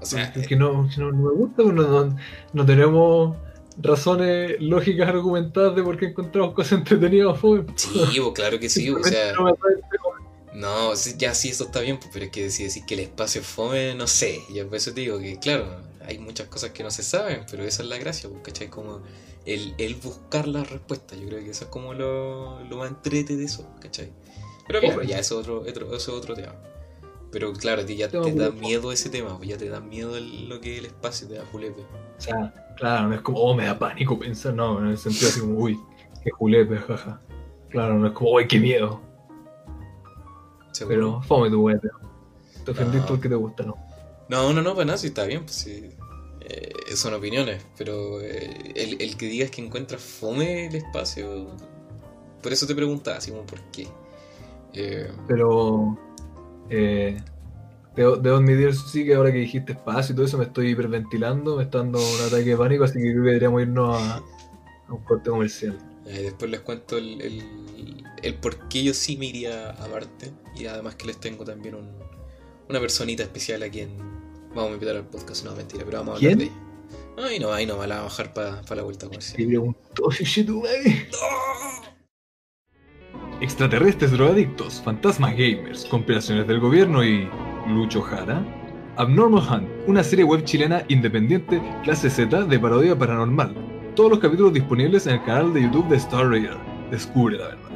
O 0.00 0.04
sea, 0.04 0.32
es 0.36 0.46
que 0.46 0.54
no, 0.54 0.88
no, 0.98 1.12
me 1.12 1.30
gusta, 1.30 1.62
pues, 1.62 1.74
no, 1.74 2.16
no, 2.52 2.66
tenemos 2.66 3.36
razones 3.78 4.56
lógicas 4.60 5.08
argumentadas 5.08 5.74
de 5.74 5.82
por 5.82 5.96
qué 5.98 6.06
encontramos 6.06 6.54
cosas 6.54 6.78
entretenidas 6.80 7.40
fome. 7.40 7.64
Sí, 7.74 7.90
pues, 7.90 8.32
claro 8.34 8.60
que 8.60 8.68
sí, 8.68 8.90
o 8.90 9.02
sea. 9.02 9.32
No, 10.54 10.94
ya 11.18 11.34
sí, 11.34 11.50
eso 11.50 11.64
está 11.64 11.80
bien, 11.80 11.98
pero 12.14 12.24
es 12.24 12.30
que 12.30 12.48
si 12.48 12.64
decir 12.64 12.84
que 12.86 12.94
el 12.94 13.00
espacio 13.00 13.42
es 13.42 13.46
fome, 13.46 13.94
no 13.94 14.06
sé. 14.06 14.40
Y 14.48 14.58
por 14.62 14.76
eso 14.76 14.94
te 14.94 15.02
digo 15.02 15.18
que, 15.18 15.38
claro, 15.38 15.66
hay 16.06 16.18
muchas 16.18 16.48
cosas 16.48 16.70
que 16.70 16.82
no 16.82 16.90
se 16.90 17.02
saben, 17.02 17.44
pero 17.50 17.64
esa 17.64 17.82
es 17.82 17.88
la 17.88 17.98
gracia, 17.98 18.28
pues, 18.28 18.42
¿cachai? 18.42 18.68
Como 18.68 19.02
el, 19.44 19.74
el 19.78 19.96
buscar 19.96 20.46
la 20.46 20.64
respuesta. 20.64 21.16
Yo 21.16 21.26
creo 21.26 21.44
que 21.44 21.50
eso 21.50 21.64
es 21.64 21.70
como 21.70 21.94
lo, 21.94 22.62
lo 22.64 22.76
más 22.76 22.88
entrete 22.88 23.36
de 23.36 23.44
eso, 23.44 23.68
¿cachai? 23.80 24.12
Pero 24.66 24.80
claro, 24.80 25.02
ya 25.02 25.18
es 25.18 25.32
otro, 25.32 25.60
otro, 25.60 25.94
es 25.94 26.08
otro 26.08 26.34
tema. 26.34 26.54
Pero 27.30 27.52
claro, 27.52 27.82
a 27.82 27.86
ti 27.86 27.96
ya 27.96 28.08
te, 28.08 28.18
da 28.18 28.50
miedo 28.50 28.92
ese 28.92 29.10
tema, 29.10 29.36
pues 29.36 29.48
ya 29.48 29.58
te 29.58 29.68
da 29.68 29.80
miedo 29.80 30.18
lo 30.18 30.60
que 30.60 30.74
es 30.74 30.78
el 30.78 30.86
espacio, 30.86 31.28
te 31.28 31.34
da 31.34 31.44
julepe. 31.50 31.82
O 31.82 32.20
sea, 32.20 32.74
claro, 32.76 33.08
no 33.08 33.14
es 33.14 33.20
como, 33.20 33.38
oh, 33.38 33.54
me 33.54 33.66
da 33.66 33.78
pánico 33.78 34.18
pensar, 34.18 34.54
no, 34.54 34.78
en 34.80 34.88
el 34.88 34.98
sentido 34.98 35.28
así 35.28 35.40
como, 35.40 35.58
uy, 35.58 35.78
qué 36.22 36.30
julepe, 36.30 36.76
jaja. 36.78 37.20
Claro, 37.68 37.94
no 37.98 38.06
es 38.06 38.12
como, 38.12 38.32
uy, 38.32 38.46
qué 38.46 38.58
miedo. 38.58 39.00
Pero 40.86 41.22
fome 41.22 41.50
tu 41.50 41.62
weá, 41.62 41.80
te 42.64 42.70
ofendiste 42.70 43.08
porque 43.08 43.28
te 43.28 43.34
gusta, 43.34 43.64
¿no? 43.64 43.76
No, 44.28 44.52
no, 44.52 44.60
no, 44.62 44.74
para 44.74 44.86
nada, 44.86 44.98
sí 44.98 45.08
está 45.08 45.24
bien, 45.24 45.42
pues 45.42 45.54
sí. 45.54 45.90
Eh, 46.48 46.94
son 46.94 47.12
opiniones, 47.14 47.64
pero 47.76 48.20
eh, 48.20 48.72
el, 48.76 49.02
el, 49.02 49.16
que 49.16 49.26
digas 49.26 49.50
que 49.50 49.64
encuentras 49.64 50.00
fome 50.00 50.66
el 50.66 50.76
espacio, 50.76 51.50
por 52.40 52.52
eso 52.52 52.66
te 52.66 52.74
preguntaba, 52.76 53.16
así 53.16 53.32
como, 53.32 53.44
¿por 53.44 53.60
qué? 53.72 53.88
Eh, 54.72 55.10
Pero 55.26 55.98
eh, 56.70 57.20
debo, 57.96 58.36
admitir, 58.36 58.74
sí, 58.74 59.04
que 59.04 59.14
ahora 59.14 59.32
que 59.32 59.38
dijiste 59.38 59.72
espacio 59.72 60.12
y 60.12 60.16
todo 60.16 60.26
eso, 60.26 60.38
me 60.38 60.44
estoy 60.44 60.70
hiperventilando, 60.70 61.56
me 61.56 61.64
está 61.64 61.78
dando 61.78 61.98
un 61.98 62.20
ataque 62.20 62.50
de 62.50 62.56
pánico, 62.56 62.84
así 62.84 63.00
que 63.00 63.10
creo 63.10 63.22
que 63.22 63.28
deberíamos 63.30 63.62
irnos 63.62 64.00
a, 64.00 64.22
un 64.88 64.98
corte 64.98 65.30
comercial. 65.30 65.76
Eh, 66.06 66.22
después 66.22 66.50
les 66.50 66.60
cuento 66.60 66.98
el, 66.98 67.20
el, 68.22 68.34
por 68.34 68.68
qué 68.68 68.84
yo 68.84 68.94
sí 68.94 69.16
me 69.16 69.26
iría 69.26 69.70
a 69.70 69.88
Marte 69.88 70.30
y 70.54 70.66
además 70.66 70.94
que 70.94 71.06
les 71.06 71.18
tengo 71.18 71.44
también 71.44 71.74
un, 71.74 71.90
una 72.68 72.78
personita 72.78 73.24
especial 73.24 73.62
a 73.64 73.68
quien 73.68 73.90
vamos 74.56 74.70
a 74.70 74.74
invitar 74.74 74.96
al 74.96 75.06
podcast, 75.06 75.44
no 75.44 75.54
mentira, 75.54 75.84
pero 75.84 75.98
vamos 75.98 76.14
a 76.14 76.16
hablar 76.16 76.36
de 76.38 76.44
ella. 76.44 76.54
Ay, 77.18 77.38
no, 77.38 77.52
ahí 77.52 77.66
no, 77.66 77.78
me 77.78 77.86
la 77.86 78.00
a 78.00 78.02
bajar 78.04 78.32
para 78.34 78.60
la 78.74 78.82
vuelta 78.82 79.06
comercial. 79.06 79.40
Y 79.40 79.46
preguntó, 79.46 80.08
Extraterrestres 83.40 84.12
drogadictos, 84.12 84.80
fantasmas 84.82 85.32
gamers, 85.32 85.84
compilaciones 85.86 86.46
del 86.46 86.60
gobierno 86.60 87.04
y. 87.04 87.28
Lucho 87.68 88.00
Jara. 88.00 88.44
Abnormal 88.96 89.42
Hunt, 89.42 89.68
una 89.88 90.02
serie 90.02 90.24
web 90.24 90.44
chilena 90.44 90.84
independiente, 90.88 91.60
clase 91.82 92.08
Z 92.08 92.44
de 92.44 92.58
parodia 92.58 92.96
paranormal. 92.96 93.54
Todos 93.94 94.10
los 94.10 94.20
capítulos 94.20 94.54
disponibles 94.54 95.06
en 95.06 95.14
el 95.14 95.24
canal 95.24 95.52
de 95.52 95.62
YouTube 95.62 95.88
de 95.88 95.96
Star 95.96 96.28
Raider. 96.28 96.56
Descubre 96.90 97.36
la 97.36 97.48
verdad. 97.48 97.66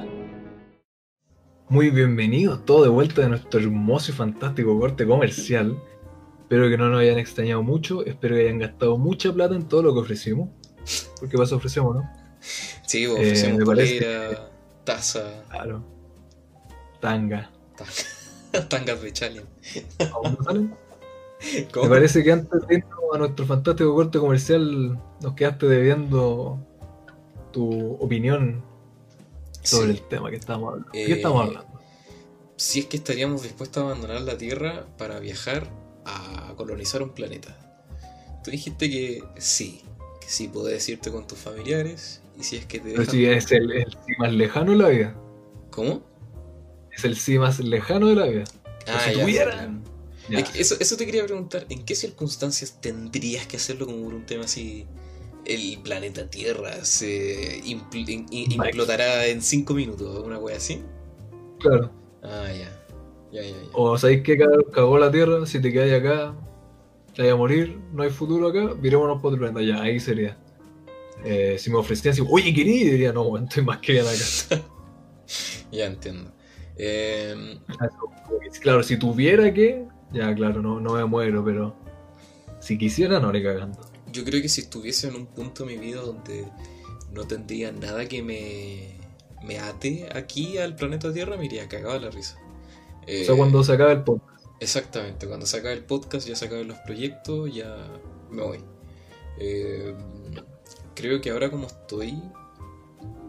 Muy 1.68 1.90
bienvenidos 1.90 2.64
todos 2.64 2.84
de 2.84 2.88
vuelta 2.88 3.22
de 3.22 3.28
nuestro 3.28 3.60
hermoso 3.60 4.12
y 4.12 4.14
fantástico 4.14 4.78
corte 4.78 5.06
comercial. 5.06 5.76
Espero 6.50 6.68
que 6.68 6.76
no 6.76 6.88
nos 6.88 6.98
hayan 6.98 7.16
extrañado 7.16 7.62
mucho, 7.62 8.04
espero 8.04 8.34
que 8.34 8.42
hayan 8.42 8.58
gastado 8.58 8.98
mucha 8.98 9.32
plata 9.32 9.54
en 9.54 9.68
todo 9.68 9.84
lo 9.84 9.94
que 9.94 10.00
ofrecimos. 10.00 10.48
Porque 11.20 11.36
más 11.38 11.52
ofrecemos, 11.52 11.94
¿no? 11.94 12.10
Sí, 12.84 13.06
ofrecemos 13.06 13.68
eh, 13.78 14.36
Taza. 14.82 15.44
Claro. 15.48 15.84
Tanga. 16.98 17.52
Tangas 18.68 19.00
de 19.02 19.12
challenge. 19.12 19.46
¿Aún 20.12 20.36
no 20.36 20.42
salen? 20.44 20.74
Me 21.82 21.88
parece 21.88 22.24
que 22.24 22.32
antes 22.32 22.66
de 22.66 22.78
irnos 22.78 22.98
a 23.14 23.18
nuestro 23.18 23.46
fantástico 23.46 23.94
corte 23.94 24.18
comercial 24.18 24.98
nos 25.20 25.34
quedaste 25.34 25.66
debiendo 25.68 26.58
tu 27.52 27.92
opinión 28.00 28.64
sobre 29.62 29.92
el 29.92 30.02
tema 30.02 30.30
que 30.30 30.36
estamos 30.38 30.70
hablando. 30.70 30.90
¿Qué 30.90 31.12
estamos 31.12 31.44
eh, 31.44 31.46
hablando? 31.46 31.80
Si 32.56 32.80
es 32.80 32.86
que 32.86 32.96
estaríamos 32.96 33.44
dispuestos 33.44 33.84
a 33.84 33.86
abandonar 33.86 34.22
la 34.22 34.36
Tierra 34.36 34.88
para 34.98 35.20
viajar 35.20 35.78
a 36.04 36.54
colonizar 36.56 37.02
un 37.02 37.10
planeta. 37.10 37.56
Tú 38.44 38.50
dijiste 38.50 38.90
que 38.90 39.22
sí, 39.38 39.82
que 40.20 40.28
sí 40.28 40.48
podés 40.48 40.88
irte 40.88 41.10
con 41.10 41.26
tus 41.26 41.38
familiares 41.38 42.22
si 42.40 42.56
es 42.56 42.66
que 42.66 42.80
Pero 42.80 43.04
si 43.04 43.26
es 43.26 43.50
el, 43.52 43.86
sí 44.06 44.12
más 44.18 44.32
lejano 44.32 44.72
de 44.72 44.78
la 44.78 44.88
vida. 44.88 45.14
¿Cómo? 45.70 46.02
Es 46.92 47.04
el 47.04 47.16
sí 47.16 47.38
más 47.38 47.60
lejano 47.60 48.08
de 48.08 48.16
la 48.16 48.26
vida. 48.26 48.44
Ah, 48.86 49.00
si 49.04 49.20
tuviera... 49.20 49.70
eso, 50.54 50.76
eso 50.80 50.96
te 50.96 51.06
quería 51.06 51.24
preguntar, 51.24 51.66
¿en 51.68 51.84
qué 51.84 51.94
circunstancias 51.94 52.80
tendrías 52.80 53.46
que 53.46 53.56
hacerlo 53.56 53.86
como 53.86 54.04
por 54.04 54.14
un 54.14 54.26
tema 54.26 54.44
así? 54.44 54.86
El 55.44 55.78
planeta 55.82 56.28
Tierra 56.28 56.84
se 56.84 57.60
implotará 57.64 59.26
en 59.26 59.42
5 59.42 59.74
minutos, 59.74 60.24
una 60.24 60.38
wea 60.38 60.56
así. 60.56 60.82
Claro. 61.58 61.90
Ah, 62.22 62.52
ya. 62.52 62.79
Ya, 63.32 63.42
ya, 63.42 63.54
O 63.72 63.96
sabéis 63.96 64.22
que 64.22 64.38
cagó 64.72 64.98
la 64.98 65.10
Tierra, 65.10 65.46
si 65.46 65.60
te 65.60 65.72
quedas 65.72 66.00
acá, 66.00 66.34
te 67.14 67.22
vas 67.22 67.32
a 67.32 67.36
morir, 67.36 67.78
no 67.92 68.02
hay 68.02 68.10
futuro 68.10 68.48
acá, 68.48 68.74
virémonos 68.74 69.20
por 69.20 69.32
otro 69.32 69.40
planeta. 69.46 69.62
Ya, 69.62 69.82
ahí 69.82 70.00
sería. 70.00 70.36
Eh, 71.24 71.56
si 71.58 71.70
me 71.70 71.76
ofrecían 71.76 72.12
así, 72.12 72.22
oye, 72.28 72.52
quería, 72.54 72.90
diría, 72.90 73.12
no, 73.12 73.36
estoy 73.36 73.64
más 73.64 73.78
que 73.78 73.92
bien 73.92 74.06
acá. 74.06 74.62
ya 75.72 75.86
entiendo. 75.86 76.32
Eh... 76.76 77.58
Claro, 78.62 78.82
si 78.82 78.98
tuviera 78.98 79.52
que, 79.52 79.84
ya 80.12 80.34
claro, 80.34 80.62
no, 80.62 80.80
no 80.80 80.94
me 80.94 81.04
muero, 81.04 81.44
pero 81.44 81.76
si 82.60 82.78
quisiera, 82.78 83.20
no 83.20 83.30
le 83.30 83.42
cagando. 83.42 83.78
Yo 84.12 84.24
creo 84.24 84.42
que 84.42 84.48
si 84.48 84.62
estuviese 84.62 85.08
en 85.08 85.14
un 85.14 85.26
punto 85.26 85.64
de 85.64 85.76
mi 85.76 85.78
vida 85.78 86.00
donde 86.00 86.46
no 87.12 87.26
tendría 87.26 87.70
nada 87.70 88.06
que 88.06 88.22
me, 88.22 88.96
me 89.44 89.58
ate 89.58 90.08
aquí 90.14 90.58
al 90.58 90.74
planeta 90.74 91.12
Tierra, 91.12 91.36
me 91.36 91.46
iría 91.46 91.68
cagado 91.68 91.96
a 91.96 92.00
la 92.00 92.10
risa. 92.10 92.38
O 93.02 93.24
sea, 93.24 93.36
cuando 93.36 93.62
se 93.64 93.72
acabe 93.72 93.92
el 93.92 94.02
podcast. 94.02 94.44
Exactamente, 94.60 95.26
cuando 95.26 95.46
se 95.46 95.56
acabe 95.56 95.74
el 95.74 95.84
podcast, 95.84 96.28
ya 96.28 96.36
se 96.36 96.44
acaben 96.44 96.68
los 96.68 96.78
proyectos, 96.78 97.52
ya 97.54 97.76
me 98.30 98.42
voy. 98.42 98.60
Eh, 99.38 99.94
creo 100.94 101.20
que 101.20 101.30
ahora 101.30 101.50
como 101.50 101.66
estoy, 101.66 102.22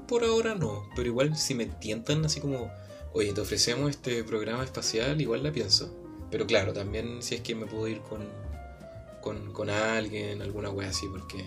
por 0.08 0.26
ahora 0.26 0.56
no, 0.56 0.90
pero 0.96 1.08
igual 1.08 1.38
si 1.38 1.56
me 1.56 1.66
tientan 1.66 2.26
así 2.26 2.42
como, 2.42 2.70
oye, 3.14 3.32
te 3.34 3.42
ofrecemos 3.42 3.90
este 3.90 4.24
programa 4.26 4.64
espacial, 4.64 5.22
igual 5.22 5.44
la 5.44 5.52
pienso. 5.52 5.96
Pero 6.30 6.46
claro, 6.46 6.74
también 6.74 7.22
si 7.22 7.36
es 7.36 7.42
que 7.42 7.56
me 7.56 7.66
puedo 7.66 7.88
ir 7.88 8.02
con, 8.02 8.28
con, 9.22 9.54
con 9.54 9.70
alguien, 9.70 10.42
alguna 10.42 10.70
wea 10.70 10.90
así, 10.90 11.08
porque... 11.08 11.46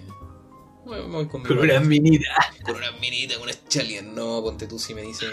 Bueno, 0.85 1.09
me 1.09 1.14
voy 1.16 1.27
con, 1.27 1.43
con 1.43 1.59
una 1.59 1.81
minita. 1.81 2.29
Con 2.64 2.77
una 2.77 2.91
minita, 2.93 3.35
con 3.35 3.45
una 3.45 3.68
chalien. 3.68 4.14
No, 4.14 4.43
ponte 4.43 4.66
tú 4.66 4.79
si 4.79 4.95
me 4.95 5.01
dicen, 5.01 5.31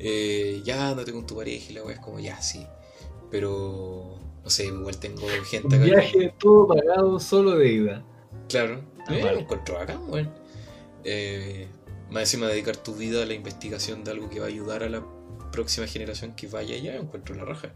eh, 0.00 0.62
ya 0.64 0.88
andate 0.88 1.12
con 1.12 1.26
tu 1.26 1.36
pareja 1.36 1.70
y 1.70 1.74
la 1.74 1.84
wea 1.84 1.94
es 1.94 2.00
como, 2.00 2.18
ya, 2.18 2.40
sí. 2.40 2.66
Pero, 3.30 4.18
no 4.42 4.50
sé, 4.50 4.66
igual 4.66 4.96
tengo 4.98 5.26
gente 5.44 5.76
acá. 5.76 5.76
Un 5.76 5.84
viaje 5.84 6.34
todo 6.38 6.66
pagado 6.66 7.20
solo 7.20 7.52
de 7.56 7.72
ida. 7.72 8.04
Claro, 8.48 8.82
eh, 9.08 9.20
lo 9.22 9.38
encuentro 9.38 9.78
acá, 9.78 9.96
bueno. 9.96 10.32
Eh, 11.04 11.68
más 12.10 12.22
encima 12.22 12.48
dedicar 12.48 12.76
tu 12.76 12.94
vida 12.94 13.22
a 13.22 13.26
la 13.26 13.34
investigación 13.34 14.02
de 14.02 14.10
algo 14.10 14.28
que 14.28 14.40
va 14.40 14.46
a 14.46 14.48
ayudar 14.48 14.82
a 14.82 14.88
la 14.88 15.04
próxima 15.52 15.86
generación 15.86 16.34
que 16.34 16.48
vaya 16.48 16.74
allá, 16.74 16.96
encuentro 16.96 17.34
la 17.34 17.44
raja. 17.44 17.72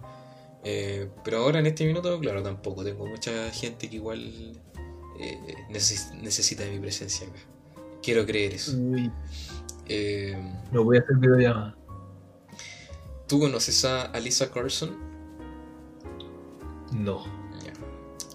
Eh, 0.64 1.09
pero 1.22 1.39
ahora 1.39 1.59
en 1.59 1.66
este 1.66 1.85
minuto, 1.85 2.18
claro, 2.18 2.43
tampoco. 2.43 2.83
Tengo 2.83 3.07
mucha 3.07 3.51
gente 3.51 3.89
que 3.89 3.97
igual 3.97 4.59
eh, 5.20 5.39
necesita 5.68 6.64
de 6.64 6.70
mi 6.70 6.79
presencia 6.79 7.27
acá. 7.29 7.39
Quiero 8.03 8.27
creer 8.27 8.55
eso. 8.55 8.72
Eh, 9.87 10.37
no 10.72 10.85
voy 10.85 10.97
a 10.97 11.01
hacer 11.01 11.16
videollamada. 11.16 11.77
¿Tú 13.35 13.41
conoces 13.41 13.85
a 13.85 14.03
Alisa 14.03 14.49
Carson? 14.53 14.97
No. 16.93 17.24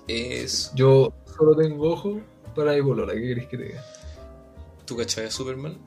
Es. 0.09 0.73
Yo 0.75 1.13
solo 1.37 1.55
tengo 1.55 1.93
ojo 1.93 2.19
para 2.53 2.73
mi 2.73 2.81
bolola. 2.81 3.13
¿Qué 3.13 3.21
querés 3.21 3.47
que 3.47 3.57
te 3.57 3.63
diga? 3.63 3.85
¿Tú 4.83 4.97
cachai 4.97 5.27
a 5.27 5.31
Superman? 5.31 5.77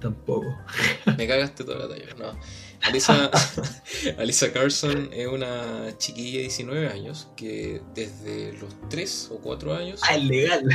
Tampoco. 0.00 0.46
Me 1.18 1.26
cagaste 1.26 1.64
toda 1.64 1.88
la 1.88 1.88
talla. 1.88 2.14
No. 2.16 2.38
Alisa, 2.82 3.32
Alisa 4.16 4.52
Carson 4.52 5.10
es 5.12 5.26
una 5.26 5.98
chiquilla 5.98 6.36
de 6.36 6.42
19 6.44 6.86
años 6.86 7.30
que 7.34 7.82
desde 7.96 8.52
los 8.52 8.70
3 8.90 9.30
o 9.32 9.38
4 9.38 9.74
años. 9.74 10.00
Ah, 10.08 10.16
legal. 10.18 10.68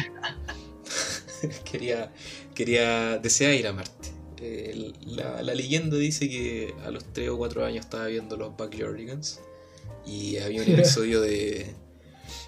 quería, 1.71 2.11
quería, 2.53 3.17
desea 3.17 3.55
ir 3.55 3.65
a 3.65 3.71
Marte. 3.71 4.16
Eh, 4.41 4.93
la, 5.05 5.41
leyenda 5.53 5.97
dice 5.97 6.29
que 6.29 6.73
a 6.85 6.91
los 6.91 7.03
3 7.13 7.29
o 7.29 7.37
4 7.37 7.65
años 7.65 7.85
estaba 7.85 8.05
viendo 8.07 8.37
los 8.37 8.55
Backyardigans 8.55 9.41
y 10.05 10.37
había 10.37 10.61
un 10.61 10.67
episodio 10.71 11.21
de, 11.21 11.73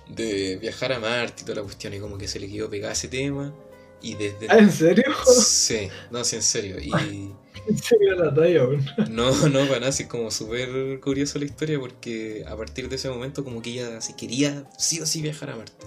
de 0.07 0.57
viajar 0.57 0.93
a 0.93 0.99
Marte 0.99 1.41
y 1.41 1.45
toda 1.45 1.55
la 1.57 1.63
cuestión 1.63 1.93
y 1.93 1.99
como 1.99 2.17
que 2.17 2.27
se 2.27 2.39
le 2.39 2.49
quedó 2.49 2.69
pegar 2.69 2.91
ese 2.91 3.07
tema 3.07 3.53
y 4.01 4.15
desde... 4.15 4.47
¿Ah, 4.49 4.57
en 4.57 4.71
serio? 4.71 5.05
Sí, 5.25 5.89
no, 6.11 6.23
sí, 6.23 6.37
en 6.37 6.43
serio. 6.43 6.79
Y... 6.79 6.91
¿En 7.67 7.77
serio 7.77 8.15
la 8.15 8.33
talla, 8.33 8.63
No, 9.09 9.31
no, 9.49 9.59
para 9.67 9.79
nada, 9.79 9.89
es 9.89 10.05
como 10.07 10.31
súper 10.31 10.99
curiosa 11.01 11.37
la 11.39 11.45
historia 11.45 11.79
porque 11.79 12.43
a 12.47 12.55
partir 12.55 12.89
de 12.89 12.95
ese 12.95 13.09
momento 13.09 13.43
como 13.43 13.61
que 13.61 13.71
ella 13.71 14.01
se 14.01 14.15
quería 14.15 14.63
sí 14.77 14.99
o 15.01 15.05
sí 15.05 15.21
viajar 15.21 15.51
a 15.51 15.55
Marte. 15.57 15.85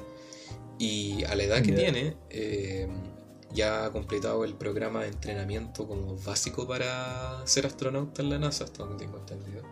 Y 0.79 1.25
a 1.25 1.35
la 1.35 1.45
edad 1.45 1.63
que 1.63 1.73
tiene, 1.73 2.17
eh, 2.31 2.89
ya 3.55 3.87
ha 3.87 3.93
completado 3.93 4.45
el 4.45 4.55
programa 4.55 5.03
de 5.03 5.09
entrenamiento 5.09 5.87
como 5.87 6.17
básico 6.17 6.67
para 6.67 7.47
ser 7.47 7.67
astronauta 7.67 8.23
en 8.23 8.31
la 8.31 8.39
NASA, 8.39 8.65
hasta 8.65 8.85
donde 8.85 9.05
tengo 9.05 9.19
entendido. 9.19 9.63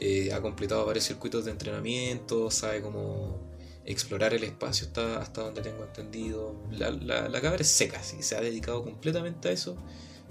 Eh, 0.00 0.32
ha 0.32 0.40
completado 0.40 0.86
varios 0.86 1.04
circuitos 1.04 1.44
de 1.44 1.50
entrenamiento, 1.50 2.50
sabe 2.50 2.80
cómo 2.80 3.38
explorar 3.84 4.32
el 4.34 4.44
espacio 4.44 4.86
hasta, 4.86 5.20
hasta 5.20 5.42
donde 5.42 5.60
tengo 5.60 5.84
entendido. 5.84 6.54
La, 6.70 6.90
la, 6.90 7.40
cabra 7.40 7.60
es 7.60 7.68
seca, 7.68 8.02
sí, 8.02 8.22
se 8.22 8.36
ha 8.36 8.40
dedicado 8.40 8.82
completamente 8.82 9.48
a 9.48 9.52
eso 9.52 9.76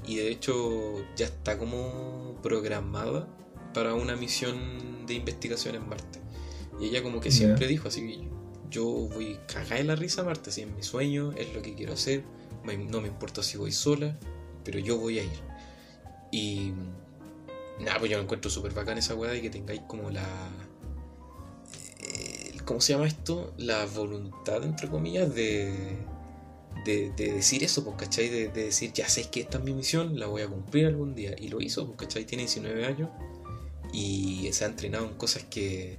y 0.05 0.17
de 0.17 0.29
hecho 0.29 1.05
ya 1.15 1.25
está 1.25 1.57
como 1.57 2.39
programada 2.41 3.27
para 3.73 3.93
una 3.93 4.15
misión 4.15 5.05
de 5.05 5.13
investigación 5.13 5.75
en 5.75 5.87
Marte. 5.87 6.19
Y 6.79 6.85
ella 6.85 7.03
como 7.03 7.19
que 7.19 7.31
siempre 7.31 7.67
dijo 7.67 7.89
así 7.89 8.01
que 8.01 8.27
yo 8.69 8.85
voy 8.85 9.39
cagar 9.47 9.79
en 9.79 9.87
la 9.87 9.95
risa 9.95 10.21
a 10.21 10.25
Marte, 10.25 10.49
así 10.49 10.61
es 10.61 10.67
mi 10.67 10.83
sueño, 10.83 11.33
es 11.33 11.53
lo 11.53 11.61
que 11.61 11.75
quiero 11.75 11.93
hacer, 11.93 12.23
no 12.77 13.01
me 13.01 13.07
importa 13.07 13.43
si 13.43 13.57
voy 13.57 13.71
sola, 13.71 14.17
pero 14.63 14.79
yo 14.79 14.97
voy 14.97 15.19
a 15.19 15.23
ir. 15.23 15.39
Y 16.31 16.73
nada, 17.79 17.99
pues 17.99 18.11
yo 18.11 18.17
me 18.17 18.23
encuentro 18.23 18.51
súper 18.51 18.73
bacán 18.73 18.97
esa 18.97 19.15
weá 19.15 19.35
y 19.35 19.41
que 19.41 19.49
tengáis 19.49 19.81
como 19.87 20.09
la 20.09 20.25
¿cómo 22.69 22.81
se 22.81 22.93
llama 22.93 23.07
esto? 23.07 23.51
La 23.57 23.87
voluntad, 23.87 24.63
entre 24.63 24.87
comillas, 24.89 25.33
de, 25.33 25.97
de, 26.85 27.09
decir 27.17 27.63
eso, 27.63 27.83
pues, 27.83 27.95
¿cachai? 27.97 28.29
De, 28.29 28.49
decir, 28.49 28.93
ya 28.93 29.09
sé 29.09 29.27
que 29.31 29.39
esta 29.39 29.57
es 29.57 29.63
mi 29.63 29.73
misión, 29.73 30.19
la 30.19 30.27
voy 30.27 30.43
a 30.43 30.47
cumplir 30.47 30.85
algún 30.85 31.15
día. 31.15 31.33
Y 31.35 31.47
lo 31.47 31.61
hizo, 31.61 31.87
pues, 31.87 31.97
¿cachai? 31.97 32.25
Tiene 32.25 32.43
19 32.43 32.85
años 32.85 33.09
y 33.91 34.49
se 34.53 34.65
ha 34.65 34.67
entrenado 34.67 35.07
en 35.07 35.15
cosas 35.15 35.45
que 35.45 35.97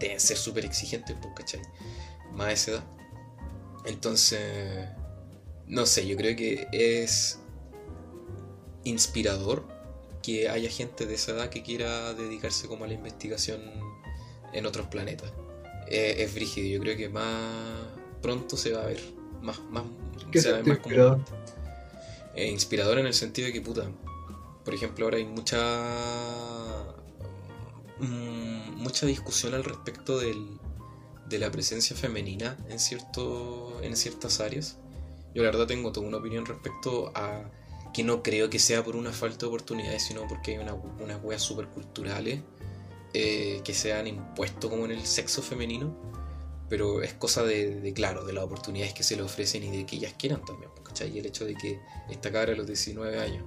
deben 0.00 0.18
ser 0.18 0.38
súper 0.38 0.64
exigentes, 0.64 1.14
pues, 1.20 1.34
¿cachai? 1.36 1.60
Más 2.32 2.46
de 2.46 2.52
esa 2.54 2.70
edad. 2.70 2.84
Entonces, 3.84 4.88
no 5.72 5.86
sé, 5.86 6.06
yo 6.06 6.18
creo 6.18 6.36
que 6.36 6.68
es 6.70 7.38
inspirador 8.84 9.66
que 10.22 10.50
haya 10.50 10.68
gente 10.68 11.06
de 11.06 11.14
esa 11.14 11.32
edad 11.32 11.48
que 11.48 11.62
quiera 11.62 12.12
dedicarse 12.12 12.68
como 12.68 12.84
a 12.84 12.88
la 12.88 12.92
investigación 12.92 13.62
en 14.52 14.66
otros 14.66 14.88
planetas. 14.88 15.32
Eh, 15.88 16.16
es 16.18 16.34
brígido. 16.34 16.68
Yo 16.68 16.80
creo 16.80 16.96
que 16.98 17.08
más 17.08 17.86
pronto 18.20 18.58
se 18.58 18.72
va 18.72 18.82
a 18.82 18.86
ver. 18.86 19.00
Más, 19.40 19.60
más, 19.70 19.84
se 20.34 20.50
va 20.50 20.58
a 20.58 20.60
ver 20.60 20.68
más 20.68 20.76
inspirador? 20.76 21.20
Eh, 22.34 22.50
inspirador 22.50 22.98
en 22.98 23.06
el 23.06 23.14
sentido 23.14 23.46
de 23.46 23.54
que, 23.54 23.62
puta, 23.62 23.90
por 24.66 24.74
ejemplo, 24.74 25.06
ahora 25.06 25.16
hay 25.16 25.24
mucha 25.24 26.84
mm, 27.98 28.76
mucha 28.76 29.06
discusión 29.06 29.54
al 29.54 29.64
respecto 29.64 30.18
del, 30.18 30.58
de 31.30 31.38
la 31.38 31.50
presencia 31.50 31.96
femenina 31.96 32.58
en, 32.68 32.78
cierto, 32.78 33.80
en 33.82 33.96
ciertas 33.96 34.38
áreas. 34.40 34.76
Yo 35.34 35.42
la 35.42 35.50
verdad 35.50 35.66
tengo 35.66 35.92
toda 35.92 36.06
una 36.06 36.18
opinión 36.18 36.44
respecto 36.46 37.10
a 37.14 37.50
que 37.92 38.02
no 38.04 38.22
creo 38.22 38.48
que 38.48 38.58
sea 38.58 38.82
por 38.82 38.96
una 38.96 39.12
falta 39.12 39.40
de 39.40 39.46
oportunidades, 39.46 40.02
sino 40.04 40.26
porque 40.26 40.52
hay 40.52 40.58
una, 40.58 40.74
unas 40.74 41.22
weas 41.22 41.42
super 41.42 41.68
culturales 41.68 42.40
eh, 43.14 43.60
que 43.64 43.74
se 43.74 43.92
han 43.92 44.06
impuesto 44.06 44.70
como 44.70 44.86
en 44.86 44.92
el 44.92 45.04
sexo 45.04 45.42
femenino, 45.42 45.94
pero 46.68 47.02
es 47.02 47.12
cosa 47.12 47.42
de, 47.42 47.92
claro, 47.94 48.24
de 48.24 48.32
las 48.32 48.44
oportunidades 48.44 48.94
que 48.94 49.02
se 49.02 49.16
le 49.16 49.22
ofrecen 49.22 49.62
y 49.62 49.76
de 49.76 49.84
que 49.84 49.96
ellas 49.96 50.14
quieran 50.18 50.42
también, 50.44 50.70
¿cachai? 50.82 51.14
Y 51.14 51.18
el 51.18 51.26
hecho 51.26 51.44
de 51.44 51.54
que 51.54 51.78
esta 52.08 52.32
cabra 52.32 52.54
a 52.54 52.56
los 52.56 52.66
19 52.66 53.20
años 53.20 53.44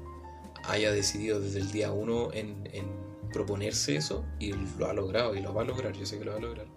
haya 0.65 0.91
decidido 0.91 1.39
desde 1.39 1.59
el 1.59 1.71
día 1.71 1.91
1 1.91 2.33
en, 2.33 3.05
proponerse 3.33 3.97
eso 3.97 4.23
y 4.39 4.53
lo 4.53 4.87
ha 4.87 4.93
logrado 4.93 5.35
y 5.35 5.41
lo 5.41 5.53
va 5.53 5.63
a 5.63 5.65
lograr, 5.65 5.91
yo 5.93 6.05
sé 6.05 6.17
que 6.17 6.23
lo 6.23 6.31
va 6.31 6.37
a 6.37 6.41
lograr, 6.41 6.67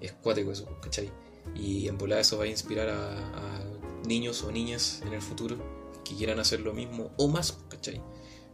es 0.00 0.12
cuático 0.12 0.50
eso, 0.50 0.66
¿cachai? 0.82 1.12
Y 1.54 1.86
en 1.86 1.98
volada 1.98 2.22
eso 2.22 2.36
va 2.36 2.44
a 2.44 2.48
inspirar 2.48 2.88
a 2.88 3.79
niños 4.10 4.42
o 4.42 4.50
niñas 4.50 5.02
en 5.06 5.12
el 5.12 5.22
futuro 5.22 5.56
que 6.04 6.16
quieran 6.16 6.40
hacer 6.40 6.60
lo 6.60 6.74
mismo 6.74 7.10
o 7.16 7.28
más, 7.28 7.58
¿cachai? 7.68 8.02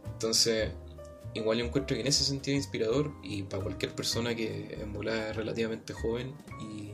Entonces, 0.05 0.71
igual 1.33 1.57
yo 1.57 1.65
encuentro 1.65 1.95
que 1.95 2.01
en 2.01 2.07
ese 2.07 2.23
sentido 2.23 2.55
es 2.55 2.63
inspirador 2.63 3.11
y 3.23 3.43
para 3.43 3.63
cualquier 3.63 3.93
persona 3.95 4.35
que 4.35 4.77
en 4.79 4.93
volada 4.93 5.31
es 5.31 5.35
relativamente 5.35 5.93
joven 5.93 6.33
y 6.61 6.91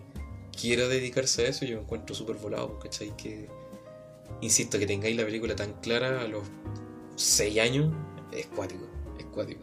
quiera 0.58 0.88
dedicarse 0.88 1.46
a 1.46 1.50
eso, 1.50 1.66
yo 1.66 1.76
me 1.76 1.84
encuentro 1.84 2.16
súper 2.16 2.38
volado, 2.38 2.80
¿cachai? 2.80 3.16
Que, 3.18 3.50
insisto, 4.42 4.80
que 4.80 4.88
tengáis 4.88 5.18
la 5.18 5.26
película 5.26 5.56
tan 5.56 5.74
clara 5.82 6.22
a 6.22 6.28
los 6.28 6.44
6 7.16 7.60
años, 7.60 7.94
es 8.32 8.48
cuático, 8.48 8.86
es 9.20 9.26
cuático. 9.26 9.62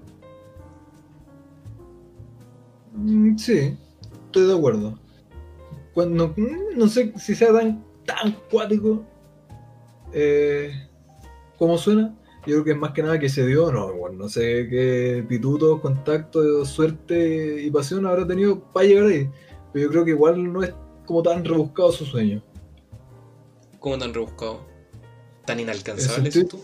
Mm, 2.92 3.38
sí, 3.38 3.76
estoy 4.26 4.46
de 4.46 4.54
acuerdo. 4.54 4.98
Cuando, 5.94 6.34
no 6.76 6.88
sé 6.88 7.12
si 7.18 7.34
sea 7.34 7.52
tan, 7.52 7.89
tan 8.04 8.36
cuático 8.50 9.04
eh, 10.12 10.88
como 11.58 11.78
suena, 11.78 12.14
yo 12.46 12.54
creo 12.54 12.64
que 12.64 12.70
es 12.70 12.76
más 12.76 12.92
que 12.92 13.02
nada 13.02 13.18
que 13.18 13.28
se 13.28 13.46
dio, 13.46 13.70
no, 13.70 13.92
bueno, 13.92 14.16
no 14.16 14.28
sé 14.28 14.66
qué 14.68 15.24
pituto, 15.28 15.80
contacto, 15.80 16.64
suerte 16.64 17.62
y 17.62 17.70
pasión 17.70 18.06
habrá 18.06 18.26
tenido 18.26 18.60
para 18.60 18.86
llegar 18.86 19.06
ahí. 19.06 19.30
Pero 19.72 19.84
yo 19.84 19.90
creo 19.90 20.04
que 20.04 20.10
igual 20.12 20.52
no 20.52 20.62
es 20.62 20.72
como 21.06 21.22
tan 21.22 21.44
rebuscado 21.44 21.92
su 21.92 22.06
sueño. 22.06 22.42
¿Cómo 23.78 23.98
tan 23.98 24.14
rebuscado? 24.14 24.60
¿Tan 25.44 25.60
inalcanzable 25.60 26.30
tú? 26.30 26.60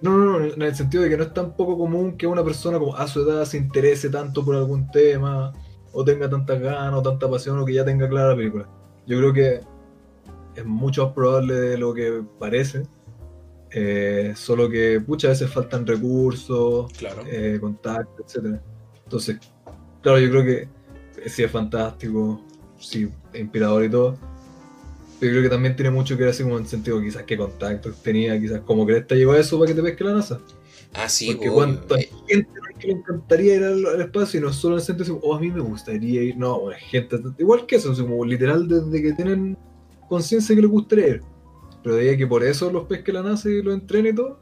No, 0.00 0.18
no, 0.18 0.40
no, 0.40 0.46
en 0.46 0.62
el 0.62 0.74
sentido 0.74 1.04
de 1.04 1.10
que 1.10 1.16
no 1.16 1.22
es 1.22 1.32
tan 1.32 1.54
poco 1.54 1.78
común 1.78 2.16
que 2.16 2.26
una 2.26 2.42
persona 2.42 2.78
como 2.78 2.96
a 2.96 3.06
su 3.06 3.22
edad 3.22 3.44
se 3.44 3.56
interese 3.56 4.08
tanto 4.08 4.44
por 4.44 4.56
algún 4.56 4.90
tema, 4.90 5.52
o 5.92 6.04
tenga 6.04 6.28
tantas 6.28 6.60
ganas, 6.60 6.94
o 6.94 7.02
tanta 7.02 7.30
pasión, 7.30 7.58
o 7.58 7.64
que 7.64 7.74
ya 7.74 7.84
tenga 7.84 8.08
clara 8.08 8.30
la 8.30 8.36
película. 8.36 8.68
Yo 9.06 9.18
creo 9.18 9.32
que 9.32 9.60
es 10.54 10.64
mucho 10.64 11.06
más 11.06 11.14
probable 11.14 11.54
de 11.54 11.78
lo 11.78 11.94
que 11.94 12.22
parece 12.38 12.82
eh, 13.74 14.34
solo 14.36 14.68
que, 14.68 15.02
muchas 15.06 15.40
veces 15.40 15.52
faltan 15.52 15.86
recursos, 15.86 16.92
claro. 16.92 17.24
eh, 17.26 17.58
contactos, 17.60 18.36
etc. 18.36 18.60
Entonces, 19.04 19.38
claro, 20.02 20.18
yo 20.18 20.30
creo 20.30 20.44
que 20.44 20.68
sí 21.28 21.42
es 21.42 21.50
fantástico, 21.50 22.42
sí, 22.78 23.08
es 23.32 23.40
inspirador 23.40 23.84
y 23.84 23.90
todo. 23.90 24.18
Pero 25.18 25.32
creo 25.32 25.42
que 25.44 25.48
también 25.48 25.76
tiene 25.76 25.90
mucho 25.90 26.16
que 26.16 26.24
ver 26.24 26.32
así 26.32 26.42
como 26.42 26.58
en 26.58 26.66
sentido, 26.66 27.00
quizás 27.00 27.22
qué 27.22 27.36
contactos 27.36 28.02
tenía, 28.02 28.38
quizás 28.38 28.60
cómo 28.60 28.84
crees 28.84 29.06
que 29.06 29.14
llegó 29.14 29.32
a 29.32 29.38
eso 29.38 29.58
para 29.58 29.68
que 29.68 29.74
te 29.74 29.82
pesque 29.82 30.04
la 30.04 30.14
NASA. 30.14 30.40
Ah, 30.94 31.08
sí, 31.08 31.32
Porque 31.32 31.48
cuánta 31.48 31.98
eh. 31.98 32.10
gente 32.28 32.50
que 32.78 32.88
le 32.88 32.92
encantaría 32.94 33.54
ir 33.54 33.64
al, 33.64 34.00
espacio 34.02 34.40
y 34.40 34.42
no 34.42 34.52
solo 34.52 34.74
en 34.74 34.80
el 34.80 34.84
sentido 34.84 35.14
de, 35.14 35.20
oh, 35.22 35.34
a 35.34 35.40
mí 35.40 35.50
me 35.50 35.60
gustaría 35.60 36.22
ir, 36.22 36.36
no, 36.36 36.64
gente, 36.76 37.18
igual 37.38 37.64
que 37.64 37.76
eso, 37.76 37.94
como 37.96 38.22
literal 38.26 38.68
desde 38.68 39.00
que 39.00 39.12
tienen 39.12 39.56
conciencia 40.12 40.54
que 40.54 40.60
les 40.60 40.70
gustaría 40.70 41.08
ir. 41.08 41.22
Pero 41.82 41.96
de 41.96 42.10
ahí 42.10 42.18
que 42.18 42.26
por 42.26 42.44
eso 42.44 42.70
los 42.70 42.84
pesque 42.84 43.12
la 43.12 43.22
NASA 43.22 43.48
y 43.48 43.62
lo 43.62 43.72
entrene 43.72 44.10
y 44.10 44.14
todo. 44.14 44.40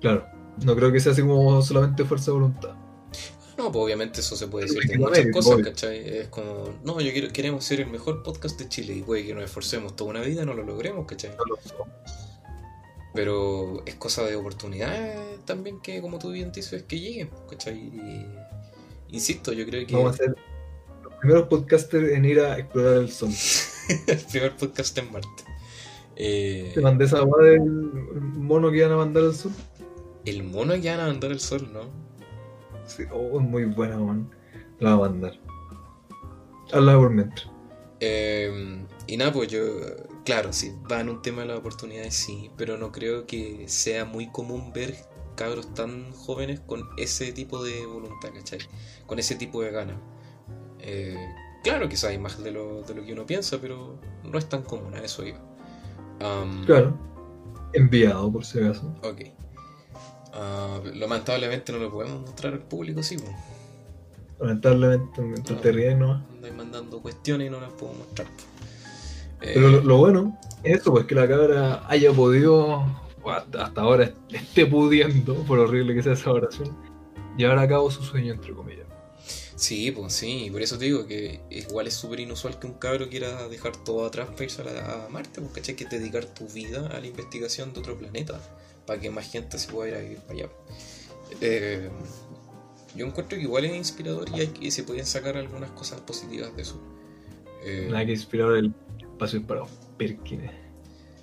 Claro, 0.00 0.26
no 0.62 0.76
creo 0.76 0.92
que 0.92 1.00
sea 1.00 1.12
así 1.12 1.22
como 1.22 1.62
solamente 1.62 2.04
fuerza 2.04 2.26
de 2.26 2.32
voluntad. 2.32 2.74
No, 3.56 3.70
pues 3.72 3.84
obviamente 3.84 4.20
eso 4.20 4.36
se 4.36 4.48
puede 4.48 4.66
decir 4.66 4.82
de 4.82 4.98
muchas 4.98 5.26
cosas, 5.32 5.62
¿cachai? 5.62 5.98
Es 6.18 6.28
como, 6.28 6.64
no, 6.84 7.00
yo 7.00 7.12
quiero, 7.12 7.32
queremos 7.32 7.64
ser 7.64 7.80
el 7.80 7.88
mejor 7.88 8.22
podcast 8.22 8.58
de 8.58 8.68
Chile 8.68 8.94
y 8.94 9.02
puede 9.02 9.26
que 9.26 9.34
nos 9.34 9.44
esforcemos 9.44 9.96
toda 9.96 10.10
una 10.10 10.20
vida 10.20 10.44
no 10.44 10.52
lo 10.52 10.64
logremos, 10.64 11.06
¿cachai? 11.06 11.30
No 11.30 11.44
lo 11.44 11.56
somos. 11.62 11.88
Pero 13.14 13.82
es 13.86 13.94
cosa 13.94 14.24
de 14.24 14.36
oportunidades 14.36 15.44
también 15.44 15.80
que, 15.80 16.00
como 16.00 16.18
tú 16.18 16.30
bien 16.30 16.52
dices, 16.52 16.82
que 16.82 16.98
lleguen, 16.98 17.30
¿cachai? 17.48 17.76
Y, 17.78 18.26
Insisto, 19.12 19.52
yo 19.52 19.66
creo 19.66 19.86
que. 19.86 19.94
Vamos 19.94 20.14
a 20.14 20.16
ser 20.16 20.34
los 21.04 21.14
primeros 21.20 21.48
podcasters 21.48 22.12
en 22.12 22.24
ir 22.24 22.40
a 22.40 22.58
explorar 22.58 22.96
el 22.96 23.10
sol. 23.10 23.30
el 24.06 24.18
primer 24.18 24.56
podcast 24.56 24.96
en 24.98 25.12
Marte. 25.12 25.44
Eh... 26.16 26.72
¿Te 26.74 26.80
mandé 26.80 27.04
esa 27.04 27.18
agua 27.18 27.42
del 27.42 27.62
mono 27.62 28.70
que 28.70 28.78
iban 28.78 28.92
a 28.92 28.96
mandar 28.96 29.24
al 29.24 29.34
sol? 29.34 29.52
El 30.24 30.44
mono 30.44 30.74
que 30.74 30.80
iban 30.80 31.00
a 31.00 31.06
mandar 31.06 31.30
al 31.30 31.40
sol, 31.40 31.68
¿no? 31.72 31.80
Sí, 32.86 33.04
oh, 33.12 33.38
muy 33.40 33.64
buena, 33.64 33.98
man. 33.98 34.30
La 34.78 34.96
va 34.96 35.06
a 35.06 35.10
mandar. 35.10 35.38
Habla 36.72 36.96
por 36.96 37.10
mientras. 37.10 37.48
Eh, 38.00 38.84
y 39.06 39.16
nada, 39.16 39.32
pues 39.32 39.48
yo, 39.48 39.60
claro, 40.24 40.52
sí, 40.52 40.72
va 40.90 41.00
en 41.00 41.08
un 41.08 41.22
tema 41.22 41.42
de 41.42 41.48
las 41.48 41.58
oportunidades, 41.58 42.14
sí, 42.14 42.50
pero 42.56 42.76
no 42.76 42.90
creo 42.90 43.26
que 43.26 43.64
sea 43.68 44.04
muy 44.04 44.28
común 44.28 44.72
ver 44.72 44.96
cabros 45.36 45.72
tan 45.74 46.12
jóvenes 46.12 46.60
con 46.60 46.88
ese 46.98 47.32
tipo 47.32 47.62
de 47.62 47.86
voluntad, 47.86 48.30
¿cachai? 48.34 48.58
Con 49.06 49.18
ese 49.18 49.36
tipo 49.36 49.62
de 49.62 49.70
ganas. 49.70 49.96
Eh, 50.80 51.16
claro, 51.62 51.88
quizás 51.88 52.10
hay 52.10 52.18
más 52.18 52.42
de 52.42 52.52
lo, 52.52 52.82
de 52.82 52.94
lo 52.94 53.04
que 53.04 53.12
uno 53.12 53.26
piensa, 53.26 53.58
pero 53.60 53.98
no 54.24 54.38
es 54.38 54.48
tan 54.48 54.62
común, 54.62 54.94
a 54.94 54.98
eso 54.98 55.24
iba. 55.24 55.38
claro, 56.66 56.96
enviado 57.72 58.30
por 58.30 58.44
si 58.44 58.58
acaso. 58.58 58.94
Ok. 59.02 59.22
Uh, 60.34 60.96
lamentablemente 60.96 61.72
no 61.72 61.78
lo 61.78 61.90
podemos 61.90 62.22
mostrar 62.22 62.54
al 62.54 62.60
público, 62.60 63.02
sí. 63.02 63.16
Pues. 63.16 63.30
Lamentablemente, 64.40 65.20
mientras 65.20 65.60
te 65.60 65.72
ríes 65.72 65.96
no. 65.96 66.24
Andáis 66.34 66.54
mandando 66.54 67.00
cuestiones 67.00 67.48
y 67.48 67.50
no 67.50 67.60
las 67.60 67.72
puedo 67.72 67.92
mostrar. 67.92 68.26
Pero 69.40 69.68
lo, 69.68 69.80
lo, 69.82 69.96
bueno 69.98 70.38
es 70.62 70.80
eso, 70.80 70.92
pues 70.92 71.04
que 71.06 71.14
la 71.14 71.28
cabra 71.28 71.82
haya 71.88 72.12
podido 72.12 72.84
hasta 73.30 73.80
ahora 73.80 74.12
esté 74.30 74.66
pudiendo, 74.66 75.34
por 75.44 75.58
horrible 75.58 75.94
que 75.94 76.02
sea 76.02 76.14
esa 76.14 76.30
oración, 76.32 76.76
llevar 77.36 77.58
a 77.58 77.68
cabo 77.68 77.90
su 77.90 78.02
sueño, 78.02 78.32
entre 78.32 78.52
comillas. 78.52 78.81
Sí, 79.62 79.92
pues 79.92 80.14
sí, 80.14 80.48
por 80.50 80.60
eso 80.60 80.76
te 80.76 80.86
digo 80.86 81.06
que 81.06 81.38
igual 81.48 81.86
es 81.86 81.94
súper 81.94 82.18
inusual 82.18 82.58
que 82.58 82.66
un 82.66 82.74
cabro 82.74 83.08
quiera 83.08 83.46
dejar 83.48 83.76
todo 83.76 84.04
atrás 84.04 84.28
para 84.30 84.42
irse 84.42 84.60
a, 84.60 85.06
Marte, 85.08 85.40
porque 85.40 85.60
¿cachai? 85.60 85.76
Que 85.76 85.84
dedicar 85.84 86.24
tu 86.24 86.48
vida 86.48 86.88
a 86.88 86.98
la 86.98 87.06
investigación 87.06 87.72
de 87.72 87.78
otro 87.78 87.96
planeta, 87.96 88.40
para 88.86 88.98
que 88.98 89.08
más 89.08 89.30
gente 89.30 89.56
se 89.60 89.70
pueda 89.70 89.90
ir 89.90 89.94
a 89.94 90.00
vivir 90.00 90.18
para 90.18 90.32
allá. 90.32 90.48
Eh, 91.40 91.88
yo 92.96 93.06
encuentro 93.06 93.38
que 93.38 93.44
igual 93.44 93.64
es 93.66 93.76
inspirador 93.76 94.28
y, 94.36 94.40
hay, 94.40 94.70
se 94.72 94.82
pueden 94.82 95.06
sacar 95.06 95.36
algunas 95.36 95.70
cosas 95.70 96.00
positivas 96.00 96.56
de 96.56 96.62
eso. 96.62 96.82
Eh, 97.64 97.86
Nada 97.88 98.04
que 98.04 98.10
inspirar 98.14 98.56
el 98.56 98.74
espacio 98.98 99.46
para 99.46 99.62
Perkins, 99.96 100.50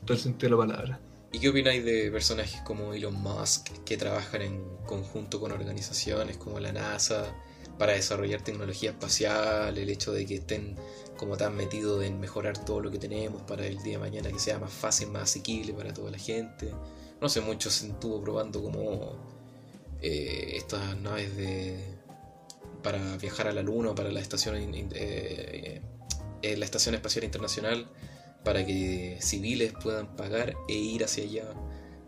todo 0.05 0.13
el 0.13 0.19
sentido 0.23 0.55
de 0.55 0.65
la 0.65 0.73
palabra. 0.73 1.01
¿Y 1.33 1.39
qué 1.39 1.49
opináis 1.49 1.83
de 1.83 2.09
personajes 2.09 2.61
como 2.61 2.93
Elon 2.93 3.15
Musk 3.15 3.67
que 3.83 3.97
trabajan 3.97 4.43
en 4.43 4.63
conjunto 4.85 5.41
con 5.41 5.51
organizaciones 5.51 6.37
como 6.37 6.61
la 6.61 6.71
NASA 6.71 7.35
para 7.79 7.93
desarrollar 7.93 8.43
tecnología 8.43 8.91
espacial, 8.91 9.75
el 9.77 9.89
hecho 9.89 10.11
de 10.11 10.25
que 10.25 10.35
estén 10.35 10.75
como 11.17 11.37
tan 11.37 11.55
metidos 11.55 12.03
en 12.03 12.19
mejorar 12.19 12.63
todo 12.65 12.81
lo 12.81 12.91
que 12.91 12.99
tenemos 12.99 13.41
para 13.43 13.65
el 13.65 13.81
día 13.81 13.93
de 13.93 13.99
mañana 13.99 14.31
que 14.31 14.37
sea 14.37 14.59
más 14.59 14.71
fácil, 14.71 15.09
más 15.09 15.23
asequible 15.23 15.73
para 15.73 15.93
toda 15.93 16.11
la 16.11 16.17
gente? 16.19 16.73
No 17.21 17.29
sé, 17.29 17.39
mucho 17.39 17.71
se 17.71 17.87
estuvo 17.87 18.21
probando 18.21 18.61
como 18.61 19.15
eh, 20.01 20.57
estas 20.57 20.97
naves 20.97 21.35
de 21.37 21.97
para 22.83 23.17
viajar 23.17 23.47
a 23.47 23.53
la 23.53 23.61
Luna 23.61 23.95
para 23.95 24.11
la 24.11 24.19
estación, 24.19 24.55
eh, 24.55 25.81
eh, 26.41 26.57
la 26.57 26.65
estación 26.65 26.95
espacial 26.95 27.23
internacional 27.25 27.89
para 28.43 28.65
que 28.65 29.17
civiles 29.21 29.73
puedan 29.81 30.15
pagar 30.17 30.53
e 30.67 30.73
ir 30.73 31.03
hacia 31.03 31.23
allá. 31.23 31.53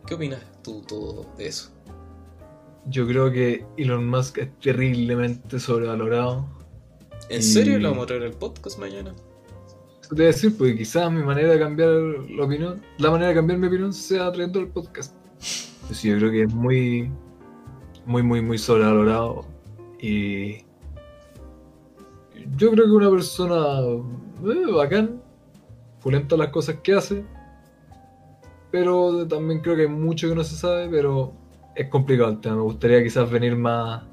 ¿Qué 0.05 0.15
opinas 0.15 0.41
tú 0.63 0.81
todo 0.81 1.33
de 1.37 1.47
eso? 1.47 1.71
Yo 2.87 3.07
creo 3.07 3.31
que 3.31 3.65
Elon 3.77 4.07
Musk 4.07 4.39
es 4.39 4.59
terriblemente 4.59 5.59
sobrevalorado. 5.59 6.47
¿En 7.29 7.43
serio 7.43 7.79
lo 7.79 7.91
vamos 7.91 8.03
a 8.03 8.07
traer 8.07 8.23
al 8.23 8.33
podcast 8.33 8.79
mañana? 8.79 9.11
Eso 10.01 10.09
te 10.09 10.15
voy 10.15 10.23
a 10.23 10.27
decir, 10.27 10.57
porque 10.57 10.75
quizás 10.75 11.11
mi 11.11 11.23
manera 11.23 11.49
de 11.49 11.59
cambiar 11.59 11.89
la 11.89 12.45
opinión, 12.45 12.81
la 12.97 13.11
manera 13.11 13.29
de 13.29 13.35
cambiar 13.35 13.59
mi 13.59 13.67
opinión 13.67 13.93
sea 13.93 14.31
trayendo 14.31 14.59
el 14.59 14.67
podcast. 14.67 15.15
Pues 15.87 16.01
yo 16.01 16.17
creo 16.17 16.31
que 16.31 16.43
es 16.43 16.53
muy, 16.53 17.11
muy, 18.05 18.23
muy, 18.23 18.41
muy 18.41 18.57
sobrevalorado. 18.57 19.45
Y 19.99 20.63
yo 22.57 22.71
creo 22.71 22.85
que 22.85 22.91
una 22.91 23.11
persona 23.11 23.79
eh, 23.81 24.71
bacán, 24.73 25.21
pulenta 26.01 26.35
las 26.35 26.49
cosas 26.49 26.77
que 26.81 26.93
hace, 26.93 27.23
pero 28.71 29.27
también 29.27 29.61
creo 29.61 29.75
que 29.75 29.83
hay 29.83 29.87
mucho 29.87 30.27
que 30.27 30.35
no 30.35 30.43
se 30.43 30.55
sabe, 30.55 30.89
pero 30.89 31.33
es 31.75 31.87
complicado 31.89 32.29
el 32.29 32.39
tema. 32.39 32.55
Me 32.55 32.61
gustaría 32.61 33.03
quizás 33.03 33.29
venir 33.29 33.55
más, 33.55 34.03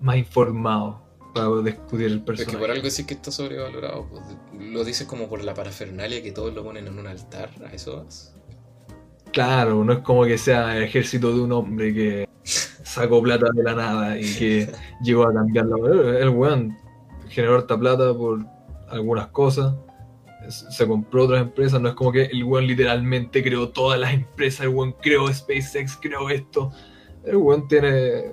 más 0.00 0.16
informado 0.16 1.02
para 1.34 1.48
discutir 1.62 2.06
el 2.06 2.22
personaje. 2.22 2.52
Es 2.52 2.56
que 2.56 2.60
por 2.60 2.70
algo 2.70 2.90
sí 2.90 3.06
que 3.06 3.14
está 3.14 3.30
sobrevalorado. 3.30 4.06
Pues, 4.08 4.22
lo 4.60 4.84
dices 4.84 5.06
como 5.06 5.28
por 5.28 5.42
la 5.42 5.54
parafernalia 5.54 6.22
que 6.22 6.32
todos 6.32 6.54
lo 6.54 6.62
ponen 6.62 6.86
en 6.86 6.98
un 6.98 7.06
altar, 7.06 7.50
¿a 7.66 7.72
eso 7.72 8.04
vas? 8.04 8.34
Claro, 9.32 9.84
no 9.84 9.92
es 9.92 9.98
como 10.00 10.24
que 10.24 10.38
sea 10.38 10.76
el 10.76 10.84
ejército 10.84 11.34
de 11.34 11.40
un 11.40 11.52
hombre 11.52 11.92
que 11.92 12.28
sacó 12.44 13.20
plata 13.20 13.46
de 13.52 13.62
la 13.64 13.74
nada 13.74 14.18
y 14.18 14.34
que 14.34 14.72
llegó 15.02 15.24
a 15.24 15.34
cambiarla. 15.34 15.76
El 16.20 16.28
weón 16.28 16.76
generó 17.28 17.58
esta 17.58 17.78
plata 17.78 18.14
por 18.14 18.46
algunas 18.88 19.26
cosas 19.28 19.74
se 20.48 20.86
compró 20.86 21.24
otras 21.24 21.42
empresas, 21.42 21.80
no 21.80 21.88
es 21.88 21.94
como 21.94 22.12
que 22.12 22.24
el 22.24 22.44
weón 22.44 22.66
literalmente 22.66 23.42
creó 23.42 23.68
todas 23.70 23.98
las 23.98 24.12
empresas, 24.12 24.62
el 24.62 24.68
weón 24.68 24.92
creó 25.00 25.32
SpaceX, 25.32 25.98
creó 26.00 26.30
esto. 26.30 26.72
El 27.24 27.36
weón 27.36 27.68
tiene 27.68 28.32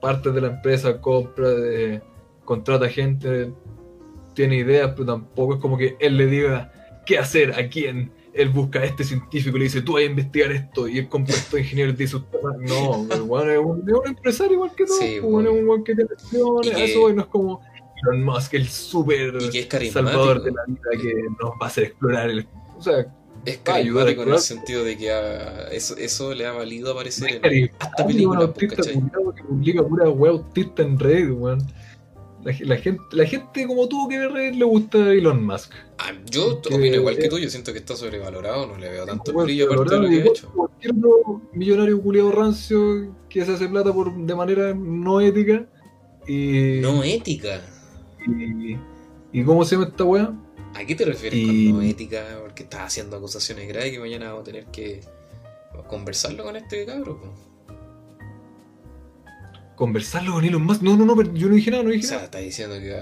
partes 0.00 0.34
de 0.34 0.40
la 0.40 0.48
empresa, 0.48 1.00
compra, 1.00 1.50
de, 1.50 2.02
contrata 2.44 2.88
gente, 2.88 3.52
tiene 4.34 4.56
ideas, 4.56 4.92
pero 4.92 5.06
tampoco 5.06 5.54
es 5.54 5.60
como 5.60 5.76
que 5.76 5.96
él 5.98 6.16
le 6.16 6.26
diga 6.26 6.72
qué 7.06 7.18
hacer, 7.18 7.52
a 7.52 7.68
quién. 7.68 8.12
Él 8.34 8.50
busca 8.50 8.80
a 8.80 8.84
este 8.84 9.02
científico 9.02 9.56
y 9.56 9.60
le 9.60 9.64
dice, 9.64 9.80
tú 9.80 9.94
vas 9.94 10.02
a 10.02 10.06
investigar 10.06 10.52
esto, 10.52 10.86
y 10.86 10.98
él 10.98 11.08
compra 11.08 11.34
estos 11.34 11.58
ingenieros 11.58 11.94
y 11.94 11.96
dice, 11.96 12.18
no, 12.60 13.06
el 13.10 13.22
weón 13.22 13.50
es 13.50 13.58
un, 13.58 14.06
empresario 14.06 14.52
igual 14.54 14.72
que 14.76 14.84
todo, 14.84 15.00
el 15.00 15.20
weón 15.22 15.46
es 15.46 15.52
un 15.52 15.68
weón 15.68 15.84
que 15.84 15.94
tiene 15.94 16.10
eso, 16.14 17.10
y 17.10 17.14
no 17.14 17.22
es 17.22 17.28
como 17.28 17.62
Elon 18.02 18.22
Musk, 18.22 18.54
el 18.54 18.68
súper 18.68 19.38
salvador 19.90 20.42
de 20.42 20.52
la 20.52 20.64
vida 20.66 21.02
que 21.02 21.14
nos 21.40 21.52
va 21.52 21.62
a 21.62 21.66
hacer 21.66 21.84
explorar 21.84 22.30
el. 22.30 22.46
O 22.76 22.82
sea, 22.82 23.06
es 23.44 23.58
carismático 23.58 24.22
en 24.22 24.32
el 24.32 24.38
sentido 24.38 24.84
de 24.84 24.96
que 24.96 25.10
eso, 25.72 25.96
eso 25.96 26.34
le 26.34 26.46
ha 26.46 26.52
valido 26.52 26.92
aparecer 26.92 27.40
en 27.42 27.70
hasta 27.78 28.06
películas, 28.06 28.50
pues, 28.54 28.72
que 28.72 29.42
publica 29.44 29.82
pura 29.82 30.08
web 30.08 30.32
autista 30.32 30.82
en 30.82 30.98
red, 30.98 31.30
weón. 31.30 31.66
La, 32.42 32.76
gente, 32.76 33.02
la 33.10 33.24
gente 33.24 33.66
como 33.66 33.88
tú 33.88 34.06
que 34.08 34.20
ve 34.20 34.28
red 34.28 34.54
le 34.54 34.64
gusta 34.64 34.98
Elon 34.98 35.44
Musk. 35.44 35.72
Ah, 35.98 36.12
yo 36.30 36.58
opino 36.58 36.84
igual 36.84 37.18
que 37.18 37.28
tú, 37.28 37.38
yo 37.38 37.50
siento 37.50 37.72
que 37.72 37.80
está 37.80 37.96
sobrevalorado, 37.96 38.68
no 38.68 38.78
le 38.78 38.88
veo 38.88 39.04
tanto 39.04 39.32
brillo 39.32 39.72
aparte 39.72 39.96
de 39.96 40.00
lo 40.00 40.08
que 40.08 40.22
ha 40.22 40.24
hecho. 40.26 40.52
Cualquier 40.52 40.94
millonario 41.52 42.00
culiado 42.00 42.30
rancio 42.30 43.12
que 43.28 43.44
se 43.44 43.52
hace 43.52 43.68
plata 43.68 43.92
por, 43.92 44.16
de 44.16 44.34
manera 44.36 44.72
no 44.74 45.20
ética. 45.20 45.66
Y... 46.28 46.78
No 46.80 47.02
ética. 47.02 47.60
¿Y, 48.26 49.44
cómo 49.44 49.64
se 49.64 49.76
llama 49.76 49.88
esta 49.88 50.04
weá? 50.04 50.32
¿A 50.74 50.84
qué 50.84 50.94
te 50.94 51.04
refieres 51.04 51.46
con 51.46 51.72
no 51.72 51.82
ética? 51.82 52.38
Porque 52.42 52.64
estás 52.64 52.82
haciendo 52.82 53.16
acusaciones 53.16 53.68
graves 53.68 53.92
que 53.92 53.98
mañana 53.98 54.26
vamos 54.26 54.42
a 54.42 54.44
tener 54.44 54.66
que 54.66 55.00
conversarlo 55.88 56.44
con 56.44 56.56
este 56.56 56.84
cabro. 56.86 57.20
¿Conversarlo 59.76 60.34
con 60.34 60.44
Elon 60.44 60.64
Musk? 60.64 60.82
No, 60.82 60.96
no, 60.96 61.04
no, 61.04 61.22
yo 61.34 61.48
no 61.48 61.54
dije 61.54 61.70
nada, 61.70 61.82
no 61.82 61.90
dije 61.90 62.06
nada. 62.06 62.16
O 62.16 62.18
sea, 62.18 62.24
está 62.24 62.38
diciendo 62.38 62.76
que 62.76 62.96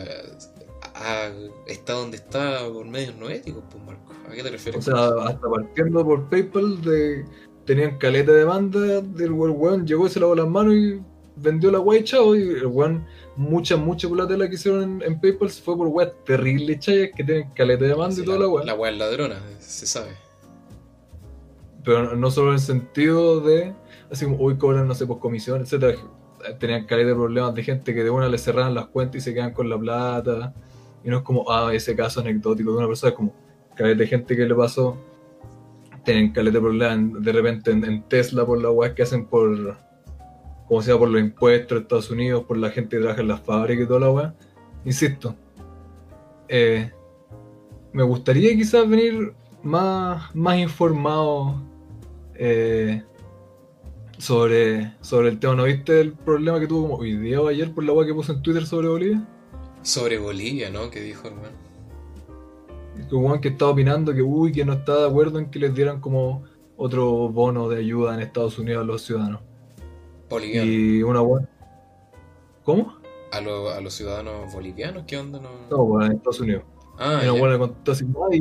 está 1.67 1.93
donde 1.95 2.17
está 2.17 2.69
por 2.69 2.87
medios 2.87 3.17
no 3.17 3.29
éticos, 3.29 3.65
pues 3.71 3.85
Marco. 3.85 4.13
¿A 4.29 4.33
qué 4.33 4.43
te 4.43 4.51
refieres? 4.51 4.81
O 4.81 4.83
sea, 4.83 5.29
hasta 5.29 5.49
partiendo 5.49 6.05
por 6.05 6.29
PayPal 6.29 6.81
de, 6.83 7.25
tenían 7.65 7.99
caleta 7.99 8.33
de 8.33 8.39
demanda 8.39 9.01
del 9.01 9.33
weón, 9.33 9.87
llegó, 9.87 10.09
se 10.09 10.21
lavó 10.21 10.35
las 10.35 10.49
manos 10.49 10.75
y 10.75 11.01
vendió 11.37 11.71
la 11.71 11.79
guay 11.79 12.05
chao 12.05 12.37
y 12.37 12.43
el 12.43 12.67
weón, 12.67 13.05
mucha, 13.37 13.77
mucha 13.77 14.09
plata 14.09 14.37
la 14.37 14.49
que 14.49 14.55
hicieron 14.55 15.03
en, 15.03 15.21
PayPal 15.21 15.51
fue 15.51 15.77
por 15.77 15.89
weas 15.89 16.13
terribles 16.25 16.79
chayas 16.81 17.11
que 17.15 17.25
tienen 17.25 17.51
caleta 17.51 17.85
de 17.85 17.95
mando 17.95 18.21
y 18.21 18.25
toda 18.25 18.39
la, 18.39 18.47
la 18.47 18.65
La 18.65 18.75
wea 18.75 18.91
es 18.91 18.99
ladrona, 18.99 19.43
se 19.59 19.87
sabe. 19.87 20.11
Pero 21.85 22.17
no 22.17 22.31
solo 22.31 22.49
en 22.49 22.55
el 22.55 22.61
sentido 22.61 23.41
de, 23.41 23.75
así 24.11 24.25
como, 24.25 24.39
hoy 24.39 24.57
cobran, 24.57 24.89
no 24.89 24.95
sé, 24.95 25.07
por 25.07 25.19
comisión, 25.19 25.61
etcétera 25.61 25.99
Tenían 26.59 26.85
caleta 26.85 27.09
de 27.09 27.15
problemas 27.15 27.55
de 27.55 27.63
gente 27.63 27.95
que 27.95 28.05
de 28.05 28.11
una 28.11 28.29
le 28.29 28.37
cerraban 28.37 28.75
las 28.75 28.87
cuentas 28.87 29.17
y 29.17 29.21
se 29.21 29.33
quedan 29.33 29.53
con 29.53 29.69
la 29.69 29.79
plata. 29.79 30.55
Y 31.03 31.09
no 31.09 31.19
es 31.19 31.23
como, 31.23 31.51
ah, 31.51 31.73
ese 31.73 31.97
caso 31.97 32.21
anecdótico 32.21 32.71
de 32.73 32.79
una 32.79 32.87
persona, 32.87 33.11
es 33.11 33.17
como, 33.17 33.35
caleta 33.75 33.99
de 33.99 34.07
gente 34.07 34.37
que 34.37 34.45
le 34.45 34.55
pasó. 34.55 34.97
Tienen 36.05 36.33
caleta 36.33 36.59
de 36.59 36.61
problemas 36.61 37.23
de 37.25 37.33
repente 37.33 37.71
en, 37.71 38.03
Tesla 38.09 38.45
por 38.45 38.61
la 38.61 38.71
wea 38.71 38.95
que 38.95 39.03
hacen 39.03 39.27
por 39.27 39.79
como 40.69 40.83
sea 40.83 40.99
por 40.99 41.09
los 41.09 41.21
impuestos 41.21 41.77
de 41.77 41.83
Estados 41.83 42.11
Unidos, 42.11 42.45
por 42.45 42.57
la 42.57 42.71
gente 42.71 42.97
que 42.97 43.03
trabaja 43.03 43.21
en 43.21 43.29
las 43.29 43.41
fábricas 43.41 43.85
y 43.85 43.89
toda 43.89 44.01
la 44.01 44.11
weá. 44.11 44.35
Insisto, 44.85 45.35
eh, 46.49 46.91
me 47.93 48.03
gustaría 48.03 48.55
quizás 48.55 48.89
venir 48.89 49.35
más, 49.63 50.35
más 50.35 50.59
informado 50.59 51.63
eh, 52.35 53.03
sobre, 54.19 54.93
sobre 55.01 55.31
el 55.31 55.39
tema. 55.39 55.55
¿No 55.55 55.65
viste 55.65 56.01
el 56.01 56.13
problema 56.13 56.61
que 56.61 56.67
tuvo 56.67 56.89
como 56.89 56.97
hoy 56.97 57.17
día 57.17 57.41
o 57.41 57.49
ayer 57.49 57.73
por 57.73 57.85
la 57.85 57.93
agua 57.93 58.07
que 58.07 58.15
puso 58.15 58.33
en 58.33 58.43
Twitter 58.43 58.67
sobre 58.67 58.89
Bolivia? 58.89 59.27
Sobre 59.83 60.19
Bolivia, 60.19 60.71
¿no? 60.71 60.91
Que 60.91 61.01
dijo, 61.01 61.29
hermano. 61.29 61.65
Que 62.97 63.17
Juan 63.17 63.41
que 63.41 63.49
estaba 63.49 63.73
opinando 63.73 64.15
que 64.15 64.23
uy, 64.23 64.53
que 64.53 64.65
no 64.65 64.75
está 64.75 65.01
de 65.01 65.09
acuerdo 65.09 65.39
en 65.39 65.51
que 65.51 65.59
les 65.59 65.75
dieran 65.75 66.01
como 66.01 66.45
otro 66.77 67.29
bono 67.29 67.69
de 67.69 67.79
ayuda 67.79 68.15
en 68.15 68.21
Estados 68.21 68.59
Unidos 68.59 68.83
a 68.83 68.87
los 68.87 69.03
ciudadanos. 69.03 69.41
Bolivianos. 70.35 70.69
Y 70.69 71.03
una 71.03 71.21
buena. 71.21 71.49
¿Cómo? 72.65 72.95
¿A, 73.33 73.41
lo- 73.41 73.71
a 73.71 73.81
los 73.81 73.95
ciudadanos 73.95 74.53
bolivianos? 74.53 75.05
¿Qué 75.07 75.17
onda? 75.19 75.41
No, 75.41 75.51
No, 75.71 75.85
bueno, 75.85 76.07
en 76.07 76.13
Estados 76.13 76.41
Unidos. 76.41 76.63
Ah, 76.99 77.21
y 77.25 77.29
una 77.29 77.39
buena 77.41 77.55
le 77.55 77.59
contestó 77.59 77.93
así, 77.93 78.07
"Ay, 78.31 78.39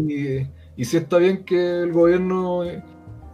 y, 0.77 0.81
y 0.81 0.85
si 0.85 0.97
está 0.97 1.17
bien 1.17 1.43
que 1.43 1.81
el 1.81 1.91
gobierno 1.91 2.61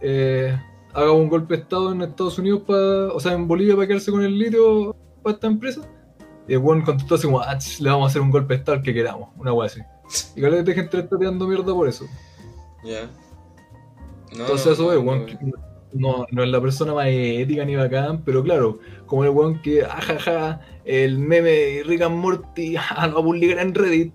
eh, 0.00 0.58
haga 0.94 1.12
un 1.12 1.28
golpe 1.28 1.56
de 1.56 1.62
Estado 1.62 1.92
en 1.92 2.00
Estados 2.02 2.38
Unidos, 2.38 2.62
para, 2.66 3.12
o 3.12 3.20
sea, 3.20 3.32
en 3.32 3.46
Bolivia 3.46 3.74
para 3.76 3.86
quedarse 3.86 4.10
con 4.10 4.22
el 4.24 4.38
litio 4.38 4.96
para 5.22 5.34
esta 5.34 5.46
empresa. 5.46 5.82
Y 6.48 6.54
el 6.54 6.58
buen 6.60 6.80
contestó 6.82 7.16
así 7.16 7.26
como, 7.26 7.40
"Ah, 7.40 7.58
le 7.80 7.90
vamos 7.90 8.06
a 8.06 8.08
hacer 8.08 8.22
un 8.22 8.30
golpe 8.30 8.54
de 8.54 8.58
Estado 8.60 8.78
al 8.78 8.82
que 8.82 8.94
queramos, 8.94 9.28
una 9.36 9.52
wea 9.52 9.66
así. 9.66 9.80
Y 10.36 10.40
que 10.40 10.50
de 10.50 10.74
gente 10.74 10.98
está 11.00 11.18
tirando 11.18 11.46
mierda 11.46 11.72
por 11.74 11.86
eso. 11.86 12.06
Ya. 12.82 13.02
No, 14.34 14.40
Entonces 14.42 14.66
no, 14.66 14.72
eso 14.72 14.92
es, 14.94 14.98
weón, 15.04 15.26
no, 15.92 16.26
no 16.30 16.42
es 16.42 16.48
la 16.48 16.60
persona 16.60 16.94
más 16.94 17.06
ética 17.08 17.64
ni 17.64 17.76
bacán, 17.76 18.22
pero 18.24 18.42
claro, 18.42 18.78
como 19.06 19.24
el 19.24 19.30
weón 19.30 19.60
que, 19.62 19.82
ajaja, 19.82 20.60
el 20.84 21.18
meme 21.18 21.82
Rick 21.84 22.02
and 22.02 22.16
Morty, 22.16 22.76
ah, 22.90 23.06
lo 23.06 23.14
va 23.14 23.20
a 23.20 23.24
publicar 23.24 23.58
en 23.58 23.74
Reddit. 23.74 24.12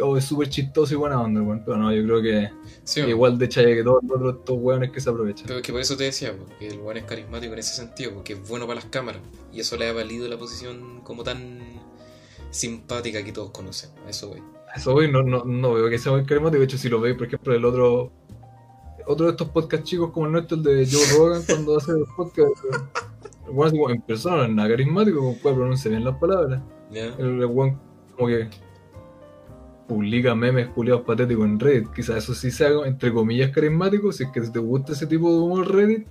Oh, 0.00 0.16
es 0.16 0.24
súper 0.24 0.48
chistoso 0.48 0.94
y 0.94 0.96
buena 0.96 1.20
onda, 1.20 1.42
weón. 1.42 1.62
Pero 1.64 1.76
no, 1.76 1.92
yo 1.92 2.02
creo 2.04 2.22
que 2.22 2.50
Sí, 2.84 3.00
igual 3.00 3.38
de 3.38 3.48
chaya 3.48 3.74
que 3.74 3.84
todos 3.84 4.02
los 4.02 4.16
otros 4.16 4.36
estos 4.38 4.56
weones 4.58 4.90
que 4.90 5.00
se 5.00 5.10
aprovechan. 5.10 5.46
Pero 5.46 5.58
es 5.60 5.64
que 5.64 5.72
por 5.72 5.80
eso 5.80 5.96
te 5.96 6.04
decía, 6.04 6.34
porque 6.36 6.68
el 6.68 6.78
weón 6.78 6.96
es 6.96 7.04
carismático 7.04 7.52
en 7.52 7.58
ese 7.60 7.74
sentido, 7.74 8.12
porque 8.14 8.32
es 8.32 8.48
bueno 8.48 8.66
para 8.66 8.76
las 8.76 8.86
cámaras. 8.86 9.22
Y 9.52 9.60
eso 9.60 9.76
le 9.76 9.88
ha 9.88 9.92
valido 9.92 10.26
la 10.28 10.36
posición 10.36 11.00
como 11.02 11.22
tan 11.22 11.60
simpática 12.50 13.22
que 13.22 13.32
todos 13.32 13.50
conocen. 13.50 13.90
A 14.06 14.10
eso 14.10 14.28
voy. 14.28 14.42
Eso 14.74 14.94
hoy 14.94 15.10
no, 15.10 15.22
no, 15.22 15.44
no 15.44 15.74
veo 15.74 15.88
que 15.90 15.98
sea 15.98 16.12
muy 16.12 16.24
carismático. 16.24 16.58
De 16.58 16.64
hecho, 16.64 16.78
si 16.78 16.88
lo 16.88 17.00
veis, 17.00 17.16
por 17.16 17.26
ejemplo, 17.26 17.54
el 17.54 17.64
otro. 17.64 18.12
Otro 19.12 19.26
de 19.26 19.32
estos 19.32 19.48
podcasts 19.48 19.84
chicos 19.88 20.10
como 20.10 20.24
el 20.26 20.32
nuestro, 20.32 20.56
el 20.56 20.62
de 20.62 20.88
Joe 20.90 21.18
Rogan, 21.18 21.42
cuando 21.46 21.76
hace 21.76 21.92
los 21.92 22.08
podcasts. 22.16 22.62
El 23.46 23.50
weón 23.50 23.70
como 23.72 23.90
en 23.90 24.00
persona, 24.00 24.48
nada 24.48 24.70
carismático, 24.70 25.18
como 25.18 25.36
puede 25.36 25.56
pronunciar 25.56 25.90
bien 25.92 26.04
las 26.04 26.16
palabras. 26.16 26.62
¿Ya? 26.90 27.14
El, 27.18 27.44
weón 27.44 27.78
como 28.16 28.28
que 28.28 28.48
publica 29.86 30.34
memes 30.34 30.68
culiados 30.68 31.02
patéticos 31.02 31.44
en 31.44 31.60
Reddit. 31.60 31.92
Quizás 31.92 32.16
eso 32.24 32.34
sí 32.34 32.50
sea 32.50 32.70
entre 32.86 33.12
comillas 33.12 33.50
carismático, 33.50 34.12
si 34.12 34.24
es 34.24 34.30
que 34.30 34.40
te 34.40 34.58
gusta 34.58 34.92
ese 34.92 35.06
tipo 35.06 35.30
de 35.30 35.38
humor 35.40 35.70
Reddit. 35.70 36.06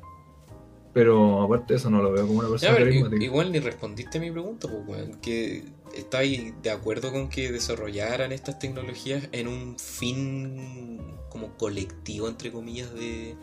Pero 0.94 1.42
aparte 1.42 1.74
de 1.74 1.78
eso 1.80 1.90
no 1.90 2.04
lo 2.04 2.12
veo 2.12 2.28
como 2.28 2.40
una 2.40 2.50
Ya, 2.50 2.52
persona 2.52 2.74
pero 2.76 2.86
carismática. 2.86 3.24
igual 3.24 3.52
ni 3.52 3.60
respondiste 3.60 4.18
a 4.20 4.22
mi 4.22 4.30
pregunta, 4.30 4.68
pues, 4.68 4.88
weón. 4.88 5.20
Que 5.22 5.64
¿Estáis 5.96 6.54
de 6.62 6.72
acuerdo 6.72 7.12
con 7.12 7.30
que 7.30 7.52
desarrollaran 7.52 8.32
estas 8.32 8.60
tecnologías 8.60 9.28
en 9.32 9.48
un 9.48 9.78
fin 9.78 11.00
como 11.30 11.58
colectivo, 11.58 12.28
entre 12.28 12.52
comillas, 12.52 12.94
de 12.94 13.36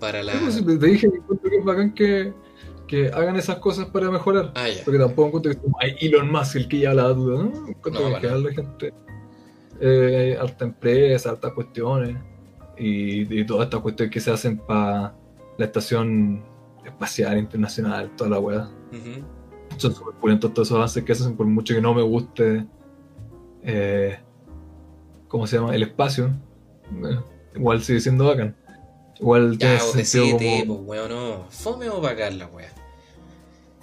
para 0.00 0.22
la... 0.22 0.32
Sí, 0.32 0.62
pues, 0.62 0.66
te 0.66 0.76
te 0.78 0.86
dije 0.86 1.10
que 1.10 1.56
es 1.58 1.64
bacán 1.64 1.94
que, 1.94 2.32
que 2.88 3.08
hagan 3.08 3.36
esas 3.36 3.58
cosas 3.58 3.86
para 3.86 4.10
mejorar. 4.10 4.52
Ah. 4.56 4.66
Porque 4.84 4.98
tampoco 4.98 5.28
encuentro 5.28 5.52
que 5.52 5.54
sea 5.54 5.62
como, 5.62 5.76
"Ay, 5.80 5.96
Elon 6.00 6.30
Musk 6.30 6.56
el 6.56 6.68
que 6.68 6.78
lleva 6.78 6.94
la 6.94 7.08
duda, 7.08 7.44
¿no? 7.44 7.68
Encuentro 7.68 8.08
No, 8.08 8.20
que 8.20 8.26
la 8.26 8.52
gente, 8.52 8.94
eh, 9.80 10.36
harta 10.40 10.64
empresa, 10.64 11.30
hartas 11.30 11.52
cuestiones 11.52 12.16
y, 12.76 13.40
y 13.40 13.46
todas 13.46 13.64
estas 13.66 13.80
cuestiones 13.80 14.12
que 14.12 14.20
se 14.20 14.30
hacen 14.30 14.58
para 14.58 15.14
la 15.58 15.64
estación 15.64 16.44
espacial 16.84 17.38
internacional, 17.38 18.10
toda 18.16 18.30
la 18.30 18.40
weá. 18.40 18.70
Ujú. 18.92 19.24
Son 19.76 19.94
súper 19.94 20.14
pulentos 20.14 20.52
todos 20.52 20.68
esos 20.68 20.76
avances 20.76 21.04
que 21.04 21.12
hacen, 21.12 21.36
por 21.36 21.46
mucho 21.46 21.74
que 21.74 21.80
no 21.80 21.94
me 21.94 22.02
guste, 22.02 22.66
eh, 23.62 24.18
¿cómo 25.28 25.46
se 25.46 25.56
llama? 25.56 25.74
El 25.74 25.82
espacio. 25.82 26.30
Eh, 27.04 27.18
igual 27.54 27.82
sigue 27.82 28.00
siendo 28.00 28.26
bacán. 28.26 28.56
Igual 29.20 29.58
tiene 29.58 29.76
Ya, 29.76 29.82
vos 29.82 29.92
sentido 29.92 30.24
decídete, 30.24 30.66
como... 30.66 30.86
pues, 30.86 30.98
weón, 31.00 31.10
no. 31.10 31.46
Fome 31.50 31.88
o 31.88 32.00
bacán 32.00 32.38
la 32.38 32.46
weá. 32.46 32.72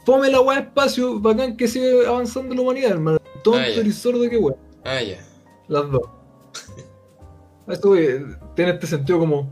Fome 0.05 0.29
la 0.29 0.41
weá 0.41 0.59
espacio, 0.59 1.19
bacán 1.19 1.55
que 1.55 1.67
sigue 1.67 2.05
avanzando 2.05 2.55
la 2.55 2.61
humanidad, 2.61 2.91
hermano. 2.91 3.19
Tonto 3.43 3.59
Ah, 3.59 3.69
y 3.69 3.91
sordo 3.91 4.29
que 4.29 4.37
weá. 4.37 4.55
Ah, 4.83 5.01
ya. 5.01 5.19
Las 5.67 5.89
dos. 5.89 6.01
Esto 7.67 7.95
eh, 7.95 8.25
tiene 8.55 8.71
este 8.71 8.87
sentido 8.87 9.19
como 9.19 9.51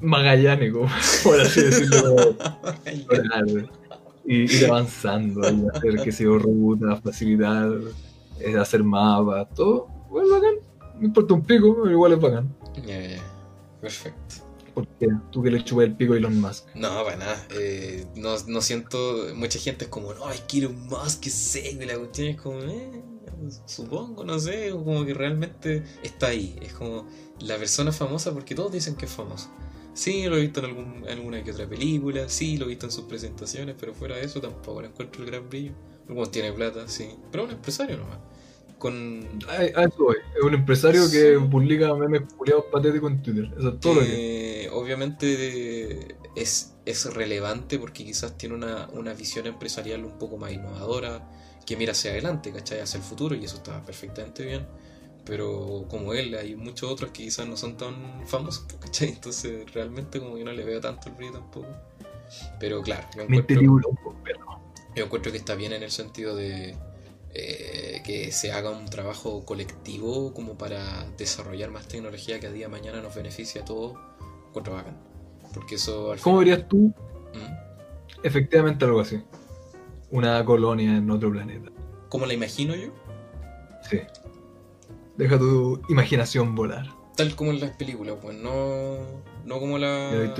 magallánico, 0.00 0.86
por 1.24 1.40
así 1.40 1.62
decirlo. 1.62 2.36
Y 4.26 4.42
ir 4.42 4.66
avanzando, 4.66 5.40
y 5.48 5.64
hacer 5.72 6.02
que 6.02 6.10
se 6.10 6.24
ruta, 6.24 6.96
facilitar, 6.96 7.72
eh, 8.40 8.56
hacer 8.56 8.82
mapas, 8.82 9.48
todo. 9.54 9.86
Bueno, 10.10 10.30
bacán. 10.30 10.54
No 10.98 11.06
importa 11.06 11.34
un 11.34 11.42
pico, 11.42 11.76
pero 11.76 11.90
igual 11.90 12.12
es 12.12 12.20
bacán. 12.20 12.54
Ya, 12.86 13.00
ya. 13.00 13.22
Perfecto. 13.80 14.46
Porque 14.74 15.08
tú 15.30 15.42
que 15.42 15.50
le 15.50 15.64
chupas 15.64 15.86
el 15.86 15.96
pico 15.96 16.12
a 16.12 16.16
Elon 16.18 16.40
Musk. 16.40 16.66
No, 16.74 17.02
para 17.04 17.16
nada. 17.16 17.46
Eh, 17.58 18.04
no, 18.16 18.34
no 18.46 18.60
siento. 18.60 18.98
Mucha 19.34 19.58
gente 19.58 19.86
es 19.86 19.90
como, 19.90 20.12
no, 20.12 20.30
es 20.30 20.40
que 20.42 20.58
Elon 20.58 20.86
Musk 20.86 21.20
que 21.20 21.30
seco. 21.30 21.82
Y 21.82 21.86
la 21.86 21.96
cuestión 21.96 22.28
es 22.28 22.40
como, 22.40 22.58
eh, 22.60 23.02
supongo, 23.64 24.24
no 24.24 24.38
sé. 24.38 24.70
Como 24.72 25.06
que 25.06 25.14
realmente 25.14 25.82
está 26.02 26.26
ahí. 26.26 26.58
Es 26.60 26.74
como 26.74 27.06
la 27.40 27.56
persona 27.56 27.92
famosa 27.92 28.32
porque 28.32 28.54
todos 28.54 28.72
dicen 28.72 28.96
que 28.96 29.06
es 29.06 29.12
famoso. 29.12 29.48
Sí, 29.96 30.26
lo 30.26 30.36
he 30.36 30.42
visto 30.42 30.60
en, 30.60 30.66
algún, 30.66 31.04
en 31.04 31.08
alguna 31.08 31.42
que 31.42 31.52
otra 31.52 31.66
película. 31.66 32.28
Sí, 32.28 32.58
lo 32.58 32.66
he 32.66 32.68
visto 32.68 32.86
en 32.86 32.92
sus 32.92 33.06
presentaciones. 33.06 33.76
Pero 33.80 33.94
fuera 33.94 34.16
de 34.16 34.24
eso 34.24 34.40
tampoco 34.40 34.82
le 34.82 34.88
encuentro 34.88 35.24
el 35.24 35.30
gran 35.30 35.48
brillo. 35.48 35.72
Como 36.06 36.26
tiene 36.26 36.52
plata, 36.52 36.86
sí. 36.86 37.08
Pero 37.32 37.44
es 37.44 37.48
un 37.48 37.56
empresario 37.56 37.96
nomás. 37.96 38.18
Con. 38.78 39.26
A, 39.48 39.52
a 39.80 39.84
eso 39.84 39.96
voy. 39.98 40.16
Es 40.36 40.42
un 40.42 40.54
empresario 40.54 41.10
que 41.10 41.38
publica 41.50 41.94
memes 41.94 42.30
culiados 42.36 42.66
patéticos 42.70 43.10
en 43.10 43.22
Twitter. 43.22 43.50
Eso 43.58 43.68
es 43.70 43.80
todo 43.80 43.94
lo 43.94 44.00
que 44.02 44.68
obviamente 44.72 46.16
es, 46.36 46.74
es 46.84 47.14
relevante 47.14 47.78
porque 47.78 48.04
quizás 48.04 48.36
tiene 48.36 48.54
una, 48.54 48.88
una 48.92 49.14
visión 49.14 49.46
empresarial 49.46 50.04
un 50.04 50.18
poco 50.18 50.36
más 50.36 50.52
innovadora, 50.52 51.26
que 51.64 51.76
mira 51.76 51.92
hacia 51.92 52.10
adelante, 52.10 52.52
¿cachai? 52.52 52.80
Hacia 52.80 52.98
el 52.98 53.04
futuro, 53.04 53.34
y 53.34 53.44
eso 53.44 53.56
está 53.56 53.82
perfectamente 53.82 54.44
bien. 54.44 54.66
Pero 55.26 55.84
como 55.90 56.14
él, 56.14 56.34
hay 56.36 56.54
muchos 56.56 56.90
otros 56.90 57.10
que 57.10 57.24
quizás 57.24 57.46
no 57.48 57.56
son 57.56 57.76
tan 57.76 58.26
famosos, 58.26 58.64
¿cachai? 58.80 59.08
Entonces 59.10 59.70
realmente 59.74 60.20
como 60.20 60.36
que 60.36 60.44
no 60.44 60.52
le 60.52 60.64
veo 60.64 60.80
tanto 60.80 61.08
el 61.08 61.16
brillo 61.16 61.32
tampoco. 61.32 61.66
Pero 62.60 62.80
claro, 62.82 63.06
yo 63.16 63.22
encuentro, 63.22 63.60
yo 64.94 65.04
encuentro 65.04 65.32
que 65.32 65.38
está 65.38 65.54
bien 65.54 65.72
en 65.72 65.82
el 65.82 65.90
sentido 65.90 66.34
de 66.36 66.76
eh, 67.34 68.02
que 68.04 68.32
se 68.32 68.52
haga 68.52 68.70
un 68.70 68.86
trabajo 68.86 69.44
colectivo 69.44 70.32
como 70.32 70.56
para 70.56 71.04
desarrollar 71.18 71.70
más 71.70 71.86
tecnología 71.86 72.40
que 72.40 72.46
a 72.46 72.50
día 72.50 72.66
de 72.66 72.70
mañana 72.72 73.02
nos 73.02 73.14
beneficie 73.14 73.60
a 73.60 73.64
todos. 73.64 73.94
Encuentro 74.48 74.74
bacán. 74.74 74.96
Porque 75.52 75.74
eso 75.74 76.12
al 76.12 76.20
¿Cómo 76.20 76.40
final- 76.40 76.56
verías 76.56 76.68
tú 76.68 76.76
¿Mm? 77.34 78.22
efectivamente 78.24 78.84
algo 78.84 79.00
así? 79.00 79.20
Una 80.10 80.44
colonia 80.44 80.96
en 80.96 81.10
otro 81.10 81.30
planeta. 81.30 81.70
¿Cómo 82.08 82.26
la 82.26 82.32
imagino 82.34 82.74
yo? 82.74 82.88
Sí. 83.90 84.00
Deja 85.16 85.38
tu 85.38 85.80
imaginación 85.88 86.54
volar. 86.54 86.86
Tal 87.16 87.34
como 87.34 87.50
en 87.50 87.60
las 87.60 87.70
películas, 87.76 88.16
pues 88.20 88.36
no, 88.36 88.98
no 89.44 89.58
como 89.60 89.78
la... 89.78 90.12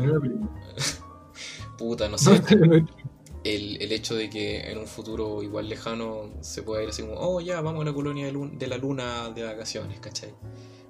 Puta, 1.79 2.09
no 2.09 2.19
sé. 2.19 2.41
el, 3.45 3.81
el 3.83 3.93
hecho 3.93 4.15
de 4.15 4.29
que 4.31 4.71
en 4.71 4.79
un 4.79 4.87
futuro 4.87 5.43
igual 5.43 5.69
lejano 5.69 6.31
se 6.41 6.63
pueda 6.63 6.83
ir 6.83 6.89
así 6.91 7.03
como, 7.03 7.15
oh 7.19 7.41
ya, 7.41 7.61
vamos 7.61 7.83
a 7.83 7.85
la 7.85 7.93
colonia 7.95 8.27
de, 8.27 8.33
lun- 8.33 8.59
de 8.59 8.67
la 8.67 8.77
luna 8.79 9.31
de 9.31 9.45
vacaciones, 9.45 10.01
¿cachai? 10.01 10.35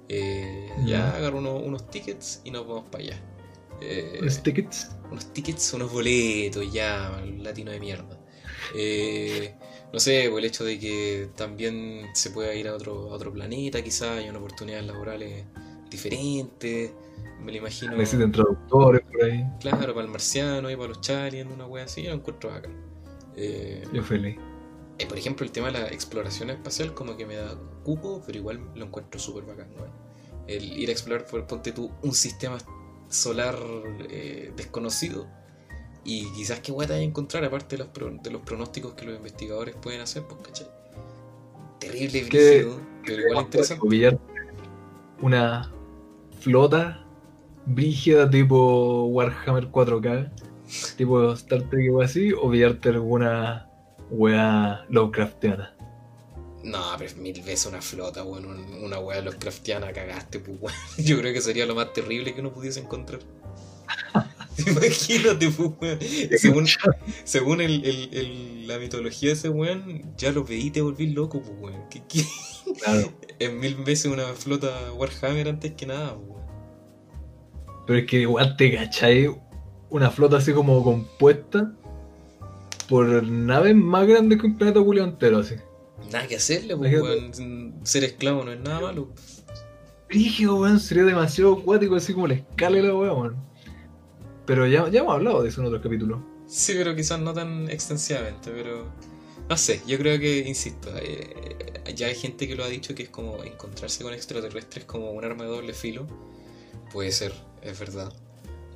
Eh, 0.09 0.69
Ya. 0.79 0.85
ya 1.11 1.15
agarro 1.17 1.39
uno- 1.39 1.57
unos 1.57 1.89
tickets 1.89 2.41
y 2.45 2.51
nos 2.51 2.65
vamos 2.67 2.85
para 2.89 3.03
allá. 3.03 3.21
Eh, 3.81 4.19
Los 4.21 4.41
tickets. 4.41 4.89
unos 5.11 5.31
tickets, 5.33 5.73
unos 5.73 5.91
boletos, 5.91 6.71
ya, 6.71 7.21
latino 7.37 7.71
de 7.71 7.79
mierda. 7.79 8.17
Eh, 8.75 9.55
no 9.93 9.99
sé, 9.99 10.27
por 10.29 10.39
el 10.39 10.45
hecho 10.45 10.63
de 10.65 10.79
que 10.79 11.29
también 11.35 12.07
se 12.13 12.31
pueda 12.31 12.53
ir 12.53 12.67
a 12.67 12.75
otro, 12.75 13.09
a 13.11 13.13
otro 13.15 13.31
planeta, 13.33 13.81
quizás, 13.83 14.17
hay 14.19 14.29
unas 14.29 14.41
oportunidades 14.41 14.85
laborales 14.85 15.45
diferentes. 15.89 16.91
Me 17.39 17.51
lo 17.51 17.57
imagino. 17.59 17.95
Necesitan 17.95 18.31
traductores 18.31 19.01
por 19.01 19.23
ahí. 19.23 19.43
Claro, 19.59 19.93
para 19.93 20.05
el 20.05 20.11
marciano 20.11 20.69
y 20.69 20.75
para 20.75 20.89
los 20.89 21.01
Chaliens, 21.01 21.49
una 21.51 21.65
wea 21.67 21.85
así, 21.85 22.03
yo 22.03 22.09
lo 22.09 22.17
encuentro 22.17 22.49
bacán. 22.49 22.75
Eh, 23.35 23.87
Yo 23.93 24.03
feliz. 24.03 24.37
eh, 24.97 25.05
por 25.05 25.17
ejemplo, 25.17 25.45
el 25.45 25.51
tema 25.51 25.67
de 25.67 25.73
la 25.73 25.87
exploración 25.89 26.49
espacial, 26.49 26.93
como 26.93 27.15
que 27.15 27.25
me 27.25 27.35
da 27.35 27.55
cupo, 27.83 28.21
pero 28.25 28.37
igual 28.39 28.71
lo 28.75 28.85
encuentro 28.85 29.19
súper 29.19 29.45
bacán, 29.45 29.69
weón. 29.77 29.91
El 30.47 30.63
ir 30.77 30.89
a 30.89 30.91
explorar, 30.93 31.25
por, 31.27 31.45
ponte 31.47 31.71
tú, 31.71 31.91
un 32.01 32.13
sistema 32.13 32.57
solar 33.09 33.57
eh, 34.09 34.51
desconocido 34.55 35.27
y 36.07 36.31
quizás 36.31 36.61
qué 36.61 36.71
weá 36.71 36.87
te 36.87 36.93
vaya 36.93 37.03
a 37.03 37.07
encontrar, 37.07 37.43
aparte 37.45 37.75
de 37.77 37.83
los, 37.83 37.91
pro- 37.91 38.09
de 38.23 38.31
los 38.31 38.41
pronósticos 38.41 38.93
que 38.95 39.05
los 39.05 39.15
investigadores 39.17 39.75
pueden 39.75 40.01
hacer, 40.01 40.23
pues, 40.23 40.41
¿cachai? 40.41 40.67
Terrible, 41.79 42.27
¿Qué- 42.29 42.49
brígido, 42.63 42.81
pero 43.05 43.21
igual 43.29 43.45
interesante. 43.45 44.17
Una 45.21 45.71
flota 46.39 47.03
brígida 47.65 48.29
tipo 48.29 49.05
Warhammer 49.05 49.69
4K 49.69 50.31
tipo 50.95 51.31
Star 51.33 51.63
Trek 51.69 51.93
o 51.93 52.01
así, 52.01 52.31
o 52.33 52.49
pillarte 52.49 52.89
alguna 52.89 53.69
wea 54.09 54.85
Lovecraftiana. 54.89 55.73
No, 56.63 56.81
pero 56.97 57.15
mil 57.17 57.41
veces 57.43 57.65
una 57.67 57.81
flota, 57.81 58.23
weón, 58.23 58.45
una 58.83 58.99
wea 58.99 59.21
Lovecraftiana 59.21 59.91
cagaste, 59.93 60.39
pues 60.39 60.57
weón. 60.61 60.75
Yo 60.97 61.17
creo 61.19 61.33
que 61.33 61.41
sería 61.41 61.65
lo 61.65 61.75
más 61.75 61.93
terrible 61.93 62.33
que 62.33 62.41
uno 62.41 62.51
pudiese 62.51 62.79
encontrar. 62.81 63.21
Imagínate, 64.65 65.49
pues. 65.49 66.41
Según, 66.41 66.67
según 67.23 67.61
el, 67.61 67.85
el, 67.85 68.67
la 68.67 68.79
mitología 68.79 69.29
de 69.29 69.33
ese 69.33 69.49
weón, 69.49 70.03
ya 70.17 70.31
lo 70.31 70.43
veí 70.43 70.67
y 70.67 70.71
te 70.71 70.81
volví 70.81 71.07
loco, 71.07 71.41
pues, 71.41 71.53
weón. 71.59 71.89
¿Qué, 71.89 72.01
qué? 72.07 72.25
Claro. 72.83 73.13
es 73.39 73.53
mil 73.53 73.75
veces 73.75 74.11
una 74.11 74.25
flota 74.33 74.91
Warhammer 74.93 75.49
antes 75.49 75.73
que 75.73 75.85
nada, 75.85 76.15
pues, 76.15 76.29
weón. 76.29 76.37
Pero 77.85 77.99
es 77.99 78.05
que 78.05 78.19
igual 78.21 78.57
te 78.57 78.75
cachai 78.75 79.29
una 79.89 80.09
flota 80.09 80.37
así 80.37 80.51
como 80.51 80.83
compuesta 80.83 81.73
por 82.89 83.23
naves 83.23 83.75
más 83.75 84.07
grandes 84.07 84.39
que 84.39 84.47
un 84.47 84.57
planeta 84.57 84.81
Julio 84.81 85.03
entero, 85.03 85.39
así. 85.39 85.55
Nada 86.11 86.27
que 86.27 86.35
hacerle, 86.35 86.75
pues, 86.75 87.01
weón. 87.01 87.75
Ser 87.83 88.03
esclavo 88.03 88.43
no 88.43 88.51
es 88.51 88.59
nada 88.59 88.79
malo. 88.79 89.13
Rígido, 90.09 90.55
weón, 90.55 90.79
sería 90.79 91.03
demasiado 91.03 91.53
acuático 91.53 91.95
así 91.95 92.13
como 92.13 92.27
la 92.27 92.35
escala 92.35 92.77
de 92.77 92.83
la 92.83 92.95
weón. 92.95 93.47
Pero 94.47 94.65
ya, 94.65 94.89
ya 94.89 95.01
hemos 95.01 95.13
hablado 95.13 95.43
de 95.43 95.49
eso 95.49 95.61
en 95.61 95.67
otros 95.67 95.83
capítulos. 95.83 96.21
Sí, 96.47 96.73
pero 96.77 96.95
quizás 96.95 97.19
no 97.19 97.33
tan 97.33 97.69
extensivamente, 97.69 98.49
pero... 98.49 98.87
No 99.49 99.57
sé, 99.57 99.81
yo 99.85 99.97
creo 99.97 100.19
que, 100.19 100.39
insisto, 100.39 100.89
eh, 100.97 101.93
ya 101.95 102.07
hay 102.07 102.15
gente 102.15 102.47
que 102.47 102.55
lo 102.55 102.63
ha 102.63 102.67
dicho 102.67 102.95
que 102.95 103.03
es 103.03 103.09
como 103.09 103.43
encontrarse 103.43 104.03
con 104.03 104.13
extraterrestres 104.13 104.85
como 104.85 105.11
un 105.11 105.23
arma 105.23 105.43
de 105.43 105.49
doble 105.49 105.73
filo. 105.73 106.07
Puede 106.91 107.11
ser, 107.11 107.33
es 107.61 107.77
verdad. 107.77 108.11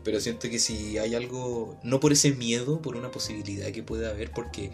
Pero 0.03 0.19
siento 0.19 0.49
que 0.49 0.59
si 0.59 0.97
hay 0.97 1.15
algo, 1.15 1.78
no 1.84 1.99
por 1.99 2.11
ese 2.11 2.32
miedo, 2.34 2.82
por 2.82 2.97
una 2.97 3.11
posibilidad 3.11 3.72
que 3.72 3.84
puede 3.84 4.09
haber, 4.09 4.32
porque 4.32 4.72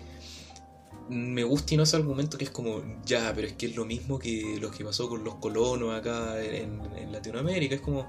me 1.10 1.44
gusta 1.44 1.74
y 1.74 1.78
no 1.78 1.84
ese 1.84 1.96
argumento 1.96 2.38
que 2.38 2.46
es 2.46 2.52
como, 2.52 2.82
ya, 3.06 3.34
pero 3.36 3.48
es 3.48 3.54
que 3.54 3.68
es 3.68 3.76
lo 3.76 3.86
mismo 3.86 4.18
que 4.18 4.58
lo 4.60 4.72
que 4.72 4.84
pasó 4.84 5.08
con 5.10 5.24
los 5.24 5.36
colonos 5.36 5.94
acá 5.96 6.44
en, 6.44 6.82
en 6.96 7.12
Latinoamérica. 7.12 7.76
Es 7.76 7.82
como, 7.82 8.08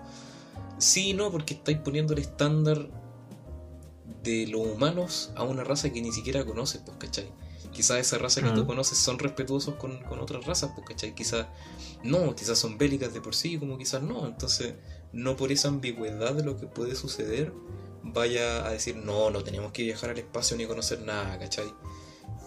sí, 0.79 1.13
no, 1.13 1.31
porque 1.31 1.55
estáis 1.55 1.79
poniendo 1.79 2.13
el 2.15 2.21
estándar 2.21 2.89
de 4.23 4.47
los 4.47 4.67
humanos 4.67 5.31
a 5.37 5.45
una 5.45 5.65
raza 5.65 5.93
que 5.93 6.01
ni 6.01 6.13
siquiera 6.13 6.45
conoces, 6.45 6.83
pues, 6.85 6.97
¿cachai? 6.99 7.31
Quizás 7.73 7.99
esa 7.99 8.19
raza 8.19 8.43
que 8.43 8.51
tú 8.51 8.67
conoces 8.67 8.99
son 8.99 9.19
respetuosos 9.19 9.75
con, 9.75 10.03
con 10.05 10.19
otras 10.21 10.45
razas, 10.47 10.73
pues, 10.75 10.89
¿cachai? 10.89 11.15
Quizás 11.15 11.47
no, 12.03 12.35
quizás 12.35 12.59
son 12.59 12.79
bélicas 12.79 13.13
de 13.15 13.21
por 13.21 13.35
sí, 13.35 13.59
como 13.59 13.79
quizás 13.79 14.03
no. 14.03 14.27
Entonces, 14.27 14.75
no 15.13 15.37
por 15.37 15.53
esa 15.53 15.69
ambigüedad 15.69 16.35
de 16.35 16.43
lo 16.43 16.57
que 16.57 16.67
puede 16.67 16.95
suceder, 16.95 17.53
vaya 18.03 18.67
a 18.67 18.71
decir, 18.71 18.97
no, 18.97 19.31
no 19.31 19.43
tenemos 19.45 19.73
que 19.73 19.83
viajar 19.83 20.11
al 20.11 20.19
espacio 20.19 20.57
ni 20.57 20.67
conocer 20.67 21.03
nada, 21.03 21.39
¿cachai? 21.39 21.73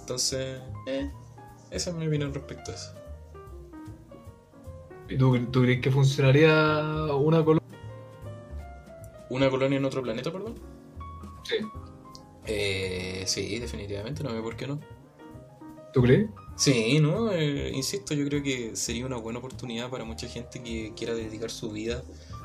Entonces, 0.02 0.60
eh, 0.88 1.10
esa 1.70 1.90
es 1.92 1.96
mi 1.96 2.08
opinión 2.08 2.34
respecto 2.34 2.72
a 2.72 2.76
eso. 2.76 2.94
¿Y 5.08 5.18
tú, 5.18 5.38
tú 5.48 5.62
crees 5.62 5.82
que 5.82 5.92
funcionaría 5.92 7.14
una 7.14 7.44
colonia? 7.44 7.61
¿Una 9.32 9.50
colonia 9.50 9.78
en 9.78 9.86
otro 9.86 10.02
planeta, 10.02 10.30
perdón? 10.30 10.56
Sí. 11.44 11.56
Eh, 12.46 13.24
sí, 13.26 13.60
definitivamente, 13.60 14.24
no 14.24 14.34
veo 14.34 14.44
por 14.44 14.58
qué 14.58 14.68
no. 14.68 14.78
¿Tú 15.94 16.02
crees? 16.02 16.30
Sí, 16.58 17.00
¿no? 17.00 17.32
Eh, 17.32 17.72
insisto, 17.74 18.14
yo 18.14 18.26
creo 18.26 18.44
que 18.44 18.76
sería 18.76 19.06
una 19.06 19.16
buena 19.16 19.40
oportunidad 19.40 19.90
para 19.90 20.04
mucha 20.04 20.28
gente 20.28 20.62
que 20.62 20.94
quiera 20.98 21.14
dedicar 21.14 21.50
su 21.50 21.72
vida 21.72 22.04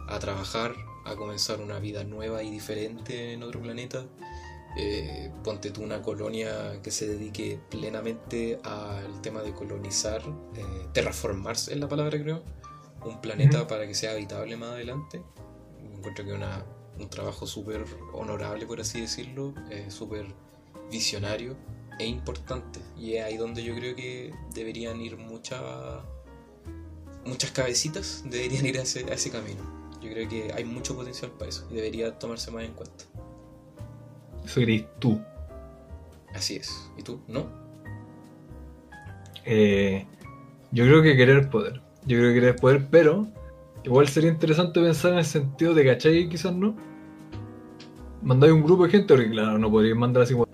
a 0.08 0.20
trabajar, 0.20 0.76
a 1.04 1.16
comenzar 1.16 1.60
una 1.60 1.80
vida 1.80 2.04
nueva 2.04 2.44
y 2.44 2.52
diferente 2.52 3.32
en 3.32 3.42
otro 3.42 3.60
planeta. 3.60 4.04
Eh, 4.78 5.32
ponte 5.42 5.72
tú 5.72 5.82
una 5.82 6.02
colonia 6.02 6.80
que 6.82 6.92
se 6.92 7.08
dedique 7.08 7.58
plenamente 7.68 8.60
al 8.62 9.20
tema 9.22 9.42
de 9.42 9.52
colonizar, 9.54 10.22
eh, 10.54 10.86
terraformarse 10.92 11.72
es 11.72 11.80
la 11.80 11.88
palabra 11.88 12.22
creo, 12.22 12.44
un 13.04 13.20
planeta 13.20 13.66
para 13.66 13.88
que 13.88 13.94
sea 13.96 14.12
habitable 14.12 14.56
más 14.56 14.70
adelante. 14.70 15.20
Encuentro 15.80 16.24
que 16.24 16.30
es 16.30 16.36
un 16.98 17.08
trabajo 17.08 17.46
súper 17.46 17.84
honorable, 18.12 18.66
por 18.66 18.80
así 18.80 19.00
decirlo, 19.00 19.54
súper 19.88 20.26
visionario 20.90 21.56
e 21.98 22.06
importante. 22.06 22.80
Y 22.98 23.14
es 23.14 23.24
ahí 23.24 23.36
donde 23.36 23.62
yo 23.62 23.74
creo 23.74 23.94
que 23.94 24.32
deberían 24.54 25.00
ir 25.00 25.16
muchas 25.16 25.62
muchas 27.24 27.50
cabecitas, 27.50 28.24
deberían 28.30 28.64
ir 28.66 28.78
a 28.78 28.82
ese, 28.82 29.04
a 29.10 29.14
ese 29.14 29.30
camino. 29.30 29.60
Yo 30.00 30.10
creo 30.10 30.28
que 30.28 30.52
hay 30.54 30.64
mucho 30.64 30.94
potencial 30.94 31.30
para 31.32 31.48
eso 31.48 31.66
y 31.70 31.74
debería 31.74 32.18
tomarse 32.18 32.50
más 32.50 32.64
en 32.64 32.72
cuenta. 32.72 33.04
Eso 34.44 34.60
eres 34.60 34.84
tú. 35.00 35.20
Así 36.34 36.56
es. 36.56 36.88
¿Y 36.96 37.02
tú? 37.02 37.20
¿No? 37.26 37.46
Eh, 39.44 40.06
yo 40.70 40.84
creo 40.84 41.02
que 41.02 41.16
querer 41.16 41.50
poder. 41.50 41.80
Yo 42.04 42.18
creo 42.18 42.28
que 42.28 42.40
querer 42.40 42.56
poder, 42.56 42.86
pero 42.88 43.26
igual 43.86 44.08
sería 44.08 44.30
interesante 44.30 44.80
pensar 44.80 45.12
en 45.12 45.18
el 45.18 45.24
sentido 45.24 45.72
de 45.72 45.86
cachai, 45.86 46.28
quizás 46.28 46.54
no. 46.54 46.76
Mandáis 48.22 48.52
un 48.52 48.62
grupo 48.62 48.84
de 48.84 48.90
gente, 48.90 49.14
porque 49.14 49.30
claro, 49.30 49.58
no 49.58 49.70
podríais 49.70 49.96
mandar 49.96 50.24
así 50.24 50.34
como 50.34 50.46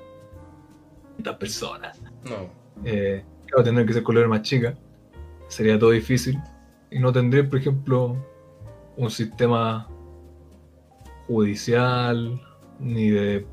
personas. 1.38 2.00
No. 2.24 2.50
Eh, 2.84 3.24
claro, 3.46 3.64
tendría 3.64 3.86
que 3.86 3.92
ser 3.94 4.02
color 4.02 4.28
más 4.28 4.42
chica. 4.42 4.76
Sería 5.48 5.78
todo 5.78 5.90
difícil. 5.90 6.38
Y 6.90 6.98
no 6.98 7.12
tendría, 7.12 7.48
por 7.48 7.58
ejemplo, 7.58 8.16
un 8.96 9.10
sistema 9.10 9.88
judicial, 11.26 12.40
ni 12.78 13.10
de 13.10 13.46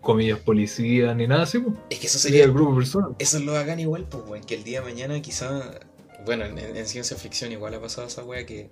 comillas 0.00 0.38
policía, 0.40 1.14
ni 1.14 1.26
nada 1.26 1.42
así. 1.42 1.58
Pues. 1.58 1.76
Es 1.90 1.98
que 2.00 2.06
eso 2.06 2.18
sería, 2.18 2.44
el 2.44 2.52
grupo 2.52 2.72
de 2.72 2.76
personas. 2.78 3.10
Eso 3.18 3.38
lo 3.40 3.56
hagan 3.56 3.78
igual, 3.78 4.06
pues, 4.08 4.44
que 4.44 4.54
el 4.54 4.64
día 4.64 4.80
de 4.80 4.86
mañana 4.86 5.20
quizá, 5.20 5.78
bueno, 6.24 6.44
en, 6.44 6.86
ciencia 6.86 7.16
ficción 7.16 7.52
igual 7.52 7.74
ha 7.74 7.80
pasado 7.80 8.06
esa 8.06 8.24
wea 8.24 8.44
que 8.46 8.70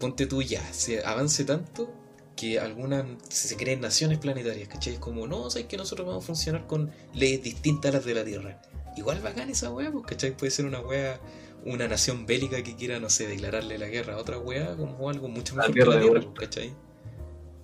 ponte 0.00 0.26
tú 0.26 0.42
ya, 0.42 0.60
se 0.72 1.04
avance 1.04 1.44
tanto 1.44 1.92
que 2.34 2.58
algunas 2.58 3.04
se 3.28 3.56
creen 3.56 3.82
naciones 3.82 4.18
planetarias, 4.18 4.66
¿cachai? 4.66 4.96
Como, 4.96 5.26
no, 5.26 5.50
sabes 5.50 5.68
que 5.68 5.76
nosotros 5.76 6.08
vamos 6.08 6.24
a 6.24 6.26
funcionar 6.26 6.66
con 6.66 6.90
leyes 7.12 7.42
distintas 7.42 7.90
a 7.92 7.98
las 7.98 8.06
de 8.06 8.14
la 8.14 8.24
Tierra. 8.24 8.62
Igual 8.96 9.20
bacán 9.20 9.50
esa 9.50 9.70
wea, 9.70 9.92
pues, 9.92 10.06
¿cachai? 10.06 10.36
Puede 10.36 10.50
ser 10.50 10.64
una 10.64 10.80
wea 10.80 11.20
una 11.66 11.86
nación 11.86 12.24
bélica 12.24 12.62
que 12.62 12.74
quiera, 12.74 12.98
no 12.98 13.10
sé, 13.10 13.26
declararle 13.26 13.76
la 13.76 13.88
guerra 13.88 14.14
a 14.14 14.16
otra 14.16 14.38
wea 14.38 14.74
como 14.74 15.10
algo 15.10 15.28
mucho 15.28 15.54
más 15.54 15.68
la 15.68 15.74
Tierra, 15.74 16.00
¿cachai? 16.34 16.72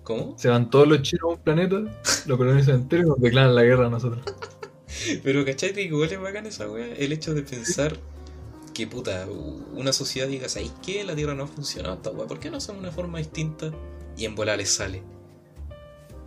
¿Cómo? 0.03 0.37
Se 0.37 0.47
van 0.47 0.69
todos 0.69 0.87
los 0.87 1.01
chinos 1.01 1.23
a 1.23 1.33
un 1.33 1.39
planeta, 1.39 1.75
los 2.27 2.37
colonizan 2.37 2.75
enteros 2.75 3.07
y 3.07 3.09
nos 3.09 3.19
declaran 3.19 3.55
la 3.55 3.63
guerra 3.63 3.87
a 3.87 3.89
nosotros. 3.89 4.23
Pero, 5.23 5.43
¿cachai? 5.43 5.77
Igual 5.79 6.11
es 6.11 6.21
bacán 6.21 6.45
esa 6.45 6.69
wea, 6.69 6.93
el 6.93 7.11
hecho 7.11 7.33
de 7.33 7.41
pensar 7.41 7.97
que, 8.77 8.85
puta, 8.85 9.25
una 9.73 9.91
sociedad 9.91 10.27
diga, 10.27 10.47
¿sabes 10.47 10.71
qué? 10.85 11.03
La 11.03 11.15
Tierra 11.15 11.33
no 11.33 11.45
ha 11.45 11.47
funcionado 11.47 11.95
esta 11.95 12.11
wea, 12.11 12.27
¿por 12.27 12.37
qué 12.37 12.51
no 12.51 12.57
hacemos 12.57 12.79
una 12.79 12.91
forma 12.91 13.17
distinta? 13.17 13.71
Y 14.15 14.25
en 14.25 14.35
volar 14.35 14.59
les 14.59 14.69
sale. 14.69 15.01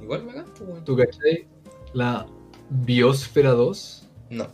Igual 0.02 0.26
bacán, 0.26 0.46
pues, 0.58 0.84
¿Tú 0.84 0.96
cachai? 0.96 1.46
La 1.92 2.26
Biosfera 2.70 3.52
2. 3.52 4.08
No. 4.30 4.48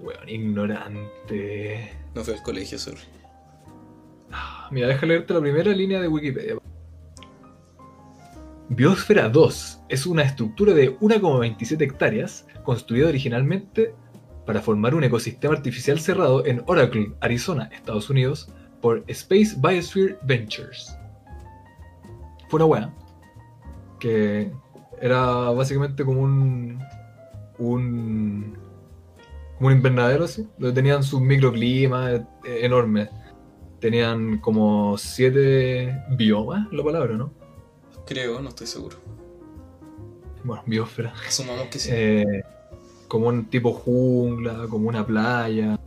Weón, 0.00 0.28
ignorante. 0.28 1.96
No 2.14 2.22
fue 2.24 2.34
al 2.34 2.42
colegio, 2.42 2.78
sorry. 2.78 3.00
Ah, 4.32 4.68
mira, 4.70 4.86
deja 4.88 5.06
leerte 5.06 5.32
la 5.32 5.40
primera 5.40 5.72
línea 5.72 5.98
de 5.98 6.08
Wikipedia. 6.08 6.58
Biosfera 8.68 9.30
2 9.30 9.80
es 9.88 10.04
una 10.04 10.24
estructura 10.24 10.74
de 10.74 10.98
1,27 10.98 11.80
hectáreas 11.80 12.46
construida 12.64 13.08
originalmente 13.08 13.94
para 14.46 14.60
formar 14.60 14.94
un 14.94 15.04
ecosistema 15.04 15.54
artificial 15.54 15.98
cerrado 16.00 16.44
en 16.46 16.62
Oracle, 16.66 17.12
Arizona, 17.20 17.70
Estados 17.72 18.10
Unidos, 18.10 18.48
por 18.80 19.02
Space 19.06 19.56
Biosphere 19.56 20.18
Ventures. 20.22 20.94
Fue 22.48 22.58
una 22.58 22.66
weá 22.66 22.94
que 23.98 24.52
era 25.00 25.50
básicamente 25.50 26.04
como 26.04 26.20
un, 26.20 26.78
un 27.58 28.58
como 29.56 29.68
un 29.68 29.72
invernadero 29.72 30.24
así, 30.24 30.46
donde 30.58 30.74
tenían 30.74 31.02
sus 31.02 31.20
microclimas 31.20 32.12
eh, 32.12 32.24
enormes. 32.62 33.08
Tenían 33.80 34.38
como 34.38 34.96
siete 34.98 36.02
biomas, 36.10 36.70
la 36.72 36.82
palabra, 36.82 37.16
¿no? 37.16 37.32
Creo, 38.06 38.40
no 38.40 38.50
estoy 38.50 38.66
seguro. 38.66 38.96
Bueno, 40.42 40.62
biosfera. 40.66 41.14
Asumamos 41.26 41.68
que 41.68 41.78
sí. 41.78 41.90
Eh, 41.92 42.42
como 43.14 43.28
un 43.28 43.44
tipo 43.44 43.72
jungla, 43.72 44.66
como 44.68 44.88
una 44.88 45.06
playa, 45.06 45.78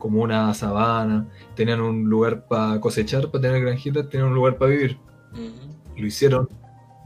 como 0.00 0.20
una 0.20 0.52
sabana. 0.52 1.28
Tenían 1.54 1.80
un 1.80 2.10
lugar 2.10 2.48
para 2.48 2.80
cosechar, 2.80 3.30
para 3.30 3.42
tener 3.42 3.62
granjitas, 3.62 4.08
tenían 4.08 4.30
un 4.30 4.34
lugar 4.34 4.58
para 4.58 4.72
vivir. 4.72 4.98
Lo 5.96 6.04
hicieron 6.04 6.48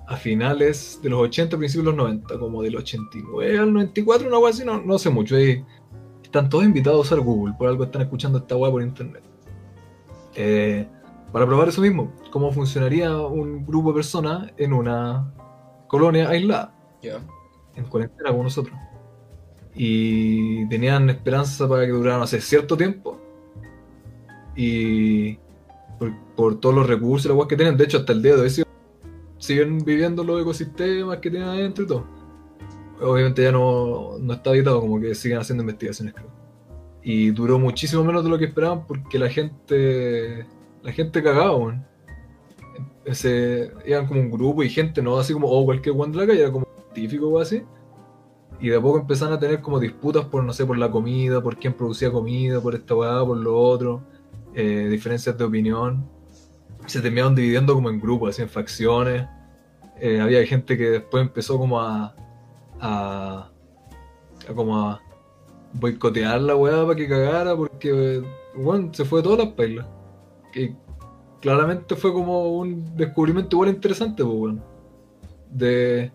a 0.08 0.16
finales 0.16 0.98
de 1.02 1.10
los 1.10 1.20
80, 1.20 1.58
principios 1.58 1.84
de 1.84 1.90
los 1.90 1.96
90, 1.98 2.38
como 2.38 2.62
del 2.62 2.76
89 2.76 3.58
al 3.58 3.74
94, 3.74 4.26
una 4.26 4.38
cosa 4.38 4.48
así, 4.48 4.64
no, 4.64 4.80
no 4.80 4.98
sé 4.98 5.10
mucho. 5.10 5.36
Ahí 5.36 5.62
están 6.22 6.48
todos 6.48 6.64
invitados 6.64 6.96
a 6.96 7.00
usar 7.02 7.20
Google, 7.20 7.52
por 7.58 7.68
algo 7.68 7.84
están 7.84 8.00
escuchando 8.00 8.38
esta 8.38 8.56
web 8.56 8.72
por 8.72 8.82
internet. 8.82 9.24
Eh, 10.36 10.88
para 11.32 11.44
probar 11.44 11.68
eso 11.68 11.82
mismo, 11.82 12.14
cómo 12.30 12.50
funcionaría 12.50 13.14
un 13.14 13.66
grupo 13.66 13.90
de 13.90 13.96
personas 13.96 14.50
en 14.56 14.72
una 14.72 15.34
colonia 15.86 16.30
aislada. 16.30 16.74
En 17.74 17.84
cuarentena 17.84 18.30
con 18.30 18.44
nosotros. 18.44 18.74
Y 19.76 20.66
tenían 20.68 21.10
esperanza 21.10 21.68
para 21.68 21.84
que 21.84 21.92
durara, 21.92 22.18
no 22.18 22.26
sé, 22.26 22.40
cierto 22.40 22.76
tiempo. 22.76 23.20
Y 24.56 25.38
por, 26.34 26.58
todos 26.60 26.74
los 26.74 26.86
recursos 26.86 27.30
y 27.30 27.36
las 27.36 27.46
que 27.46 27.56
tienen, 27.56 27.76
de 27.76 27.84
hecho 27.84 27.98
hasta 27.98 28.12
el 28.12 28.22
día 28.22 28.36
de 28.36 28.42
hoy 28.42 28.64
siguen 29.38 29.84
viviendo 29.84 30.24
los 30.24 30.40
ecosistemas 30.40 31.18
que 31.18 31.30
tienen 31.30 31.48
adentro 31.48 31.84
y 31.84 31.86
todo. 31.86 32.06
Obviamente 33.00 33.42
ya 33.42 33.52
no, 33.52 34.18
no 34.18 34.32
está 34.32 34.50
editado, 34.50 34.80
como 34.80 34.98
que 35.00 35.14
siguen 35.14 35.38
haciendo 35.38 35.62
investigaciones, 35.62 36.14
creo. 36.14 36.30
Y 37.02 37.30
duró 37.30 37.58
muchísimo 37.58 38.02
menos 38.02 38.24
de 38.24 38.30
lo 38.30 38.38
que 38.38 38.46
esperaban 38.46 38.86
porque 38.86 39.18
la 39.18 39.28
gente. 39.28 40.46
La 40.82 40.92
gente 40.92 41.22
cagaba, 41.22 41.84
Ese, 43.04 43.72
iban 43.84 44.06
como 44.06 44.20
un 44.20 44.30
grupo 44.30 44.62
y 44.62 44.70
gente, 44.70 45.02
no 45.02 45.18
así 45.18 45.32
como, 45.32 45.48
oh, 45.48 45.64
cualquier 45.64 45.94
one 45.98 46.12
de 46.12 46.18
la 46.18 46.26
calle, 46.26 46.40
era 46.42 46.52
como 46.52 46.66
científico 46.92 47.28
o 47.28 47.38
así. 47.38 47.62
Y 48.60 48.68
de 48.70 48.76
a 48.76 48.80
poco 48.80 48.98
empezaron 48.98 49.34
a 49.34 49.38
tener 49.38 49.60
como 49.60 49.78
disputas 49.78 50.24
por, 50.24 50.42
no 50.42 50.52
sé, 50.52 50.64
por 50.64 50.78
la 50.78 50.90
comida, 50.90 51.42
por 51.42 51.56
quién 51.58 51.74
producía 51.74 52.10
comida, 52.10 52.60
por 52.60 52.74
esta 52.74 52.94
weá, 52.94 53.24
por 53.24 53.36
lo 53.36 53.58
otro, 53.58 54.02
eh, 54.54 54.88
diferencias 54.90 55.36
de 55.36 55.44
opinión. 55.44 56.08
Se 56.86 57.00
terminaron 57.00 57.34
dividiendo 57.34 57.74
como 57.74 57.90
en 57.90 58.00
grupos, 58.00 58.30
así 58.30 58.42
en 58.42 58.48
facciones. 58.48 59.26
Eh, 60.00 60.20
había 60.20 60.46
gente 60.46 60.76
que 60.76 60.90
después 60.90 61.22
empezó 61.22 61.58
como 61.58 61.80
a, 61.80 62.14
a, 62.80 63.50
como 64.54 64.78
a 64.78 65.00
boicotear 65.74 66.40
la 66.40 66.56
weá 66.56 66.84
para 66.84 66.96
que 66.96 67.08
cagara 67.08 67.56
porque, 67.56 68.22
bueno, 68.54 68.92
se 68.92 69.04
fue 69.04 69.20
de 69.20 69.24
todas 69.24 69.46
las 69.46 69.54
pailas. 69.54 69.86
Que 70.52 70.74
claramente 71.40 71.94
fue 71.96 72.12
como 72.12 72.56
un 72.56 72.96
descubrimiento 72.96 73.56
igual 73.56 73.70
interesante, 73.70 74.24
pues, 74.24 74.36
bueno. 74.36 74.62
De 75.50 76.10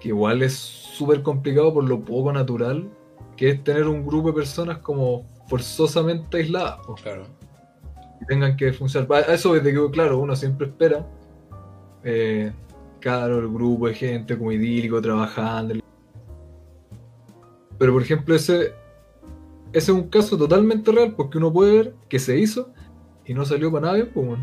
que 0.00 0.08
igual 0.08 0.42
es 0.42 0.87
súper 0.98 1.22
complicado 1.22 1.72
por 1.72 1.84
lo 1.84 2.00
poco 2.00 2.32
natural 2.32 2.90
que 3.36 3.50
es 3.50 3.64
tener 3.64 3.86
un 3.86 4.04
grupo 4.04 4.28
de 4.28 4.34
personas 4.34 4.78
como 4.78 5.24
forzosamente 5.46 6.38
aisladas. 6.38 6.80
Pues. 6.84 7.00
Claro. 7.00 7.24
Y 8.20 8.26
tengan 8.26 8.56
que 8.56 8.72
funcionar. 8.72 9.30
Eso 9.30 9.54
es 9.54 9.62
de 9.62 9.72
que, 9.72 9.90
claro, 9.92 10.18
uno 10.18 10.34
siempre 10.34 10.66
espera. 10.66 11.06
Eh, 12.02 12.52
claro, 13.00 13.38
el 13.38 13.48
grupo 13.48 13.86
de 13.86 13.94
gente 13.94 14.36
como 14.36 14.50
idílico 14.50 15.00
trabajando. 15.00 15.76
Pero 17.78 17.92
por 17.92 18.02
ejemplo, 18.02 18.34
ese, 18.34 18.72
ese 19.72 19.72
es 19.72 19.88
un 19.88 20.08
caso 20.08 20.36
totalmente 20.36 20.90
real 20.90 21.14
porque 21.16 21.38
uno 21.38 21.52
puede 21.52 21.76
ver 21.76 21.94
que 22.08 22.18
se 22.18 22.36
hizo 22.36 22.72
y 23.24 23.34
no 23.34 23.44
salió 23.44 23.70
para 23.70 23.92
nadie, 23.92 24.04
pues 24.06 24.36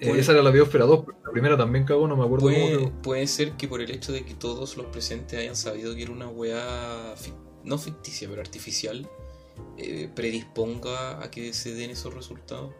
eh, 0.00 0.12
esa 0.18 0.32
era 0.32 0.42
la 0.42 0.50
Biosfera 0.50 0.84
2, 0.84 1.04
pero 1.06 1.18
la 1.24 1.30
primera 1.30 1.56
también 1.56 1.84
cagó, 1.84 2.06
no 2.06 2.16
me 2.16 2.24
acuerdo 2.24 2.46
puede, 2.46 2.76
cómo 2.76 3.02
Puede 3.02 3.26
ser 3.26 3.52
que 3.52 3.66
por 3.66 3.80
el 3.80 3.90
hecho 3.90 4.12
de 4.12 4.24
que 4.24 4.34
todos 4.34 4.76
los 4.76 4.86
presentes 4.86 5.38
hayan 5.38 5.56
sabido 5.56 5.94
que 5.94 6.02
era 6.02 6.12
una 6.12 6.28
weá, 6.28 7.14
no 7.64 7.78
ficticia, 7.78 8.28
pero 8.28 8.40
artificial, 8.42 9.08
eh, 9.78 10.10
predisponga 10.14 11.22
a 11.22 11.30
que 11.30 11.52
se 11.52 11.74
den 11.74 11.90
esos 11.90 12.12
resultados. 12.12 12.74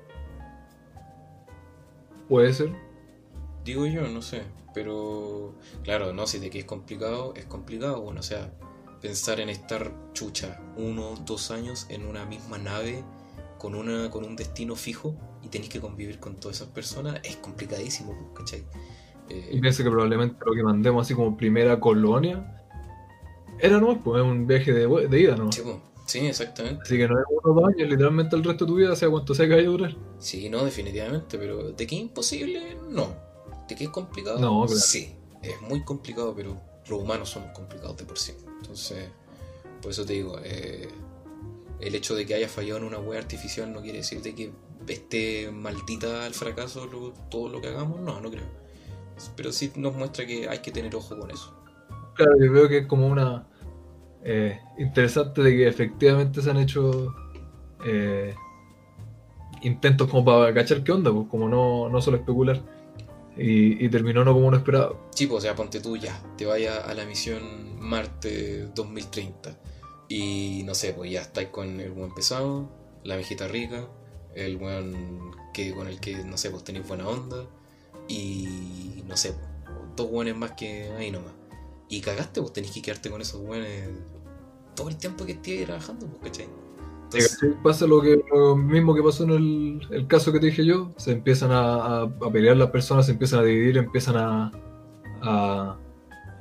Puede 2.29 2.53
ser. 2.53 2.73
Digo 3.65 3.87
yo, 3.87 4.09
no 4.09 4.21
sé. 4.21 4.43
Pero, 4.75 5.55
claro, 5.85 6.13
no, 6.13 6.27
si 6.27 6.39
de 6.39 6.51
que 6.51 6.59
es 6.59 6.65
complicado, 6.67 7.33
es 7.35 7.47
complicado. 7.47 8.03
Bueno, 8.03 8.21
o 8.21 8.23
sea, 8.23 8.53
pensar 9.01 9.41
en 9.41 9.49
estar 9.49 9.91
chucha 10.13 10.61
uno, 10.77 11.15
dos 11.25 11.51
años 11.51 11.87
en 11.89 12.05
una 12.05 12.27
misma 12.27 12.59
nave 12.59 13.03
con, 13.59 13.75
una, 13.75 14.11
con 14.11 14.25
un 14.25 14.37
destino 14.37 14.77
fijo 14.77 15.15
y 15.47 15.49
tenéis 15.49 15.71
que 15.71 15.81
convivir 15.81 16.19
con 16.19 16.37
todas 16.37 16.57
esas 16.57 16.69
personas, 16.69 17.21
es 17.23 17.37
complicadísimo, 17.37 18.33
¿cachai? 18.35 18.65
Eh, 19.29 19.51
y 19.53 19.61
pienso 19.61 19.85
que 19.85 19.91
probablemente 19.91 20.37
lo 20.45 20.53
que 20.53 20.63
mandemos 20.63 21.07
así 21.07 21.15
como 21.15 21.37
primera 21.37 21.79
colonia 21.81 22.65
era 23.59 23.81
no 23.81 24.03
pues 24.03 24.23
un 24.23 24.47
viaje 24.47 24.73
de, 24.73 24.87
de 25.09 25.21
ida, 25.21 25.37
¿no? 25.37 25.51
Sí, 26.07 26.27
exactamente. 26.27 26.83
Así 26.83 26.97
que 26.97 27.09
no 27.09 27.19
es 27.19 27.27
uno 27.31 27.41
o 27.53 27.61
dos 27.61 27.69
años, 27.69 27.89
literalmente 27.89 28.37
el 28.37 28.45
resto 28.45 28.65
de 28.65 28.69
tu 28.69 28.75
vida, 28.77 28.95
sea 28.95 29.09
cuánto 29.09 29.35
sea 29.35 29.47
que 29.47 29.55
vaya 29.55 29.69
a 29.69 29.71
durar. 29.71 29.97
Sí, 30.19 30.49
no, 30.49 30.65
definitivamente, 30.65 31.39
pero 31.39 31.73
¿de 31.73 31.87
qué 31.87 31.97
es 31.97 32.03
imposible? 32.03 32.77
No. 32.89 33.15
¿De 33.69 33.75
qué 33.75 33.85
es 33.85 33.91
complicado? 33.91 34.39
No, 34.39 34.67
claro. 34.67 34.81
Sí, 34.81 35.15
es 35.43 35.61
muy 35.63 35.83
complicado, 35.85 36.35
pero 36.35 36.61
los 36.89 37.01
humanos 37.01 37.31
somos 37.31 37.51
complicados 37.53 37.97
de 37.97 38.05
por 38.05 38.19
sí. 38.19 38.33
Entonces, 38.61 39.09
por 39.83 39.91
eso 39.91 40.05
te 40.05 40.13
digo, 40.13 40.39
eh, 40.45 40.89
el 41.81 41.95
hecho 41.95 42.15
de 42.15 42.25
que 42.25 42.35
haya 42.35 42.49
fallado 42.49 42.79
en 42.79 42.85
una 42.85 42.99
web 42.99 43.19
artificial 43.19 43.73
no 43.73 43.81
quiere 43.81 43.99
decir 43.99 44.23
de 44.23 44.35
que 44.35 44.53
esté 44.95 45.51
maldita 45.51 46.25
al 46.25 46.35
fracaso 46.35 46.89
todo 47.31 47.49
lo 47.49 47.61
que 47.61 47.69
hagamos, 47.69 48.01
no, 48.01 48.21
no 48.21 48.31
creo. 48.31 48.47
Pero 49.37 49.53
sí 49.53 49.73
nos 49.77 49.95
muestra 49.95 50.27
que 50.27 50.49
hay 50.49 50.59
que 50.59 50.71
tener 50.71 50.95
ojo 50.95 51.19
con 51.19 51.31
eso. 51.31 51.55
Claro, 52.15 52.33
yo 52.43 52.53
veo 52.53 52.69
que 52.69 52.79
es 52.79 52.87
como 52.87 53.07
una 53.07 53.47
eh, 54.23 54.61
interesante 54.79 55.43
de 55.43 55.57
que 55.57 55.69
efectivamente 55.69 56.43
se 56.43 56.51
han 56.51 56.59
hecho 56.59 57.15
eh, 57.85 58.35
intentos 59.63 60.11
como 60.11 60.25
para 60.25 60.53
cachar 60.53 60.83
qué 60.83 60.93
onda, 60.93 61.13
pues 61.13 61.27
como 61.29 61.49
no, 61.49 61.89
no 61.89 62.01
solo 62.01 62.19
especular. 62.19 62.63
Y, 63.39 63.87
terminó 63.91 64.25
no 64.25 64.33
como 64.33 64.49
uno 64.49 64.57
esperaba. 64.57 64.97
Sí, 65.11 65.27
pues, 65.27 65.39
o 65.39 65.41
sea, 65.43 65.55
ponte 65.55 65.81
tú 65.81 65.97
ya, 65.99 66.19
te 66.39 66.47
vaya 66.47 66.79
a 66.79 66.95
la 66.95 67.05
misión 67.05 67.79
Marte 67.79 68.69
2030 68.75 69.59
y 70.09 70.63
no 70.65 70.75
sé, 70.75 70.95
pues 70.95 71.11
ya 71.11 71.21
estáis 71.21 71.49
con 71.49 71.81
el 71.81 71.91
buen 71.91 72.15
pesado, 72.15 72.71
la 73.05 73.17
viejita 73.17 73.47
rica, 73.47 73.87
el 74.37 74.57
buen 74.57 75.33
que, 75.53 75.75
con 75.75 75.89
el 75.89 75.99
que, 75.99 76.17
no 76.25 76.37
sé, 76.37 76.51
pues 76.51 76.63
tenéis 76.65 76.87
buena 76.87 77.09
onda 77.09 77.47
y 78.09 79.03
no 79.09 79.17
sé, 79.17 79.33
pues, 79.33 79.79
dos 79.97 80.11
buenos 80.11 80.37
más 80.37 80.53
que 80.53 80.91
ahí 80.99 81.11
nomás. 81.11 81.33
Y 81.89 82.01
cagaste, 82.01 82.41
pues 82.41 82.53
tenéis 82.53 82.75
que 82.75 82.83
quedarte 82.83 83.11
con 83.11 83.21
esos 83.21 83.41
buenos 83.41 83.69
todo 84.75 84.89
el 84.91 84.97
tiempo 84.97 85.25
que 85.25 85.33
estés 85.33 85.65
trabajando, 85.65 86.07
pues, 86.07 86.23
¿cachai? 86.25 86.49
pasa 87.63 87.87
lo, 87.87 88.03
que, 88.03 88.21
lo 88.31 88.57
mismo 88.57 88.95
que 88.95 89.03
pasó 89.03 89.25
en 89.25 89.81
el, 89.91 90.07
caso 90.07 90.33
que 90.33 90.41
te 90.41 90.47
dije 90.47 90.67
yo, 90.67 90.93
se 90.97 91.13
empiezan 91.13 91.51
a, 91.53 92.11
pelear 92.33 92.57
las 92.57 92.71
personas, 92.71 93.07
se 93.07 93.13
empiezan 93.13 93.41
a 93.41 93.43
dividir, 93.45 93.79
empiezan 93.79 94.17
a, 94.17 95.79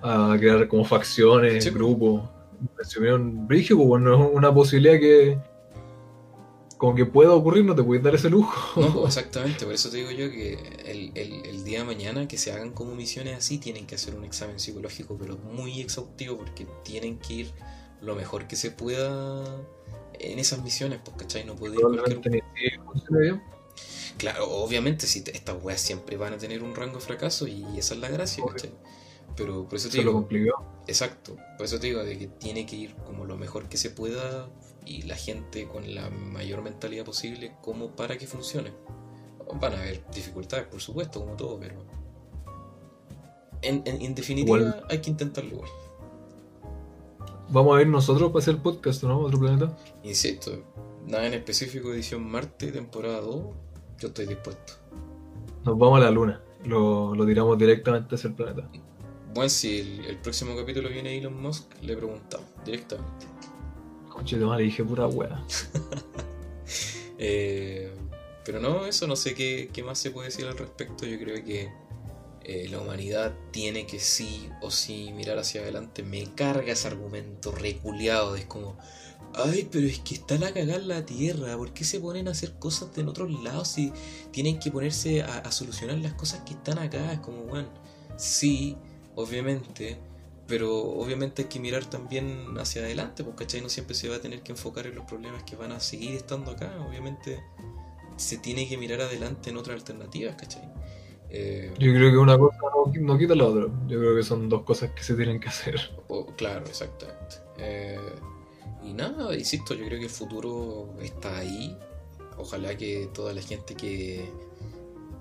a, 0.02 0.36
crear 0.38 0.68
como 0.68 0.84
facciones, 0.84 1.74
grupos. 1.74 2.24
un 3.14 3.48
Brigio, 3.48 3.78
pues 3.78 3.88
bueno, 3.88 4.14
es 4.14 4.32
una 4.34 4.54
posibilidad 4.54 5.00
que 5.00 5.38
como 6.86 6.96
que 6.96 7.06
pueda 7.08 7.32
ocurrir, 7.32 7.66
no 7.66 7.74
te 7.74 7.84
puedes 7.84 8.04
dar 8.04 8.14
ese 8.14 8.30
lujo. 8.30 8.80
No, 8.80 9.08
exactamente, 9.08 9.66
por 9.66 9.74
eso 9.74 9.90
te 9.90 9.98
digo 9.98 10.12
yo 10.12 10.30
que 10.30 10.54
el, 10.86 11.12
el, 11.16 11.64
día 11.64 11.80
de 11.80 11.86
mañana 11.86 12.28
que 12.28 12.38
se 12.38 12.52
hagan 12.52 12.74
como 12.74 12.94
misiones 12.94 13.36
así, 13.36 13.58
tienen 13.58 13.88
que 13.88 13.96
hacer 13.96 14.14
un 14.14 14.24
examen 14.24 14.60
psicológico, 14.60 15.18
pero 15.18 15.36
muy 15.36 15.82
exhaustivo, 15.82 16.38
porque 16.38 16.68
tienen 16.84 17.18
que 17.18 17.34
ir 17.34 17.52
lo 18.04 18.16
mejor 18.16 18.48
que 18.48 18.56
se 18.56 18.70
pueda 18.70 19.44
en 20.20 20.38
esas 20.38 20.62
misiones, 20.62 21.00
pues, 21.04 21.18
¿cachai? 21.18 21.44
No 21.44 21.56
puede 21.56 21.74
ir 21.74 21.82
cualquier... 21.82 23.42
Claro, 24.20 24.48
obviamente, 24.48 25.08
si 25.08 25.24
estas 25.26 25.56
weas 25.64 25.82
siempre 25.82 26.18
van 26.18 26.34
a 26.34 26.38
tener 26.38 26.62
un 26.62 26.76
rango 26.76 27.00
de 27.00 27.02
fracaso 27.04 27.48
y 27.48 27.66
esa 27.80 27.96
es 27.96 28.00
la 28.00 28.10
gracia, 28.10 28.44
¿cachai? 28.48 28.72
Pero 29.36 29.68
por 29.68 29.78
eso 29.78 29.90
te 29.90 29.98
digo. 29.98 30.28
Exacto, 30.86 31.36
por 31.58 31.66
eso 31.66 31.80
te 31.80 31.88
digo 31.88 32.04
de 32.04 32.16
que 32.20 32.28
tiene 32.28 32.68
que 32.68 32.76
ir 32.76 32.96
como 33.08 33.26
lo 33.26 33.38
mejor 33.38 33.68
que 33.70 33.78
se 33.78 33.90
pueda 33.90 34.48
y 34.86 35.04
la 35.04 35.16
gente 35.16 35.68
con 35.68 35.94
la 35.94 36.10
mayor 36.10 36.62
mentalidad 36.62 37.06
posible 37.06 37.56
como 37.62 37.96
para 37.96 38.18
que 38.18 38.28
funcione. 38.28 38.72
Van 39.60 39.74
a 39.74 39.80
haber 39.80 40.04
dificultades, 40.14 40.68
por 40.68 40.82
supuesto, 40.82 41.20
como 41.20 41.36
todo, 41.36 41.60
pero. 41.60 41.76
En, 43.62 43.84
en, 43.86 44.14
definitiva, 44.14 44.84
hay 44.90 45.00
que 45.00 45.10
intentarlo 45.10 45.52
igual. 45.52 45.70
Vamos 47.50 47.78
a 47.78 47.82
ir 47.82 47.88
nosotros 47.88 48.32
para 48.32 48.40
hacer 48.42 48.56
el 48.56 48.62
podcast, 48.62 49.04
¿no? 49.04 49.20
Otro 49.20 49.40
planeta. 49.40 49.78
Insisto, 50.04 50.64
nada 51.06 51.28
en 51.28 51.34
específico, 51.34 51.94
edición 51.94 52.24
Marte, 52.30 52.72
temporada 52.72 53.22
2. 53.22 53.44
Yo 54.00 54.08
estoy 54.08 54.26
dispuesto. 54.26 54.74
Nos 55.64 55.78
vamos 55.78 56.00
a 56.00 56.04
la 56.04 56.12
luna. 56.12 56.42
Lo, 56.64 57.16
lo 57.16 57.26
tiramos 57.26 57.58
directamente 57.58 58.16
hacia 58.16 58.30
el 58.30 58.36
planeta. 58.36 58.70
Bueno, 59.36 59.50
si 59.50 60.02
el, 60.08 60.18
próximo 60.20 60.56
capítulo 60.56 60.88
viene 60.88 61.18
Elon 61.18 61.42
Musk, 61.42 61.70
le 61.82 61.98
preguntamos 61.98 62.48
directamente. 62.64 63.26
Conche 64.16 64.38
de 64.38 64.64
dije 64.64 64.84
pura 64.84 65.08
wea. 65.08 65.44
Eh, 67.18 67.94
pero 68.44 68.60
no, 68.60 68.86
eso 68.86 69.08
no 69.08 69.16
sé 69.16 69.34
qué, 69.36 69.70
qué 69.72 69.84
más 69.84 69.98
se 69.98 70.12
puede 70.12 70.28
decir 70.28 70.46
al 70.46 70.58
respecto. 70.58 71.06
Yo 71.06 71.18
creo 71.18 71.42
que 71.46 71.72
eh, 72.44 72.68
la 72.70 72.80
humanidad 72.80 73.34
tiene 73.52 73.88
que 73.88 74.00
sí 74.00 74.50
o 74.62 74.70
sí 74.70 75.12
mirar 75.16 75.40
hacia 75.40 75.62
adelante, 75.62 76.04
me 76.04 76.26
carga 76.36 76.74
ese 76.74 76.88
argumento 76.88 77.52
reculeado. 77.52 78.36
Es 78.36 78.46
como, 78.46 78.78
ay, 79.34 79.68
pero 79.72 79.88
es 79.88 80.00
que 80.00 80.16
están 80.16 80.44
a 80.44 80.54
cagar 80.54 80.84
la 80.84 81.06
tierra, 81.06 81.58
¿por 81.58 81.74
qué 81.74 81.84
se 81.84 82.00
ponen 82.00 82.28
a 82.28 82.32
hacer 82.32 82.54
cosas 82.60 82.94
de 82.94 83.02
en 83.02 83.08
otros 83.08 83.32
lados 83.44 83.70
si 83.70 83.92
tienen 84.32 84.60
que 84.60 84.70
ponerse 84.72 85.24
a, 85.24 85.50
solucionar 85.52 85.98
las 85.98 86.14
cosas 86.14 86.42
que 86.42 86.54
están 86.54 86.78
acá? 86.78 87.14
Es 87.14 87.20
como, 87.20 87.44
bueno, 87.46 87.70
sí, 88.18 88.78
obviamente, 89.16 89.98
pero 90.48 90.76
obviamente 90.78 91.44
hay 91.44 91.48
que 91.48 91.60
mirar 91.60 91.86
también 91.86 92.56
hacia 92.58 92.84
adelante, 92.84 93.24
porque 93.24 93.46
¿cachai? 93.46 93.62
No 93.62 93.70
siempre 93.70 93.96
se 93.96 94.10
va 94.10 94.18
a 94.18 94.20
tener 94.20 94.42
que 94.42 94.52
enfocar 94.52 94.88
en 94.88 94.96
los 94.96 95.06
problemas 95.06 95.44
que 95.44 95.56
van 95.56 95.72
a 95.72 95.80
seguir 95.80 96.16
estando 96.16 96.52
acá, 96.52 96.72
obviamente 96.88 97.44
se 98.18 98.38
tiene 98.38 98.68
que 98.68 98.78
mirar 98.78 99.02
adelante 99.02 99.50
en 99.50 99.58
otras 99.58 99.76
alternativas, 99.76 100.36
¿cachai? 100.36 100.64
Eh, 101.30 101.74
yo 101.78 101.92
creo 101.92 102.12
que 102.12 102.18
una 102.18 102.38
cosa 102.38 102.58
no, 103.02 103.18
quita 103.18 103.36
la 103.36 103.46
otra. 103.46 103.64
Yo 103.88 104.00
creo 104.00 104.16
que 104.16 104.24
son 104.24 104.48
dos 104.48 104.64
cosas 104.64 104.92
que 104.92 105.04
se 105.04 105.16
tienen 105.16 105.40
que 105.40 105.50
hacer. 105.50 105.80
claro, 106.38 106.66
exactamente. 106.66 107.36
Eh, 107.58 108.00
y 108.84 108.94
nada, 108.94 109.36
insisto, 109.36 109.74
yo 109.74 109.86
creo 109.86 110.00
que 110.00 110.06
el 110.06 110.12
futuro 110.12 110.94
está 111.02 111.38
ahí. 111.38 111.78
Ojalá 112.38 112.78
que 112.78 113.10
toda 113.14 113.34
la 113.34 113.42
gente 113.42 113.76
que, 113.76 114.30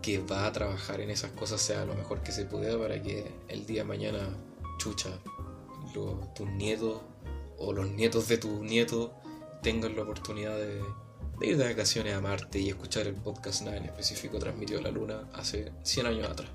que 0.03 0.19
va 0.19 0.47
a 0.47 0.53
trabajar 0.53 1.01
en 1.01 1.11
esas 1.11 1.31
cosas 1.33 1.61
sea 1.61 1.85
lo 1.85 1.95
mejor 1.95 2.21
que 2.23 2.33
se 2.33 2.45
pueda 2.45 2.79
para 2.79 3.01
que 3.01 3.33
el 3.49 3.67
día 3.67 3.83
de 3.83 3.89
mañana, 3.89 4.29
chucha, 4.79 5.11
tus 6.35 6.49
nietos 6.51 7.01
o 7.59 7.73
los 7.73 7.89
nietos 7.91 8.29
de 8.29 8.39
tus 8.39 8.61
nietos 8.61 9.11
tengan 9.63 9.97
la 9.97 10.03
oportunidad 10.03 10.57
de, 10.57 10.83
ir 11.41 11.57
de 11.57 11.65
vacaciones 11.65 12.15
a 12.15 12.21
Marte 12.21 12.59
y 12.59 12.69
escuchar 12.69 13.07
el 13.07 13.15
podcast 13.15 13.63
Nada 13.63 13.77
en 13.77 13.85
específico 13.85 14.39
transmitido 14.39 14.81
a 14.81 14.83
la 14.83 14.91
Luna 14.91 15.29
hace 15.33 15.73
100 15.83 16.07
años 16.07 16.29
atrás. 16.29 16.51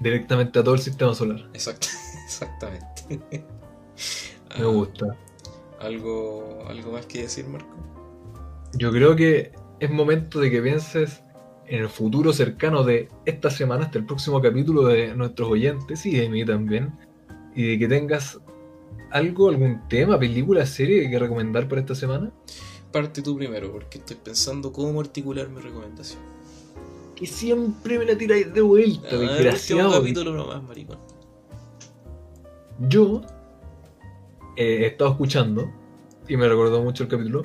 Directamente 0.00 0.58
a 0.58 0.64
todo 0.64 0.74
el 0.74 0.80
sistema 0.80 1.14
solar. 1.14 1.48
Exacto, 1.52 1.88
exactamente. 2.24 3.20
Me 4.58 4.64
gusta. 4.64 5.16
¿Algo, 5.80 6.64
¿Algo 6.68 6.92
más 6.92 7.06
que 7.06 7.22
decir, 7.22 7.46
Marco? 7.46 7.76
Yo 8.74 8.92
creo 8.92 9.16
que 9.16 9.52
es 9.80 9.90
momento 9.90 10.40
de 10.40 10.50
que 10.50 10.60
pienses 10.60 11.22
en 11.68 11.80
el 11.80 11.88
futuro 11.88 12.32
cercano 12.32 12.82
de 12.82 13.08
esta 13.26 13.50
semana 13.50 13.84
hasta 13.84 13.98
el 13.98 14.06
próximo 14.06 14.40
capítulo 14.40 14.86
de 14.86 15.14
nuestros 15.14 15.50
oyentes 15.50 16.04
y 16.06 16.16
de 16.16 16.28
mí 16.28 16.44
también. 16.44 16.92
Y 17.54 17.62
de 17.70 17.78
que 17.78 17.88
tengas 17.88 18.40
algo, 19.10 19.48
algún 19.48 19.86
tema, 19.88 20.18
película, 20.18 20.64
serie 20.64 21.08
que 21.10 21.18
recomendar 21.18 21.68
para 21.68 21.80
esta 21.80 21.94
semana. 21.94 22.32
Parte 22.92 23.20
tú 23.20 23.36
primero, 23.36 23.70
porque 23.70 23.98
estoy 23.98 24.16
pensando 24.16 24.72
cómo 24.72 25.00
articular 25.00 25.48
mi 25.48 25.60
recomendación. 25.60 26.22
Que 27.14 27.26
siempre 27.26 27.98
me 27.98 28.06
la 28.06 28.16
tiráis 28.16 28.52
de 28.52 28.60
vuelta, 28.60 29.08
ah, 29.12 29.16
desgraciado. 29.16 29.92
capítulo 29.92 30.32
nomás, 30.34 30.62
maricón. 30.62 30.98
Yo 32.88 33.22
eh, 34.56 34.84
he 34.84 34.86
estado 34.86 35.10
escuchando, 35.10 35.70
y 36.28 36.36
me 36.36 36.48
recordó 36.48 36.82
mucho 36.82 37.02
el 37.02 37.08
capítulo, 37.08 37.42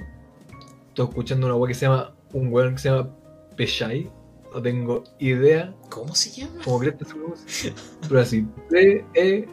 estoy 0.89 1.07
escuchando 1.07 1.47
una 1.47 1.55
weá 1.55 1.69
que 1.69 1.73
se 1.73 1.87
llama, 1.87 2.15
un 2.33 2.53
weón 2.53 2.75
que 2.75 2.81
se 2.81 2.89
llama 2.89 3.09
Peshai, 3.55 4.09
no 4.53 4.61
tengo 4.61 5.03
idea. 5.19 5.73
¿Cómo 5.89 6.13
se 6.15 6.29
llama? 6.41 6.61
¿Cómo 6.63 6.79
crees 6.79 6.95
que 6.95 7.05
se 7.05 7.73
Pero 8.07 8.19
así, 8.19 8.45
P-E-S-H-A-Y, 8.69 9.47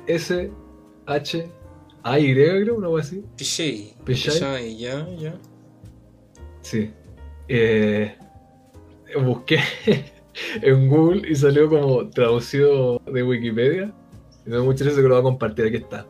creo, 2.34 2.76
una 2.76 2.88
weá 2.88 3.02
así. 3.02 3.24
Peshai. 3.36 3.94
Peshai, 4.04 4.76
ya, 4.76 5.08
ya. 5.16 5.38
Sí. 6.62 6.90
Eh, 7.48 8.14
busqué 9.24 9.58
en 10.62 10.88
Google 10.88 11.28
y 11.28 11.34
salió 11.34 11.68
como 11.68 12.08
traducido 12.10 13.00
de 13.12 13.22
Wikipedia. 13.22 13.92
Y 14.46 14.50
no 14.50 14.64
muchas 14.64 14.86
veces 14.88 15.02
que 15.02 15.08
lo 15.08 15.14
voy 15.14 15.20
a 15.20 15.22
compartir, 15.22 15.66
aquí 15.66 15.76
está. 15.76 16.06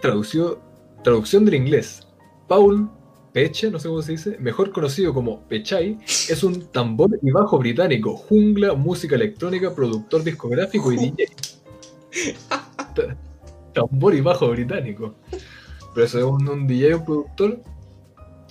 Traducido, 0.00 0.60
traducción 1.02 1.44
del 1.44 1.54
inglés. 1.54 2.06
Paul 2.46 2.90
Peche, 3.38 3.70
no 3.70 3.78
sé 3.78 3.86
cómo 3.86 4.02
se 4.02 4.10
dice, 4.10 4.36
mejor 4.40 4.72
conocido 4.72 5.14
como 5.14 5.42
Pechai, 5.42 5.96
es 6.04 6.42
un 6.42 6.60
tambor 6.72 7.20
y 7.22 7.30
bajo 7.30 7.56
británico, 7.56 8.16
jungla, 8.16 8.74
música 8.74 9.14
electrónica, 9.14 9.72
productor 9.72 10.24
discográfico 10.24 10.90
y 10.90 10.96
DJ. 10.96 11.28
tambor 13.72 14.16
y 14.16 14.22
bajo 14.22 14.48
británico. 14.48 15.14
Pero 15.94 16.04
eso 16.04 16.18
es 16.18 16.24
un, 16.24 16.66
DJ, 16.66 16.96
un 16.96 17.04
productor 17.04 17.60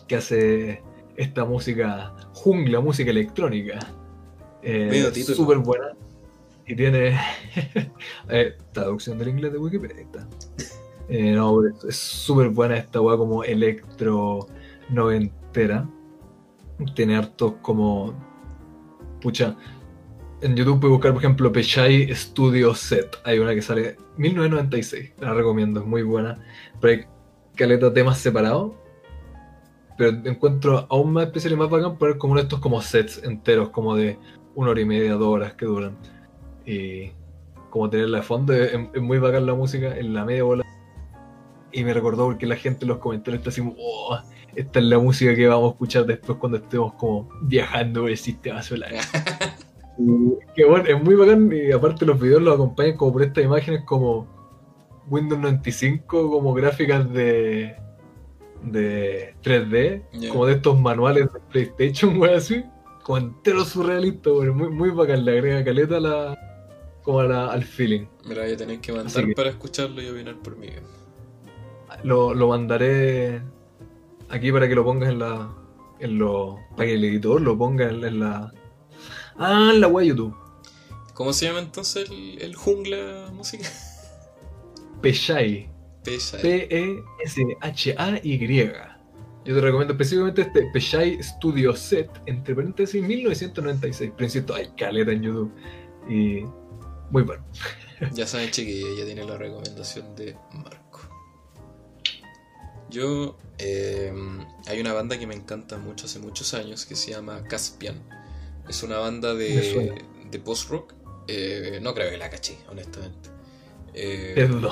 que 0.08 0.16
hace 0.16 0.82
esta 1.18 1.44
música 1.44 2.16
jungla, 2.32 2.80
música 2.80 3.12
electrónica. 3.12 3.80
Eh, 4.64 5.12
Súper 5.14 5.58
buena. 5.58 5.98
Y 6.66 6.78
tiene 6.78 7.20
eh, 8.30 8.56
traducción 8.72 9.18
del 9.18 9.28
inglés 9.28 9.52
de 9.52 9.58
Wikipedia. 9.58 10.08
Eh, 11.10 11.34
no, 11.34 11.60
es 11.68 11.96
súper 11.98 12.48
buena 12.52 12.78
esta 12.78 13.02
weá 13.02 13.18
como 13.18 13.44
electro 13.44 14.48
noventera. 14.90 15.88
Tiene 16.96 17.18
hartos 17.18 17.56
como. 17.62 18.14
Pucha. 19.22 19.56
En 20.42 20.56
YouTube 20.56 20.80
puedes 20.80 20.94
buscar, 20.94 21.14
por 21.14 21.24
ejemplo, 21.24 21.52
Pechai 21.52 22.14
Studio 22.14 22.76
Set. 22.76 23.18
Hay 23.24 23.40
una 23.40 23.56
que 23.56 23.62
sale 23.62 23.98
1996. 24.18 25.14
La 25.20 25.34
recomiendo, 25.34 25.80
es 25.80 25.86
muy 25.86 26.04
buena. 26.04 26.38
Pero 26.80 26.94
hay 26.94 27.06
caleta 27.56 27.92
temas 27.92 28.20
separados. 28.20 28.74
Pero 29.98 30.10
encuentro 30.26 30.86
aún 30.90 31.14
más 31.14 31.26
especial 31.26 31.54
y 31.54 31.56
más 31.56 31.70
bacán 31.72 31.98
poner 31.98 32.20
como 32.20 32.34
uno 32.34 32.42
de 32.42 32.44
estos 32.44 32.60
como 32.60 32.80
sets 32.82 33.24
enteros, 33.24 33.70
como 33.70 33.96
de 33.96 34.20
una 34.54 34.72
hora 34.72 34.82
y 34.82 34.86
media, 34.86 35.14
dos 35.14 35.28
horas 35.28 35.54
que 35.56 35.66
duran. 35.66 35.98
Y 36.68 37.12
como 37.72 37.90
tenerla 37.90 38.20
de 38.20 38.24
fondo, 38.24 38.54
es, 38.54 38.74
es 38.94 39.02
muy 39.02 39.18
bacán 39.18 39.48
la 39.48 39.56
música 39.56 39.98
en 39.98 40.14
la 40.14 40.24
media 40.24 40.44
bola. 40.44 40.64
Y 41.72 41.84
me 41.84 41.94
recordó 41.94 42.26
porque 42.26 42.46
la 42.46 42.56
gente 42.56 42.86
en 42.86 42.90
los 42.90 43.00
comentarios 43.00 43.40
está 43.40 43.50
así, 43.50 43.62
oh, 43.78 44.20
esta 44.58 44.80
es 44.80 44.86
la 44.86 44.98
música 44.98 45.36
que 45.36 45.48
vamos 45.48 45.70
a 45.70 45.72
escuchar 45.74 46.06
después 46.06 46.40
cuando 46.40 46.58
estemos 46.58 46.94
como 46.96 47.30
viajando 47.44 48.02
por 48.02 48.10
el 48.10 48.18
sistema 48.18 48.64
solar. 48.64 48.92
que 50.56 50.66
bueno, 50.66 50.86
es 50.88 51.04
muy 51.04 51.14
bacán 51.14 51.52
y 51.54 51.72
aparte 51.72 52.06
los 52.08 52.20
videos 52.20 52.42
los 52.42 52.56
acompañan 52.56 52.98
como 52.98 53.14
por 53.14 53.22
estas 53.22 53.44
imágenes 53.44 53.84
como 53.86 54.28
Windows 55.10 55.40
95, 55.40 56.32
como 56.32 56.54
gráficas 56.56 57.12
de 57.14 57.76
de 58.64 59.36
3D, 59.44 60.30
como 60.32 60.48
de 60.48 60.54
estos 60.54 60.80
manuales 60.80 61.32
de 61.32 61.40
PlayStation, 61.52 62.18
güey, 62.18 62.34
así, 62.34 62.64
como 63.04 63.20
entero 63.20 63.64
surrealista, 63.64 64.32
güey, 64.32 64.50
muy, 64.50 64.70
muy 64.70 64.90
bacán, 64.90 65.24
le 65.24 65.34
agrega 65.34 65.64
caleta 65.64 66.00
la, 66.00 66.38
como 67.04 67.20
al 67.20 67.64
feeling. 67.64 68.08
Mira, 68.26 68.42
voy 68.42 68.54
a 68.54 68.58
tener 68.58 68.80
que 68.80 68.92
mandar 68.92 69.24
para 69.36 69.50
escucharlo 69.50 70.02
y 70.02 70.10
opinar 70.10 70.36
por 70.38 70.58
mí. 70.58 70.70
Lo, 72.04 72.34
lo 72.34 72.50
mandaré 72.50 73.42
aquí 74.30 74.52
para 74.52 74.68
que 74.68 74.76
lo 74.76 74.84
pongas 74.84 75.10
en 75.10 75.20
la. 75.20 75.54
En 76.00 76.20
lo, 76.20 76.60
para 76.76 76.86
que 76.88 76.94
el 76.94 77.04
editor 77.06 77.42
lo 77.42 77.58
ponga 77.58 77.90
en, 77.90 78.20
la. 78.20 78.52
Ah, 79.38 79.72
en 79.74 79.82
la 79.82 79.88
web 79.88 80.06
YouTube. 80.06 80.36
¿Cómo 81.14 81.34
se 81.34 81.48
llama 81.48 81.60
entonces 81.60 82.10
el, 82.10 82.42
el 82.42 82.56
jungla 82.56 83.32
música? 83.34 83.68
Peshai. 85.02 85.70
P-E-S-H-A-Y. 86.04 86.68
Yo 89.46 89.56
te 89.56 89.62
recomiendo 89.62 89.94
específicamente 89.94 90.42
este 90.42 90.64
Peshai 90.74 91.22
Studio 91.24 91.76
Set, 91.76 92.10
entre 92.26 92.56
paréntesis 92.56 93.02
1996. 93.02 94.12
Pero 94.18 94.56
hay 94.56 94.68
caleta 94.78 95.12
en 95.12 95.22
YouTube. 95.24 95.52
Y 96.10 96.44
muy 97.12 97.24
bueno. 97.24 97.44
Ya 98.14 98.28
saben, 98.28 98.52
chiquillos, 98.52 98.98
ya 98.98 99.06
tiene 99.06 99.24
la 99.26 99.38
recomendación 99.38 100.16
de 100.16 100.36
Marco. 100.54 100.87
Yo, 102.90 103.38
eh, 103.58 104.14
hay 104.66 104.80
una 104.80 104.94
banda 104.94 105.18
que 105.20 105.28
me 105.28 105.36
encanta 105.36 105.78
mucho 105.78 106.06
hace 106.06 106.20
muchos 106.20 106.54
años 106.54 106.86
que 106.86 106.96
se 106.96 107.12
llama 107.12 107.44
Caspian. 107.44 108.02
Es 108.68 108.84
una 108.84 108.98
banda 108.98 109.34
de, 109.34 110.04
de 110.30 110.40
post-rock. 110.40 110.94
Eh, 111.28 111.80
no 111.82 111.94
creo 111.94 112.10
que 112.10 112.18
la 112.18 112.30
caché, 112.30 112.58
honestamente. 112.70 113.30
Eh, 113.94 114.34
Perdón. 114.36 114.72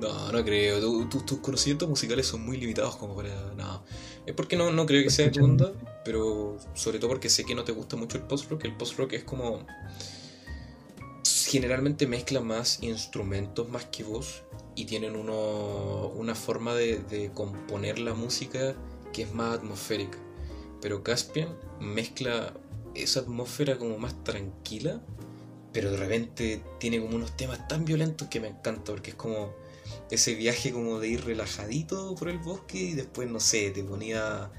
No, 0.00 0.32
no 0.32 0.44
creo. 0.44 1.06
tus 1.08 1.38
conocimientos 1.38 1.88
musicales 1.88 2.26
son 2.26 2.44
muy 2.44 2.56
limitados 2.56 2.96
como 2.96 3.14
para... 3.14 3.52
No. 3.54 3.84
Es 4.26 4.34
porque 4.34 4.56
no, 4.56 4.72
no 4.72 4.86
creo 4.86 5.02
que 5.02 5.10
sea 5.10 5.30
tu 5.30 5.44
onda, 5.44 5.72
pero 6.04 6.58
sobre 6.74 6.98
todo 6.98 7.10
porque 7.10 7.28
sé 7.28 7.44
que 7.44 7.54
no 7.54 7.64
te 7.64 7.72
gusta 7.72 7.96
mucho 7.96 8.16
el 8.16 8.24
post-rock. 8.24 8.64
El 8.64 8.76
post-rock 8.76 9.14
es 9.14 9.24
como... 9.24 9.66
Generalmente 11.46 12.06
mezcla 12.06 12.40
más 12.40 12.82
instrumentos 12.82 13.68
más 13.68 13.84
que 13.84 14.02
voz 14.02 14.42
y 14.76 14.86
tienen 14.86 15.16
una 15.16 16.34
forma 16.34 16.74
de, 16.74 17.30
componer 17.34 17.98
la 17.98 18.14
música 18.14 18.74
que 19.12 19.22
es 19.22 19.32
más 19.32 19.58
atmosférica. 19.58 20.18
Pero 20.80 21.02
Caspian 21.02 21.48
mezcla 21.80 22.52
esa 22.94 23.20
atmósfera 23.20 23.78
como 23.78 23.98
más 23.98 24.22
tranquila, 24.24 25.00
pero 25.72 25.90
de 25.90 25.96
repente 25.96 26.62
tiene 26.78 27.00
como 27.00 27.16
unos 27.16 27.36
temas 27.36 27.66
tan 27.68 27.84
violentos 27.84 28.28
que 28.28 28.40
me 28.40 28.48
encanta, 28.48 28.92
porque 28.92 29.10
es 29.10 29.16
como 29.16 29.52
ese 30.10 30.34
viaje 30.34 30.72
como 30.72 30.98
de 30.98 31.08
ir 31.08 31.24
relajadito 31.24 32.14
por 32.14 32.28
el 32.28 32.38
bosque 32.38 32.78
y 32.78 32.94
después, 32.94 33.28
no 33.28 33.40
sé, 33.40 33.70
te 33.70 33.82
ponía 33.84 34.50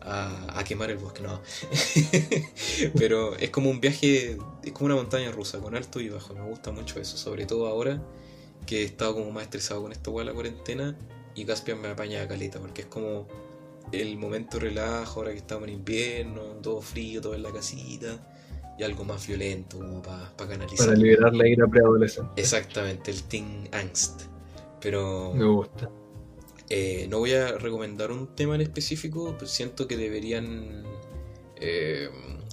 a, 0.00 0.58
a 0.58 0.64
quemar 0.64 0.90
el 0.90 0.98
bosque, 0.98 1.22
no. 1.22 1.40
pero 2.94 3.36
es 3.36 3.50
como 3.50 3.70
un 3.70 3.80
viaje, 3.80 4.38
es 4.62 4.72
como 4.72 4.86
una 4.86 4.96
montaña 4.96 5.30
rusa, 5.32 5.58
con 5.58 5.74
alto 5.74 6.00
y 6.00 6.08
bajo, 6.08 6.34
me 6.34 6.42
gusta 6.42 6.70
mucho 6.70 7.00
eso, 7.00 7.16
sobre 7.16 7.46
todo 7.46 7.66
ahora 7.66 8.00
que 8.66 8.82
he 8.82 8.84
estado 8.84 9.14
como 9.14 9.30
más 9.30 9.44
estresado 9.44 9.82
con 9.82 9.92
esta 9.92 10.10
hueá 10.10 10.24
la 10.24 10.32
cuarentena 10.32 10.96
y 11.34 11.44
Caspian 11.44 11.80
me 11.80 11.88
apaña 11.88 12.22
a 12.22 12.28
caleta 12.28 12.60
porque 12.60 12.82
es 12.82 12.86
como 12.86 13.26
el 13.92 14.16
momento 14.16 14.58
relajo 14.58 15.20
ahora 15.20 15.32
que 15.32 15.38
estamos 15.38 15.68
en 15.68 15.74
invierno, 15.74 16.40
todo 16.62 16.80
frío, 16.80 17.20
todo 17.20 17.34
en 17.34 17.42
la 17.42 17.52
casita 17.52 18.30
y 18.78 18.82
algo 18.82 19.04
más 19.04 19.26
violento 19.26 19.78
como 19.78 20.02
para 20.02 20.32
canalizar. 20.36 20.86
Para 20.86 20.98
liberar 20.98 21.34
la 21.34 21.48
ira 21.48 21.66
preadolescente. 21.66 22.40
Exactamente, 22.40 23.10
el 23.10 23.22
teen 23.24 23.68
angst. 23.72 24.22
Pero... 24.80 25.32
Me 25.34 25.44
gusta. 25.44 25.90
Eh, 26.70 27.06
no 27.10 27.18
voy 27.18 27.32
a 27.32 27.58
recomendar 27.58 28.10
un 28.10 28.34
tema 28.34 28.54
en 28.54 28.62
específico, 28.62 29.34
pero 29.38 29.46
siento 29.46 29.86
que 29.86 29.96
deberían 29.96 30.82
eh, 31.56 32.08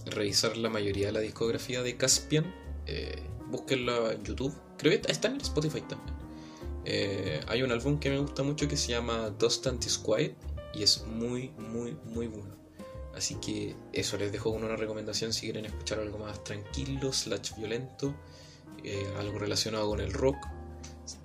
revisar 0.06 0.58
la 0.58 0.70
mayoría 0.70 1.08
de 1.08 1.14
la 1.14 1.20
discografía 1.22 1.82
de 1.82 1.96
Caspian. 1.98 2.54
Eh, 2.86 3.24
búsquenlo 3.48 4.12
en 4.12 4.24
YouTube. 4.24 4.54
Creo 4.82 5.00
que 5.00 5.12
está 5.12 5.28
en 5.28 5.40
Spotify 5.42 5.82
también. 5.82 6.16
Eh, 6.86 7.40
hay 7.48 7.62
un 7.62 7.72
álbum 7.72 8.00
que 8.00 8.10
me 8.10 8.18
gusta 8.18 8.42
mucho 8.42 8.68
que 8.68 8.76
se 8.76 8.88
llama 8.88 9.30
Dust 9.30 9.68
Is 9.86 10.00
Quiet 10.00 10.36
y 10.74 10.82
es 10.82 11.06
muy, 11.06 11.50
muy, 11.60 11.96
muy 12.06 12.26
bueno. 12.26 12.56
Así 13.16 13.36
que 13.36 13.76
eso, 13.94 14.18
les 14.18 14.32
dejo 14.32 14.50
una 14.50 14.76
recomendación 14.76 15.34
si 15.34 15.42
quieren 15.42 15.66
escuchar 15.66 16.00
algo 16.00 16.18
más 16.18 16.44
tranquilo, 16.44 17.14
slash 17.14 17.56
violento, 17.58 18.16
eh, 18.84 19.06
algo 19.20 19.38
relacionado 19.38 19.88
con 19.88 20.00
el 20.00 20.12
rock, 20.14 20.38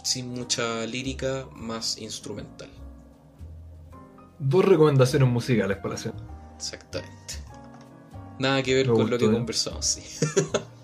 sin 0.04 0.28
mucha 0.34 0.84
lírica, 0.84 1.48
más 1.54 1.96
instrumental. 1.96 2.68
Dos 4.38 4.66
recomendaciones 4.66 5.30
musicales 5.30 5.78
para 5.78 5.94
hacer. 5.94 6.12
Exactamente. 6.56 7.36
Nada 8.38 8.62
que 8.62 8.74
ver 8.74 8.86
con 8.86 9.08
lo 9.08 9.16
que 9.16 9.24
¿eh? 9.24 9.32
conversamos, 9.32 9.86
sí. 9.86 10.02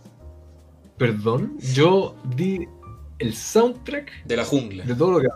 Perdón, 0.98 1.58
yo 1.74 2.16
di 2.36 2.68
el 3.18 3.34
soundtrack 3.34 4.24
de 4.24 4.36
la 4.36 4.44
jungla. 4.44 4.84
De 4.84 4.94
todo 4.94 5.12
lo 5.12 5.20
que 5.20 5.28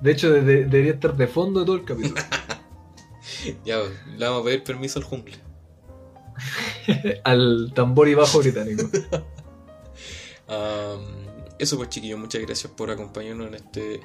De 0.00 0.12
hecho, 0.12 0.30
debería 0.32 0.92
estar 0.92 1.16
de 1.16 1.26
fondo 1.26 1.60
de 1.60 1.66
todo 1.66 1.76
el 1.76 1.84
capítulo. 1.84 2.20
ya, 3.64 3.78
le 4.16 4.24
vamos 4.24 4.42
a 4.42 4.44
pedir 4.44 4.64
permiso 4.64 4.98
al 4.98 5.04
jungla. 5.04 5.36
al 7.24 7.72
tambor 7.74 8.08
y 8.08 8.14
bajo 8.14 8.38
británico. 8.38 8.88
eso 11.58 11.76
pues 11.76 11.88
chiquillos, 11.88 12.18
muchas 12.18 12.42
gracias 12.42 12.72
por 12.72 12.90
acompañarnos 12.90 13.48
en 13.48 13.54
este 13.54 14.00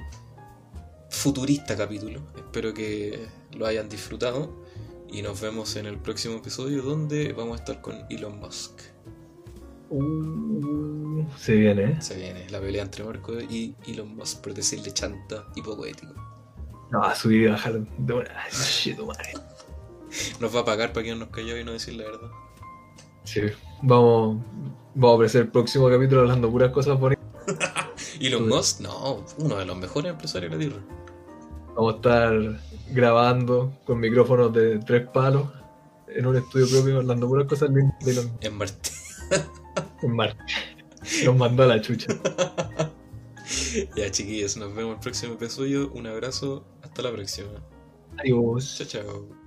futurista 1.09 1.75
capítulo. 1.75 2.21
Espero 2.35 2.73
que 2.73 3.27
lo 3.53 3.65
hayan 3.65 3.89
disfrutado 3.89 4.63
y 5.11 5.21
nos 5.21 5.41
vemos 5.41 5.75
en 5.75 5.85
el 5.85 5.97
próximo 5.97 6.37
episodio 6.37 6.81
donde 6.81 7.33
vamos 7.33 7.59
a 7.59 7.63
estar 7.63 7.81
con 7.81 8.05
Elon 8.09 8.39
Musk. 8.39 8.90
Uh, 9.91 11.25
se 11.37 11.53
viene. 11.53 11.83
¿eh? 11.83 11.97
Se 11.99 12.15
viene 12.15 12.49
la 12.49 12.61
pelea 12.61 12.83
entre 12.83 13.03
Marco 13.03 13.33
y 13.33 13.75
Elon 13.85 14.15
Musk 14.15 14.41
por 14.41 14.53
decirle 14.53 14.93
chanta 14.93 15.45
y 15.53 15.61
poco 15.61 15.85
ético. 15.85 16.13
No, 16.91 17.13
subir 17.13 17.41
y 17.41 17.47
bajar 17.47 17.79
de 17.81 18.13
una. 18.13 18.29
Shit, 18.51 18.99
madre. 18.99 19.33
Nos 20.39 20.55
va 20.55 20.61
a 20.61 20.65
pagar 20.65 20.93
para 20.93 21.03
que 21.03 21.11
no 21.11 21.17
nos 21.17 21.29
calló 21.29 21.57
y 21.57 21.65
no 21.65 21.73
decir 21.73 21.95
la 21.95 22.05
verdad. 22.05 22.29
Sí, 23.25 23.41
vamos, 23.81 24.41
vamos 24.95 25.11
a 25.11 25.15
aparecer 25.15 25.41
el 25.41 25.47
próximo 25.49 25.89
capítulo 25.89 26.21
hablando 26.21 26.49
puras 26.49 26.71
cosas 26.71 26.97
bonitas. 26.97 27.25
Elon 28.21 28.47
Musk, 28.47 28.79
no, 28.79 29.25
uno 29.39 29.57
de 29.57 29.65
los 29.65 29.77
mejores 29.77 30.11
empresarios 30.11 30.51
de 30.51 30.57
la 30.57 30.63
Tierra. 30.63 30.85
Vamos 31.75 31.93
a 31.93 31.95
estar 31.97 32.59
grabando 32.91 33.77
con 33.85 33.99
micrófonos 33.99 34.53
de 34.53 34.79
tres 34.79 35.05
palos 35.09 35.49
en 36.07 36.25
un 36.25 36.37
estudio 36.37 36.67
propio 36.69 36.97
hablando 36.97 37.27
puras 37.27 37.47
cosas 37.47 37.69
lindas 37.69 37.99
de 38.05 38.11
Elon 38.11 38.37
en 38.39 38.57
Marte. 38.57 38.89
Nos 41.25 41.35
mandó 41.35 41.63
a 41.63 41.67
la 41.67 41.81
chucha. 41.81 42.13
ya, 43.95 44.11
chiquillos, 44.11 44.57
nos 44.57 44.73
vemos 44.75 44.95
el 44.95 44.99
próximo 44.99 45.33
episodio. 45.33 45.91
Un 45.93 46.07
abrazo. 46.07 46.65
Hasta 46.83 47.01
la 47.01 47.11
próxima. 47.11 47.49
Adiós. 48.17 48.77
Chao, 48.77 48.87
chao. 48.87 49.40